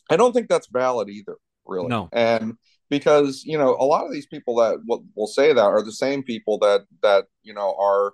I 0.09 0.17
don't 0.17 0.33
think 0.33 0.49
that's 0.49 0.67
valid 0.67 1.09
either, 1.09 1.37
really. 1.65 1.87
No. 1.87 2.09
And 2.11 2.57
because 2.89 3.43
you 3.45 3.57
know 3.57 3.75
a 3.79 3.85
lot 3.85 4.05
of 4.05 4.11
these 4.11 4.27
people 4.27 4.55
that 4.57 4.79
will, 4.87 5.05
will 5.15 5.27
say 5.27 5.53
that 5.53 5.59
are 5.59 5.83
the 5.83 5.91
same 5.91 6.23
people 6.23 6.59
that 6.59 6.85
that 7.01 7.25
you 7.43 7.53
know 7.53 7.75
are 7.79 8.13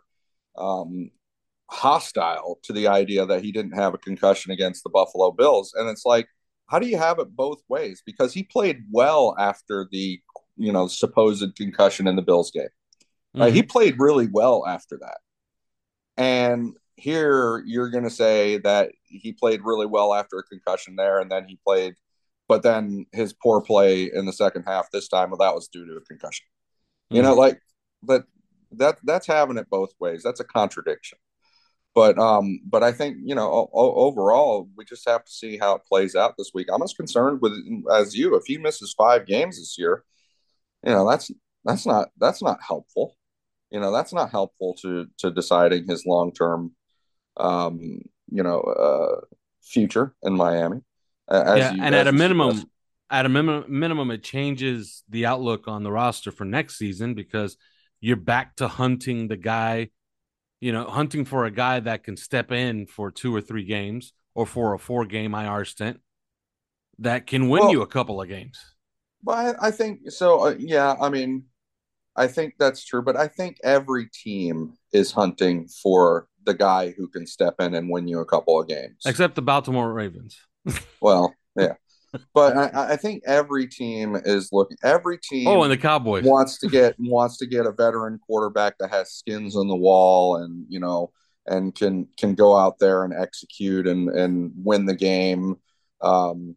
um, 0.57 1.11
hostile 1.69 2.59
to 2.63 2.73
the 2.73 2.87
idea 2.87 3.25
that 3.25 3.43
he 3.43 3.51
didn't 3.51 3.73
have 3.73 3.93
a 3.93 3.99
concussion 3.99 4.51
against 4.51 4.83
the 4.83 4.89
Buffalo 4.89 5.31
Bills. 5.31 5.73
And 5.75 5.89
it's 5.89 6.05
like, 6.05 6.27
how 6.67 6.79
do 6.79 6.87
you 6.87 6.97
have 6.97 7.19
it 7.19 7.35
both 7.35 7.61
ways? 7.67 8.03
Because 8.05 8.33
he 8.33 8.43
played 8.43 8.83
well 8.91 9.35
after 9.39 9.87
the 9.91 10.19
you 10.57 10.71
know 10.71 10.87
supposed 10.87 11.55
concussion 11.55 12.07
in 12.07 12.15
the 12.15 12.21
Bills 12.21 12.51
game. 12.51 12.69
Mhm. 13.35 13.53
he 13.53 13.63
played 13.63 13.99
really 13.99 14.27
well 14.27 14.65
after 14.67 14.97
that. 14.97 15.17
And 16.17 16.75
here 16.95 17.63
you're 17.65 17.89
going 17.89 18.03
to 18.03 18.09
say 18.09 18.57
that 18.59 18.91
he 19.03 19.33
played 19.33 19.61
really 19.63 19.85
well 19.85 20.13
after 20.13 20.37
a 20.37 20.43
concussion 20.43 20.95
there, 20.95 21.19
and 21.19 21.31
then 21.31 21.45
he 21.47 21.57
played, 21.65 21.95
but 22.47 22.63
then 22.63 23.05
his 23.11 23.33
poor 23.33 23.61
play 23.61 24.11
in 24.13 24.25
the 24.25 24.33
second 24.33 24.63
half 24.63 24.91
this 24.91 25.07
time, 25.07 25.29
well, 25.31 25.37
that 25.37 25.55
was 25.55 25.67
due 25.67 25.85
to 25.85 25.95
a 25.95 26.01
concussion. 26.01 26.45
You 27.09 27.21
know, 27.23 27.33
like, 27.35 27.59
but 28.03 28.25
that 28.73 28.97
that's 29.03 29.27
having 29.27 29.57
it 29.57 29.69
both 29.69 29.93
ways. 29.99 30.23
That's 30.23 30.39
a 30.39 30.45
contradiction. 30.45 31.17
But 31.93 32.17
um, 32.17 32.61
but 32.65 32.83
I 32.83 32.91
think 32.93 33.17
you 33.23 33.35
know 33.35 33.69
o- 33.73 33.95
overall 33.95 34.69
we 34.77 34.85
just 34.85 35.07
have 35.09 35.25
to 35.25 35.31
see 35.31 35.57
how 35.57 35.75
it 35.75 35.83
plays 35.85 36.15
out 36.15 36.35
this 36.37 36.51
week. 36.53 36.67
I'm 36.71 36.81
as 36.83 36.93
concerned 36.93 37.41
with 37.41 37.53
as 37.91 38.15
you. 38.15 38.35
If 38.35 38.45
he 38.45 38.57
misses 38.57 38.93
five 38.97 39.25
games 39.25 39.57
this 39.57 39.77
year, 39.77 40.03
you 40.85 40.91
know 40.93 41.09
that's 41.09 41.31
that's 41.65 41.85
not 41.85 42.09
that's 42.17 42.41
not 42.41 42.59
helpful. 42.65 43.17
You 43.71 43.79
know 43.79 43.91
that's 43.91 44.13
not 44.13 44.31
helpful 44.31 44.75
to 44.81 45.07
to 45.19 45.31
deciding 45.31 45.87
his 45.87 46.05
long 46.05 46.33
term, 46.33 46.75
um, 47.37 47.79
you 48.29 48.43
know, 48.43 48.59
uh, 48.61 49.21
future 49.61 50.13
in 50.23 50.33
Miami. 50.33 50.81
As 51.29 51.57
yeah, 51.59 51.73
you- 51.73 51.83
and 51.83 51.95
at 51.95 52.07
a 52.07 52.11
minimum, 52.11 52.51
suggest. 52.51 52.67
at 53.09 53.25
a 53.25 53.29
minimum, 53.29 53.65
minimum, 53.67 54.11
it 54.11 54.23
changes 54.23 55.03
the 55.09 55.25
outlook 55.25 55.67
on 55.67 55.83
the 55.83 55.91
roster 55.91 56.31
for 56.31 56.43
next 56.43 56.77
season 56.77 57.13
because 57.13 57.55
you're 58.01 58.17
back 58.17 58.55
to 58.57 58.67
hunting 58.67 59.29
the 59.29 59.37
guy, 59.37 59.89
you 60.59 60.73
know, 60.73 60.85
hunting 60.85 61.23
for 61.23 61.45
a 61.45 61.51
guy 61.51 61.79
that 61.79 62.03
can 62.03 62.17
step 62.17 62.51
in 62.51 62.87
for 62.87 63.09
two 63.09 63.33
or 63.33 63.39
three 63.39 63.63
games 63.63 64.11
or 64.35 64.45
for 64.45 64.73
a 64.73 64.79
four 64.79 65.05
game 65.05 65.33
IR 65.33 65.63
stint 65.63 66.01
that 66.99 67.25
can 67.25 67.47
win 67.47 67.63
Well- 67.63 67.71
you 67.71 67.81
a 67.81 67.87
couple 67.87 68.21
of 68.21 68.27
games. 68.27 68.59
But 69.23 69.55
I, 69.61 69.67
I 69.67 69.71
think 69.71 70.09
so. 70.09 70.47
Uh, 70.47 70.55
yeah, 70.57 70.95
I 70.99 71.09
mean, 71.09 71.45
I 72.15 72.27
think 72.27 72.55
that's 72.59 72.85
true. 72.85 73.01
But 73.01 73.15
I 73.15 73.27
think 73.27 73.57
every 73.63 74.07
team 74.07 74.73
is 74.91 75.11
hunting 75.11 75.67
for 75.67 76.27
the 76.45 76.53
guy 76.53 76.91
who 76.91 77.07
can 77.07 77.25
step 77.25 77.55
in 77.59 77.75
and 77.75 77.89
win 77.89 78.07
you 78.07 78.19
a 78.19 78.25
couple 78.25 78.59
of 78.59 78.67
games, 78.67 78.97
except 79.05 79.35
the 79.35 79.41
Baltimore 79.41 79.93
Ravens. 79.93 80.37
well, 81.01 81.33
yeah, 81.57 81.73
but 82.33 82.57
I, 82.57 82.93
I, 82.93 82.95
think 82.95 83.23
every 83.25 83.67
team 83.67 84.15
is 84.15 84.49
looking. 84.51 84.77
Every 84.83 85.17
team. 85.17 85.47
Oh, 85.47 85.63
and 85.63 85.71
the 85.71 85.77
Cowboys 85.77 86.23
wants 86.23 86.59
to 86.59 86.67
get 86.67 86.95
wants 86.99 87.37
to 87.37 87.45
get 87.45 87.65
a 87.65 87.71
veteran 87.71 88.19
quarterback 88.25 88.77
that 88.79 88.89
has 88.89 89.11
skins 89.11 89.55
on 89.55 89.67
the 89.67 89.75
wall, 89.75 90.37
and 90.37 90.65
you 90.67 90.79
know, 90.79 91.11
and 91.45 91.73
can 91.73 92.07
can 92.17 92.35
go 92.35 92.57
out 92.57 92.79
there 92.79 93.03
and 93.03 93.13
execute 93.13 93.87
and 93.87 94.09
and 94.09 94.51
win 94.55 94.85
the 94.85 94.95
game. 94.95 95.57
Um, 96.01 96.55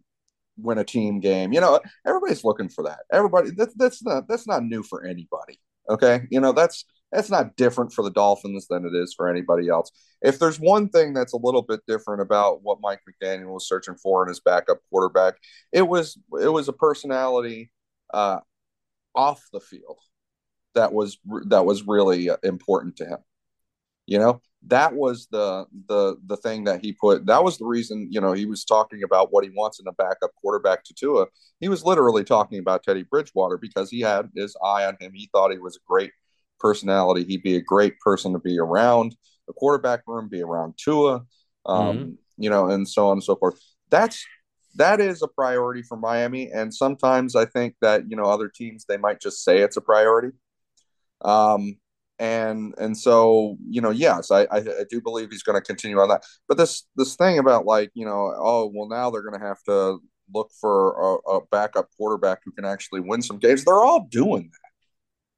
win 0.56 0.78
a 0.78 0.84
team 0.84 1.20
game. 1.20 1.52
You 1.52 1.60
know, 1.60 1.80
everybody's 2.06 2.44
looking 2.44 2.68
for 2.68 2.84
that. 2.84 3.00
Everybody 3.12 3.50
that, 3.56 3.76
that's 3.76 4.02
not 4.02 4.28
that's 4.28 4.46
not 4.46 4.64
new 4.64 4.82
for 4.82 5.04
anybody. 5.04 5.60
Okay, 5.88 6.22
you 6.30 6.40
know 6.40 6.52
that's 6.52 6.84
that's 7.12 7.30
not 7.30 7.56
different 7.56 7.92
for 7.92 8.02
the 8.02 8.10
Dolphins 8.10 8.66
than 8.68 8.84
it 8.84 8.94
is 8.94 9.14
for 9.14 9.28
anybody 9.28 9.68
else. 9.68 9.90
If 10.20 10.38
there's 10.38 10.58
one 10.58 10.88
thing 10.88 11.14
that's 11.14 11.32
a 11.32 11.38
little 11.38 11.62
bit 11.62 11.80
different 11.86 12.22
about 12.22 12.62
what 12.62 12.80
Mike 12.80 13.00
McDaniel 13.08 13.54
was 13.54 13.68
searching 13.68 13.94
for 13.94 14.22
in 14.22 14.28
his 14.28 14.40
backup 14.40 14.78
quarterback, 14.90 15.34
it 15.72 15.82
was 15.82 16.18
it 16.40 16.48
was 16.48 16.68
a 16.68 16.72
personality 16.72 17.70
uh, 18.12 18.40
off 19.14 19.42
the 19.52 19.60
field 19.60 19.98
that 20.74 20.92
was 20.92 21.18
that 21.46 21.64
was 21.64 21.86
really 21.86 22.30
important 22.42 22.96
to 22.96 23.06
him. 23.06 23.18
You 24.06 24.18
know, 24.18 24.42
that 24.66 24.94
was 24.94 25.28
the 25.30 25.66
the 25.88 26.16
the 26.26 26.36
thing 26.38 26.64
that 26.64 26.80
he 26.82 26.92
put 26.92 27.26
that 27.26 27.44
was 27.44 27.58
the 27.58 27.66
reason 27.66 28.08
you 28.10 28.20
know 28.20 28.32
he 28.32 28.46
was 28.46 28.64
talking 28.64 29.02
about 29.02 29.32
what 29.32 29.44
he 29.44 29.50
wants 29.50 29.78
in 29.78 29.86
a 29.86 29.92
backup 29.92 30.30
quarterback 30.40 30.84
to 30.84 30.94
Tua. 30.94 31.26
He 31.60 31.68
was 31.68 31.84
literally 31.84 32.24
talking 32.24 32.58
about 32.58 32.82
Teddy 32.82 33.02
Bridgewater 33.02 33.58
because 33.58 33.90
he 33.90 34.00
had 34.00 34.30
his 34.34 34.56
eye 34.62 34.86
on 34.86 34.96
him. 35.00 35.12
He 35.14 35.28
thought 35.32 35.52
he 35.52 35.58
was 35.58 35.76
a 35.76 35.86
great 35.86 36.12
personality. 36.58 37.24
He'd 37.24 37.42
be 37.42 37.56
a 37.56 37.62
great 37.62 37.98
person 38.00 38.32
to 38.32 38.38
be 38.38 38.58
around 38.58 39.16
the 39.46 39.52
quarterback 39.52 40.02
room, 40.06 40.28
be 40.28 40.42
around 40.42 40.74
Tua, 40.82 41.24
um, 41.66 41.96
mm-hmm. 41.96 42.10
you 42.38 42.50
know, 42.50 42.70
and 42.70 42.88
so 42.88 43.08
on 43.08 43.14
and 43.14 43.24
so 43.24 43.36
forth. 43.36 43.60
That's 43.90 44.24
that 44.76 45.00
is 45.00 45.22
a 45.22 45.28
priority 45.28 45.82
for 45.82 45.96
Miami, 45.96 46.50
and 46.50 46.74
sometimes 46.74 47.36
I 47.36 47.44
think 47.44 47.74
that 47.80 48.10
you 48.10 48.16
know 48.16 48.24
other 48.24 48.48
teams 48.48 48.86
they 48.88 48.96
might 48.96 49.20
just 49.20 49.44
say 49.44 49.58
it's 49.58 49.76
a 49.76 49.82
priority. 49.82 50.30
Um, 51.20 51.76
and 52.18 52.74
and 52.78 52.96
so 52.96 53.56
you 53.68 53.80
know 53.80 53.90
yes 53.90 54.30
I, 54.30 54.42
I, 54.42 54.58
I 54.58 54.84
do 54.88 55.00
believe 55.00 55.30
he's 55.30 55.42
going 55.42 55.60
to 55.60 55.66
continue 55.66 55.98
on 55.98 56.08
that. 56.08 56.24
But 56.48 56.58
this 56.58 56.86
this 56.96 57.16
thing 57.16 57.38
about 57.38 57.66
like 57.66 57.90
you 57.94 58.06
know 58.06 58.32
oh 58.36 58.70
well 58.74 58.88
now 58.88 59.10
they're 59.10 59.22
going 59.22 59.38
to 59.38 59.46
have 59.46 59.62
to 59.64 59.98
look 60.32 60.50
for 60.60 61.18
a, 61.26 61.32
a, 61.32 61.40
backup 61.50 61.86
quarterback 61.98 62.38
who 62.44 62.52
can 62.52 62.64
actually 62.64 63.00
win 63.00 63.20
some 63.20 63.38
games. 63.38 63.62
They're 63.62 63.84
all 63.84 64.06
doing 64.10 64.50
that. 64.50 64.70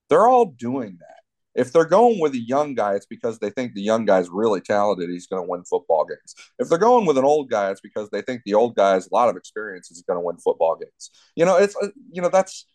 They're 0.09 0.29
all 0.29 0.47
doing 0.47 0.99
that. 1.01 1.61
If 1.61 1.72
they're 1.72 1.87
going 1.87 2.20
with 2.20 2.35
a 2.35 2.39
young 2.39 2.74
guy 2.74 2.95
it's 2.95 3.07
because 3.07 3.39
they 3.39 3.51
think 3.51 3.72
the 3.72 3.83
young 3.83 4.05
guy's 4.05 4.29
really 4.29 4.61
talented 4.61 5.09
he's 5.09 5.27
going 5.27 5.43
to 5.43 5.49
win 5.49 5.64
football 5.64 6.05
games. 6.05 6.35
If 6.59 6.68
they're 6.68 6.79
going 6.79 7.07
with 7.07 7.16
an 7.16 7.24
old 7.24 7.51
guy 7.51 7.70
it's 7.70 7.81
because 7.81 8.11
they 8.11 8.20
think 8.20 8.43
the 8.45 8.55
old 8.55 8.77
guy 8.77 8.93
has 8.93 9.09
a 9.11 9.14
lot 9.14 9.31
of 9.31 9.37
experience 9.37 9.91
is 9.91 10.05
going 10.07 10.18
to 10.18 10.24
win 10.24 10.37
football 10.37 10.77
games. 10.77 11.11
You 11.35 11.47
know 11.47 11.57
it's 11.57 11.74
uh, 11.83 11.89
you 12.12 12.20
know 12.20 12.29
that's 12.29 12.66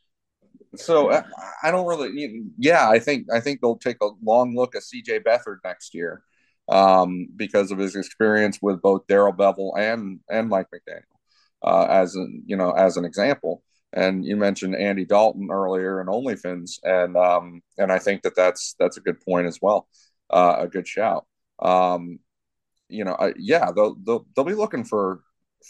so 0.76 1.12
I, 1.12 1.24
I, 1.64 1.72
don't 1.72 1.88
really. 1.88 2.44
Yeah, 2.58 2.90
I 2.90 3.00
think 3.00 3.28
I 3.32 3.40
think 3.40 3.62
they'll 3.62 3.78
take 3.78 3.98
a 4.02 4.10
long 4.24 4.56
look 4.56 4.76
at 4.76 4.84
C.J. 4.84 5.20
Beathard 5.20 5.58
next 5.64 5.94
year 5.94 6.24
um, 6.70 7.28
because 7.36 7.72
of 7.72 7.78
his 7.78 7.96
experience 7.96 8.60
with 8.62 8.82
both 8.82 9.08
Darrell 9.08 9.34
Bevell 9.34 9.78
and 9.78 10.20
and 10.30 10.50
Mike 10.50 10.68
McDaniel 10.74 11.02
uh, 11.64 11.88
as 11.90 12.16
an 12.16 12.44
you 12.46 12.56
know 12.56 12.72
as 12.72 12.98
an 12.98 13.06
example. 13.06 13.64
And 13.94 14.24
you 14.24 14.38
mentioned 14.38 14.76
Andy 14.76 15.04
Dalton 15.04 15.50
earlier 15.52 16.00
and 16.00 16.08
OnlyFins, 16.08 16.80
and 16.84 17.18
um, 17.18 17.62
and 17.78 17.92
I 17.92 18.00
think 18.00 18.22
that 18.22 18.36
that's 18.36 18.76
that's 18.80 18.98
a 18.98 19.02
good 19.02 19.20
point 19.20 19.48
as 19.48 19.60
well, 19.62 19.88
uh, 20.30 20.56
a 20.60 20.68
good 20.68 20.88
shout. 20.88 21.26
Um, 21.60 22.20
you 22.88 23.04
know, 23.04 23.16
I, 23.20 23.34
yeah, 23.38 23.72
they'll, 23.76 23.96
they'll 23.96 24.26
they'll 24.36 24.46
be 24.46 24.54
looking 24.54 24.86
for 24.86 25.20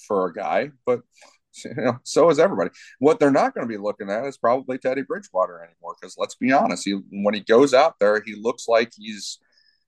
for 0.07 0.27
a 0.27 0.33
guy, 0.33 0.69
but 0.85 1.01
you 1.65 1.73
know, 1.75 1.99
so 2.03 2.29
is 2.29 2.39
everybody. 2.39 2.69
What 2.99 3.19
they're 3.19 3.31
not 3.31 3.53
going 3.53 3.67
to 3.67 3.71
be 3.71 3.81
looking 3.81 4.09
at 4.09 4.25
is 4.25 4.37
probably 4.37 4.77
Teddy 4.77 5.01
Bridgewater 5.01 5.59
anymore. 5.59 5.95
Because 5.99 6.15
let's 6.17 6.35
be 6.35 6.51
honest, 6.51 6.85
he 6.85 6.99
when 7.11 7.33
he 7.33 7.41
goes 7.41 7.73
out 7.73 7.99
there, 7.99 8.21
he 8.25 8.35
looks 8.35 8.67
like 8.67 8.91
he's, 8.95 9.39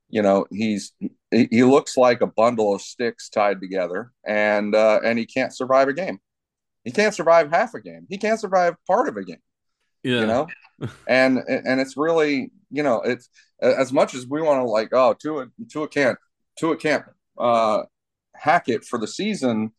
you 0.10 0.22
know, 0.22 0.46
he's 0.52 0.94
he, 1.32 1.64
looks 1.64 1.98
like 1.98 2.22
a 2.22 2.28
bundle 2.28 2.76
of 2.76 2.82
sticks 2.82 3.30
tied 3.30 3.62
together, 3.62 4.12
and 4.26 4.76
uh, 4.76 5.00
and 5.04 5.18
he 5.18 5.26
can't 5.26 5.56
survive 5.56 5.88
a 5.88 5.94
game. 5.94 6.20
He 6.84 6.92
can't 6.92 7.14
survive 7.14 7.50
half 7.50 7.74
a 7.74 7.82
game. 7.82 8.06
He 8.10 8.18
can't 8.18 8.40
survive 8.40 8.76
part 8.86 9.08
of 9.08 9.16
a 9.16 9.24
game. 9.24 9.42
Yeah. 10.04 10.20
You 10.20 10.28
know, 10.28 10.48
and 11.08 11.40
and 11.48 11.80
it's 11.80 11.96
really 11.96 12.52
you 12.70 12.84
know 12.84 13.02
it's 13.02 13.30
as 13.62 13.94
much 13.94 14.14
as 14.14 14.28
we 14.28 14.42
want 14.42 14.60
to 14.60 14.70
like 14.70 14.90
oh 14.92 15.14
Tua 15.14 15.48
Tua 15.72 15.88
can't 15.88 16.18
Tua 16.60 16.76
can't 16.76 17.06
uh, 17.38 17.84
hack 18.36 18.68
it 18.68 18.84
for 18.84 19.00
the 19.00 19.08
season 19.08 19.72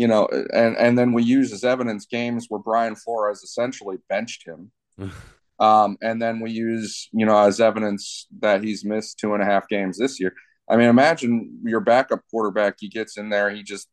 you 0.00 0.08
know, 0.08 0.26
and 0.54 0.78
and 0.78 0.98
then 0.98 1.12
we 1.12 1.22
use 1.22 1.52
as 1.52 1.62
evidence 1.62 2.06
games 2.06 2.46
where 2.48 2.58
Brian 2.58 2.96
Flores 2.96 3.42
essentially 3.42 3.98
benched 4.08 4.46
him. 4.46 4.72
um, 5.60 5.98
and 6.00 6.22
then 6.22 6.40
we 6.40 6.52
use, 6.52 7.10
you 7.12 7.26
know, 7.26 7.36
as 7.36 7.60
evidence 7.60 8.26
that 8.40 8.64
he's 8.64 8.82
missed 8.82 9.18
two 9.18 9.34
and 9.34 9.42
a 9.42 9.44
half 9.44 9.68
games 9.68 9.98
this 9.98 10.18
year. 10.18 10.32
I 10.70 10.76
mean, 10.76 10.88
imagine 10.88 11.60
your 11.64 11.80
backup 11.80 12.20
quarterback, 12.30 12.76
he 12.80 12.88
gets 12.88 13.18
in 13.18 13.28
there, 13.28 13.50
he 13.50 13.62
just 13.62 13.88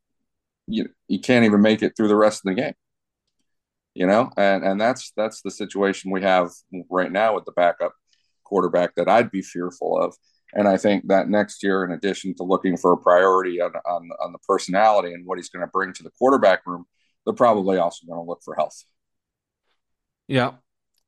you 0.66 0.88
he 1.08 1.18
can't 1.18 1.44
even 1.44 1.60
make 1.60 1.82
it 1.82 1.92
through 1.94 2.08
the 2.08 2.16
rest 2.16 2.40
of 2.42 2.54
the 2.54 2.62
game. 2.62 2.74
You 3.92 4.06
know, 4.06 4.30
and 4.38 4.64
and 4.64 4.80
that's 4.80 5.12
that's 5.14 5.42
the 5.42 5.50
situation 5.50 6.10
we 6.10 6.22
have 6.22 6.48
right 6.88 7.12
now 7.12 7.34
with 7.34 7.44
the 7.44 7.52
backup 7.52 7.92
quarterback 8.44 8.94
that 8.94 9.10
I'd 9.10 9.30
be 9.30 9.42
fearful 9.42 10.00
of. 10.00 10.16
And 10.54 10.66
I 10.66 10.76
think 10.76 11.08
that 11.08 11.28
next 11.28 11.62
year, 11.62 11.84
in 11.84 11.92
addition 11.92 12.34
to 12.36 12.42
looking 12.42 12.76
for 12.76 12.92
a 12.92 12.96
priority 12.96 13.60
on, 13.60 13.72
on, 13.86 14.08
on 14.20 14.32
the 14.32 14.38
personality 14.38 15.12
and 15.12 15.26
what 15.26 15.38
he's 15.38 15.50
going 15.50 15.64
to 15.64 15.70
bring 15.70 15.92
to 15.94 16.02
the 16.02 16.10
quarterback 16.18 16.66
room, 16.66 16.86
they're 17.24 17.34
probably 17.34 17.76
also 17.76 18.06
going 18.06 18.18
to 18.18 18.26
look 18.26 18.40
for 18.42 18.54
health. 18.54 18.84
Yeah. 20.26 20.52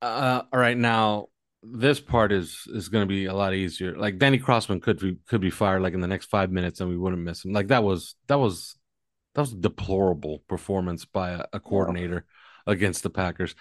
Uh, 0.02 0.42
all 0.52 0.60
right. 0.60 0.76
Now, 0.76 1.28
this 1.62 2.00
part 2.00 2.32
is 2.32 2.66
is 2.68 2.88
going 2.88 3.02
to 3.02 3.08
be 3.08 3.26
a 3.26 3.34
lot 3.34 3.54
easier. 3.54 3.94
Like 3.94 4.18
Danny 4.18 4.38
Crossman 4.38 4.80
could 4.80 4.98
be 4.98 5.18
could 5.28 5.40
be 5.40 5.50
fired 5.50 5.82
like 5.82 5.92
in 5.92 6.00
the 6.00 6.08
next 6.08 6.26
five 6.26 6.50
minutes, 6.50 6.80
and 6.80 6.88
we 6.88 6.96
wouldn't 6.96 7.22
miss 7.22 7.44
him. 7.44 7.52
Like 7.52 7.68
that 7.68 7.84
was 7.84 8.14
that 8.28 8.38
was 8.38 8.76
that 9.34 9.42
was 9.42 9.52
a 9.52 9.56
deplorable 9.56 10.42
performance 10.48 11.04
by 11.04 11.30
a, 11.30 11.44
a 11.52 11.60
coordinator 11.60 12.24
yeah. 12.66 12.72
against 12.72 13.02
the 13.02 13.10
Packers. 13.10 13.54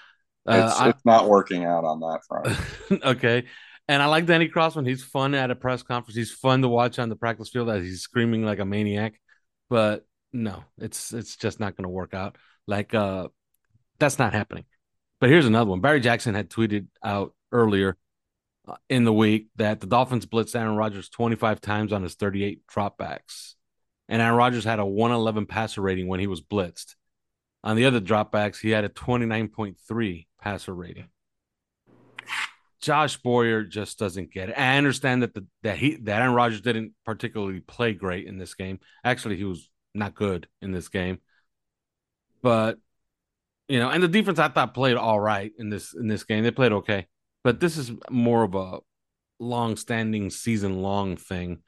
Uh, 0.45 0.71
it's, 0.71 0.95
it's 0.95 1.05
not 1.05 1.27
working 1.27 1.65
out 1.65 1.83
on 1.83 1.99
that 1.99 2.21
front. 2.27 3.03
okay. 3.17 3.45
And 3.89 4.03
I 4.03 4.05
like 4.05 4.27
Danny 4.27 4.47
Crossman. 4.47 4.85
He's 4.85 5.03
fun 5.03 5.33
at 5.33 5.49
a 5.49 5.55
press 5.55 5.81
conference. 5.81 6.15
He's 6.15 6.31
fun 6.31 6.61
to 6.61 6.67
watch 6.67 6.99
on 6.99 7.09
the 7.09 7.15
practice 7.15 7.49
field 7.49 7.71
as 7.71 7.83
he's 7.83 8.01
screaming 8.01 8.45
like 8.45 8.59
a 8.59 8.65
maniac. 8.65 9.19
But 9.67 10.05
no, 10.31 10.63
it's 10.77 11.11
it's 11.11 11.35
just 11.35 11.59
not 11.59 11.75
going 11.75 11.85
to 11.85 11.89
work 11.89 12.13
out. 12.13 12.37
Like 12.67 12.93
uh, 12.93 13.29
that's 13.97 14.19
not 14.19 14.33
happening. 14.33 14.65
But 15.19 15.31
here's 15.31 15.47
another 15.47 15.71
one. 15.71 15.81
Barry 15.81 16.01
Jackson 16.01 16.35
had 16.35 16.51
tweeted 16.51 16.85
out 17.03 17.33
earlier 17.51 17.97
uh, 18.67 18.75
in 18.89 19.05
the 19.05 19.13
week 19.13 19.47
that 19.55 19.79
the 19.79 19.87
Dolphins 19.87 20.27
blitzed 20.27 20.55
Aaron 20.55 20.75
Rodgers 20.75 21.09
25 21.09 21.59
times 21.59 21.91
on 21.91 22.03
his 22.03 22.13
38 22.13 22.61
dropbacks, 22.67 23.55
and 24.07 24.21
Aaron 24.21 24.37
Rodgers 24.37 24.65
had 24.65 24.77
a 24.77 24.85
111 24.85 25.47
passer 25.47 25.81
rating 25.81 26.07
when 26.07 26.19
he 26.19 26.27
was 26.27 26.41
blitzed. 26.41 26.93
On 27.63 27.75
the 27.75 27.85
other 27.85 27.99
dropbacks, 27.99 28.59
he 28.59 28.69
had 28.69 28.85
a 28.85 28.89
29.3 28.89 30.27
passer 30.39 30.75
rating. 30.75 31.09
Josh 32.81 33.17
Boyer 33.17 33.63
just 33.63 33.99
doesn't 33.99 34.31
get 34.31 34.49
it. 34.49 34.57
I 34.57 34.77
understand 34.77 35.23
that 35.23 35.33
the 35.33 35.45
that 35.63 35.77
he 35.77 35.95
that 35.97 36.21
Aaron 36.21 36.33
Rodgers 36.33 36.61
didn't 36.61 36.93
particularly 37.05 37.59
play 37.59 37.93
great 37.93 38.25
in 38.25 38.37
this 38.37 38.53
game. 38.53 38.79
Actually, 39.03 39.35
he 39.35 39.43
was 39.43 39.69
not 39.93 40.15
good 40.15 40.47
in 40.61 40.71
this 40.71 40.87
game. 40.87 41.19
But 42.41 42.77
you 43.67 43.79
know, 43.79 43.89
and 43.89 44.01
the 44.01 44.07
defense 44.07 44.39
I 44.39 44.47
thought 44.47 44.73
played 44.73 44.97
all 44.97 45.19
right 45.19 45.51
in 45.57 45.69
this 45.69 45.93
in 45.93 46.07
this 46.07 46.23
game. 46.23 46.43
They 46.43 46.51
played 46.51 46.71
okay. 46.71 47.07
But 47.43 47.59
this 47.59 47.77
is 47.77 47.91
more 48.09 48.43
of 48.43 48.55
a 48.55 48.79
long-standing 49.39 50.29
season-long 50.29 51.15
thing. 51.15 51.59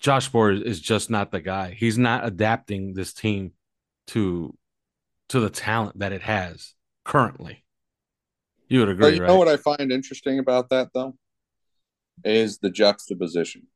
Josh 0.00 0.28
Boyer 0.28 0.52
is 0.52 0.80
just 0.80 1.10
not 1.10 1.32
the 1.32 1.40
guy. 1.40 1.70
He's 1.76 1.98
not 1.98 2.24
adapting 2.24 2.94
this 2.94 3.12
team 3.12 3.52
to 4.08 4.56
to 5.28 5.40
the 5.40 5.50
talent 5.50 5.98
that 5.98 6.12
it 6.12 6.22
has 6.22 6.74
currently. 7.04 7.64
You 8.68 8.80
would 8.80 8.88
agree, 8.90 9.06
but 9.06 9.14
you 9.14 9.20
right? 9.22 9.28
know 9.28 9.36
what 9.36 9.48
I 9.48 9.56
find 9.56 9.92
interesting 9.92 10.38
about 10.38 10.70
that 10.70 10.88
though 10.94 11.16
is 12.24 12.58
the 12.58 12.70
juxtaposition 12.70 13.66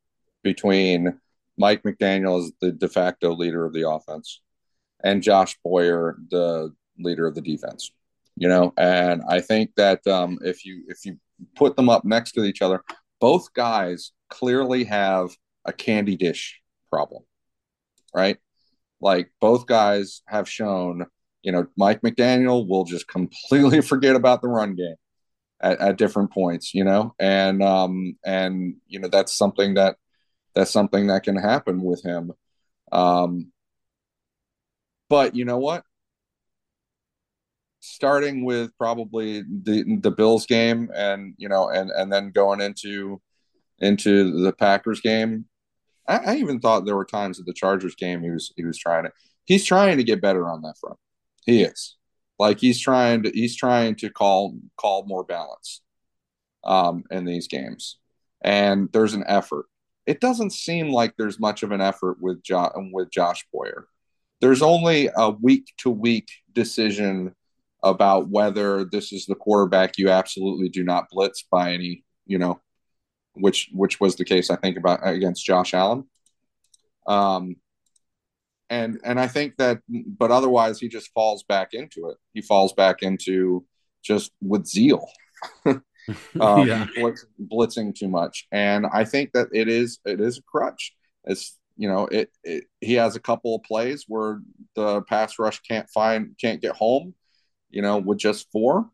between 0.43 1.19
Mike 1.59 1.83
McDaniel 1.83 2.43
as 2.43 2.53
the 2.61 2.73
de 2.73 2.89
facto 2.89 3.35
leader 3.35 3.65
of 3.65 3.73
the 3.73 3.89
offense 3.89 4.41
and 5.05 5.23
Josh 5.23 5.57
Boyer, 5.63 6.17
the 6.31 6.75
leader 6.99 7.27
of 7.27 7.35
the 7.35 7.43
defense. 7.43 7.93
You 8.37 8.49
know, 8.49 8.73
and 8.79 9.23
I 9.29 9.41
think 9.41 9.73
that 9.77 10.07
um, 10.07 10.39
if 10.43 10.65
you 10.65 10.85
if 10.89 11.05
you 11.05 11.19
put 11.57 11.77
them 11.77 11.91
up 11.91 12.05
next 12.05 12.33
to 12.33 12.45
each 12.45 12.63
other, 12.63 12.83
both 13.21 13.53
guys 13.53 14.13
clearly 14.31 14.85
have 14.85 15.31
a 15.67 15.73
candy 15.73 16.17
dish 16.17 16.61
problem, 16.89 17.23
right? 18.15 18.39
Like 19.01 19.31
both 19.41 19.67
guys 19.67 20.23
have 20.27 20.49
shown 20.49 21.07
you 21.43 21.53
know, 21.53 21.67
Mike 21.77 22.03
McDaniel 22.03 22.69
will 22.69 22.85
just 22.85 23.09
completely 23.09 23.81
forget 23.83 24.17
about 24.17 24.43
the 24.43 24.49
run 24.49 24.75
game 24.75 24.97
at, 25.61 25.81
at 25.81 25.99
different 25.99 26.33
points, 26.33 26.75
you 26.75 26.85
know, 26.85 27.15
and 27.19 27.63
um 27.63 28.17
and 28.25 28.77
you 28.89 29.01
know 29.01 29.09
that's 29.09 29.35
something 29.35 29.75
that 29.75 29.97
that's 30.55 30.71
something 30.71 31.07
that 31.09 31.23
can 31.23 31.37
happen 31.37 31.83
with 31.83 32.03
him. 32.03 32.33
Um, 32.93 33.53
but 35.09 35.35
you 35.37 35.45
know 35.45 35.59
what? 35.59 35.85
Starting 37.81 38.45
with 38.45 38.77
probably 38.79 39.43
the 39.43 39.99
the 40.03 40.11
Bills 40.11 40.47
game, 40.47 40.91
and 40.95 41.35
you 41.39 41.49
know, 41.49 41.69
and 41.71 41.91
and 41.91 42.13
then 42.13 42.31
going 42.31 42.61
into 42.61 43.21
into 43.79 44.43
the 44.43 44.53
Packers 44.53 45.01
game, 45.01 45.47
I, 46.07 46.19
I 46.19 46.37
even 46.37 46.61
thought 46.61 46.85
there 46.85 46.97
were 46.97 47.07
times 47.07 47.41
at 47.41 47.47
the 47.47 47.55
Chargers 47.55 47.95
game 47.95 48.23
he 48.23 48.31
was 48.31 48.53
he 48.57 48.65
was 48.65 48.79
trying 48.79 49.05
to 49.05 49.13
he's 49.47 49.65
trying 49.65 49.97
to 49.99 50.05
get 50.05 50.21
better 50.21 50.49
on 50.49 50.63
that 50.63 50.77
front. 50.79 50.99
He 51.51 51.63
is 51.63 51.97
like 52.39 52.59
he's 52.59 52.81
trying 52.81 53.25
to 53.25 53.31
he's 53.31 53.57
trying 53.57 53.97
to 53.97 54.09
call 54.09 54.57
call 54.77 55.05
more 55.05 55.25
balance 55.25 55.83
um, 56.65 57.05
in 57.11 57.25
these 57.25 57.49
games, 57.49 57.99
and 58.43 58.89
there's 58.93 59.15
an 59.15 59.25
effort. 59.27 59.67
It 60.07 60.21
doesn't 60.21 60.53
seem 60.53 60.91
like 60.91 61.15
there's 61.17 61.39
much 61.39 61.63
of 61.63 61.73
an 61.73 61.81
effort 61.81 62.19
with 62.21 62.43
jo- 62.43 62.73
with 62.93 63.11
Josh 63.11 63.45
Boyer. 63.53 63.89
There's 64.41 64.63
only 64.63 65.11
a 65.15 65.31
week 65.31 65.73
to 65.79 65.91
week 65.91 66.29
decision 66.53 67.35
about 67.83 68.29
whether 68.29 68.85
this 68.85 69.13
is 69.13 69.27
the 69.27 69.35
quarterback 69.35 69.99
you 69.99 70.09
absolutely 70.09 70.69
do 70.69 70.85
not 70.85 71.09
blitz 71.11 71.43
by 71.51 71.73
any, 71.73 72.05
you 72.27 72.39
know, 72.39 72.61
which 73.35 73.71
which 73.73 74.01
was 74.01 74.17
the 74.17 74.25
case 74.25 74.51
I 74.51 74.57
think 74.57 74.77
about 74.79 75.01
against 75.03 75.45
Josh 75.45 75.75
Allen. 75.75 76.05
Um, 77.07 77.57
and 78.71 79.01
and 79.03 79.19
I 79.19 79.27
think 79.27 79.57
that, 79.57 79.81
but 79.89 80.31
otherwise, 80.31 80.79
he 80.79 80.89
just 80.89 81.13
falls 81.13 81.43
back 81.43 81.75
into 81.75 82.09
it. 82.09 82.17
He 82.33 82.41
falls 82.41 82.73
back 82.73 83.03
into 83.03 83.67
just 84.03 84.31
with 84.41 84.67
zeal, 84.67 85.11
um, 85.67 85.83
yeah. 86.41 86.87
blitz, 86.95 87.27
blitzing 87.53 87.95
too 87.95 88.09
much, 88.09 88.47
and 88.53 88.87
I 88.87 89.05
think 89.05 89.33
that 89.33 89.49
it 89.53 89.69
is 89.69 89.99
it 90.07 90.21
is 90.21 90.39
a 90.39 90.43
crutch. 90.43 90.95
It's 91.25 91.59
you 91.77 91.89
know 91.89 92.07
it, 92.07 92.31
it 92.45 92.65
he 92.81 92.95
has 92.95 93.17
a 93.17 93.21
couple 93.21 93.57
of 93.57 93.65
plays 93.65 94.05
where 94.07 94.41
the 94.77 95.03
pass 95.03 95.39
rush 95.41 95.61
can't 95.61 95.91
find 95.91 96.37
can't 96.41 96.63
get 96.63 96.77
home, 96.77 97.15
you 97.71 97.83
know, 97.83 97.99
with 97.99 98.19
just 98.19 98.53
four, 98.53 98.89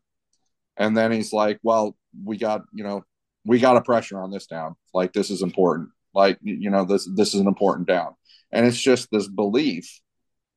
and 0.75 0.97
then 0.97 1.11
he's 1.11 1.31
like, 1.31 1.59
well, 1.61 1.95
we 2.25 2.37
got 2.37 2.63
you 2.73 2.83
know 2.83 3.05
we 3.45 3.59
got 3.59 3.77
a 3.77 3.81
pressure 3.81 4.19
on 4.19 4.31
this 4.31 4.47
down. 4.47 4.75
Like 4.91 5.13
this 5.13 5.29
is 5.29 5.43
important. 5.43 5.89
Like 6.15 6.39
you 6.41 6.71
know 6.71 6.83
this 6.83 7.07
this 7.15 7.35
is 7.35 7.41
an 7.41 7.47
important 7.47 7.87
down 7.87 8.15
and 8.51 8.65
it's 8.65 8.81
just 8.81 9.09
this 9.11 9.27
belief 9.27 10.01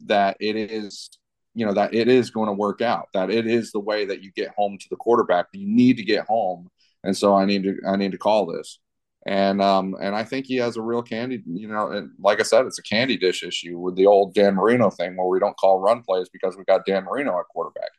that 0.06 0.36
it 0.40 0.56
is 0.56 1.10
you 1.54 1.66
know 1.66 1.74
that 1.74 1.94
it 1.94 2.08
is 2.08 2.30
going 2.30 2.46
to 2.46 2.52
work 2.52 2.80
out 2.80 3.08
that 3.12 3.30
it 3.30 3.46
is 3.46 3.72
the 3.72 3.80
way 3.80 4.04
that 4.04 4.22
you 4.22 4.30
get 4.32 4.50
home 4.56 4.78
to 4.78 4.86
the 4.90 4.96
quarterback. 4.96 5.46
You 5.52 5.66
need 5.66 5.96
to 5.96 6.04
get 6.04 6.24
home. 6.26 6.68
And 7.02 7.16
so 7.16 7.34
i 7.34 7.44
need 7.44 7.64
to 7.64 7.76
i 7.86 7.96
need 7.96 8.12
to 8.12 8.18
call 8.18 8.46
this. 8.46 8.78
And 9.26 9.60
um 9.60 9.96
and 10.00 10.14
i 10.14 10.24
think 10.24 10.46
he 10.46 10.56
has 10.56 10.76
a 10.76 10.82
real 10.82 11.02
candy 11.02 11.42
you 11.46 11.68
know 11.68 11.90
and 11.90 12.10
like 12.18 12.40
i 12.40 12.42
said 12.42 12.64
it's 12.64 12.78
a 12.78 12.82
candy 12.82 13.18
dish 13.18 13.42
issue 13.42 13.78
with 13.78 13.96
the 13.96 14.06
old 14.06 14.34
dan 14.34 14.54
marino 14.54 14.88
thing 14.90 15.16
where 15.16 15.28
we 15.28 15.38
don't 15.38 15.56
call 15.58 15.80
run 15.80 16.02
plays 16.02 16.28
because 16.32 16.56
we 16.56 16.64
got 16.64 16.86
dan 16.86 17.04
marino 17.04 17.38
at 17.38 17.46
quarterback. 17.48 17.90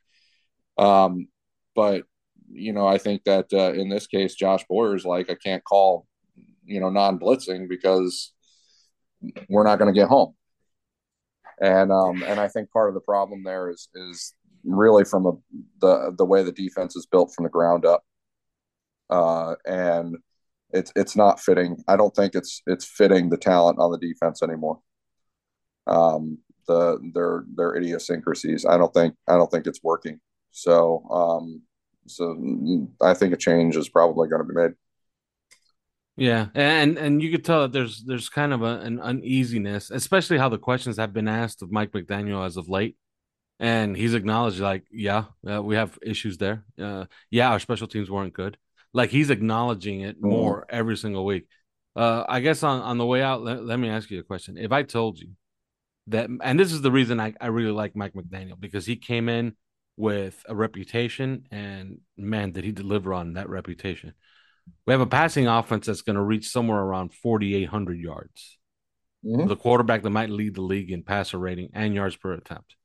Um 0.77 1.27
but 1.76 2.03
you 2.49 2.73
know 2.73 2.88
i 2.88 2.97
think 2.97 3.23
that 3.23 3.47
uh, 3.53 3.72
in 3.73 3.88
this 3.88 4.07
case 4.07 4.35
josh 4.35 4.63
boyer 4.69 4.95
is 4.95 5.05
like 5.05 5.30
i 5.30 5.35
can't 5.35 5.63
call 5.63 6.05
you 6.65 6.80
know 6.80 6.89
non-blitzing 6.89 7.69
because 7.69 8.34
we're 9.49 9.64
not 9.64 9.80
going 9.80 9.93
to 9.93 9.99
get 9.99 10.10
home. 10.10 10.34
And 11.60 11.91
um, 11.91 12.23
and 12.23 12.39
I 12.39 12.48
think 12.48 12.72
part 12.72 12.89
of 12.89 12.95
the 12.95 13.02
problem 13.02 13.43
there 13.43 13.69
is 13.69 13.88
is 13.93 14.34
really 14.64 15.03
from 15.03 15.26
a, 15.26 15.31
the 15.80 16.14
the 16.18 16.26
way 16.26 16.43
the 16.43 16.52
defense 16.52 16.95
is 16.95 17.06
built 17.06 17.34
from 17.34 17.43
the 17.43 17.49
ground 17.49 17.85
up, 17.85 18.03
uh, 19.10 19.56
and 19.65 20.18
it's 20.72 20.91
it's 20.95 21.15
not 21.15 21.39
fitting. 21.39 21.77
I 21.88 21.98
don't 21.98 22.15
think 22.15 22.34
it's 22.34 22.61
it's 22.65 22.85
fitting 22.85 23.30
the 23.30 23.38
talent 23.38 23.80
on 23.80 23.91
the 23.91 23.99
defense 23.99 24.41
anymore. 24.41 24.80
Um, 25.85 26.39
the 26.68 26.99
their 27.14 27.43
their 27.56 27.76
idiosyncrasies. 27.76 28.65
I 28.65 28.77
don't 28.77 28.93
think 28.93 29.15
I 29.27 29.34
don't 29.34 29.52
think 29.52 29.68
it's 29.68 29.84
working. 29.84 30.19
So 30.52 31.06
um, 31.11 31.61
so 32.07 32.88
I 33.02 33.14
think 33.14 33.34
a 33.34 33.38
change 33.38 33.76
is 33.77 33.89
probably 33.89 34.30
going 34.30 34.41
to 34.41 34.48
be 34.48 34.60
made. 34.60 34.72
Yeah, 36.17 36.47
and 36.53 36.97
and 36.97 37.21
you 37.21 37.31
could 37.31 37.45
tell 37.45 37.61
that 37.61 37.71
there's 37.71 38.03
there's 38.03 38.29
kind 38.29 38.53
of 38.53 38.61
a, 38.61 38.79
an 38.79 38.99
uneasiness, 38.99 39.91
especially 39.91 40.38
how 40.38 40.49
the 40.49 40.57
questions 40.57 40.97
have 40.97 41.13
been 41.13 41.27
asked 41.27 41.61
of 41.61 41.71
Mike 41.71 41.91
McDaniel 41.91 42.45
as 42.45 42.57
of 42.57 42.69
late, 42.69 42.97
and 43.59 43.95
he's 43.95 44.13
acknowledged 44.13 44.59
like, 44.59 44.83
yeah, 44.91 45.25
uh, 45.49 45.63
we 45.63 45.75
have 45.75 45.97
issues 46.01 46.38
there. 46.38 46.65
Uh, 46.79 47.05
yeah, 47.29 47.49
our 47.49 47.59
special 47.59 47.88
teams 47.88 48.09
weren't 48.09 48.33
good. 48.33 48.57
Like 48.93 49.09
he's 49.09 49.29
acknowledging 49.29 50.01
it 50.01 50.17
mm-hmm. 50.17 50.29
more 50.29 50.65
every 50.69 50.97
single 50.97 51.25
week. 51.25 51.47
Uh, 51.95 52.23
I 52.27 52.41
guess 52.41 52.61
on 52.61 52.81
on 52.81 52.97
the 52.97 53.05
way 53.05 53.21
out, 53.21 53.41
let, 53.41 53.63
let 53.63 53.79
me 53.79 53.89
ask 53.89 54.11
you 54.11 54.19
a 54.19 54.23
question. 54.23 54.57
If 54.57 54.71
I 54.73 54.83
told 54.83 55.17
you 55.17 55.29
that, 56.07 56.29
and 56.41 56.59
this 56.59 56.73
is 56.73 56.81
the 56.81 56.91
reason 56.91 57.21
I 57.21 57.33
I 57.39 57.47
really 57.47 57.71
like 57.71 57.95
Mike 57.95 58.13
McDaniel 58.13 58.59
because 58.59 58.85
he 58.85 58.97
came 58.97 59.29
in 59.29 59.55
with 59.95 60.43
a 60.47 60.55
reputation, 60.55 61.47
and 61.51 61.99
man, 62.17 62.51
did 62.51 62.65
he 62.65 62.73
deliver 62.73 63.13
on 63.13 63.33
that 63.33 63.49
reputation 63.49 64.13
we 64.85 64.91
have 64.91 65.02
a 65.02 65.07
passing 65.07 65.48
offense 65.48 65.85
that's 65.85 66.02
going 66.02 66.15
to 66.15 66.22
reach 66.22 66.49
somewhere 66.49 66.80
around 66.80 67.14
4,800 67.14 67.98
yards. 67.98 68.57
Mm-hmm. 69.26 69.48
The 69.48 69.56
quarterback 69.56 70.02
that 70.03 70.10
might 70.10 70.30
lead 70.30 70.56
the 70.56 70.61
league 70.61 70.91
in 70.91 71.03
passer 71.03 71.38
rating 71.38 71.69
and 71.73 71.93
yards 71.93 72.15
per 72.15 72.34
attempt. 72.34 72.76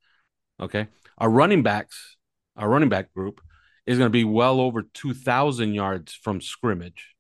Okay. 0.61 0.89
Our 1.19 1.31
running 1.31 1.63
backs, 1.63 2.17
our 2.57 2.69
running 2.69 2.89
back 2.89 3.13
group 3.15 3.41
is 3.87 3.99
going 3.99 4.07
to 4.07 4.13
be 4.13 4.25
well 4.25 4.61
over 4.61 4.83
2,000 4.83 5.75
yards 5.75 6.13
from 6.13 6.41
scrimmage. 6.41 7.15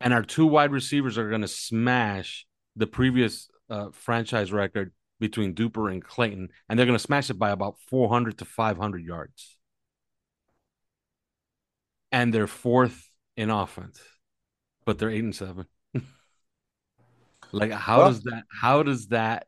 And 0.00 0.12
our 0.12 0.22
two 0.22 0.46
wide 0.46 0.72
receivers 0.72 1.18
are 1.18 1.28
going 1.28 1.40
to 1.40 1.48
smash 1.48 2.46
the 2.76 2.86
previous 2.86 3.48
uh, 3.70 3.88
franchise 3.92 4.52
record 4.52 4.92
between 5.18 5.54
Duper 5.54 5.90
and 5.90 6.04
Clayton. 6.04 6.50
And 6.68 6.78
they're 6.78 6.86
going 6.86 6.98
to 6.98 7.02
smash 7.02 7.30
it 7.30 7.38
by 7.38 7.50
about 7.50 7.76
400 7.88 8.38
to 8.38 8.44
500 8.44 9.02
yards. 9.02 9.56
And 12.12 12.32
they're 12.32 12.46
fourth 12.46 13.10
in 13.36 13.50
offense, 13.50 14.00
but 14.84 14.98
they're 14.98 15.10
eight 15.10 15.24
and 15.24 15.34
seven. 15.34 15.66
like 17.52 17.72
how 17.72 17.98
well, 17.98 18.08
does 18.08 18.22
that 18.22 18.44
how 18.60 18.82
does 18.82 19.08
that 19.08 19.46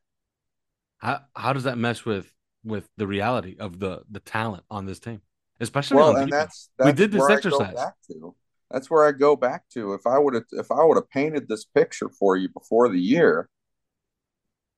how 0.98 1.20
how 1.34 1.52
does 1.52 1.64
that 1.64 1.78
mesh 1.78 2.04
with 2.04 2.32
with 2.64 2.88
the 2.96 3.06
reality 3.06 3.56
of 3.58 3.78
the 3.78 4.02
the 4.10 4.20
talent 4.20 4.64
on 4.70 4.86
this 4.86 5.00
team? 5.00 5.22
Especially 5.60 5.96
well, 5.96 6.16
and 6.16 6.30
that's, 6.30 6.70
that's, 6.78 6.86
we 6.86 6.92
did 6.92 7.10
this 7.10 7.28
exercise. 7.28 7.74
That's 8.70 8.90
where 8.90 9.06
I 9.06 9.12
go 9.12 9.34
back 9.34 9.64
to. 9.70 9.94
If 9.94 10.06
I 10.06 10.18
would 10.18 10.34
have 10.34 10.44
if 10.52 10.70
I 10.70 10.84
would 10.84 10.96
have 10.96 11.10
painted 11.10 11.48
this 11.48 11.64
picture 11.64 12.08
for 12.08 12.36
you 12.36 12.48
before 12.48 12.88
the 12.88 13.00
year, 13.00 13.48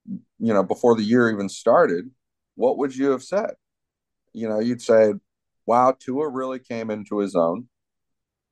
you 0.06 0.54
know, 0.54 0.62
before 0.62 0.94
the 0.96 1.02
year 1.02 1.30
even 1.30 1.48
started, 1.48 2.10
what 2.54 2.78
would 2.78 2.94
you 2.94 3.10
have 3.10 3.22
said? 3.22 3.54
You 4.32 4.48
know, 4.48 4.60
you'd 4.60 4.80
say, 4.80 5.14
"Wow, 5.66 5.96
Tua 5.98 6.28
really 6.28 6.60
came 6.60 6.88
into 6.88 7.18
his 7.18 7.34
own. 7.34 7.68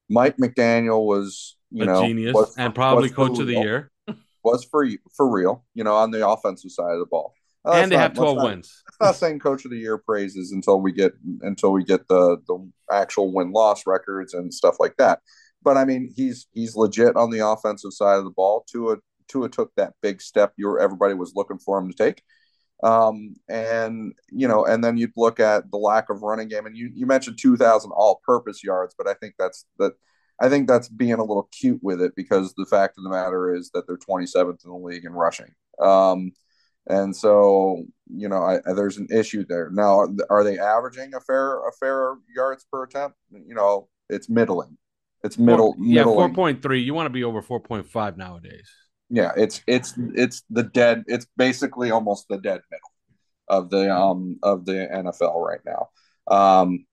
Mike 0.08 0.36
McDaniel 0.36 1.06
was, 1.06 1.56
you 1.70 1.82
a 1.82 1.86
know, 1.86 2.02
genius 2.02 2.34
was, 2.34 2.56
and 2.56 2.74
probably 2.74 3.10
coach 3.10 3.38
of 3.38 3.46
the 3.46 3.54
year. 3.54 3.90
was 4.42 4.64
for 4.64 4.86
for 5.16 5.30
real, 5.30 5.64
you 5.74 5.84
know, 5.84 5.94
on 5.94 6.10
the 6.10 6.26
offensive 6.26 6.70
side 6.70 6.92
of 6.92 7.00
the 7.00 7.06
ball. 7.06 7.34
Uh, 7.64 7.72
and 7.72 7.92
they 7.92 7.96
not, 7.96 8.02
have 8.02 8.14
twelve 8.14 8.36
not, 8.36 8.46
wins. 8.46 8.82
not 9.00 9.16
saying 9.16 9.38
coach 9.40 9.64
of 9.64 9.70
the 9.70 9.78
year 9.78 9.98
praises 9.98 10.52
until 10.52 10.80
we 10.80 10.92
get 10.92 11.12
until 11.42 11.72
we 11.72 11.84
get 11.84 12.06
the 12.08 12.38
the 12.46 12.70
actual 12.90 13.32
win 13.32 13.52
loss 13.52 13.86
records 13.86 14.34
and 14.34 14.52
stuff 14.52 14.76
like 14.78 14.96
that. 14.96 15.20
But 15.62 15.76
I 15.76 15.84
mean, 15.84 16.12
he's 16.14 16.46
he's 16.52 16.76
legit 16.76 17.16
on 17.16 17.30
the 17.30 17.46
offensive 17.46 17.92
side 17.92 18.16
of 18.16 18.24
the 18.24 18.30
ball. 18.30 18.64
Tua 18.70 18.96
Tua 19.28 19.48
took 19.48 19.74
that 19.76 19.94
big 20.02 20.22
step. 20.22 20.52
You 20.56 20.78
everybody 20.80 21.14
was 21.14 21.32
looking 21.34 21.58
for 21.58 21.78
him 21.78 21.90
to 21.90 21.96
take. 21.96 22.22
Um, 22.82 23.34
and 23.48 24.12
you 24.30 24.46
know, 24.46 24.64
and 24.64 24.84
then 24.84 24.96
you'd 24.96 25.12
look 25.16 25.40
at 25.40 25.70
the 25.70 25.78
lack 25.78 26.10
of 26.10 26.22
running 26.22 26.48
game, 26.48 26.66
and 26.66 26.76
you 26.76 26.90
you 26.94 27.06
mentioned 27.06 27.38
two 27.38 27.56
thousand 27.56 27.90
all-purpose 27.90 28.62
yards, 28.62 28.94
but 28.96 29.08
I 29.08 29.14
think 29.14 29.34
that's 29.38 29.64
that. 29.78 29.92
I 30.40 30.48
think 30.48 30.68
that's 30.68 30.88
being 30.88 31.14
a 31.14 31.24
little 31.24 31.48
cute 31.50 31.80
with 31.82 32.00
it 32.00 32.12
because 32.14 32.54
the 32.54 32.64
fact 32.64 32.96
of 32.96 33.02
the 33.02 33.10
matter 33.10 33.52
is 33.52 33.72
that 33.74 33.88
they're 33.88 33.96
27th 33.96 34.64
in 34.64 34.70
the 34.70 34.76
league 34.76 35.04
in 35.04 35.12
rushing. 35.12 35.52
Um, 35.80 36.30
and 36.88 37.16
so, 37.16 37.82
you 38.06 38.28
know, 38.28 38.44
I, 38.44 38.58
I, 38.58 38.72
there's 38.72 38.98
an 38.98 39.08
issue 39.10 39.44
there. 39.48 39.68
Now, 39.72 40.06
are 40.30 40.44
they 40.44 40.56
averaging 40.56 41.12
a 41.16 41.20
fair 41.20 41.58
a 41.66 41.72
fair 41.72 42.14
yards 42.32 42.64
per 42.70 42.84
attempt? 42.84 43.16
You 43.32 43.56
know, 43.56 43.88
it's 44.08 44.28
middling. 44.28 44.78
It's 45.24 45.38
middle. 45.38 45.74
Four, 45.74 45.84
yeah, 45.84 46.04
four 46.04 46.32
point 46.32 46.62
three. 46.62 46.82
You 46.82 46.94
want 46.94 47.06
to 47.06 47.10
be 47.10 47.24
over 47.24 47.42
four 47.42 47.58
point 47.58 47.88
five 47.88 48.16
nowadays 48.16 48.70
yeah 49.10 49.32
it's 49.36 49.62
it's 49.66 49.94
it's 50.14 50.42
the 50.50 50.62
dead 50.62 51.04
it's 51.06 51.26
basically 51.36 51.90
almost 51.90 52.26
the 52.28 52.38
dead 52.38 52.60
middle 52.70 52.92
of 53.48 53.70
the 53.70 53.94
um 53.94 54.38
of 54.42 54.64
the 54.64 54.72
NFL 54.72 55.44
right 55.44 55.60
now. 55.64 55.88
Um 56.34 56.86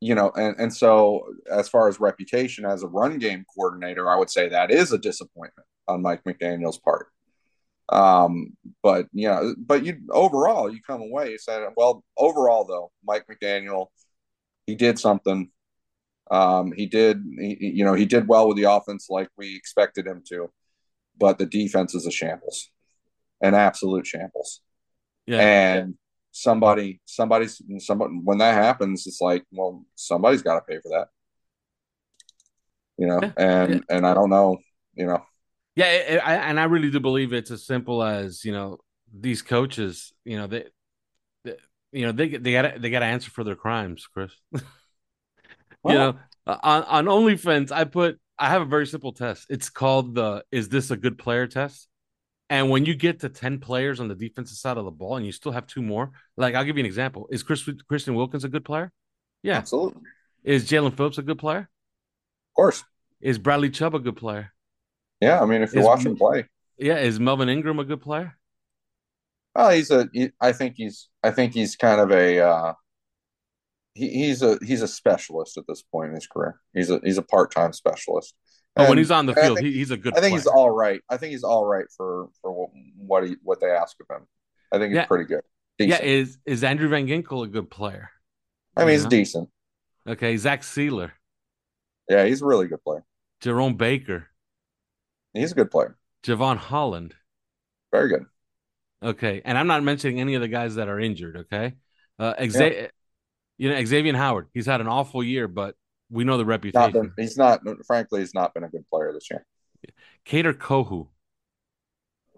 you 0.00 0.14
know 0.14 0.30
and 0.36 0.56
and 0.58 0.74
so 0.74 1.26
as 1.50 1.68
far 1.68 1.88
as 1.88 2.00
reputation 2.00 2.64
as 2.64 2.82
a 2.82 2.88
run 2.88 3.18
game 3.18 3.44
coordinator 3.54 4.08
I 4.10 4.16
would 4.16 4.30
say 4.30 4.48
that 4.48 4.70
is 4.70 4.92
a 4.92 4.98
disappointment 4.98 5.66
on 5.88 6.02
Mike 6.02 6.24
McDaniel's 6.24 6.78
part. 6.78 7.08
Um, 7.88 8.56
but 8.82 9.06
you 9.12 9.28
know, 9.28 9.54
but 9.58 9.84
you 9.84 9.98
overall 10.10 10.72
you 10.72 10.80
come 10.82 11.02
away 11.02 11.30
you 11.30 11.38
said, 11.38 11.68
well, 11.76 12.04
overall 12.16 12.64
though, 12.64 12.90
Mike 13.04 13.26
McDaniel, 13.30 13.86
he 14.66 14.74
did 14.74 14.98
something. 14.98 15.50
Um, 16.30 16.72
he 16.72 16.86
did, 16.86 17.22
he, 17.38 17.56
you 17.60 17.84
know, 17.84 17.94
he 17.94 18.04
did 18.06 18.26
well 18.26 18.48
with 18.48 18.56
the 18.56 18.64
offense 18.64 19.06
like 19.08 19.28
we 19.36 19.54
expected 19.54 20.06
him 20.06 20.24
to, 20.28 20.50
but 21.18 21.38
the 21.38 21.46
defense 21.46 21.94
is 21.94 22.06
a 22.06 22.10
shambles, 22.10 22.70
an 23.40 23.54
absolute 23.54 24.06
shambles. 24.06 24.60
Yeah. 25.26 25.40
And 25.40 25.94
somebody, 26.30 27.00
somebody's, 27.04 27.60
somebody, 27.78 28.14
when 28.22 28.38
that 28.38 28.54
happens, 28.54 29.06
it's 29.06 29.20
like, 29.20 29.44
well, 29.50 29.84
somebody's 29.94 30.42
got 30.42 30.54
to 30.54 30.60
pay 30.60 30.80
for 30.80 30.90
that, 30.90 31.08
you 32.96 33.06
know, 33.06 33.20
yeah. 33.22 33.32
and, 33.36 33.74
yeah. 33.74 33.80
and 33.96 34.06
I 34.06 34.14
don't 34.14 34.30
know, 34.30 34.58
you 34.94 35.06
know, 35.06 35.22
yeah, 35.76 35.90
it, 35.92 36.20
I, 36.24 36.34
and 36.36 36.58
I 36.58 36.64
really 36.64 36.90
do 36.90 37.00
believe 37.00 37.34
it's 37.34 37.50
as 37.50 37.64
simple 37.64 38.02
as 38.02 38.44
you 38.44 38.52
know 38.52 38.78
these 39.12 39.42
coaches. 39.42 40.12
You 40.24 40.38
know 40.38 40.46
they, 40.46 40.64
they 41.44 41.56
you 41.92 42.06
know 42.06 42.12
they 42.12 42.28
they 42.30 42.52
got 42.52 42.80
they 42.80 42.90
got 42.90 43.00
to 43.00 43.04
answer 43.06 43.30
for 43.30 43.44
their 43.44 43.56
crimes, 43.56 44.08
Chris. 44.12 44.32
well, 45.82 45.92
you 45.92 45.94
know, 45.94 46.18
on 46.46 46.82
on 46.84 47.04
OnlyFans, 47.04 47.70
I 47.70 47.84
put 47.84 48.18
I 48.38 48.50
have 48.50 48.62
a 48.62 48.66
very 48.66 48.86
simple 48.86 49.12
test. 49.12 49.46
It's 49.48 49.70
called 49.70 50.14
the 50.14 50.44
"Is 50.50 50.68
this 50.68 50.90
a 50.90 50.96
good 50.96 51.18
player?" 51.18 51.46
test. 51.46 51.88
And 52.48 52.70
when 52.70 52.84
you 52.84 52.94
get 52.94 53.20
to 53.20 53.28
ten 53.28 53.58
players 53.58 53.98
on 53.98 54.08
the 54.08 54.14
defensive 54.14 54.56
side 54.56 54.76
of 54.76 54.84
the 54.84 54.90
ball, 54.90 55.16
and 55.16 55.26
you 55.26 55.32
still 55.32 55.52
have 55.52 55.66
two 55.66 55.82
more, 55.82 56.12
like 56.36 56.54
I'll 56.54 56.64
give 56.64 56.76
you 56.76 56.82
an 56.82 56.86
example: 56.86 57.28
Is 57.30 57.42
Chris 57.42 57.68
Christian 57.88 58.14
Wilkins 58.14 58.44
a 58.44 58.48
good 58.48 58.64
player? 58.64 58.92
Yeah, 59.42 59.56
absolutely. 59.56 60.02
Is 60.44 60.68
Jaelan 60.68 60.96
Phillips 60.96 61.18
a 61.18 61.22
good 61.22 61.38
player? 61.38 61.60
Of 61.60 62.54
course. 62.54 62.84
Is 63.20 63.38
Bradley 63.38 63.70
Chubb 63.70 63.94
a 63.94 63.98
good 63.98 64.16
player? 64.16 64.52
Yeah, 65.20 65.40
I 65.40 65.46
mean, 65.46 65.62
if 65.62 65.74
you 65.74 65.82
watch 65.82 66.04
him 66.04 66.16
play, 66.16 66.46
yeah, 66.78 66.98
is 66.98 67.18
Melvin 67.18 67.48
Ingram 67.48 67.78
a 67.78 67.84
good 67.84 68.02
player? 68.02 68.36
Oh, 69.54 69.70
he's 69.70 69.90
a. 69.90 70.08
He, 70.12 70.30
I 70.40 70.52
think 70.52 70.74
he's. 70.76 71.08
I 71.22 71.30
think 71.30 71.54
he's 71.54 71.76
kind 71.76 72.00
of 72.00 72.10
a. 72.12 72.40
Uh, 72.40 72.72
he, 73.96 74.10
he's 74.10 74.42
a 74.42 74.58
he's 74.62 74.82
a 74.82 74.88
specialist 74.88 75.56
at 75.56 75.64
this 75.66 75.82
point 75.82 76.10
in 76.10 76.14
his 76.14 76.26
career. 76.26 76.60
He's 76.74 76.90
a 76.90 77.00
he's 77.02 77.18
a 77.18 77.22
part 77.22 77.50
time 77.50 77.72
specialist. 77.72 78.34
Oh, 78.76 78.88
when 78.90 78.98
he's 78.98 79.10
on 79.10 79.24
the 79.24 79.34
field, 79.34 79.56
think, 79.56 79.74
he's 79.74 79.90
a 79.90 79.96
good. 79.96 80.12
I 80.12 80.20
think 80.20 80.32
player. 80.32 80.40
he's 80.40 80.46
all 80.46 80.70
right. 80.70 81.00
I 81.08 81.16
think 81.16 81.32
he's 81.32 81.44
all 81.44 81.64
right 81.64 81.86
for 81.96 82.28
for 82.42 82.52
what 82.52 82.70
what, 82.96 83.26
he, 83.26 83.36
what 83.42 83.60
they 83.60 83.70
ask 83.70 83.96
of 84.00 84.14
him. 84.14 84.26
I 84.70 84.78
think 84.78 84.90
he's 84.90 84.96
yeah. 84.96 85.06
pretty 85.06 85.24
good. 85.24 85.40
Decent. 85.78 86.02
Yeah, 86.02 86.06
is 86.06 86.38
is 86.44 86.62
Andrew 86.62 86.88
Van 86.88 87.06
Ginkel 87.06 87.44
a 87.44 87.48
good 87.48 87.70
player? 87.70 88.10
I 88.76 88.80
mean, 88.80 88.90
he's 88.90 89.06
decent. 89.06 89.48
Okay, 90.06 90.36
Zach 90.36 90.60
Sieler. 90.60 91.12
Yeah, 92.08 92.26
he's 92.26 92.42
a 92.42 92.46
really 92.46 92.68
good 92.68 92.82
player. 92.82 93.04
Jerome 93.40 93.76
Baker. 93.76 94.26
He's 95.32 95.52
a 95.52 95.54
good 95.54 95.70
player. 95.70 95.96
Jevon 96.22 96.58
Holland. 96.58 97.14
Very 97.92 98.10
good. 98.10 98.26
Okay, 99.02 99.40
and 99.44 99.56
I'm 99.56 99.66
not 99.66 99.82
mentioning 99.82 100.20
any 100.20 100.34
of 100.34 100.42
the 100.42 100.48
guys 100.48 100.74
that 100.74 100.88
are 100.88 101.00
injured. 101.00 101.36
Okay, 101.36 101.74
uh, 102.18 102.34
Exa- 102.34 102.74
yeah. 102.74 102.86
You 103.58 103.70
know 103.70 103.84
Xavier 103.84 104.16
Howard. 104.16 104.48
He's 104.52 104.66
had 104.66 104.80
an 104.80 104.88
awful 104.88 105.22
year, 105.22 105.48
but 105.48 105.74
we 106.10 106.24
know 106.24 106.38
the 106.38 106.44
reputation. 106.44 106.80
Not 106.80 106.92
been, 106.92 107.12
he's 107.16 107.36
not. 107.36 107.60
Frankly, 107.86 108.20
he's 108.20 108.34
not 108.34 108.54
been 108.54 108.64
a 108.64 108.68
good 108.68 108.84
player 108.90 109.12
this 109.12 109.30
year. 109.30 109.44
Kader 110.24 110.54
Kohou. 110.54 111.08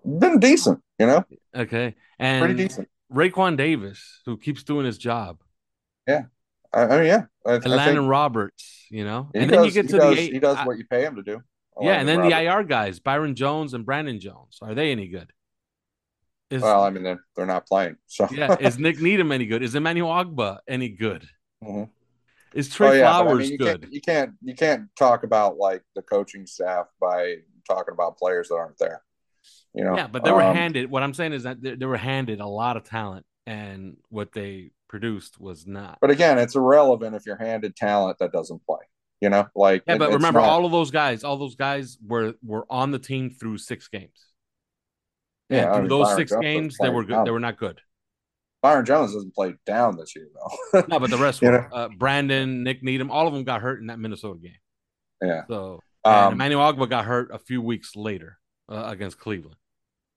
Been 0.04 0.38
decent, 0.38 0.80
you 0.98 1.06
know. 1.06 1.24
Okay, 1.54 1.94
and 2.18 2.44
pretty 2.44 2.68
decent. 2.68 2.88
Raekwon 3.12 3.56
Davis, 3.56 4.20
who 4.26 4.36
keeps 4.36 4.62
doing 4.62 4.86
his 4.86 4.98
job. 4.98 5.38
Yeah, 6.06 6.24
I, 6.72 6.82
I 6.82 6.98
mean, 6.98 7.06
yeah. 7.06 7.24
I, 7.46 7.56
Landon 7.56 8.06
Roberts, 8.06 8.86
you 8.90 9.04
know, 9.04 9.30
and 9.34 9.50
does, 9.50 9.58
then 9.58 9.64
you 9.64 9.70
get 9.70 9.88
to 9.90 9.96
the 9.96 10.10
eight, 10.10 10.32
he 10.32 10.38
does 10.38 10.58
what 10.66 10.78
you 10.78 10.84
pay 10.86 11.02
him 11.02 11.16
to 11.16 11.22
do 11.22 11.42
yeah, 11.80 12.00
and 12.00 12.08
then 12.08 12.22
the 12.22 12.36
IR 12.36 12.64
guys, 12.64 12.98
Byron 12.98 13.34
Jones 13.34 13.74
and 13.74 13.84
Brandon 13.84 14.18
Jones, 14.20 14.58
are 14.62 14.74
they 14.74 14.90
any 14.90 15.08
good? 15.08 15.32
Is, 16.50 16.62
well, 16.62 16.82
I 16.82 16.90
mean, 16.90 17.02
they're, 17.02 17.22
they're 17.36 17.46
not 17.46 17.66
playing. 17.66 17.96
So 18.06 18.26
yeah, 18.30 18.56
is 18.58 18.78
Nik 18.78 19.00
Needham 19.00 19.32
any 19.32 19.46
good? 19.46 19.62
Is 19.62 19.74
Emmanuel 19.74 20.10
Ogbah 20.10 20.58
any 20.66 20.88
good? 20.88 21.28
Mm-hmm. 21.62 21.84
Is 22.54 22.70
Trey 22.70 22.88
oh, 22.88 22.92
yeah, 22.92 23.00
Flowers 23.00 23.38
I 23.38 23.42
mean, 23.42 23.52
you 23.52 23.58
good? 23.58 23.80
Can't, 23.82 23.92
you 23.92 24.00
can't 24.00 24.32
you 24.42 24.54
can't 24.54 24.88
talk 24.96 25.24
about 25.24 25.58
like 25.58 25.82
the 25.94 26.02
coaching 26.02 26.46
staff 26.46 26.86
by 27.00 27.36
talking 27.68 27.92
about 27.92 28.16
players 28.16 28.48
that 28.48 28.54
aren't 28.54 28.78
there. 28.78 29.02
You 29.74 29.84
know, 29.84 29.94
yeah, 29.94 30.06
but 30.06 30.24
they 30.24 30.32
were 30.32 30.42
um, 30.42 30.56
handed. 30.56 30.90
What 30.90 31.02
I'm 31.02 31.12
saying 31.12 31.34
is 31.34 31.42
that 31.42 31.60
they, 31.62 31.74
they 31.74 31.86
were 31.86 31.98
handed 31.98 32.40
a 32.40 32.46
lot 32.46 32.78
of 32.78 32.84
talent, 32.84 33.26
and 33.46 33.98
what 34.08 34.32
they 34.32 34.70
produced 34.88 35.38
was 35.38 35.66
not. 35.66 35.98
But 36.00 36.10
again, 36.10 36.38
it's 36.38 36.56
irrelevant 36.56 37.14
if 37.14 37.26
you're 37.26 37.36
handed 37.36 37.76
talent 37.76 38.18
that 38.20 38.32
doesn't 38.32 38.64
play. 38.64 38.80
You 39.20 39.28
know, 39.28 39.46
like 39.54 39.82
yeah, 39.86 39.98
but 39.98 40.12
remember, 40.12 40.40
not... 40.40 40.48
all 40.48 40.64
of 40.64 40.72
those 40.72 40.90
guys, 40.90 41.24
all 41.24 41.36
those 41.36 41.56
guys 41.56 41.98
were 42.04 42.34
were 42.42 42.64
on 42.70 42.92
the 42.92 42.98
team 42.98 43.30
through 43.30 43.58
six 43.58 43.88
games. 43.88 44.24
Yeah, 45.48 45.58
and 45.58 45.66
through 45.66 45.74
I 45.74 45.80
mean, 45.80 45.88
those 45.88 46.06
Byron 46.06 46.18
six 46.18 46.30
Jones 46.30 46.42
games, 46.42 46.76
they 46.80 46.88
were 46.88 47.04
good. 47.04 47.14
Down. 47.14 47.24
They 47.24 47.30
were 47.30 47.40
not 47.40 47.58
good. 47.58 47.80
Byron 48.60 48.84
Jones 48.84 49.14
doesn't 49.14 49.34
play 49.34 49.54
down 49.66 49.96
this 49.96 50.14
year 50.16 50.28
though. 50.34 50.84
no, 50.88 50.98
but 50.98 51.10
the 51.10 51.16
rest 51.18 51.40
were 51.42 51.68
uh, 51.72 51.88
Brandon, 51.96 52.64
Nik 52.64 52.82
Needham, 52.82 53.10
all 53.10 53.26
of 53.26 53.32
them 53.32 53.44
got 53.44 53.60
hurt 53.60 53.80
in 53.80 53.86
that 53.86 53.98
Minnesota 53.98 54.38
game. 54.40 54.52
Yeah. 55.22 55.42
So 55.48 55.80
um, 56.04 56.34
Emmanuel 56.34 56.72
Ogbah 56.72 56.90
got 56.90 57.04
hurt 57.04 57.30
a 57.32 57.38
few 57.38 57.62
weeks 57.62 57.94
later 57.94 58.38
uh, 58.70 58.84
against 58.86 59.18
Cleveland. 59.18 59.56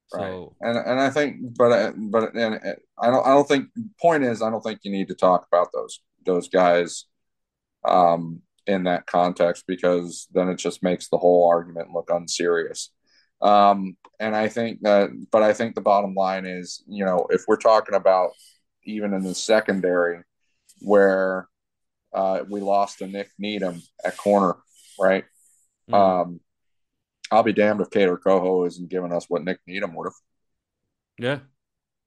So 0.07 0.55
right. 0.59 0.69
and 0.69 0.77
and 0.77 0.99
I 0.99 1.09
think, 1.09 1.55
but 1.57 1.71
uh, 1.71 1.91
but 1.95 2.33
and 2.35 2.59
I 2.99 3.09
don't 3.09 3.25
I 3.25 3.29
don't 3.29 3.47
think. 3.47 3.67
Point 4.01 4.23
is, 4.23 4.41
I 4.41 4.49
don't 4.49 4.61
think 4.61 4.79
you 4.83 4.91
need 4.91 5.07
to 5.07 5.15
talk 5.15 5.45
about 5.51 5.69
those 5.73 6.01
those 6.25 6.49
guys. 6.49 7.05
Um, 7.83 8.41
in 8.67 8.83
that 8.83 9.05
context 9.05 9.63
because 9.67 10.27
then 10.33 10.47
it 10.49 10.57
just 10.57 10.83
makes 10.83 11.09
the 11.09 11.17
whole 11.17 11.49
argument 11.49 11.91
look 11.93 12.09
unserious. 12.11 12.91
Um, 13.41 13.97
and 14.19 14.35
I 14.35 14.47
think 14.49 14.81
that, 14.81 15.09
but 15.31 15.41
I 15.43 15.53
think 15.53 15.75
the 15.75 15.81
bottom 15.81 16.13
line 16.13 16.45
is, 16.45 16.83
you 16.87 17.05
know, 17.05 17.27
if 17.29 17.43
we're 17.47 17.57
talking 17.57 17.95
about 17.95 18.31
even 18.83 19.13
in 19.13 19.23
the 19.23 19.35
secondary 19.35 20.21
where 20.79 21.47
uh, 22.13 22.43
we 22.49 22.61
lost 22.61 22.99
to 22.99 23.07
Nik 23.07 23.29
Needham 23.39 23.81
at 24.03 24.17
corner, 24.17 24.57
right? 24.99 25.25
Mm. 25.89 25.93
Um, 25.93 26.39
I'll 27.31 27.43
be 27.43 27.53
damned 27.53 27.81
if 27.81 27.89
Kader 27.89 28.17
Kohou 28.17 28.67
isn't 28.67 28.89
giving 28.89 29.13
us 29.13 29.25
what 29.27 29.43
Nik 29.43 29.59
Needham 29.65 29.95
would 29.95 30.07
have. 30.07 30.13
Yeah. 31.17 31.39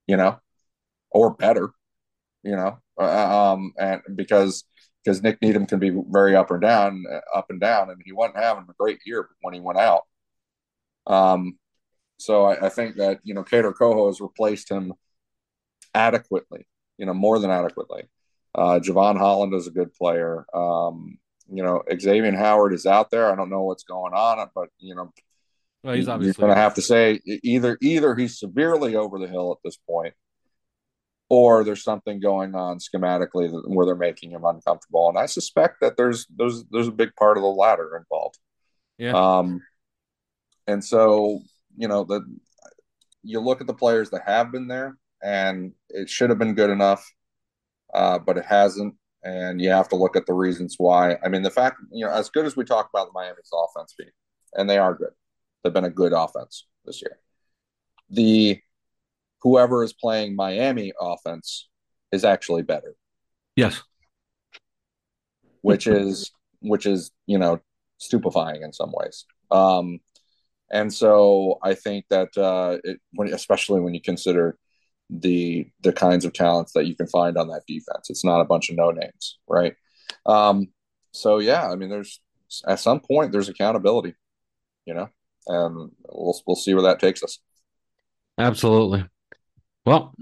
You 0.06 0.16
know, 0.16 0.38
or 1.10 1.34
better, 1.34 1.70
you 2.42 2.54
know, 2.56 2.78
uh, 3.00 3.52
um, 3.52 3.72
and 3.78 4.02
because 4.14 4.64
because 5.02 5.22
Nik 5.22 5.40
Needham 5.40 5.66
can 5.66 5.78
be 5.78 5.90
very 6.08 6.36
up 6.36 6.50
and 6.50 6.60
down, 6.60 7.04
up 7.34 7.46
and 7.50 7.60
down, 7.60 7.90
and 7.90 8.00
he 8.04 8.12
wasn't 8.12 8.38
having 8.38 8.66
a 8.68 8.74
great 8.78 8.98
year 9.06 9.28
when 9.40 9.54
he 9.54 9.60
went 9.60 9.78
out. 9.78 10.02
Um, 11.06 11.58
so 12.18 12.44
I, 12.44 12.66
I 12.66 12.68
think 12.68 12.96
that 12.96 13.20
you 13.24 13.34
know 13.34 13.42
Kader 13.42 13.72
Kohou 13.72 14.06
has 14.06 14.20
replaced 14.20 14.70
him 14.70 14.92
adequately, 15.94 16.66
you 16.98 17.06
know, 17.06 17.14
more 17.14 17.38
than 17.38 17.50
adequately. 17.50 18.04
Uh, 18.54 18.78
Jevon 18.78 19.18
Holland 19.18 19.54
is 19.54 19.66
a 19.66 19.72
good 19.72 19.92
player. 19.94 20.46
Um, 20.54 21.18
you 21.48 21.62
know, 21.62 21.82
Xavier 22.00 22.34
Howard 22.36 22.72
is 22.72 22.86
out 22.86 23.10
there. 23.10 23.30
I 23.30 23.36
don't 23.36 23.50
know 23.50 23.62
what's 23.62 23.84
going 23.84 24.14
on, 24.14 24.48
but 24.54 24.68
you 24.78 24.94
know, 24.94 25.12
well, 25.82 25.94
he's 25.94 26.08
obviously 26.08 26.40
going 26.40 26.54
to 26.54 26.60
have 26.60 26.74
to 26.74 26.82
say 26.82 27.20
either 27.42 27.76
either 27.82 28.14
he's 28.14 28.38
severely 28.38 28.96
over 28.96 29.18
the 29.18 29.28
hill 29.28 29.52
at 29.52 29.58
this 29.64 29.76
point, 29.76 30.14
or 31.28 31.64
there's 31.64 31.82
something 31.82 32.20
going 32.20 32.54
on 32.54 32.78
schematically 32.78 33.50
where 33.66 33.84
they're 33.84 33.94
making 33.94 34.30
him 34.30 34.44
uncomfortable. 34.44 35.08
And 35.08 35.18
I 35.18 35.26
suspect 35.26 35.80
that 35.80 35.96
there's 35.96 36.26
there's 36.34 36.64
there's 36.70 36.88
a 36.88 36.92
big 36.92 37.14
part 37.16 37.36
of 37.36 37.42
the 37.42 37.48
latter 37.48 37.96
involved. 37.96 38.38
Yeah. 38.96 39.12
Um, 39.12 39.60
and 40.66 40.84
so 40.84 41.40
you 41.76 41.88
know 41.88 42.04
the 42.04 42.22
you 43.22 43.40
look 43.40 43.60
at 43.60 43.66
the 43.66 43.74
players 43.74 44.10
that 44.10 44.22
have 44.26 44.52
been 44.52 44.68
there, 44.68 44.96
and 45.22 45.72
it 45.88 46.08
should 46.08 46.30
have 46.30 46.38
been 46.38 46.54
good 46.54 46.70
enough, 46.70 47.04
uh, 47.94 48.18
but 48.18 48.36
it 48.36 48.44
hasn't. 48.44 48.94
And 49.22 49.58
you 49.58 49.70
have 49.70 49.88
to 49.88 49.96
look 49.96 50.16
at 50.16 50.26
the 50.26 50.34
reasons 50.34 50.74
why. 50.76 51.16
I 51.24 51.28
mean, 51.28 51.42
the 51.42 51.50
fact 51.50 51.78
you 51.90 52.04
know, 52.04 52.12
as 52.12 52.28
good 52.28 52.44
as 52.44 52.56
we 52.56 52.64
talk 52.64 52.90
about 52.92 53.06
the 53.06 53.18
Miami's 53.18 53.50
offense 53.52 53.94
being, 53.98 54.10
and 54.52 54.68
they 54.68 54.78
are 54.78 54.94
good, 54.94 55.12
they've 55.62 55.72
been 55.72 55.84
a 55.84 55.90
good 55.90 56.12
offense 56.12 56.66
this 56.84 57.00
year. 57.00 57.18
The 58.10 58.60
whoever 59.40 59.82
is 59.82 59.92
playing 59.92 60.36
Miami 60.36 60.92
offense 61.00 61.68
is 62.12 62.24
actually 62.24 62.62
better. 62.62 62.94
Yes. 63.56 63.82
Which 65.62 65.86
is 65.86 66.30
which 66.60 66.86
is, 66.86 67.10
you 67.26 67.38
know, 67.38 67.60
stupefying 67.98 68.62
in 68.62 68.72
some 68.72 68.92
ways. 68.92 69.24
Um 69.50 70.00
and 70.74 70.92
so 70.92 71.58
I 71.62 71.74
think 71.74 72.06
that 72.10 72.36
uh 72.36 72.78
it, 72.84 73.00
when 73.12 73.32
especially 73.32 73.80
when 73.80 73.94
you 73.94 74.02
consider 74.02 74.58
the 75.08 75.66
the 75.80 75.92
kinds 75.92 76.24
of 76.26 76.34
talents 76.34 76.72
that 76.72 76.86
you 76.86 76.96
can 76.96 77.06
find 77.06 77.38
on 77.38 77.48
that 77.48 77.62
defense. 77.66 78.10
It's 78.10 78.24
not 78.24 78.40
a 78.40 78.44
bunch 78.44 78.68
of 78.68 78.76
no 78.76 78.90
names, 78.90 79.38
right? 79.48 79.74
Um 80.26 80.68
so 81.12 81.38
yeah, 81.38 81.70
I 81.70 81.76
mean 81.76 81.88
there's 81.88 82.20
at 82.66 82.80
some 82.80 83.00
point 83.00 83.32
there's 83.32 83.48
accountability, 83.48 84.14
you 84.84 84.94
know, 84.94 85.08
and 85.46 85.92
we'll 86.10 86.40
we'll 86.46 86.56
see 86.56 86.74
where 86.74 86.84
that 86.84 87.00
takes 87.00 87.22
us. 87.22 87.38
Absolutely. 88.36 89.06
Well, 89.86 90.14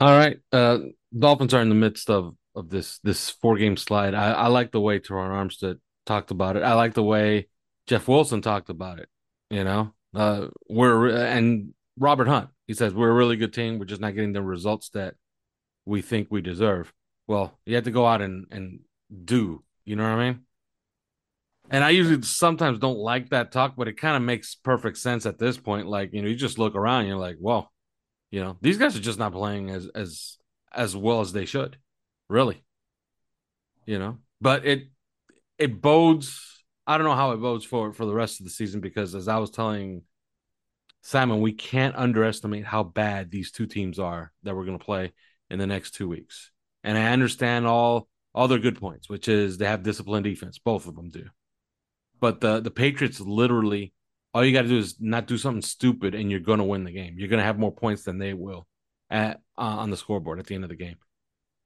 all 0.00 0.18
right. 0.18 0.38
Uh, 0.50 0.78
Dolphins 1.16 1.54
are 1.54 1.62
in 1.62 1.68
the 1.68 1.74
midst 1.74 2.10
of 2.10 2.34
of 2.54 2.70
this 2.70 2.98
this 3.04 3.30
four 3.30 3.56
game 3.56 3.76
slide. 3.76 4.14
I, 4.14 4.32
I 4.32 4.46
like 4.48 4.72
the 4.72 4.80
way 4.80 4.98
Terron 4.98 5.30
Armstead 5.30 5.78
talked 6.06 6.30
about 6.30 6.56
it. 6.56 6.62
I 6.62 6.74
like 6.74 6.94
the 6.94 7.02
way 7.02 7.48
Jeff 7.86 8.08
Wilson 8.08 8.42
talked 8.42 8.70
about 8.70 8.98
it. 8.98 9.08
You 9.52 9.64
know, 9.64 9.92
uh, 10.14 10.46
we're 10.70 11.14
and 11.14 11.74
Robert 11.98 12.26
Hunt. 12.26 12.48
He 12.66 12.72
says 12.72 12.94
we're 12.94 13.10
a 13.10 13.14
really 13.14 13.36
good 13.36 13.52
team. 13.52 13.78
We're 13.78 13.84
just 13.84 14.00
not 14.00 14.14
getting 14.14 14.32
the 14.32 14.40
results 14.40 14.88
that 14.94 15.14
we 15.84 16.00
think 16.00 16.28
we 16.30 16.40
deserve. 16.40 16.90
Well, 17.26 17.58
you 17.66 17.74
have 17.74 17.84
to 17.84 17.90
go 17.90 18.06
out 18.06 18.22
and 18.22 18.46
and 18.50 18.80
do. 19.26 19.62
You 19.84 19.96
know 19.96 20.04
what 20.04 20.18
I 20.18 20.30
mean? 20.30 20.40
And 21.68 21.84
I 21.84 21.90
usually 21.90 22.22
sometimes 22.22 22.78
don't 22.78 22.96
like 22.96 23.28
that 23.28 23.52
talk, 23.52 23.74
but 23.76 23.88
it 23.88 23.98
kind 23.98 24.16
of 24.16 24.22
makes 24.22 24.54
perfect 24.54 24.96
sense 24.96 25.26
at 25.26 25.38
this 25.38 25.58
point. 25.58 25.86
Like, 25.86 26.14
you 26.14 26.22
know, 26.22 26.28
you 26.28 26.34
just 26.34 26.58
look 26.58 26.74
around, 26.74 27.06
you're 27.06 27.16
like, 27.18 27.36
well, 27.38 27.70
you 28.30 28.42
know, 28.42 28.56
these 28.62 28.78
guys 28.78 28.96
are 28.96 29.00
just 29.00 29.18
not 29.18 29.32
playing 29.32 29.68
as 29.68 29.86
as 29.94 30.38
as 30.72 30.96
well 30.96 31.20
as 31.20 31.34
they 31.34 31.44
should, 31.44 31.76
really. 32.30 32.64
You 33.84 33.98
know, 33.98 34.18
but 34.40 34.64
it 34.64 34.88
it 35.58 35.82
bodes. 35.82 36.61
I 36.86 36.96
don't 36.96 37.06
know 37.06 37.14
how 37.14 37.32
it 37.32 37.36
bodes 37.38 37.64
for 37.64 37.92
for 37.92 38.06
the 38.06 38.14
rest 38.14 38.40
of 38.40 38.44
the 38.44 38.50
season 38.50 38.80
because, 38.80 39.14
as 39.14 39.28
I 39.28 39.38
was 39.38 39.50
telling 39.50 40.02
Simon, 41.02 41.40
we 41.40 41.52
can't 41.52 41.96
underestimate 41.96 42.64
how 42.64 42.82
bad 42.82 43.30
these 43.30 43.50
two 43.50 43.66
teams 43.66 43.98
are 43.98 44.32
that 44.42 44.54
we're 44.54 44.64
going 44.64 44.78
to 44.78 44.84
play 44.84 45.12
in 45.50 45.58
the 45.58 45.66
next 45.66 45.92
two 45.92 46.08
weeks. 46.08 46.50
And 46.84 46.98
I 46.98 47.12
understand 47.12 47.66
all 47.66 48.08
all 48.34 48.48
their 48.48 48.58
good 48.58 48.80
points, 48.80 49.08
which 49.08 49.28
is 49.28 49.58
they 49.58 49.66
have 49.66 49.82
disciplined 49.82 50.24
defense. 50.24 50.58
Both 50.58 50.86
of 50.86 50.96
them 50.96 51.10
do. 51.10 51.26
But 52.20 52.40
the 52.40 52.60
the 52.60 52.70
Patriots 52.70 53.20
literally, 53.20 53.92
all 54.32 54.44
you 54.44 54.52
got 54.52 54.62
to 54.62 54.68
do 54.68 54.78
is 54.78 54.96
not 55.00 55.26
do 55.26 55.38
something 55.38 55.62
stupid, 55.62 56.14
and 56.14 56.30
you're 56.30 56.40
going 56.40 56.58
to 56.58 56.64
win 56.64 56.84
the 56.84 56.92
game. 56.92 57.16
You're 57.18 57.28
going 57.28 57.40
to 57.40 57.46
have 57.46 57.58
more 57.58 57.74
points 57.74 58.04
than 58.04 58.18
they 58.18 58.34
will 58.34 58.66
at 59.10 59.40
uh, 59.58 59.62
on 59.62 59.90
the 59.90 59.96
scoreboard 59.96 60.38
at 60.38 60.46
the 60.46 60.54
end 60.54 60.64
of 60.64 60.70
the 60.70 60.76
game. 60.76 60.96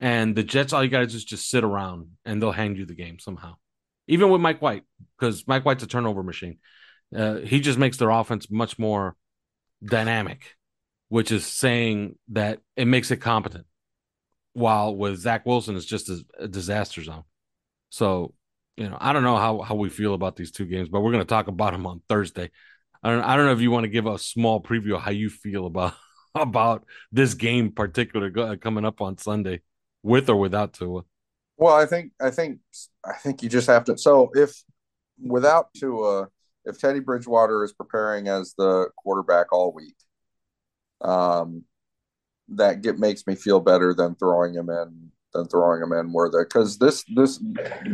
And 0.01 0.37
the 0.37 0.43
Jets, 0.43 0.73
all 0.75 0.85
you 0.85 0.91
got 0.91 1.01
to 1.01 1.07
do 1.07 1.17
is 1.17 1.25
just 1.25 1.49
sit 1.49 1.65
around, 1.65 2.09
and 2.25 2.43
they'll 2.43 2.53
hand 2.53 2.77
you 2.77 2.85
the 2.85 2.95
game 2.95 3.19
somehow. 3.19 3.57
Even 4.09 4.31
with 4.31 4.41
Mike 4.41 4.63
White, 4.63 4.85
because 5.19 5.47
Mike 5.47 5.65
White's 5.65 5.83
a 5.83 5.87
turnover 5.87 6.23
machine. 6.23 6.59
Uh, 7.15 7.37
he 7.37 7.61
just 7.61 7.79
makes 7.79 7.97
their 7.97 8.11
offense 8.11 8.51
much 8.51 8.79
more 8.79 9.17
dynamic, 9.85 10.57
which 11.09 11.31
is 11.31 11.47
saying 11.47 12.17
that 12.29 12.61
it 12.77 12.87
makes 12.87 13.11
it 13.11 13.19
competent. 13.19 13.67
While 14.53 14.97
with 14.97 15.19
Zach 15.19 15.45
Wilson, 15.45 15.77
it's 15.77 15.85
just 15.85 16.09
a, 16.09 16.25
a 16.39 16.49
disaster 16.49 17.03
zone. 17.03 17.25
So, 17.91 18.35
you 18.77 18.89
know, 18.89 18.97
I 18.99 19.13
don't 19.13 19.23
know 19.23 19.37
how, 19.37 19.61
how 19.61 19.75
we 19.75 19.91
feel 19.91 20.15
about 20.15 20.37
these 20.37 20.51
two 20.51 20.65
games, 20.65 20.89
but 20.89 21.01
we're 21.01 21.13
going 21.13 21.23
to 21.23 21.29
talk 21.29 21.49
about 21.49 21.73
them 21.73 21.87
on 21.87 22.03
Thursday. 22.09 22.51
I 23.03 23.11
don't, 23.11 23.23
I 23.23 23.37
don't 23.37 23.47
know 23.47 23.53
if 23.53 23.61
you 23.61 23.71
want 23.71 23.85
to 23.85 23.91
give 23.91 24.07
a 24.07 24.19
small 24.19 24.63
preview 24.63 24.97
of 24.97 25.03
how 25.03 25.11
you 25.11 25.31
feel 25.31 25.67
about 25.67 25.95
about 26.35 26.85
this 27.13 27.35
game 27.35 27.73
particular 27.73 28.57
coming 28.57 28.85
up 28.85 29.01
on 29.01 29.19
Sunday, 29.19 29.63
with 30.03 30.29
or 30.29 30.37
without 30.37 30.75
Tua. 30.75 31.03
Well, 31.57 31.75
I 31.75 31.87
think 31.87 32.13
I 32.21 32.31
think 32.31 32.61
I 33.05 33.15
think 33.15 33.43
you 33.43 33.49
just 33.49 33.67
have 33.69 33.85
to. 33.85 33.97
So 33.99 34.31
if 34.35 34.63
without 35.23 35.73
Tua, 35.75 36.29
if 36.65 36.79
Teddy 36.79 37.01
Bridgewater 37.01 37.65
is 37.65 37.73
preparing 37.73 38.29
as 38.29 38.55
the 38.59 38.89
quarterback 38.97 39.53
all 39.53 39.73
week, 39.73 39.97
um, 41.03 41.65
that 42.49 42.83
get 42.83 42.99
makes 42.99 43.27
me 43.27 43.35
feel 43.35 43.61
better 43.61 43.95
than 43.95 44.15
throwing 44.17 44.55
him 44.55 44.71
in 44.71 45.11
than 45.35 45.49
throwing 45.49 45.83
him 45.83 45.93
in 45.93 46.13
where 46.13 46.31
the 46.31 46.45
because 46.49 46.79
this 46.79 47.05
this 47.15 47.41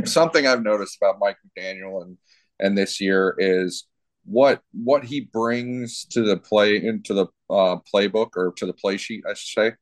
something 0.04 0.46
I've 0.46 0.62
noticed 0.62 0.98
about 1.00 1.18
Mike 1.20 1.38
McDaniel 1.58 2.02
and 2.02 2.18
and 2.60 2.76
this 2.76 3.00
year 3.00 3.34
is 3.38 3.86
what 4.24 4.62
what 4.72 5.04
he 5.04 5.20
brings 5.20 6.04
to 6.10 6.22
the 6.22 6.36
play 6.36 6.76
into 6.76 7.14
the 7.14 7.26
uh, 7.50 7.78
playbook 7.92 8.30
or 8.36 8.52
to 8.56 8.66
the 8.66 8.72
play 8.72 8.96
sheet 8.96 9.24
I 9.28 9.34
should 9.34 9.62
say 9.72 9.76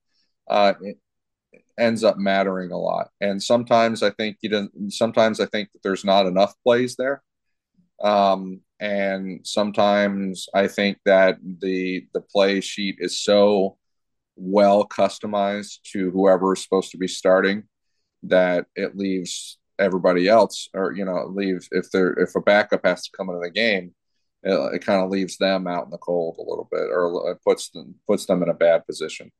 uh, 0.49 0.75
ends 1.81 2.05
up 2.05 2.19
mattering 2.19 2.73
a 2.73 2.79
lot. 2.79 3.09
And 3.21 3.43
sometimes 3.43 4.03
I 4.03 4.11
think 4.11 4.37
he 4.41 4.49
doesn't 4.49 4.93
sometimes 4.93 5.41
I 5.41 5.47
think 5.47 5.71
that 5.73 5.83
there's 5.83 6.05
not 6.05 6.27
enough 6.27 6.55
plays 6.65 6.97
there. 6.97 7.23
Um, 8.03 8.61
and 8.81 9.47
sometimes 9.47 10.49
I 10.55 10.69
think 10.69 10.99
that 11.05 11.39
the 11.43 12.07
the 12.15 12.21
play 12.21 12.61
sheet 12.61 12.97
is 12.99 13.21
so 13.21 13.79
well 14.37 14.87
customized 14.89 15.83
to 15.93 16.11
whoever 16.11 16.55
is 16.55 16.63
supposed 16.63 16.91
to 16.93 16.99
be 16.99 17.09
starting 17.09 17.65
that 18.25 18.67
it 18.75 18.97
leaves 18.97 19.59
everybody 19.79 20.29
else 20.29 20.69
or 20.75 20.93
you 20.93 21.05
know 21.05 21.19
it 21.19 21.31
leaves 21.31 21.69
if 21.73 21.91
they're 21.91 22.13
if 22.15 22.35
a 22.37 22.41
backup 22.41 22.81
has 22.85 23.03
to 23.05 23.11
come 23.17 23.29
into 23.29 23.41
the 23.43 23.51
game 23.51 23.95
it, 24.43 24.75
it 24.75 24.85
kind 24.85 25.03
of 25.03 25.11
leaves 25.11 25.37
them 25.39 25.67
out 25.67 25.85
in 25.85 25.91
the 25.91 25.99
cold 25.99 26.37
a 26.39 26.43
little 26.43 26.69
bit 26.71 26.83
or 26.91 27.33
it 27.33 27.39
puts 27.47 27.71
them 27.71 27.95
puts 28.07 28.27
them 28.27 28.43
in 28.43 28.49
a 28.49 28.55
bad 28.55 28.85
position 28.87 29.31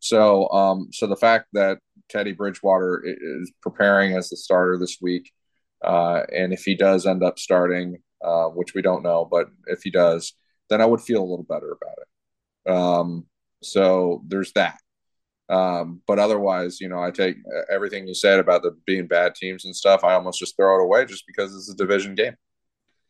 so 0.00 0.48
um 0.50 0.88
so 0.92 1.06
the 1.06 1.16
fact 1.16 1.46
that 1.52 1.78
Teddy 2.08 2.32
Bridgewater 2.32 3.02
is 3.04 3.52
preparing 3.62 4.16
as 4.16 4.28
the 4.30 4.36
starter 4.36 4.76
this 4.78 4.98
week 5.00 5.30
uh 5.84 6.22
and 6.34 6.52
if 6.52 6.64
he 6.64 6.74
does 6.74 7.06
end 7.06 7.22
up 7.22 7.38
starting 7.38 7.98
uh, 8.22 8.48
which 8.48 8.74
we 8.74 8.82
don't 8.82 9.02
know, 9.02 9.26
but 9.30 9.48
if 9.66 9.82
he 9.82 9.90
does, 9.90 10.34
then 10.68 10.80
I 10.80 10.86
would 10.86 11.00
feel 11.00 11.22
a 11.22 11.24
little 11.24 11.46
better 11.48 11.72
about 11.72 11.98
it. 11.98 12.70
Um, 12.70 13.26
so 13.62 14.22
there's 14.26 14.52
that. 14.52 14.78
Um, 15.48 16.00
but 16.06 16.18
otherwise, 16.18 16.80
you 16.80 16.88
know, 16.88 17.02
I 17.02 17.10
take 17.10 17.36
everything 17.70 18.06
you 18.06 18.14
said 18.14 18.38
about 18.38 18.62
the 18.62 18.76
being 18.86 19.08
bad 19.08 19.34
teams 19.34 19.64
and 19.64 19.74
stuff. 19.74 20.04
I 20.04 20.14
almost 20.14 20.38
just 20.38 20.56
throw 20.56 20.78
it 20.78 20.84
away 20.84 21.06
just 21.06 21.24
because 21.26 21.54
it's 21.56 21.70
a 21.70 21.76
division 21.76 22.14
game. 22.14 22.36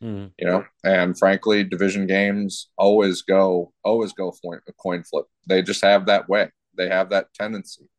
Mm. 0.02 0.30
You 0.38 0.46
know, 0.46 0.64
and 0.82 1.18
frankly, 1.18 1.62
division 1.64 2.06
games 2.06 2.70
always 2.78 3.20
go 3.20 3.74
always 3.84 4.14
go 4.14 4.32
a 4.32 4.72
coin 4.72 5.02
flip. 5.02 5.26
They 5.46 5.60
just 5.60 5.84
have 5.84 6.06
that 6.06 6.26
way. 6.26 6.50
They 6.80 6.88
have 6.88 7.10
that 7.10 7.34
tendency 7.34 7.90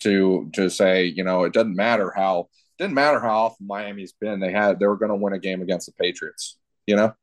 to 0.00 0.50
to 0.54 0.68
say, 0.68 1.06
you 1.06 1.22
know, 1.22 1.44
it 1.44 1.52
doesn't 1.52 1.76
matter 1.76 2.12
how 2.14 2.48
didn't 2.76 2.94
matter 2.94 3.20
how 3.20 3.44
often 3.44 3.66
Miami's 3.68 4.12
been. 4.12 4.40
They 4.40 4.50
had 4.50 4.80
they 4.80 4.86
were 4.86 4.96
going 4.96 5.10
to 5.10 5.14
win 5.14 5.32
a 5.32 5.38
game 5.38 5.62
against 5.62 5.86
the 5.86 5.92
Patriots. 5.92 6.58
You 6.84 6.96
know, 6.96 7.14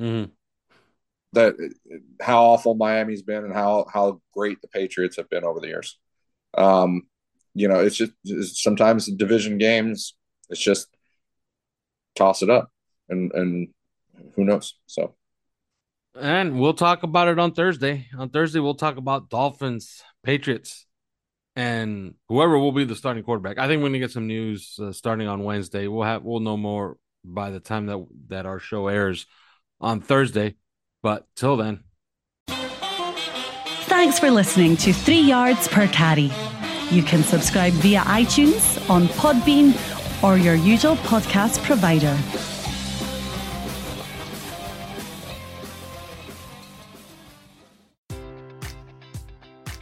mm-hmm. 0.00 0.30
that 1.32 1.56
how 2.22 2.44
awful 2.44 2.74
Miami's 2.74 3.22
been 3.22 3.44
and 3.44 3.52
how 3.52 3.86
how 3.92 4.20
great 4.32 4.62
the 4.62 4.68
Patriots 4.68 5.16
have 5.16 5.28
been 5.28 5.44
over 5.44 5.58
the 5.58 5.66
years. 5.66 5.98
Um, 6.56 7.08
you 7.54 7.66
know, 7.66 7.80
it's 7.80 7.96
just 7.96 8.12
it's 8.22 8.62
sometimes 8.62 9.08
in 9.08 9.16
division 9.16 9.58
games, 9.58 10.14
it's 10.48 10.60
just 10.60 10.86
toss 12.14 12.42
it 12.42 12.50
up 12.50 12.70
and 13.08 13.32
and 13.32 13.68
who 14.36 14.44
knows. 14.44 14.78
So. 14.86 15.16
And 16.18 16.58
we'll 16.58 16.74
talk 16.74 17.02
about 17.02 17.28
it 17.28 17.38
on 17.38 17.52
Thursday. 17.52 18.08
On 18.18 18.28
Thursday, 18.28 18.60
we'll 18.60 18.74
talk 18.74 18.96
about 18.96 19.30
Dolphins, 19.30 20.02
Patriots 20.24 20.86
and 21.56 22.14
whoever 22.28 22.58
will 22.58 22.72
be 22.72 22.84
the 22.84 22.96
starting 22.96 23.22
quarterback. 23.22 23.58
I 23.58 23.66
think 23.66 23.82
we're 23.82 23.88
gonna 23.88 23.98
get 23.98 24.12
some 24.12 24.26
news 24.26 24.78
uh, 24.80 24.92
starting 24.92 25.28
on 25.28 25.44
Wednesday. 25.44 25.88
We'll 25.88 26.04
have 26.04 26.22
we'll 26.22 26.40
know 26.40 26.56
more 26.56 26.96
by 27.24 27.50
the 27.50 27.60
time 27.60 27.86
that 27.86 28.06
that 28.28 28.46
our 28.46 28.58
show 28.58 28.88
airs 28.88 29.26
on 29.80 30.00
Thursday. 30.00 30.56
But 31.02 31.26
till 31.34 31.56
then. 31.56 31.84
Thanks 32.48 34.18
for 34.18 34.30
listening 34.30 34.76
to 34.78 34.92
Three 34.92 35.20
Yards 35.20 35.68
Per 35.68 35.86
Carry. 35.88 36.30
You 36.90 37.02
can 37.02 37.22
subscribe 37.22 37.72
via 37.74 38.00
iTunes, 38.00 38.88
on 38.88 39.06
Podbean, 39.08 39.74
or 40.22 40.36
your 40.36 40.54
usual 40.54 40.96
podcast 40.96 41.62
provider. 41.62 42.16